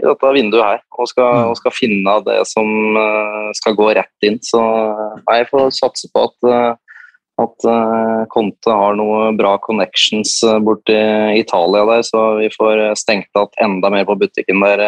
i 0.01 0.07
dette 0.07 0.33
vinduet 0.35 0.65
her 0.65 0.81
og 0.97 1.09
skal, 1.11 1.47
og 1.47 1.55
å 1.55 1.59
skal 1.59 1.75
finne 1.75 2.15
det 2.27 2.39
som 2.49 2.69
eh, 3.01 3.51
skal 3.57 3.77
gå 3.79 3.91
rett 3.97 4.27
inn. 4.27 4.39
Så 4.45 4.61
jeg 4.61 5.49
får 5.51 5.75
satse 5.77 6.11
på 6.13 6.25
at, 6.29 6.49
eh, 6.49 7.03
at 7.45 7.69
eh, 7.73 8.23
Conte 8.33 8.77
har 8.83 8.97
noe 8.99 9.31
bra 9.39 9.57
connections 9.65 10.39
borti 10.65 10.97
Italia 11.41 11.87
der, 11.93 12.05
så 12.07 12.25
vi 12.41 12.51
får 12.57 12.91
stengt 13.01 13.31
igjen 13.31 13.77
enda 13.77 13.93
mer 13.93 14.09
på 14.09 14.19
butikken 14.21 14.65
der 14.65 14.85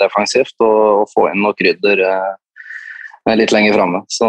defensivt 0.00 0.56
og, 0.64 1.02
og 1.02 1.10
få 1.12 1.28
inn 1.30 1.42
noe 1.44 1.56
krydder 1.56 2.00
litt 3.38 3.52
lenger 3.54 3.76
framme. 3.76 4.02
Så, 4.10 4.28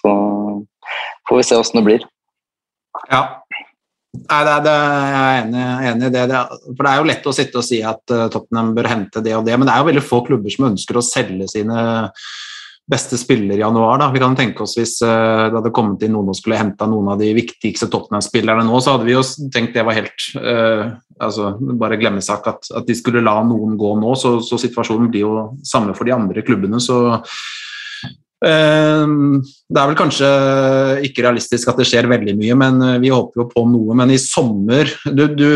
så 0.00 0.12
får 1.28 1.40
vi 1.40 1.46
se 1.46 1.58
åssen 1.60 1.82
det 1.82 1.86
blir. 1.88 2.06
Ja. 3.10 3.26
Nei, 4.14 4.40
det, 4.46 4.54
det, 4.64 4.72
jeg 4.72 5.20
er 5.20 5.90
enig, 5.90 6.06
i 6.06 6.14
det, 6.14 6.24
det. 6.30 6.40
For 6.70 6.86
det 6.86 6.90
er 6.90 7.00
jo 7.00 7.08
lett 7.10 7.28
å 7.28 7.34
sitte 7.34 7.60
og 7.60 7.66
si 7.66 7.80
at 7.84 8.14
eh, 8.14 8.26
Tottenham 8.32 8.72
bør 8.76 8.90
hente 8.90 9.22
det 9.24 9.34
og 9.36 9.46
det, 9.46 9.56
men 9.58 9.68
det 9.68 9.74
er 9.74 9.82
jo 9.82 9.88
veldig 9.90 10.04
få 10.06 10.20
klubber 10.26 10.54
som 10.54 10.68
ønsker 10.70 10.98
å 10.98 11.04
selge 11.04 11.48
sine 11.50 11.84
beste 12.90 13.16
spillere 13.16 13.56
i 13.56 13.62
januar. 13.62 13.98
Da. 14.00 14.10
Vi 14.12 14.20
kan 14.20 14.36
tenke 14.36 14.64
oss 14.64 14.76
Hvis 14.76 14.98
uh, 15.00 15.48
det 15.48 15.56
hadde 15.56 15.72
kommet 15.72 16.02
inn 16.04 16.12
noen 16.12 16.28
og 16.28 16.36
skulle 16.36 16.58
henta 16.60 16.84
noen 16.90 17.14
av 17.14 17.22
de 17.22 17.30
viktigste 17.36 17.88
Tottenham-spillerne 17.88 18.66
nå, 18.66 18.80
så 18.84 18.94
hadde 18.94 19.08
vi 19.08 19.14
jo 19.14 19.22
tenkt 19.54 19.72
det 19.72 19.86
var 19.88 19.96
helt 19.96 20.26
uh, 20.36 20.92
altså, 21.16 21.54
bare 21.80 21.96
glemmesak 22.00 22.44
at, 22.52 22.68
at 22.76 22.84
de 22.88 22.96
skulle 22.98 23.24
la 23.24 23.38
noen 23.46 23.78
gå 23.80 23.94
nå. 24.02 24.12
Så, 24.20 24.36
så 24.44 24.60
situasjonen 24.60 25.08
blir 25.08 25.24
jo 25.24 25.46
samme 25.64 25.96
for 25.96 26.04
de 26.04 26.12
andre 26.16 26.44
klubbene. 26.44 26.82
så 26.82 27.16
Det 28.44 29.80
er 29.80 29.88
vel 29.88 29.96
kanskje 29.98 30.28
ikke 31.08 31.24
realistisk 31.24 31.70
at 31.70 31.78
det 31.80 31.86
skjer 31.88 32.08
veldig 32.10 32.34
mye, 32.38 32.56
men 32.60 32.82
eh, 32.84 32.98
vi 33.02 33.12
håper 33.14 33.42
jo 33.42 33.46
på 33.50 33.64
noe. 33.70 33.96
Men 33.96 34.12
i 34.12 34.18
sommer 34.20 34.90
Du, 35.06 35.24
du 35.32 35.48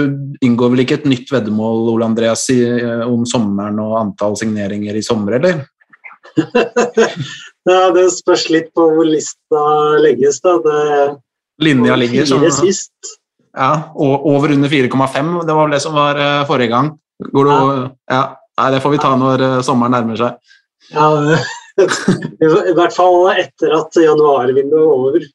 inngår 0.45 0.73
vel 0.73 0.85
ikke 0.85 1.01
et 1.01 1.09
nytt 1.11 1.33
veddemål 1.35 1.91
Ole 1.95 2.09
Andreas, 2.09 2.47
eh, 2.55 3.05
om 3.05 3.27
sommeren 3.29 3.79
og 3.85 3.99
antall 4.01 4.39
signeringer 4.41 4.97
i 4.97 5.05
sommer, 5.05 5.39
eller? 5.41 5.67
Ja, 7.69 7.91
det 7.93 8.07
spørs 8.15 8.47
litt 8.49 8.71
på 8.73 8.85
hvor 8.95 9.05
lista 9.05 9.63
legges. 10.01 10.39
da. 10.41 10.55
Det 10.65 10.83
Linja 11.61 11.97
ligger 11.99 12.25
som 12.25 12.45
sist. 12.55 12.95
ja, 13.53 13.91
over 13.95 14.55
under 14.55 14.73
4,5. 14.73 15.45
Det 15.45 15.53
var 15.53 15.67
vel 15.67 15.75
det 15.77 15.83
som 15.85 15.97
var 15.97 16.17
eh, 16.17 16.47
forrige 16.49 16.73
gang. 16.73 16.93
Går 17.35 17.45
du, 17.51 17.89
ja. 18.09 18.23
Nei, 18.59 18.71
det 18.75 18.81
får 18.83 18.95
vi 18.95 19.01
ta 19.03 19.13
når 19.19 19.45
eh, 19.45 19.61
sommeren 19.67 19.95
nærmer 19.95 20.19
seg. 20.19 20.55
Ja, 20.95 21.11
I 21.79 22.75
hvert 22.77 22.95
fall 22.95 23.29
etter 23.35 23.75
at 23.79 23.99
januarvinduet 24.03 24.81
er 24.81 24.95
over. 24.95 25.27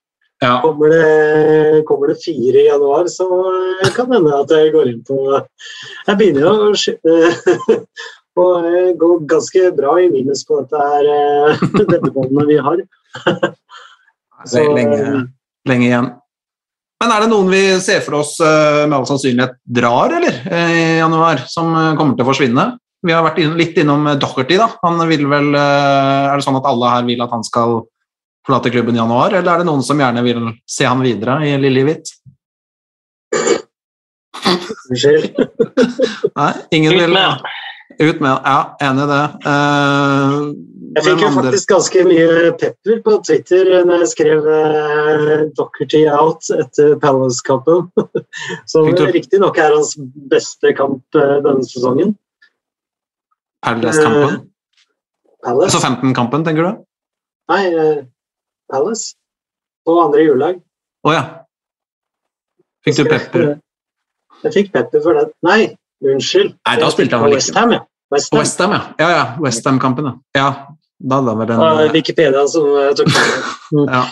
Ja. 0.43 0.57
Kommer 0.59 0.91
det, 0.91 1.83
kommer 1.87 2.11
det 2.11 2.17
fire 2.19 2.59
i 2.59 2.65
januar, 2.67 3.07
så 3.07 3.27
kan 3.95 4.09
det 4.09 4.17
hende 4.17 4.39
at 4.41 4.51
jeg 4.51 4.73
går 4.73 4.89
inn 4.91 5.03
på 5.07 5.19
Jeg 5.37 6.17
begynner 6.19 6.49
å 6.49 6.55
og 8.43 8.65
gå 9.03 9.11
ganske 9.29 9.69
bra 9.77 9.93
i 10.01 10.09
minus 10.11 10.43
på 10.47 10.59
dette 10.65 10.89
her 10.89 11.53
dette 11.93 12.11
båndet 12.11 12.49
vi 12.49 12.59
har. 12.65 12.83
Det 13.23 14.65
er 14.65 14.75
lenge, 14.75 15.23
lenge 15.69 15.87
igjen. 15.87 16.11
Men 17.03 17.11
er 17.11 17.25
det 17.25 17.31
noen 17.33 17.49
vi 17.51 17.61
ser 17.83 17.99
for 18.03 18.21
oss 18.21 18.37
eh, 18.39 18.85
med 18.87 18.95
all 18.95 19.07
sannsynlighet 19.07 19.57
drar, 19.79 20.13
eller? 20.19 20.37
eh, 20.47 20.69
I 20.71 20.83
januar, 21.01 21.41
som 21.51 21.73
eh, 21.75 21.95
kommer 21.99 22.15
til 22.15 22.23
å 22.23 22.29
forsvinne? 22.29 22.65
Vi 23.03 23.11
har 23.11 23.23
vært 23.25 23.41
litt 23.59 23.79
innom 23.81 24.07
eh, 24.07 24.19
Docherty, 24.19 24.57
da. 24.59 24.69
Han 24.83 25.01
vil 25.09 25.25
vel 25.31 25.51
eh, 25.57 26.29
Er 26.29 26.37
det 26.37 26.45
sånn 26.45 26.59
at 26.59 26.69
alle 26.69 26.91
her 26.93 27.07
vil 27.07 27.23
at 27.25 27.33
han 27.35 27.43
skal 27.47 27.81
forlate 28.43 28.71
klubben 28.73 28.95
i 28.97 28.99
januar, 28.99 29.31
eller 29.31 29.53
er 29.53 29.61
det 29.61 29.69
noen 29.69 29.83
som 29.87 29.99
gjerne 29.99 30.23
vil 30.25 30.49
se 30.67 30.83
han 30.83 30.99
videre 31.03 31.37
i 31.47 31.53
Lillehvitt? 31.63 32.11
Unnskyld. 34.89 35.37
Nei, 36.39 36.53
ingen 36.75 36.97
vil 36.99 37.13
med 37.13 37.45
Ut 38.01 38.19
med 38.19 38.31
Ja, 38.43 38.75
enig 38.81 39.03
i 39.03 39.09
det. 39.11 39.23
Uh, 39.45 40.37
Jeg 40.97 41.05
fikk 41.05 41.21
jo 41.21 41.27
andre- 41.29 41.43
faktisk 41.43 41.69
ganske 41.69 42.03
mye 42.07 42.51
pepper 42.59 43.01
på 43.05 43.17
Twitter 43.27 43.69
når 43.85 44.03
jeg 44.03 44.11
skrev 44.13 44.47
uh, 44.49 45.43
Docherty 45.57 46.01
out 46.09 46.49
etter 46.57 46.95
Palace-kampen. 47.03 47.87
Som 48.71 48.89
riktignok 48.89 49.61
er 49.61 49.75
hans 49.77 49.93
beste 50.33 50.73
kamp 50.77 51.03
uh, 51.15 51.37
denne 51.45 51.63
sesongen. 51.69 52.15
Palace-kampen? 53.63 54.41
Palace? 55.43 55.69
Altså 55.69 55.81
15-kampen, 55.83 56.43
tenker 56.47 56.67
du? 56.67 56.83
Nei, 57.51 57.63
eh, 57.71 58.03
Palace. 58.71 59.15
På 59.83 59.97
andre 60.05 60.23
julelag. 60.23 60.59
Å 61.03 61.13
ja. 61.15 61.23
Fikk 62.83 62.99
du 63.01 63.07
pepper? 63.07 63.47
Jeg 64.43 64.55
fikk 64.55 64.71
pepper 64.75 65.03
for 65.03 65.19
det. 65.19 65.25
Nei, 65.47 65.73
unnskyld. 66.03 66.55
Nei, 66.67 66.77
da 66.79 66.91
spilte 66.91 67.19
han 67.19 67.27
vel 67.27 67.39
ikke. 67.39 67.55
Ja. 67.55 67.83
West 68.13 68.31
Ham. 68.31 68.39
Westham, 68.39 68.75
ja. 68.75 68.81
Ja, 68.99 69.09
ja. 69.11 69.25
Westham-kampen, 69.43 70.09
ja. 70.09 70.15
ja. 70.39 70.49
Da 71.03 71.19
hadde 71.19 71.33
han 71.33 71.39
vel 71.41 71.53
Ah, 71.59 71.81
en 71.83 71.93
Wikipedia 71.95 72.43
som 72.47 72.67
eh, 72.79 72.91
tok 72.95 73.11
det. 73.11 73.23
ja. 73.95 74.03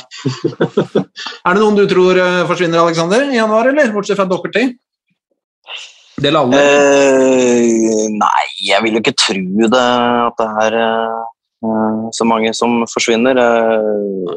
Er 1.48 1.56
det 1.56 1.62
noen 1.62 1.78
du 1.80 1.86
tror 1.92 2.20
eh, 2.20 2.42
forsvinner, 2.50 2.82
Alexander, 2.84 3.28
i 3.30 3.40
januar, 3.40 3.70
eller? 3.72 3.92
Bortsett 3.96 4.20
fra 4.20 4.28
Dockerty? 4.28 4.72
Det 6.22 6.30
alle. 6.38 6.62
Eh, 6.62 8.08
nei, 8.14 8.46
jeg 8.68 8.84
vil 8.86 8.98
jo 8.98 9.02
ikke 9.04 9.18
tro 9.18 9.68
det 9.74 9.82
at 9.82 10.38
det 10.42 10.50
er 10.68 10.80
eh, 10.84 12.10
så 12.14 12.28
mange 12.30 12.54
som 12.58 12.84
forsvinner. 12.92 13.38
Eh, 13.42 14.34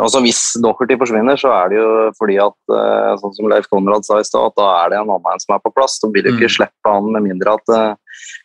altså 0.00 0.20
Hvis 0.24 0.40
Docherty 0.62 0.96
forsvinner, 1.00 1.36
så 1.40 1.52
er 1.54 1.70
det 1.72 1.78
jo 1.78 1.88
fordi 2.18 2.38
at 2.42 2.74
eh, 2.78 3.12
sånn 3.20 3.36
som 3.36 3.48
Leif 3.52 3.68
Konrad 3.72 4.08
sa 4.08 4.20
i 4.20 4.26
stad, 4.26 4.50
at 4.50 4.56
da 4.58 4.68
er 4.82 4.92
det 4.94 4.98
en 5.02 5.12
annen 5.18 5.44
som 5.44 5.54
er 5.56 5.62
på 5.64 5.72
plass. 5.76 5.98
Da 6.02 6.10
vil 6.14 6.24
jo 6.30 6.34
ikke 6.36 6.48
Mm. 6.48 6.56
slippe 6.56 6.88
han 6.96 7.12
med 7.12 7.26
mindre 7.28 7.56
at 7.60 7.74
eh, 7.76 7.94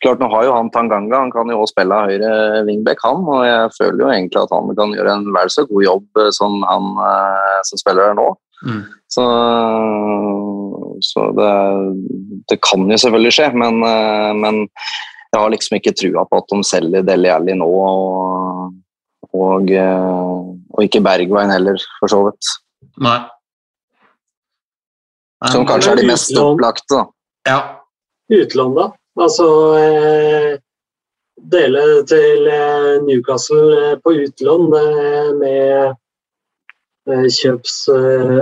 Klart, 0.04 0.20
nå 0.20 0.28
har 0.30 0.44
jo 0.46 0.52
han 0.54 0.68
Tanganga, 0.70 1.18
han 1.24 1.32
kan 1.34 1.48
jo 1.50 1.56
også 1.64 1.72
spille 1.74 1.96
høyre 2.06 2.62
wingback, 2.68 3.00
han. 3.02 3.24
Og 3.26 3.42
jeg 3.48 3.72
føler 3.78 4.04
jo 4.04 4.10
egentlig 4.12 4.42
at 4.44 4.52
han 4.54 4.70
kan 4.78 4.92
gjøre 4.94 5.14
en 5.18 5.26
vel 5.34 5.50
så 5.50 5.64
god 5.66 5.82
jobb 5.88 6.20
eh, 6.22 6.30
som 6.36 6.60
han 6.68 6.92
eh, 7.08 7.60
som 7.66 7.80
spiller 7.80 8.10
her 8.12 8.18
nå. 8.20 8.28
Mm. 8.64 8.82
Så, 9.14 9.24
så 11.04 11.24
det, 11.38 11.50
det 12.50 12.58
kan 12.64 12.86
jo 12.90 12.98
selvfølgelig 12.98 13.34
skje, 13.36 13.50
men, 13.60 13.82
men 14.40 14.62
jeg 15.34 15.42
har 15.42 15.52
liksom 15.52 15.76
ikke 15.78 15.94
trua 15.98 16.24
på 16.30 16.40
at 16.40 16.50
de 16.52 16.58
selger 16.66 17.06
Deli 17.06 17.30
Alli 17.30 17.54
nå. 17.58 17.68
Og, 17.68 18.74
og, 19.34 19.70
og 19.74 20.82
ikke 20.86 21.02
Bergveien 21.04 21.52
heller, 21.54 21.78
for 22.00 22.12
så 22.12 22.20
vidt. 22.28 22.52
Nei. 23.02 23.18
Nei, 25.42 25.50
Som 25.52 25.66
kanskje 25.68 25.94
er 25.94 26.00
de 26.00 26.06
mest 26.08 26.38
opplagte. 26.40 26.94
da. 26.94 27.04
Ja. 27.50 27.58
Utlån, 28.32 28.76
da. 28.78 28.86
Altså 29.20 29.46
eh, 29.78 30.54
Dele 31.52 31.82
til 32.08 32.48
eh, 32.50 32.94
Newcastle 33.04 33.74
eh, 33.80 33.98
på 34.02 34.14
utlån 34.24 34.64
eh, 34.78 35.28
med 35.38 35.98
kjøps... 37.08 37.76
Eh, 37.94 38.38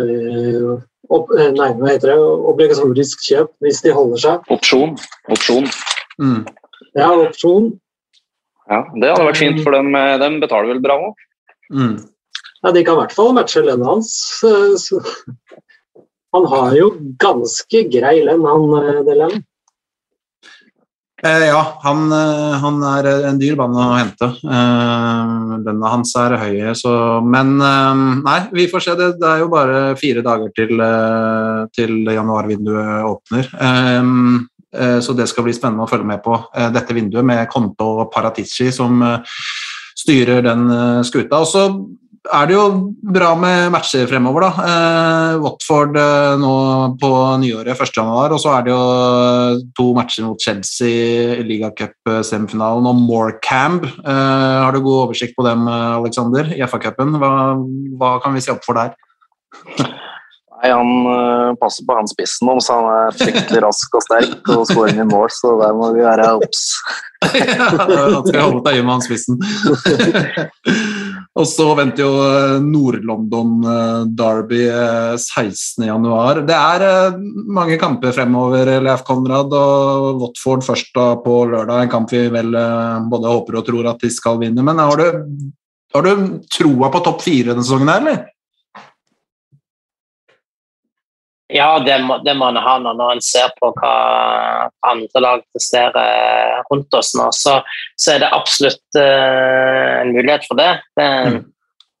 eh, 0.00 0.70
opp, 1.10 1.32
eh, 1.36 1.50
nei, 1.56 1.70
hva 1.78 1.90
heter 1.90 2.12
det? 2.12 2.18
Obligatorisk 2.52 3.24
kjøp 3.26 3.52
hvis 3.64 3.82
de 3.84 3.94
holder 3.96 4.22
seg. 4.24 4.50
Opsjon. 4.54 4.96
Opsjon. 5.32 5.68
Mm. 6.20 6.44
Ja, 6.94 7.10
opsjon. 7.14 7.72
Ja, 8.70 8.84
det 8.94 9.10
hadde 9.10 9.26
vært 9.26 9.40
fint, 9.40 9.60
for 9.64 9.74
dem, 9.74 9.92
eh, 9.98 10.16
dem 10.22 10.38
betaler 10.42 10.70
vel 10.74 10.82
bra 10.84 10.98
òg. 11.08 11.26
Mm. 11.74 11.96
Ja, 12.60 12.72
de 12.76 12.84
kan 12.84 12.98
i 12.98 13.00
hvert 13.02 13.14
fall 13.16 13.32
matche 13.34 13.62
lønna 13.64 13.94
hans. 13.94 14.12
Så, 14.40 14.52
Så. 14.78 15.02
Han 16.30 16.44
har 16.46 16.74
jo 16.78 16.92
ganske 17.18 17.80
grei 17.90 18.20
lønn, 18.22 18.44
han 18.46 18.74
eh, 18.78 19.00
Dele 19.08 19.26
Alli. 19.26 19.40
Eh, 21.22 21.46
ja, 21.46 21.78
han, 21.82 22.12
eh, 22.12 22.54
han 22.62 22.80
er 22.88 23.08
en 23.28 23.38
dyr 23.40 23.56
mann 23.58 23.76
å 23.76 23.90
hente. 23.92 24.30
Eh, 24.40 25.32
Lønna 25.66 25.92
hans 25.92 26.14
er 26.16 26.36
høy, 26.40 26.62
så 26.78 26.94
Men 27.20 27.58
eh, 27.60 28.04
nei, 28.24 28.38
vi 28.56 28.68
får 28.70 28.86
se. 28.86 28.96
Det, 28.96 29.10
det 29.20 29.28
er 29.28 29.42
jo 29.42 29.50
bare 29.52 29.82
fire 30.00 30.24
dager 30.24 30.52
til, 30.56 30.80
eh, 30.80 31.60
til 31.76 32.08
januarvinduet 32.08 33.04
åpner. 33.10 33.52
Eh, 33.60 34.98
så 35.02 35.12
det 35.18 35.26
skal 35.26 35.42
bli 35.42 35.52
spennende 35.52 35.82
å 35.82 35.90
følge 35.90 36.06
med 36.06 36.20
på 36.22 36.36
dette 36.70 36.94
vinduet 36.94 37.26
med 37.26 37.48
Konto 37.50 37.88
og 38.04 38.12
Paratici 38.14 38.68
som 38.70 39.02
styrer 39.98 40.44
den 40.46 40.62
skuta. 41.02 41.40
Og 41.42 41.48
så 41.50 41.64
er 42.28 42.48
det 42.48 42.54
jo 42.54 42.64
bra 43.00 43.30
med 43.38 43.70
matcher 43.72 44.08
fremover, 44.10 44.44
da. 44.44 44.64
Eh, 44.70 45.36
Watford 45.40 45.96
eh, 45.96 46.34
nå 46.40 46.52
på 47.00 47.12
nyåret 47.40 47.80
1.1, 47.80 48.34
og 48.36 48.40
så 48.42 48.52
er 48.58 48.66
det 48.66 48.74
jo 48.74 48.80
eh, 48.80 49.62
to 49.78 49.86
matcher 49.96 50.26
mot 50.28 50.42
Chelsea 50.44 51.38
i 51.38 51.46
ligacup-semifinalen 51.48 52.90
og 52.90 53.00
Morecambe. 53.00 53.88
Eh, 54.04 54.58
har 54.64 54.76
du 54.76 54.82
god 54.84 55.06
oversikt 55.06 55.38
på 55.38 55.46
dem, 55.48 55.64
eh, 55.70 55.96
Alexander, 55.96 56.52
i 56.52 56.60
FA-cupen? 56.66 57.16
Hva, 57.22 57.32
hva 58.00 58.12
kan 58.24 58.36
vi 58.36 58.44
se 58.44 58.52
opp 58.52 58.68
for 58.68 58.80
der? 58.80 58.94
Nei, 60.60 60.72
Han 60.72 61.06
eh, 61.08 61.54
passer 61.60 61.86
på 61.86 61.96
han 61.96 62.08
spissen 62.10 62.48
nå, 62.48 62.58
så 62.60 62.76
han 62.76 62.88
er 62.92 63.14
fryktelig 63.16 63.62
rask 63.64 63.94
og 63.96 64.04
sterk 64.04 64.50
og 64.52 64.66
skårer 64.68 65.00
i 65.00 65.06
mål, 65.08 65.30
så 65.32 65.54
der 65.60 65.76
må 65.76 65.92
vi 65.96 66.04
være 66.04 66.26
obs. 66.36 66.64
ja, 67.36 67.68
da 67.76 68.20
skal 68.24 68.36
jeg 68.36 68.44
holde 68.44 68.62
deg 68.64 68.80
med 68.84 68.92
han 68.94 69.04
spissen. 69.04 69.38
og 71.40 71.46
så 71.48 71.66
venter 71.78 72.04
jo 72.04 72.10
eh, 72.24 72.56
Nord-London 72.64 73.54
eh, 73.72 74.02
Derby 74.18 74.62
eh, 74.66 75.14
16.1. 75.16 76.42
Det 76.48 76.58
er 76.58 77.16
mange 77.56 77.78
kamper 77.80 78.16
fremover, 78.16 78.74
Leif 78.84 79.04
Konrad, 79.08 79.54
og 79.56 80.20
Watford 80.20 80.66
først 80.66 80.92
da 80.96 81.14
på 81.24 81.38
lørdag. 81.52 81.86
En 81.86 81.92
kamp 81.92 82.12
vi 82.12 82.26
vel 82.32 82.52
både 83.08 83.32
håper 83.32 83.60
og 83.60 83.64
tror 83.68 83.88
at 83.94 84.04
de 84.04 84.12
skal 84.12 84.40
vinne. 84.42 84.64
Men 84.66 84.80
har 84.82 85.00
du, 85.00 85.24
har 85.96 86.04
du 86.04 86.28
troa 86.52 86.92
på 86.92 87.04
topp 87.08 87.24
fire 87.24 87.54
denne 87.54 87.64
sesongen, 87.64 87.92
her, 87.92 88.04
eller? 88.04 88.28
Ja, 91.50 91.70
det 91.82 91.96
må, 92.06 92.18
det 92.24 92.34
må 92.38 92.50
han 92.50 92.58
ha 92.62 92.76
når 92.82 93.16
en 93.16 93.22
ser 93.24 93.50
på 93.58 93.72
hva 93.80 93.94
andre 94.86 95.22
lag 95.22 95.42
presterer 95.54 96.60
rundt 96.70 96.94
oss 96.94 97.12
nå. 97.18 97.30
Så, 97.34 97.58
så 97.98 98.14
er 98.14 98.22
det 98.22 98.30
absolutt 98.36 98.98
uh, 98.98 100.00
en 100.02 100.14
mulighet 100.14 100.46
for 100.48 100.60
det. 100.60 100.70
det. 101.00 101.10
Mm. 101.26 101.40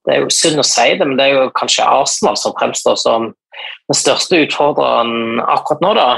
Det 0.06 0.14
er 0.14 0.22
jo 0.22 0.32
synd 0.32 0.62
å 0.62 0.66
si 0.66 0.86
det, 0.96 1.06
men 1.06 1.18
det 1.18 1.28
er 1.28 1.36
jo 1.36 1.52
kanskje 1.58 1.86
Arsenal 1.86 2.38
som 2.40 2.56
fremstår 2.56 2.96
som 3.00 3.30
den 3.90 3.98
største 3.98 4.38
utfordreren 4.46 5.42
akkurat 5.42 5.82
nå. 5.84 5.92
da. 5.98 6.08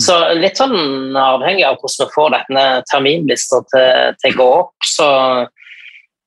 Så 0.00 0.16
litt 0.38 0.60
sånn 0.60 1.16
avhengig 1.18 1.66
av 1.66 1.76
hvordan 1.80 2.06
vi 2.06 2.14
får 2.14 2.34
denne 2.36 2.64
terminlista 2.90 3.60
til, 3.72 4.18
til 4.22 4.36
å 4.36 4.38
gå 4.38 4.48
opp, 4.62 4.74
så, 4.86 5.08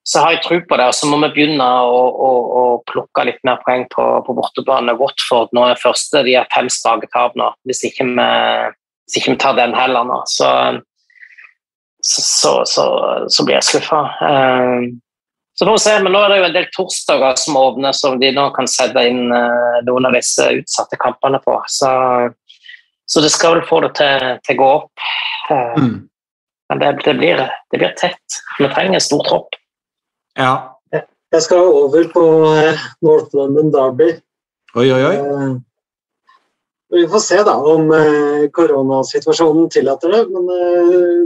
så 0.04 0.24
har 0.24 0.36
jeg 0.36 0.44
tro 0.46 0.60
på 0.66 0.78
det. 0.80 0.88
Og 0.90 0.96
så 0.98 1.10
må 1.10 1.20
vi 1.26 1.32
begynne 1.36 1.66
å, 1.66 2.00
å, 2.10 2.30
å 2.62 2.64
plukke 2.90 3.26
litt 3.28 3.42
mer 3.48 3.62
poeng 3.66 3.86
på, 3.94 4.06
på 4.26 4.36
bortebane. 4.38 4.98
Watford 5.00 5.54
nå 5.56 5.68
er 5.70 5.82
første, 5.82 6.24
de 6.26 6.38
har 6.40 6.50
fem 6.54 6.70
strake 6.74 7.10
tap 7.14 7.38
nå, 7.40 7.52
hvis 7.70 7.84
ikke, 7.92 8.08
vi, 8.10 8.26
hvis 9.06 9.22
ikke 9.22 9.36
vi 9.36 9.44
tar 9.44 9.60
den 9.60 9.78
heller 9.78 10.08
nå. 10.10 10.18
Så, 10.32 10.50
så, 12.02 12.58
så, 12.66 12.88
så, 13.30 13.46
blir 13.46 13.60
jeg 13.60 13.70
skuffa. 13.70 14.02
Så 15.54 15.68
får 15.68 15.76
vi 15.76 15.84
se, 15.84 15.96
men 16.02 16.16
Nå 16.16 16.22
er 16.24 16.32
det 16.32 16.38
jo 16.40 16.46
en 16.48 16.56
del 16.56 16.70
torsdager 16.74 17.38
som 17.38 17.60
åpner, 17.60 17.94
som 17.94 18.18
de 18.22 18.32
nå 18.34 18.48
kan 18.56 18.70
sette 18.72 19.04
inn 19.06 19.28
eh, 19.36 19.82
noen 19.86 20.08
av 20.10 20.16
disse 20.18 20.48
utsatte 20.58 20.98
kampene 20.98 21.38
på. 21.44 21.60
Så, 21.70 21.92
så 23.06 23.22
det 23.22 23.30
skal 23.36 23.60
vel 23.60 23.68
få 23.70 23.84
det 23.86 23.92
til, 24.00 24.32
til 24.48 24.58
å 24.58 24.64
gå 24.64 24.72
opp. 24.80 25.12
Eh, 25.52 25.76
Mm. 25.78 26.08
Men 26.72 26.80
det, 26.80 26.90
det, 27.04 27.14
blir, 27.20 27.42
det 27.72 27.78
blir 27.82 27.92
tett. 28.00 28.38
Vi 28.56 28.70
trenger 28.72 28.96
en 28.96 29.04
stor 29.04 29.26
tropp. 29.28 29.58
Ja. 30.40 30.54
Jeg 31.32 31.42
skal 31.46 31.64
over 31.72 32.08
på 32.12 32.22
eh, 32.60 32.80
North 33.08 33.32
London 33.38 33.70
Derby. 33.72 34.10
Oi, 34.76 34.88
oi, 34.92 35.02
oi. 35.08 35.16
Eh, 35.16 35.60
Vi 36.92 37.06
får 37.08 37.22
se 37.24 37.38
da 37.48 37.54
om 37.72 37.88
eh, 37.96 38.50
koronasituasjonen 38.52 39.70
tillater 39.72 40.12
det, 40.12 40.26
men 40.34 40.50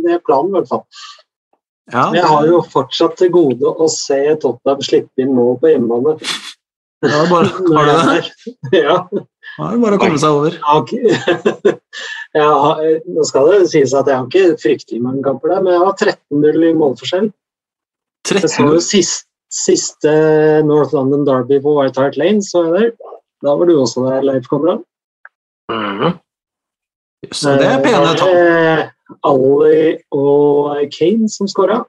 det 0.06 0.14
er 0.14 0.22
planen 0.26 0.52
i 0.54 0.60
hvert 0.60 0.70
fall. 0.70 0.84
Ja, 1.94 2.04
Jeg 2.14 2.26
har 2.26 2.46
jo 2.50 2.60
fortsatt 2.70 3.16
til 3.18 3.32
gode 3.34 3.66
å 3.70 3.88
se 3.94 4.20
Tottenham 4.42 4.82
slippe 4.86 5.22
inn 5.26 5.34
mål 5.38 5.58
på 5.62 5.70
hjemmebane. 5.74 6.16
ja, 7.06 7.24
bare, 7.30 7.50
har 7.50 7.90
du 7.90 8.12
det? 8.12 8.54
Ja, 8.86 9.00
det 9.10 9.26
er 9.72 9.82
bare 9.82 9.98
å 9.98 10.02
komme 10.02 10.22
seg 10.22 10.38
over. 10.38 10.58
jeg 12.36 12.46
har, 12.46 12.82
nå 13.16 13.26
skal 13.30 13.50
det 13.54 13.60
sies 13.74 13.94
at 13.98 14.10
jeg 14.10 14.18
har 14.18 14.26
ikke 14.30 14.58
fryktelig 14.62 15.02
mange 15.02 15.26
kamper 15.26 15.54
der, 15.56 15.62
men 15.66 15.74
jeg 15.78 15.84
har 15.86 15.98
13-0 15.98 16.70
i 16.70 16.74
målforskjell. 16.78 17.30
Jeg 18.26 18.50
så 18.50 18.66
13 18.66 18.74
jo 18.74 18.82
siste, 18.82 19.28
siste 19.54 20.12
North 20.66 20.96
London 20.96 21.26
Derby 21.28 21.60
på 21.62 21.76
White 21.78 22.02
Hart 22.02 22.18
Lane, 22.18 22.42
så 22.44 22.66
jeg 22.66 22.74
der. 22.74 22.92
Da 23.46 23.54
var 23.56 23.70
du 23.70 23.76
også 23.78 24.06
der, 24.08 24.24
Leif 24.26 24.48
Konrad. 24.50 24.82
Mhm. 25.72 26.18
Så 27.34 27.56
det 27.58 27.66
er 27.66 27.82
pene 27.82 28.14
tall. 28.18 28.36
Eh, 28.38 28.90
Ally 29.26 29.98
og 30.14 30.82
Kane 30.94 31.30
som 31.30 31.50
skåra. 31.50 31.84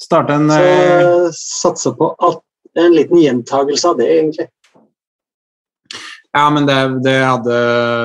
Starte 0.00 0.36
en 0.36 0.48
Så 0.52 0.60
eh, 0.60 1.26
satser 1.36 1.96
på 1.96 2.12
at, 2.28 2.40
en 2.80 2.94
liten 2.96 3.20
gjentagelse 3.20 3.88
av 3.88 3.98
det, 4.00 4.08
egentlig. 4.16 4.46
Ja, 6.30 6.44
men 6.54 6.66
det, 6.66 6.76
det 7.02 7.16
hadde 7.26 7.54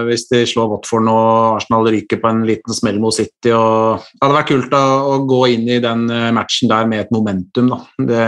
Hvis 0.08 0.26
de 0.32 0.42
slår 0.50 0.72
Watford 0.72 1.10
og 1.12 1.60
Arsenal 1.60 1.92
ryker 1.94 2.18
på 2.22 2.32
en 2.32 2.42
liten 2.48 2.74
smell 2.74 2.98
mot 3.02 3.14
City 3.14 3.54
og 3.54 4.02
Det 4.02 4.24
hadde 4.24 4.38
vært 4.40 4.50
kult 4.50 4.74
å, 4.74 4.86
å 5.12 5.20
gå 5.30 5.42
inn 5.54 5.70
i 5.70 5.78
den 5.84 6.08
eh, 6.10 6.32
matchen 6.34 6.72
der 6.72 6.90
med 6.90 7.06
et 7.06 7.14
momentum, 7.14 7.70
da. 7.70 7.78
Det, 8.10 8.24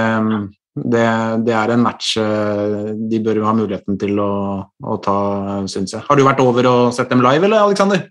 det, 0.77 1.07
det 1.47 1.55
er 1.57 1.73
en 1.73 1.85
match 1.87 2.11
eh, 2.21 2.91
de 3.09 3.21
bør 3.25 3.41
ha 3.47 3.55
muligheten 3.57 3.97
til 4.01 4.21
å, 4.21 4.33
å 4.67 4.99
ta, 5.01 5.17
syns 5.71 5.95
jeg. 5.95 6.05
Har 6.05 6.19
du 6.19 6.25
vært 6.27 6.43
over 6.45 6.69
og 6.69 6.93
sett 6.95 7.09
dem 7.09 7.25
live, 7.25 7.47
eller, 7.49 7.65
Aleksander? 7.65 8.05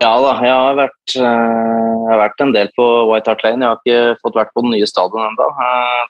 Ja 0.00 0.14
da, 0.20 0.36
jeg 0.44 0.52
har 0.56 0.76
vært, 0.78 1.16
eh, 1.16 1.79
jeg 2.10 2.16
har 2.16 2.24
vært 2.24 2.42
en 2.42 2.52
del 2.56 2.70
på 2.74 2.84
White 3.06 3.30
Hart 3.30 3.42
Lane. 3.46 3.62
Jeg 3.62 3.70
har 3.70 3.78
ikke 3.78 4.20
fått 4.24 4.38
vært 4.40 4.48
på 4.56 4.64
den 4.64 4.72
nye 4.74 4.86
stadion 4.90 5.28
ennå, 5.28 5.46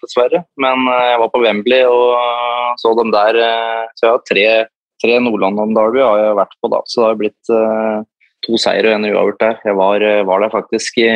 dessverre. 0.00 0.38
Men 0.64 0.86
eh, 0.88 1.08
jeg 1.10 1.18
var 1.20 1.32
på 1.34 1.42
Wembley 1.44 1.82
og 1.84 2.78
så 2.80 2.94
dem 2.96 3.12
der. 3.12 3.36
eh, 3.36 3.82
Så 3.98 4.06
jeg 4.06 4.14
har 4.14 4.22
tre, 4.30 4.46
tre 5.04 5.18
Nord-London 5.20 5.74
Derby 5.76 6.00
har 6.00 6.22
jeg 6.22 6.38
vært 6.40 6.56
på 6.56 6.70
da. 6.72 6.80
Så 6.88 7.02
det 7.02 7.10
har 7.10 7.20
blitt 7.20 7.52
eh, 7.52 7.98
to 8.46 8.56
seier 8.64 8.88
og 8.88 8.96
en 8.96 9.04
uavgjort 9.10 9.42
der. 9.44 9.60
Jeg 9.68 9.76
var, 9.76 10.06
eh, 10.08 10.24
var 10.24 10.40
der 10.40 10.54
faktisk 10.56 11.02
i, 11.04 11.10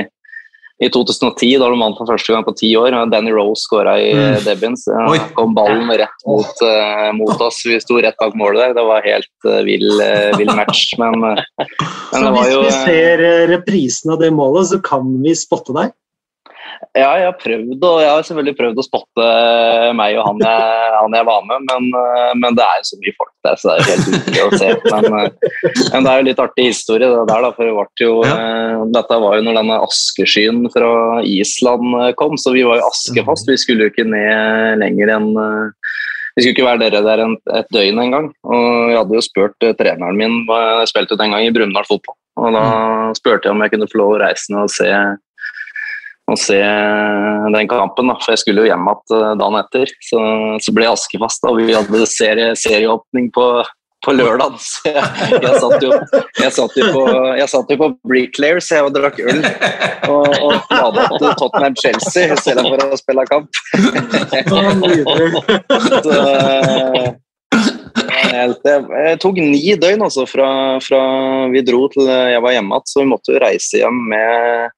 i 0.83 0.89
2010, 0.91 1.59
da 1.63 1.69
de 1.71 1.79
vant 1.79 1.97
for 2.01 2.11
første 2.11 2.35
gang 2.35 2.43
på 2.47 2.55
ti 2.59 2.73
år. 2.75 2.97
Danny 3.13 3.31
Rose 3.31 3.63
skåra 3.63 3.95
i 4.03 4.11
Mm. 4.15 4.23
mm. 4.35 4.45
Debbins. 4.45 4.87
Oi. 5.11 5.19
kom 5.35 5.55
ballen 5.55 5.89
rett 5.91 6.27
mot, 6.27 6.63
uh, 6.67 7.13
mot 7.15 7.41
oss. 7.41 7.63
Vi 7.67 7.79
sto 7.81 8.01
rett 8.03 8.19
bak 8.19 8.35
målet 8.35 8.61
der. 8.61 8.75
Det 8.81 8.87
var 8.89 9.07
helt 9.07 9.31
uh, 9.47 9.63
vill, 9.63 9.87
uh, 10.03 10.37
vill 10.39 10.51
match. 10.55 10.95
Men, 10.99 11.15
eh, 11.25 11.43
men 11.59 11.69
Så 12.11 12.25
det 12.25 12.33
var 12.33 12.43
hvis 12.43 12.53
jo 12.55 12.63
vi 12.63 12.73
eh, 12.73 12.85
ser 12.85 13.25
eh, 13.25 13.47
reprisen 13.51 14.15
av 14.15 14.21
det 14.23 14.31
målet, 14.35 14.69
så 14.73 14.81
kan 14.83 15.07
vi 15.23 15.35
spotte 15.39 15.75
deg. 15.77 15.95
Ja, 16.95 17.11
jeg 17.19 17.27
har 17.27 17.37
prøvd 17.41 17.87
og 17.89 18.01
jeg 18.03 18.11
har 18.11 18.27
selvfølgelig 18.27 18.57
prøvd 18.59 18.81
å 18.81 18.87
spotte 18.87 19.29
meg 19.99 20.19
og 20.19 20.29
han 20.29 20.43
jeg, 20.45 20.91
han 20.99 21.17
jeg 21.19 21.29
var 21.29 21.47
med, 21.49 21.65
men, 21.71 21.89
eh, 22.01 22.33
men 22.41 22.59
det 22.59 22.65
er 22.67 22.81
jo 22.81 22.89
så 22.91 23.01
mye 23.03 23.17
folk 23.19 23.33
der, 23.47 23.61
så 23.61 23.69
det 23.69 23.75
er 23.75 23.81
jo 23.81 23.91
helt 23.91 24.09
umulig 24.11 24.45
å 24.45 24.61
se. 24.61 24.71
Men, 24.95 25.19
eh, 25.19 25.51
men 25.93 26.07
det 26.07 26.13
er 26.13 26.21
jo 26.21 26.29
litt 26.29 26.43
artig 26.45 26.69
historie 26.71 27.11
det 27.11 27.27
der, 27.31 27.47
da, 27.47 27.53
for 27.57 27.65
det 27.67 28.05
jo, 28.05 28.15
ja. 28.27 28.39
dette 28.95 29.21
var 29.25 29.39
jo 29.39 29.45
når 29.47 29.59
denne 29.61 29.81
askeskyen 29.85 30.65
fra 30.75 30.93
Island 31.27 32.01
eh, 32.01 32.13
kom, 32.21 32.39
så 32.41 32.55
vi 32.55 32.65
var 32.67 32.81
jo 32.81 32.89
askefast. 32.89 33.51
Vi 33.51 33.61
skulle 33.61 33.87
jo 33.87 33.95
ikke 33.95 34.09
ned 34.09 34.81
lenger 34.83 35.17
enn 35.19 35.31
eh, 35.35 35.93
vi 36.35 36.43
skulle 36.43 36.55
ikke 36.57 36.67
være 36.67 36.83
dere 36.83 37.03
der 37.07 37.23
en, 37.23 37.37
et 37.55 37.69
døgn 37.75 38.01
en 38.03 38.15
gang. 38.15 38.25
Og 38.49 38.65
jeg 38.91 38.99
hadde 38.99 39.19
jo 39.19 39.25
spurt 39.25 39.67
eh, 39.67 39.77
treneren 39.79 40.19
min, 40.19 40.41
jeg 40.51 40.91
spilte 40.91 41.15
jo 41.15 41.21
den 41.21 41.35
gang 41.35 41.47
i 41.47 41.53
Brumunddal 41.55 41.87
fotball, 41.89 42.19
og 42.43 42.57
da 42.57 42.65
spurte 43.19 43.49
jeg 43.49 43.55
om 43.55 43.63
jeg 43.63 43.75
kunne 43.75 43.91
få 43.91 44.01
lov 44.03 44.17
å 44.17 44.23
reise 44.25 44.51
ned 44.51 44.67
og 44.67 44.75
se 44.75 44.91
og 46.31 46.39
se 46.41 46.57
den 46.57 47.69
kampen, 47.69 48.09
da, 48.09 48.17
for 48.23 48.33
jeg 48.33 48.41
skulle 48.41 48.65
jo 48.65 48.71
hjem 48.71 48.87
igjen 48.89 49.13
dagen 49.13 49.57
etter. 49.61 49.91
Så, 50.09 50.21
så 50.65 50.73
ble 50.75 50.87
jeg 50.87 50.97
askefast, 50.97 51.43
da, 51.45 51.53
og 51.53 51.61
vi 51.61 51.75
hadde 51.77 52.07
serie, 52.09 52.55
serieåpning 52.57 53.29
på, 53.35 53.49
på 54.05 54.15
lørdag. 54.17 54.57
Så 54.65 54.89
jeg, 54.89 55.03
jeg, 55.45 55.59
satt 55.61 55.85
jo, 55.85 55.91
jeg, 56.41 56.53
satt 56.57 56.79
jo 56.81 56.87
på, 56.95 57.03
jeg 57.41 57.51
satt 57.53 57.75
jo 57.75 57.81
på 57.83 57.91
Bricklayer, 58.09 58.63
så 58.65 58.79
jeg 58.79 58.95
drakk 58.95 59.21
øl 59.25 59.43
og, 59.45 60.31
og 60.33 60.55
ladet 60.73 61.05
opp 61.05 61.19
til 61.19 61.37
Tottenham-Chelsea 61.43 62.33
i 62.33 62.41
stedet 62.41 62.65
for 62.71 62.87
å 62.87 63.01
spille 63.01 63.27
kamp. 63.29 63.61
Så, 66.05 66.17
eh, 66.25 67.13
jeg 68.35 69.19
tok 69.23 69.37
ni 69.39 69.75
døgn 69.81 70.03
altså, 70.05 70.25
fra, 70.29 70.49
fra 70.83 71.03
vi 71.53 71.63
dro 71.67 71.85
til 71.93 72.09
jeg 72.09 72.41
var 72.43 72.57
hjemme 72.57 72.81
igjen, 72.81 72.89
så 72.89 73.05
vi 73.05 73.11
måtte 73.13 73.37
jo 73.37 73.43
reise 73.45 73.83
hjem 73.83 74.01
med 74.11 74.73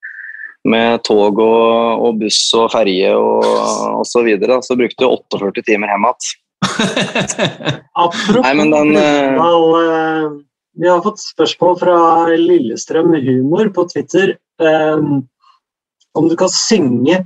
med 0.67 1.03
tog 1.07 1.39
og, 1.43 2.03
og 2.07 2.19
buss 2.21 2.41
og 2.57 2.71
ferje 2.75 3.13
og, 3.15 3.45
og 4.01 4.05
så 4.09 4.23
videre. 4.27 4.59
Så 4.65 4.77
brukte 4.79 5.05
du 5.05 5.09
48 5.09 5.65
timer 5.67 5.93
hjem 5.93 6.09
igjen. 6.09 6.35
Apropos 8.07 8.43
Nei, 8.43 8.55
men 8.59 8.73
den, 8.73 8.97
eh, 8.99 9.37
eh, 9.37 10.27
Vi 10.81 10.89
har 10.91 11.05
fått 11.05 11.23
spørsmål 11.23 11.79
fra 11.81 11.97
Lillestrøm 12.41 13.15
Humor 13.15 13.71
på 13.77 13.87
Twitter 13.93 14.35
um, 14.61 15.23
om 16.17 16.29
du 16.29 16.37
kan 16.39 16.51
synge 16.53 17.23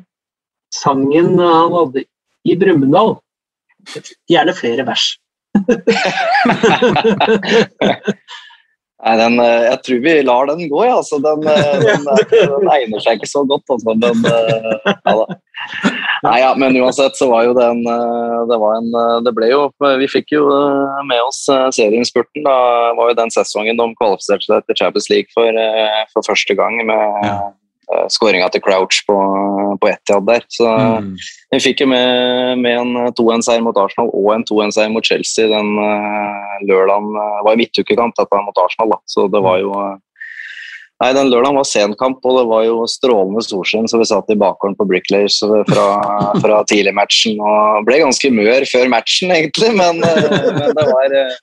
sangen 0.75 1.39
han 1.39 1.75
hadde 1.75 2.05
i 2.47 2.57
Brumunddal. 2.59 3.17
Gjerne 4.31 4.55
flere 4.55 4.87
vers. 4.87 5.05
Nei, 9.01 9.15
den, 9.17 9.39
eh, 9.41 9.63
jeg 9.65 9.79
tror 9.85 10.01
vi 10.05 10.15
lar 10.29 10.49
den 10.51 10.67
gå, 10.69 10.81
ja. 10.85 10.99
Altså, 11.01 11.21
den, 11.25 11.47
eh, 11.49 11.77
den, 11.87 12.05
den 12.05 12.73
egner 12.75 13.01
seg 13.01 13.17
ikke 13.17 13.31
så 13.31 13.45
godt. 13.49 13.65
Altså, 13.73 13.95
men, 13.97 14.27
eh, 14.29 14.83
ja, 14.91 15.15
da. 15.23 15.39
Nei, 16.25 16.35
ja, 16.43 16.51
men 16.61 16.77
uansett 16.81 17.17
så 17.17 17.31
var 17.31 17.47
jo 17.47 17.53
den 17.57 17.83
Det 17.85 18.57
var 18.61 18.79
en 18.79 18.89
Det 19.25 19.33
ble 19.37 19.51
jo 19.51 19.59
Vi 20.01 20.09
fikk 20.09 20.33
jo 20.33 20.47
med 21.09 21.21
oss 21.21 21.39
serieinnspurten. 21.49 22.45
Da 22.45 22.57
var 22.97 23.13
jo 23.13 23.17
den 23.17 23.33
sesongen 23.33 23.81
de 23.81 23.87
kvalifiserte 24.01 24.49
seg 24.49 24.67
til 24.67 24.79
Champions 24.81 25.09
League 25.13 25.33
for, 25.37 25.61
for 26.13 26.29
første 26.33 26.57
gang 26.57 26.81
med. 26.89 27.41
Skåringa 28.13 28.49
til 28.55 28.63
Crouch 28.65 29.01
på, 29.09 29.17
på 29.83 29.89
Etihad 29.91 30.27
der. 30.29 30.45
Så 30.53 30.67
Mm. 30.71 31.15
vi 31.53 31.59
fikk 31.65 31.81
jo 31.83 31.87
med, 31.91 32.59
med 32.63 32.77
en 32.79 32.93
2-1-seier 33.19 33.63
mot 33.65 33.77
Arsenal 33.77 34.11
og 34.15 34.29
en 34.35 34.45
2-1-seier 34.47 34.93
mot 34.93 35.05
Chelsea 35.07 35.49
den 35.51 35.73
uh, 35.79 36.55
lørdagen. 36.69 37.11
eh, 37.17 37.35
Det 37.41 37.45
var 37.47 37.57
i 37.57 37.61
midtukekamp 37.63 38.15
dette 38.19 38.41
mot 38.47 38.63
Arsenal, 38.63 38.95
da. 38.95 38.99
så 39.11 39.27
det 39.33 39.43
var 39.43 39.59
jo 39.63 39.73
eh, 39.75 39.99
Nei, 41.01 41.15
den 41.17 41.31
lørdagen 41.33 41.57
var 41.57 41.65
senkamp, 41.65 42.19
og 42.29 42.35
det 42.37 42.47
var 42.51 42.65
jo 42.67 42.83
strålende 42.85 43.41
solskinn, 43.41 43.87
så 43.89 43.97
vi 43.97 44.05
satt 44.11 44.29
i 44.29 44.37
bakgården 44.37 44.75
på 44.77 44.85
Bricklayers 44.91 45.39
fra, 45.71 45.87
fra 46.43 46.59
tidligmatchen 46.69 47.41
og 47.41 47.87
ble 47.89 48.03
ganske 48.03 48.29
mør 48.37 48.67
før 48.69 48.91
matchen, 48.93 49.33
egentlig, 49.33 49.71
men, 49.79 50.03
eh, 50.05 50.51
men 50.59 50.75
det 50.77 50.85
var 50.91 51.15
eh, 51.23 51.39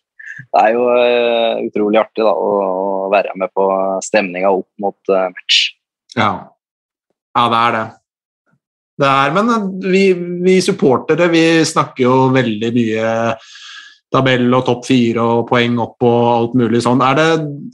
det 0.53 0.61
er 0.61 0.75
jo 0.75 0.83
eh, 0.93 1.63
utrolig 1.65 1.97
artig 2.03 2.21
da, 2.27 2.35
å, 2.37 3.09
være 3.09 3.33
med 3.41 3.49
på 3.57 3.65
stemninga 4.05 4.51
opp 4.53 4.67
mot 4.83 5.09
eh, 5.09 5.25
match. 5.33 5.57
Ja. 6.17 6.31
ja, 7.37 7.45
det 7.53 7.61
er 7.61 7.75
det. 7.77 7.85
Det 8.97 9.09
er, 9.13 9.33
men 9.35 9.51
vi, 9.85 10.03
vi 10.41 10.57
supportere 10.65 11.27
vi 11.29 11.43
snakker 11.69 12.07
jo 12.07 12.13
veldig 12.33 12.71
mye 12.73 13.09
tabell 14.13 14.47
og 14.55 14.63
topp 14.65 14.87
fire 14.87 15.21
og 15.21 15.43
poeng 15.49 15.77
opp 15.83 16.05
og 16.07 16.21
alt 16.31 16.55
mulig 16.57 16.81
sånn. 16.81 17.03
Er 17.05 17.19
det, 17.19 17.27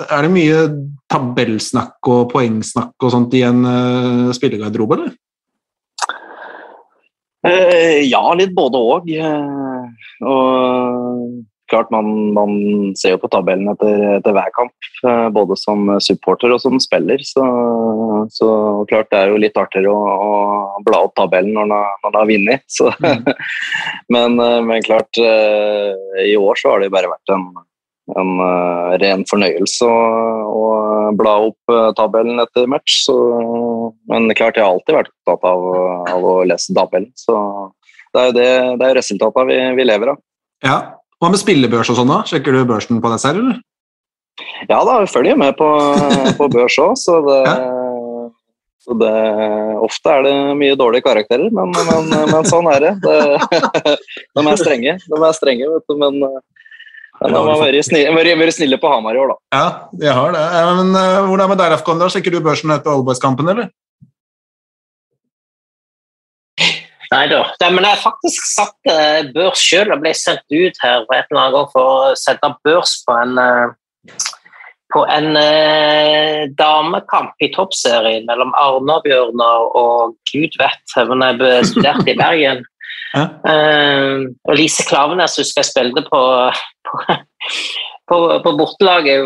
er 0.10 0.26
det 0.26 0.34
mye 0.34 0.64
tabellsnakk 1.14 2.10
og 2.12 2.26
poengsnakk 2.34 3.06
og 3.06 3.14
sånt 3.14 3.36
i 3.38 3.44
en 3.48 3.62
uh, 3.64 4.34
spillergarderobe, 4.36 4.98
eller? 4.98 5.14
Eh, 7.44 8.02
ja, 8.08 8.24
litt 8.40 8.54
både 8.56 8.80
òg. 8.80 9.10
Eh, 9.20 10.12
og 10.26 11.44
klart 11.74 11.90
man, 11.94 12.08
man, 12.34 12.54
ser 13.00 13.16
jo 13.16 13.22
på 13.24 13.30
tabellen 13.34 13.72
etter, 13.72 13.98
etter, 14.20 14.36
hver 14.36 14.52
kamp, 14.54 14.90
eh, 15.08 15.28
både 15.34 15.58
som 15.58 15.90
supporter 16.04 16.54
og 16.54 16.62
som 16.62 16.78
spiller. 16.82 17.24
Så, 17.26 17.44
så 18.34 18.50
klart 18.90 19.10
det 19.14 19.20
er 19.20 19.34
jo 19.34 19.42
litt 19.42 19.58
artigere 19.60 19.92
å, 19.92 20.14
å 20.78 20.86
bla 20.86 21.04
opp 21.08 21.16
tabellen 21.18 21.56
når 21.58 21.72
man 21.74 22.18
har 22.20 22.30
vunnet. 22.30 22.80
Mm. 23.02 23.28
men, 24.16 24.40
eh, 24.46 24.60
men, 24.70 24.86
klart, 24.86 25.18
eh, 25.18 26.26
i 26.30 26.38
år 26.38 26.62
så 26.62 26.76
har 26.76 26.84
det 26.84 26.94
bare 26.94 27.12
vært 27.12 27.34
en, 27.34 27.50
en 28.20 28.34
ren 29.02 29.26
fornøyelse 29.30 29.90
å, 29.90 30.00
å, 30.54 30.66
bla 31.18 31.38
opp 31.50 31.78
tabellen 31.98 32.42
etter 32.44 32.70
match. 32.70 33.04
Så, 33.08 33.16
men 34.12 34.30
klart, 34.38 34.60
jeg 34.60 34.68
har 34.68 34.76
alltid 34.76 35.02
vært 35.02 35.14
opptatt 35.14 35.50
av, 35.50 35.70
av 36.14 36.34
å 36.36 36.42
lese 36.48 36.76
tabellen. 36.78 37.14
Så 37.18 37.38
det 38.14 38.22
er 38.22 38.28
jo 38.30 38.36
det, 38.38 38.50
det 38.78 38.92
er 38.92 39.00
resultatene 39.02 39.50
vi, 39.50 39.64
vi 39.80 39.90
lever 39.90 40.14
av. 40.14 40.22
Ja, 40.64 40.78
hva 41.24 41.32
med 41.32 41.42
spillebørs 41.42 41.92
og 41.94 42.00
sånn, 42.00 42.12
da? 42.12 42.24
Sjekker 42.28 42.56
du 42.56 42.66
børsen 42.68 43.00
på 43.04 43.12
deg 43.14 43.22
selv, 43.24 43.44
eller? 43.44 43.62
Ja 44.68 44.82
da, 44.82 45.00
jeg 45.04 45.12
følger 45.14 45.40
med 45.40 45.56
på, 45.60 45.68
på 46.40 46.50
børs 46.52 46.78
òg, 46.82 46.96
så, 47.00 47.20
ja. 47.46 47.58
så 48.84 48.98
det, 49.00 49.14
Ofte 49.84 50.16
er 50.16 50.26
det 50.26 50.34
mye 50.60 50.80
dårlige 50.80 51.06
karakterer, 51.06 51.50
men, 51.54 51.72
men, 51.76 52.10
men 52.32 52.50
sånn 52.50 52.68
er 52.72 52.88
det. 52.88 52.94
det. 53.04 53.20
De 54.36 54.44
er 54.44 54.60
strenge, 54.60 54.98
de 55.04 55.20
er 55.20 55.38
strenge 55.38 55.70
vet 55.70 55.88
du, 55.90 55.96
men 56.00 56.20
de 57.24 57.30
har 57.32 57.60
vært 57.62 57.86
snille, 57.88 58.52
snille 58.52 58.80
på 58.82 58.90
Hamar 58.90 59.16
i 59.16 59.22
år, 59.22 59.32
da. 59.32 59.38
Ja, 59.56 59.68
de 60.02 60.10
har 60.12 60.34
det. 60.34 60.44
Men 60.80 60.98
er 60.98 61.28
Hvordan 61.30 61.52
med 61.52 61.60
deg, 61.62 61.72
Rafkon? 61.72 62.02
Sjekker 62.12 62.34
du 62.34 62.40
børsen 62.44 62.74
etter 62.74 62.92
Allboys-kampen, 62.92 63.52
eller? 63.54 63.70
Nei 67.14 67.26
da. 67.30 67.44
Men 67.70 67.86
jeg 67.88 68.02
faktisk 68.04 68.48
satt 68.50 68.94
børs 69.36 69.62
sjøl 69.62 69.94
og 69.94 70.02
ble 70.04 70.14
sendt 70.18 70.46
ut 70.50 70.80
her 70.84 71.04
for 71.06 71.18
et 71.18 71.28
eller 71.30 71.42
annet 71.44 71.58
gang 71.58 71.68
for 71.74 71.90
å 71.92 72.14
sette 72.20 72.54
børs 72.66 72.96
på 73.06 73.18
en 73.22 73.38
uh, 73.38 74.24
på 74.94 75.02
en 75.10 75.38
eh, 75.40 76.44
damekamp 76.54 77.42
i 77.42 77.50
toppserien 77.56 78.28
mellom 78.28 78.52
Arna-Bjørnar 78.62 79.72
og 79.80 80.14
gud 80.30 80.54
vet 80.60 80.94
hvor 80.94 81.18
jeg 81.18 81.70
studerte 81.72 82.12
i 82.14 82.18
Bergen. 82.20 82.62
Ja. 83.14 83.24
og 84.46 84.56
Lise 84.58 84.86
Klavenes 84.86 85.38
husker 85.38 85.62
jeg 85.62 85.70
spilte 85.72 86.02
på, 86.06 86.22
på, 86.90 87.18
på, 88.10 88.20
på 88.46 88.54
bortelaget. 88.58 89.26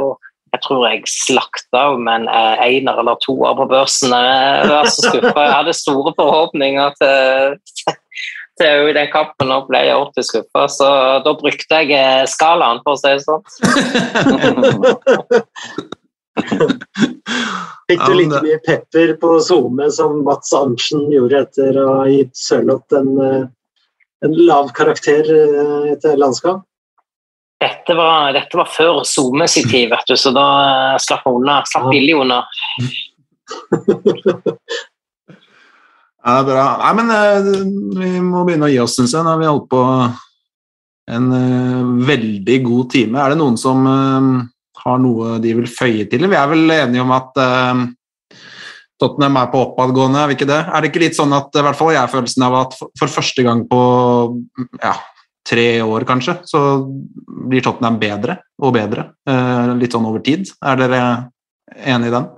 og 0.00 0.29
jeg 0.60 0.66
tror 0.66 0.82
jeg 0.90 1.06
slakta 1.08 1.96
med 1.96 2.20
en 2.20 2.28
eh, 2.28 2.60
einer 2.60 2.98
eller 3.00 3.16
toer 3.24 3.56
på 3.56 3.64
børsen. 3.70 4.12
Jeg 4.12 4.68
var 4.68 4.84
så 4.92 5.08
skuffa. 5.08 5.40
Jeg 5.46 5.56
hadde 5.56 5.72
store 5.72 6.12
forhåpninger 6.18 6.90
til, 7.00 7.56
til 8.60 8.94
den 8.98 9.08
kampen 9.12 9.52
og 9.54 9.68
ble 9.70 9.78
jeg 9.86 9.96
ordentlig 9.96 10.24
skuffa. 10.28 10.62
Så 10.68 10.88
da 11.24 11.30
brukte 11.40 11.74
jeg 11.80 11.88
eh, 11.96 12.28
skalaen, 12.28 12.80
for 12.84 12.92
å 12.92 13.00
si 13.00 13.08
det 13.16 13.24
sånn. 13.24 13.44
Fikk 17.90 18.02
du 18.04 18.12
like 18.14 18.42
mye 18.44 18.58
pepper 18.66 19.08
på 19.20 19.28
SoMe 19.44 19.90
som 19.92 20.24
Mats 20.28 20.50
Arntzen 20.56 21.12
gjorde 21.12 21.40
etter 21.46 21.72
å 21.80 21.86
ha 22.02 22.06
gitt 22.12 22.36
Sørloth 22.36 22.92
en, 23.00 23.10
eh, 23.24 23.44
en 24.28 24.32
lav 24.44 24.66
karakter 24.76 25.22
etter 25.94 26.12
landskamp? 26.20 26.62
Dette 27.60 27.94
var, 27.96 28.32
dette 28.32 28.56
var 28.56 28.68
før 28.72 29.02
SoMe 29.04 29.44
sin 29.50 29.68
tid, 29.68 29.90
vet 29.92 30.08
du, 30.08 30.16
så 30.16 30.32
da 30.32 30.46
slapp 31.02 31.26
vi 31.26 31.32
unna. 31.36 31.58
Slapp 31.68 31.90
billig 31.92 32.14
unna. 32.16 32.38
ja, 36.24 36.38
det 36.38 36.46
bra. 36.48 36.64
Nei, 36.80 36.92
men 36.96 37.12
uh, 37.12 37.50
vi 38.00 38.10
må 38.24 38.46
begynne 38.48 38.68
å 38.70 38.72
gi 38.72 38.80
oss, 38.80 38.96
syns 38.96 39.12
jeg. 39.12 39.24
Nå 39.26 39.34
har 39.34 39.42
vi 39.42 39.50
holdt 39.50 39.68
på 39.74 39.82
en 41.12 41.26
uh, 41.34 41.82
veldig 42.08 42.58
god 42.64 42.90
time. 42.96 43.20
Er 43.20 43.34
det 43.34 43.40
noen 43.42 43.60
som 43.60 43.84
har 44.80 44.96
noe 45.04 45.36
de 45.44 45.52
vil 45.60 45.68
føye 45.68 46.08
til? 46.08 46.24
Vi 46.32 46.40
er 46.40 46.48
vel 46.54 46.64
enige 46.80 47.04
om 47.04 47.12
at 47.12 47.36
Tottenham 49.00 49.36
er 49.40 49.48
på 49.52 49.62
oppadgående, 49.64 50.20
er 50.20 50.28
vi 50.28 50.36
ikke 50.36 50.48
det? 50.48 50.60
Er 50.64 50.80
det 50.80 50.90
ikke 50.90 51.04
litt 51.04 51.16
sånn 51.16 51.32
at 51.32 51.56
i 51.56 51.62
hvert 51.64 51.76
fall 51.78 51.92
jeg 51.94 52.02
har 52.02 52.12
følelsen 52.12 52.44
av 52.44 52.56
at 52.58 52.76
for 52.78 53.08
første 53.08 53.44
gang 53.44 53.62
på 53.68 53.80
ja, 54.82 54.92
tre 55.46 55.82
år, 55.82 56.04
kanskje, 56.08 56.36
så 56.48 56.60
blir 57.48 57.64
Tottenham 57.64 57.98
bedre 58.00 58.36
og 58.60 58.74
bedre. 58.76 59.10
Eh, 59.28 59.72
litt 59.80 59.94
sånn 59.94 60.08
over 60.08 60.22
tid. 60.24 60.50
Er 60.64 60.78
dere 60.80 61.00
enig 61.86 62.10
i 62.10 62.14
den? 62.14 62.28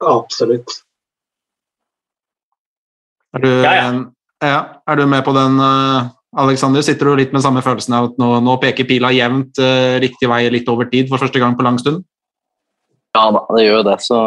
Absolutt. 0.00 0.78
Er 3.36 3.44
du, 3.44 3.50
ja, 3.62 3.74
ja. 3.76 3.90
Ja, 4.40 4.60
er 4.88 4.96
du 4.96 5.04
med 5.06 5.20
på 5.26 5.34
den, 5.36 5.58
eh, 5.60 6.08
Alexander? 6.40 6.82
Sitter 6.82 7.10
du 7.10 7.16
litt 7.18 7.34
med 7.34 7.42
samme 7.44 7.60
følelsen 7.62 7.94
av 7.98 8.10
at 8.10 8.22
nå, 8.22 8.30
nå 8.40 8.56
peker 8.62 8.88
pila 8.88 9.10
jevnt 9.12 9.60
eh, 9.60 9.98
riktig 10.00 10.30
vei 10.30 10.46
litt 10.48 10.68
over 10.72 10.88
tid 10.88 11.10
for 11.10 11.20
første 11.20 11.42
gang 11.42 11.58
på 11.58 11.66
lang 11.66 11.76
stund? 11.82 12.06
Ja 13.10 13.24
da, 13.34 13.40
det 13.56 13.64
gjør 13.64 13.80
jo 13.80 13.86
det. 13.88 13.96
Så, 14.04 14.18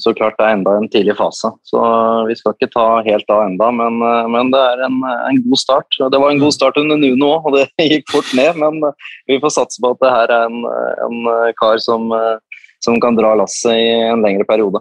så, 0.00 0.12
klart 0.16 0.38
det 0.38 0.46
er 0.46 0.54
enda 0.56 0.76
en 0.78 0.88
tidlig 0.92 1.16
fase. 1.18 1.50
Så 1.68 1.80
vi 2.28 2.36
skal 2.38 2.54
ikke 2.56 2.70
ta 2.72 2.86
helt 3.04 3.28
av 3.32 3.42
enda, 3.44 3.68
men, 3.76 4.00
men 4.32 4.52
det 4.54 4.62
er 4.70 4.84
en, 4.86 5.02
en, 5.04 5.42
god 5.44 5.60
start. 5.60 5.98
Det 6.00 6.20
var 6.22 6.32
en 6.32 6.40
god 6.40 6.56
start 6.56 6.80
under 6.80 6.96
Nuno 7.00 7.34
òg, 7.34 7.50
og 7.50 7.58
det 7.58 7.66
gikk 7.92 8.08
fort 8.14 8.32
ned. 8.38 8.56
Men 8.62 8.80
vi 9.28 9.40
får 9.42 9.52
satse 9.58 9.82
på 9.82 9.92
at 9.92 10.00
det 10.00 10.14
her 10.14 10.32
er 10.38 10.48
en, 10.48 10.64
en 11.04 11.28
kar 11.60 11.82
som, 11.84 12.08
som, 12.80 12.96
kan 13.04 13.20
dra 13.20 13.34
lasset 13.36 13.76
i 13.76 13.92
en 14.08 14.24
lengre 14.24 14.48
periode. 14.48 14.80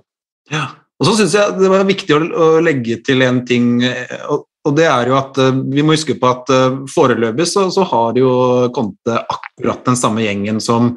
Ja, 0.54 0.70
og 0.96 1.10
så 1.10 1.18
syns 1.20 1.36
jeg 1.36 1.60
det 1.60 1.74
var 1.74 1.84
viktig 1.90 2.16
å 2.16 2.50
legge 2.64 3.02
til 3.04 3.26
en 3.26 3.44
ting. 3.48 3.82
og, 4.30 4.48
og 4.66 4.80
det 4.80 4.88
er 4.88 5.12
jo 5.12 5.18
at 5.20 5.36
Vi 5.74 5.84
må 5.84 5.94
huske 5.94 6.16
på 6.18 6.30
at 6.32 6.48
foreløpig 6.90 7.46
så, 7.52 7.68
så 7.74 7.84
har 7.92 8.16
jo 8.18 8.32
Conte 8.74 9.20
akkurat 9.20 9.84
den 9.92 10.00
samme 10.00 10.24
gjengen 10.24 10.64
som 10.64 10.94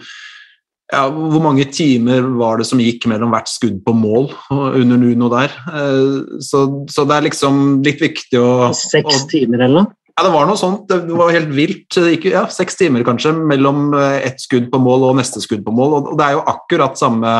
ja, 0.88 1.04
Hvor 1.12 1.42
mange 1.44 1.66
timer 1.68 2.24
var 2.40 2.60
det 2.60 2.66
som 2.68 2.80
gikk 2.80 3.04
mellom 3.10 3.34
hvert 3.34 3.50
skudd 3.50 3.82
på 3.84 3.92
mål 3.92 4.30
under 4.50 4.96
Nuno 4.96 5.28
der? 5.32 5.52
Eh, 5.68 6.40
så, 6.44 6.64
så 6.88 7.04
det 7.08 7.16
er 7.16 7.26
liksom 7.28 7.80
litt 7.84 8.00
viktig 8.00 8.40
å 8.40 8.70
Seks 8.76 9.26
timer 9.28 9.66
eller 9.66 9.82
noe? 9.82 9.94
Ja, 10.18 10.24
det 10.26 10.32
var 10.34 10.48
noe 10.48 10.58
sånt. 10.58 10.88
Det 10.90 11.14
var 11.14 11.30
helt 11.30 11.52
vilt. 11.54 11.94
Ja, 12.26 12.48
seks 12.50 12.74
timer 12.74 13.04
kanskje 13.06 13.36
mellom 13.38 13.92
eh, 13.94 14.24
ett 14.26 14.40
skudd 14.42 14.66
på 14.72 14.80
mål 14.82 15.12
og 15.12 15.20
neste 15.20 15.38
skudd 15.44 15.62
på 15.62 15.74
mål. 15.76 15.94
Og 16.00 16.16
det 16.18 16.24
er 16.26 16.34
jo 16.34 16.46
akkurat 16.50 16.98
samme 16.98 17.34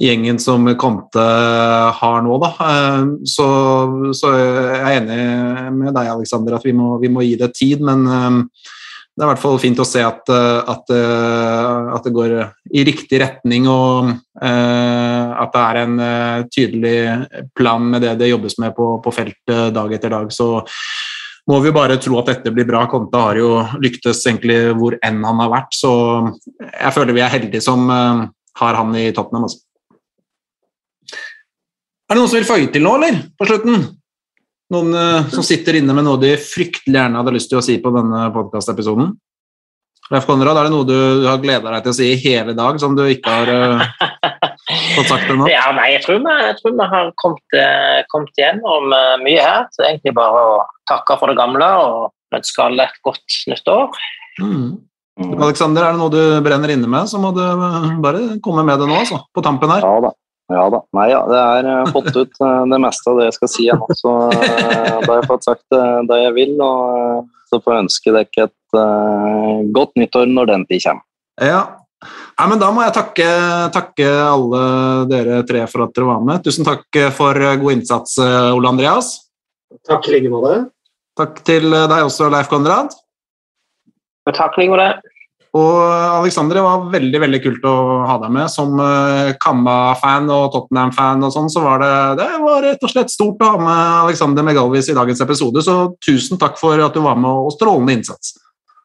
gjengen 0.00 0.40
som 0.42 0.66
Conte 0.80 1.22
har 2.00 2.24
nå, 2.26 2.40
da. 2.42 2.50
Eh, 2.66 3.04
så, 3.30 3.46
så 4.16 4.32
jeg 4.34 4.80
er 4.80 4.96
enig 4.96 5.20
med 5.76 5.94
deg, 5.94 6.10
Alexander, 6.16 6.58
at 6.58 6.66
vi 6.66 6.74
må, 6.74 6.96
vi 6.98 7.12
må 7.14 7.22
gi 7.28 7.36
det 7.38 7.52
tid. 7.60 7.84
Men 7.86 8.48
det 9.20 9.26
er 9.26 9.28
i 9.28 9.34
hvert 9.34 9.42
fall 9.42 9.58
fint 9.60 9.80
å 9.82 9.84
se 9.84 10.00
at, 10.00 10.30
eh, 10.32 10.68
at, 10.72 10.92
eh, 10.96 11.88
at 11.92 12.06
det 12.06 12.12
går 12.16 12.30
i 12.72 12.84
riktig 12.88 13.18
retning, 13.20 13.66
og 13.68 14.14
uh, 14.40 15.26
at 15.42 15.52
det 15.52 15.64
er 15.64 15.78
en 15.82 15.98
tydelig 16.48 16.94
plan 17.52 17.84
med 17.84 18.00
det 18.00 18.14
det 18.22 18.30
jobbes 18.30 18.56
med 18.62 18.72
på, 18.78 18.86
på 19.04 19.12
feltet 19.12 19.74
dag 19.76 19.92
etter 19.92 20.14
dag. 20.14 20.32
Så 20.32 20.62
må 21.52 21.60
vi 21.60 21.74
bare 21.76 21.98
tro 22.00 22.16
at 22.22 22.32
dette 22.32 22.54
blir 22.54 22.64
bra. 22.64 22.86
Konta 22.88 23.26
har 23.26 23.42
jo 23.42 23.52
lyktes 23.82 24.24
egentlig 24.24 24.58
hvor 24.78 24.96
enn 25.04 25.20
han 25.26 25.44
har 25.44 25.52
vært, 25.52 25.76
så 25.76 25.92
jeg 26.70 26.96
føler 26.96 27.18
vi 27.18 27.26
er 27.26 27.34
heldige 27.36 27.64
som 27.66 27.90
har 27.90 28.80
han 28.80 28.96
i 28.96 29.10
Tottenham. 29.12 29.50
Også. 29.50 29.60
Er 32.08 32.16
det 32.16 32.22
noen 32.22 32.32
som 32.32 32.40
vil 32.40 32.48
føye 32.48 32.72
til 32.72 32.88
nå, 32.88 32.96
eller? 32.96 33.20
På 33.36 33.52
slutten? 33.52 33.84
Noen 34.70 34.94
uh, 34.94 35.26
som 35.32 35.42
sitter 35.46 35.80
inne 35.80 35.94
med 35.96 36.06
noe 36.06 36.20
de 36.22 36.36
fryktelig 36.38 36.94
gjerne 36.94 37.18
hadde 37.18 37.34
lyst 37.34 37.50
til 37.50 37.58
å 37.58 37.64
si 37.64 37.76
på 37.82 37.90
denne 37.94 38.28
podkastepisoden? 38.34 39.12
Leif 40.10 40.26
Konrad, 40.26 40.58
er 40.58 40.66
det 40.66 40.74
noe 40.74 40.86
du 40.86 41.26
har 41.26 41.38
gleda 41.42 41.70
deg 41.70 41.84
til 41.84 41.92
å 41.92 41.96
si 41.96 42.06
i 42.10 42.18
hele 42.18 42.54
dag, 42.58 42.78
som 42.82 42.96
du 42.98 43.04
ikke 43.06 43.30
har 43.30 43.50
uh, 43.50 43.82
fått 44.96 45.10
sagt 45.10 45.30
ennå? 45.30 45.48
Ja, 45.54 45.68
nei, 45.74 45.92
jeg 45.96 46.04
tror 46.06 46.22
vi, 46.22 46.36
jeg 46.46 46.56
tror 46.58 46.76
vi 46.78 46.88
har 46.94 47.10
kommet, 47.22 47.58
uh, 47.58 47.98
kommet 48.10 48.38
igjennom 48.38 48.94
mye 49.22 49.42
her. 49.42 49.66
Så 49.74 49.86
egentlig 49.86 50.14
bare 50.18 50.46
å 50.54 50.56
takke 50.90 51.18
for 51.18 51.30
det 51.30 51.38
gamle 51.38 51.72
og 51.82 52.38
ønske 52.38 52.62
alle 52.66 52.86
et 52.86 53.02
godt 53.06 53.38
nytt 53.50 53.70
år. 53.74 54.00
Mm. 54.42 54.70
Alexander, 55.36 55.84
er 55.84 55.94
det 55.94 56.00
noe 56.00 56.14
du 56.14 56.22
brenner 56.46 56.72
inne 56.72 56.90
med, 56.90 57.10
så 57.10 57.18
må 57.22 57.34
du 57.36 57.42
bare 58.02 58.38
komme 58.42 58.64
med 58.66 58.80
det 58.80 58.86
nå, 58.90 59.02
altså, 59.02 59.18
på 59.34 59.42
tampen 59.44 59.74
her. 59.74 59.82
Ja 59.84 60.06
da. 60.06 60.14
Ja 60.50 60.64
da. 60.72 60.80
Nei, 60.98 61.08
ja, 61.12 61.20
det 61.30 61.40
er 61.40 61.68
uh, 61.70 61.90
fått 61.94 62.10
ut 62.16 62.40
uh, 62.42 62.62
det 62.70 62.78
meste 62.82 63.10
av 63.10 63.20
det 63.20 63.28
jeg 63.28 63.36
skal 63.38 63.50
si 63.52 63.66
ennå. 63.70 63.86
Så 63.98 64.14
uh, 64.30 64.32
da 64.32 65.04
har 65.06 65.20
jeg 65.20 65.28
fått 65.30 65.46
sagt 65.46 65.78
det 66.10 66.18
jeg 66.24 66.32
vil, 66.38 66.56
og 66.64 67.28
så 67.50 67.60
får 67.60 67.74
jeg 67.74 67.84
ønske 67.86 68.14
dere 68.14 68.48
et 68.48 68.56
godt 69.74 69.96
nyttår 69.98 70.28
når 70.30 70.50
den 70.52 70.64
tid 70.70 70.84
kommer. 70.84 71.06
Ja. 71.42 71.62
Nei, 72.00 72.46
men 72.48 72.60
Da 72.62 72.68
må 72.72 72.84
jeg 72.84 72.94
takke, 72.96 73.30
takke, 73.74 74.06
alle 74.24 74.60
dere 75.10 75.40
tre 75.48 75.64
for 75.68 75.84
at 75.84 75.96
dere 75.96 76.06
var 76.08 76.22
med. 76.24 76.44
Tusen 76.46 76.64
takk 76.64 77.00
for 77.16 77.34
god 77.34 77.74
innsats, 77.74 78.14
Ole 78.22 78.70
Andreas. 78.70 79.10
Takk 79.88 80.06
i 80.08 80.14
like 80.14 80.30
måte. 80.32 80.54
Takk 81.18 81.42
til 81.44 81.66
deg 81.74 81.98
også, 82.06 82.30
Leif 82.32 82.48
Konrad. 82.52 82.94
Takk 84.30 84.56
i 84.56 84.68
like 84.68 84.78
det. 84.78 85.18
Og 85.58 85.78
Alexandre 86.20 86.62
var 86.62 86.84
veldig 86.92 87.20
veldig 87.24 87.40
kult 87.42 87.64
å 87.66 87.74
ha 88.06 88.16
deg 88.22 88.30
med. 88.36 88.46
Som 88.52 88.78
uh, 88.78 89.32
Kamma-fan 89.42 90.30
og 90.30 90.52
Tottenham-fan 90.54 91.26
og 91.26 91.34
sånn, 91.34 91.50
så 91.50 91.64
var 91.64 91.82
det, 91.82 91.94
det 92.20 92.28
var 92.44 92.62
rett 92.68 92.86
og 92.86 92.92
slett 92.92 93.10
stort 93.10 93.42
å 93.42 93.56
ha 93.56 93.58
med 93.58 93.82
Alexander 94.04 94.46
Megalvis 94.46 94.92
i 94.92 94.96
dagens 94.96 95.22
episode. 95.26 95.64
Så 95.66 95.76
tusen 96.06 96.38
takk 96.38 96.60
for 96.60 96.78
at 96.78 96.94
du 96.94 97.02
var 97.02 97.18
med, 97.18 97.30
og 97.30 97.50
strålende 97.56 97.98
innsats. 97.98 98.36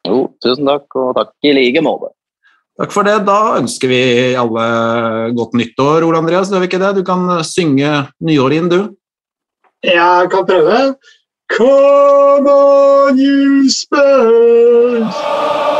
Jo, 0.05 0.25
tusen 0.41 0.65
takk, 0.69 0.89
og 0.97 1.13
takk 1.17 1.33
i 1.45 1.53
like 1.53 1.85
måte. 1.85 2.09
Takk 2.81 2.91
for 2.91 3.07
det. 3.07 3.19
Da 3.29 3.59
ønsker 3.59 3.91
vi 3.91 4.01
alle 4.35 4.65
godt 5.37 5.53
nyttår, 5.55 6.03
Ole 6.03 6.19
Andreas. 6.19 6.49
Gjør 6.51 6.65
vi 6.65 6.71
ikke 6.71 6.81
det? 6.81 6.95
Du 6.97 7.05
kan 7.07 7.29
synge 7.45 8.07
nyåret 8.25 8.59
inn, 8.59 8.73
du. 8.73 8.81
Jeg 9.85 10.33
kan 10.33 10.49
prøve. 10.49 10.81
Come 11.55 12.49
on, 12.49 13.21
you 13.21 13.69
Spurs! 13.69 15.74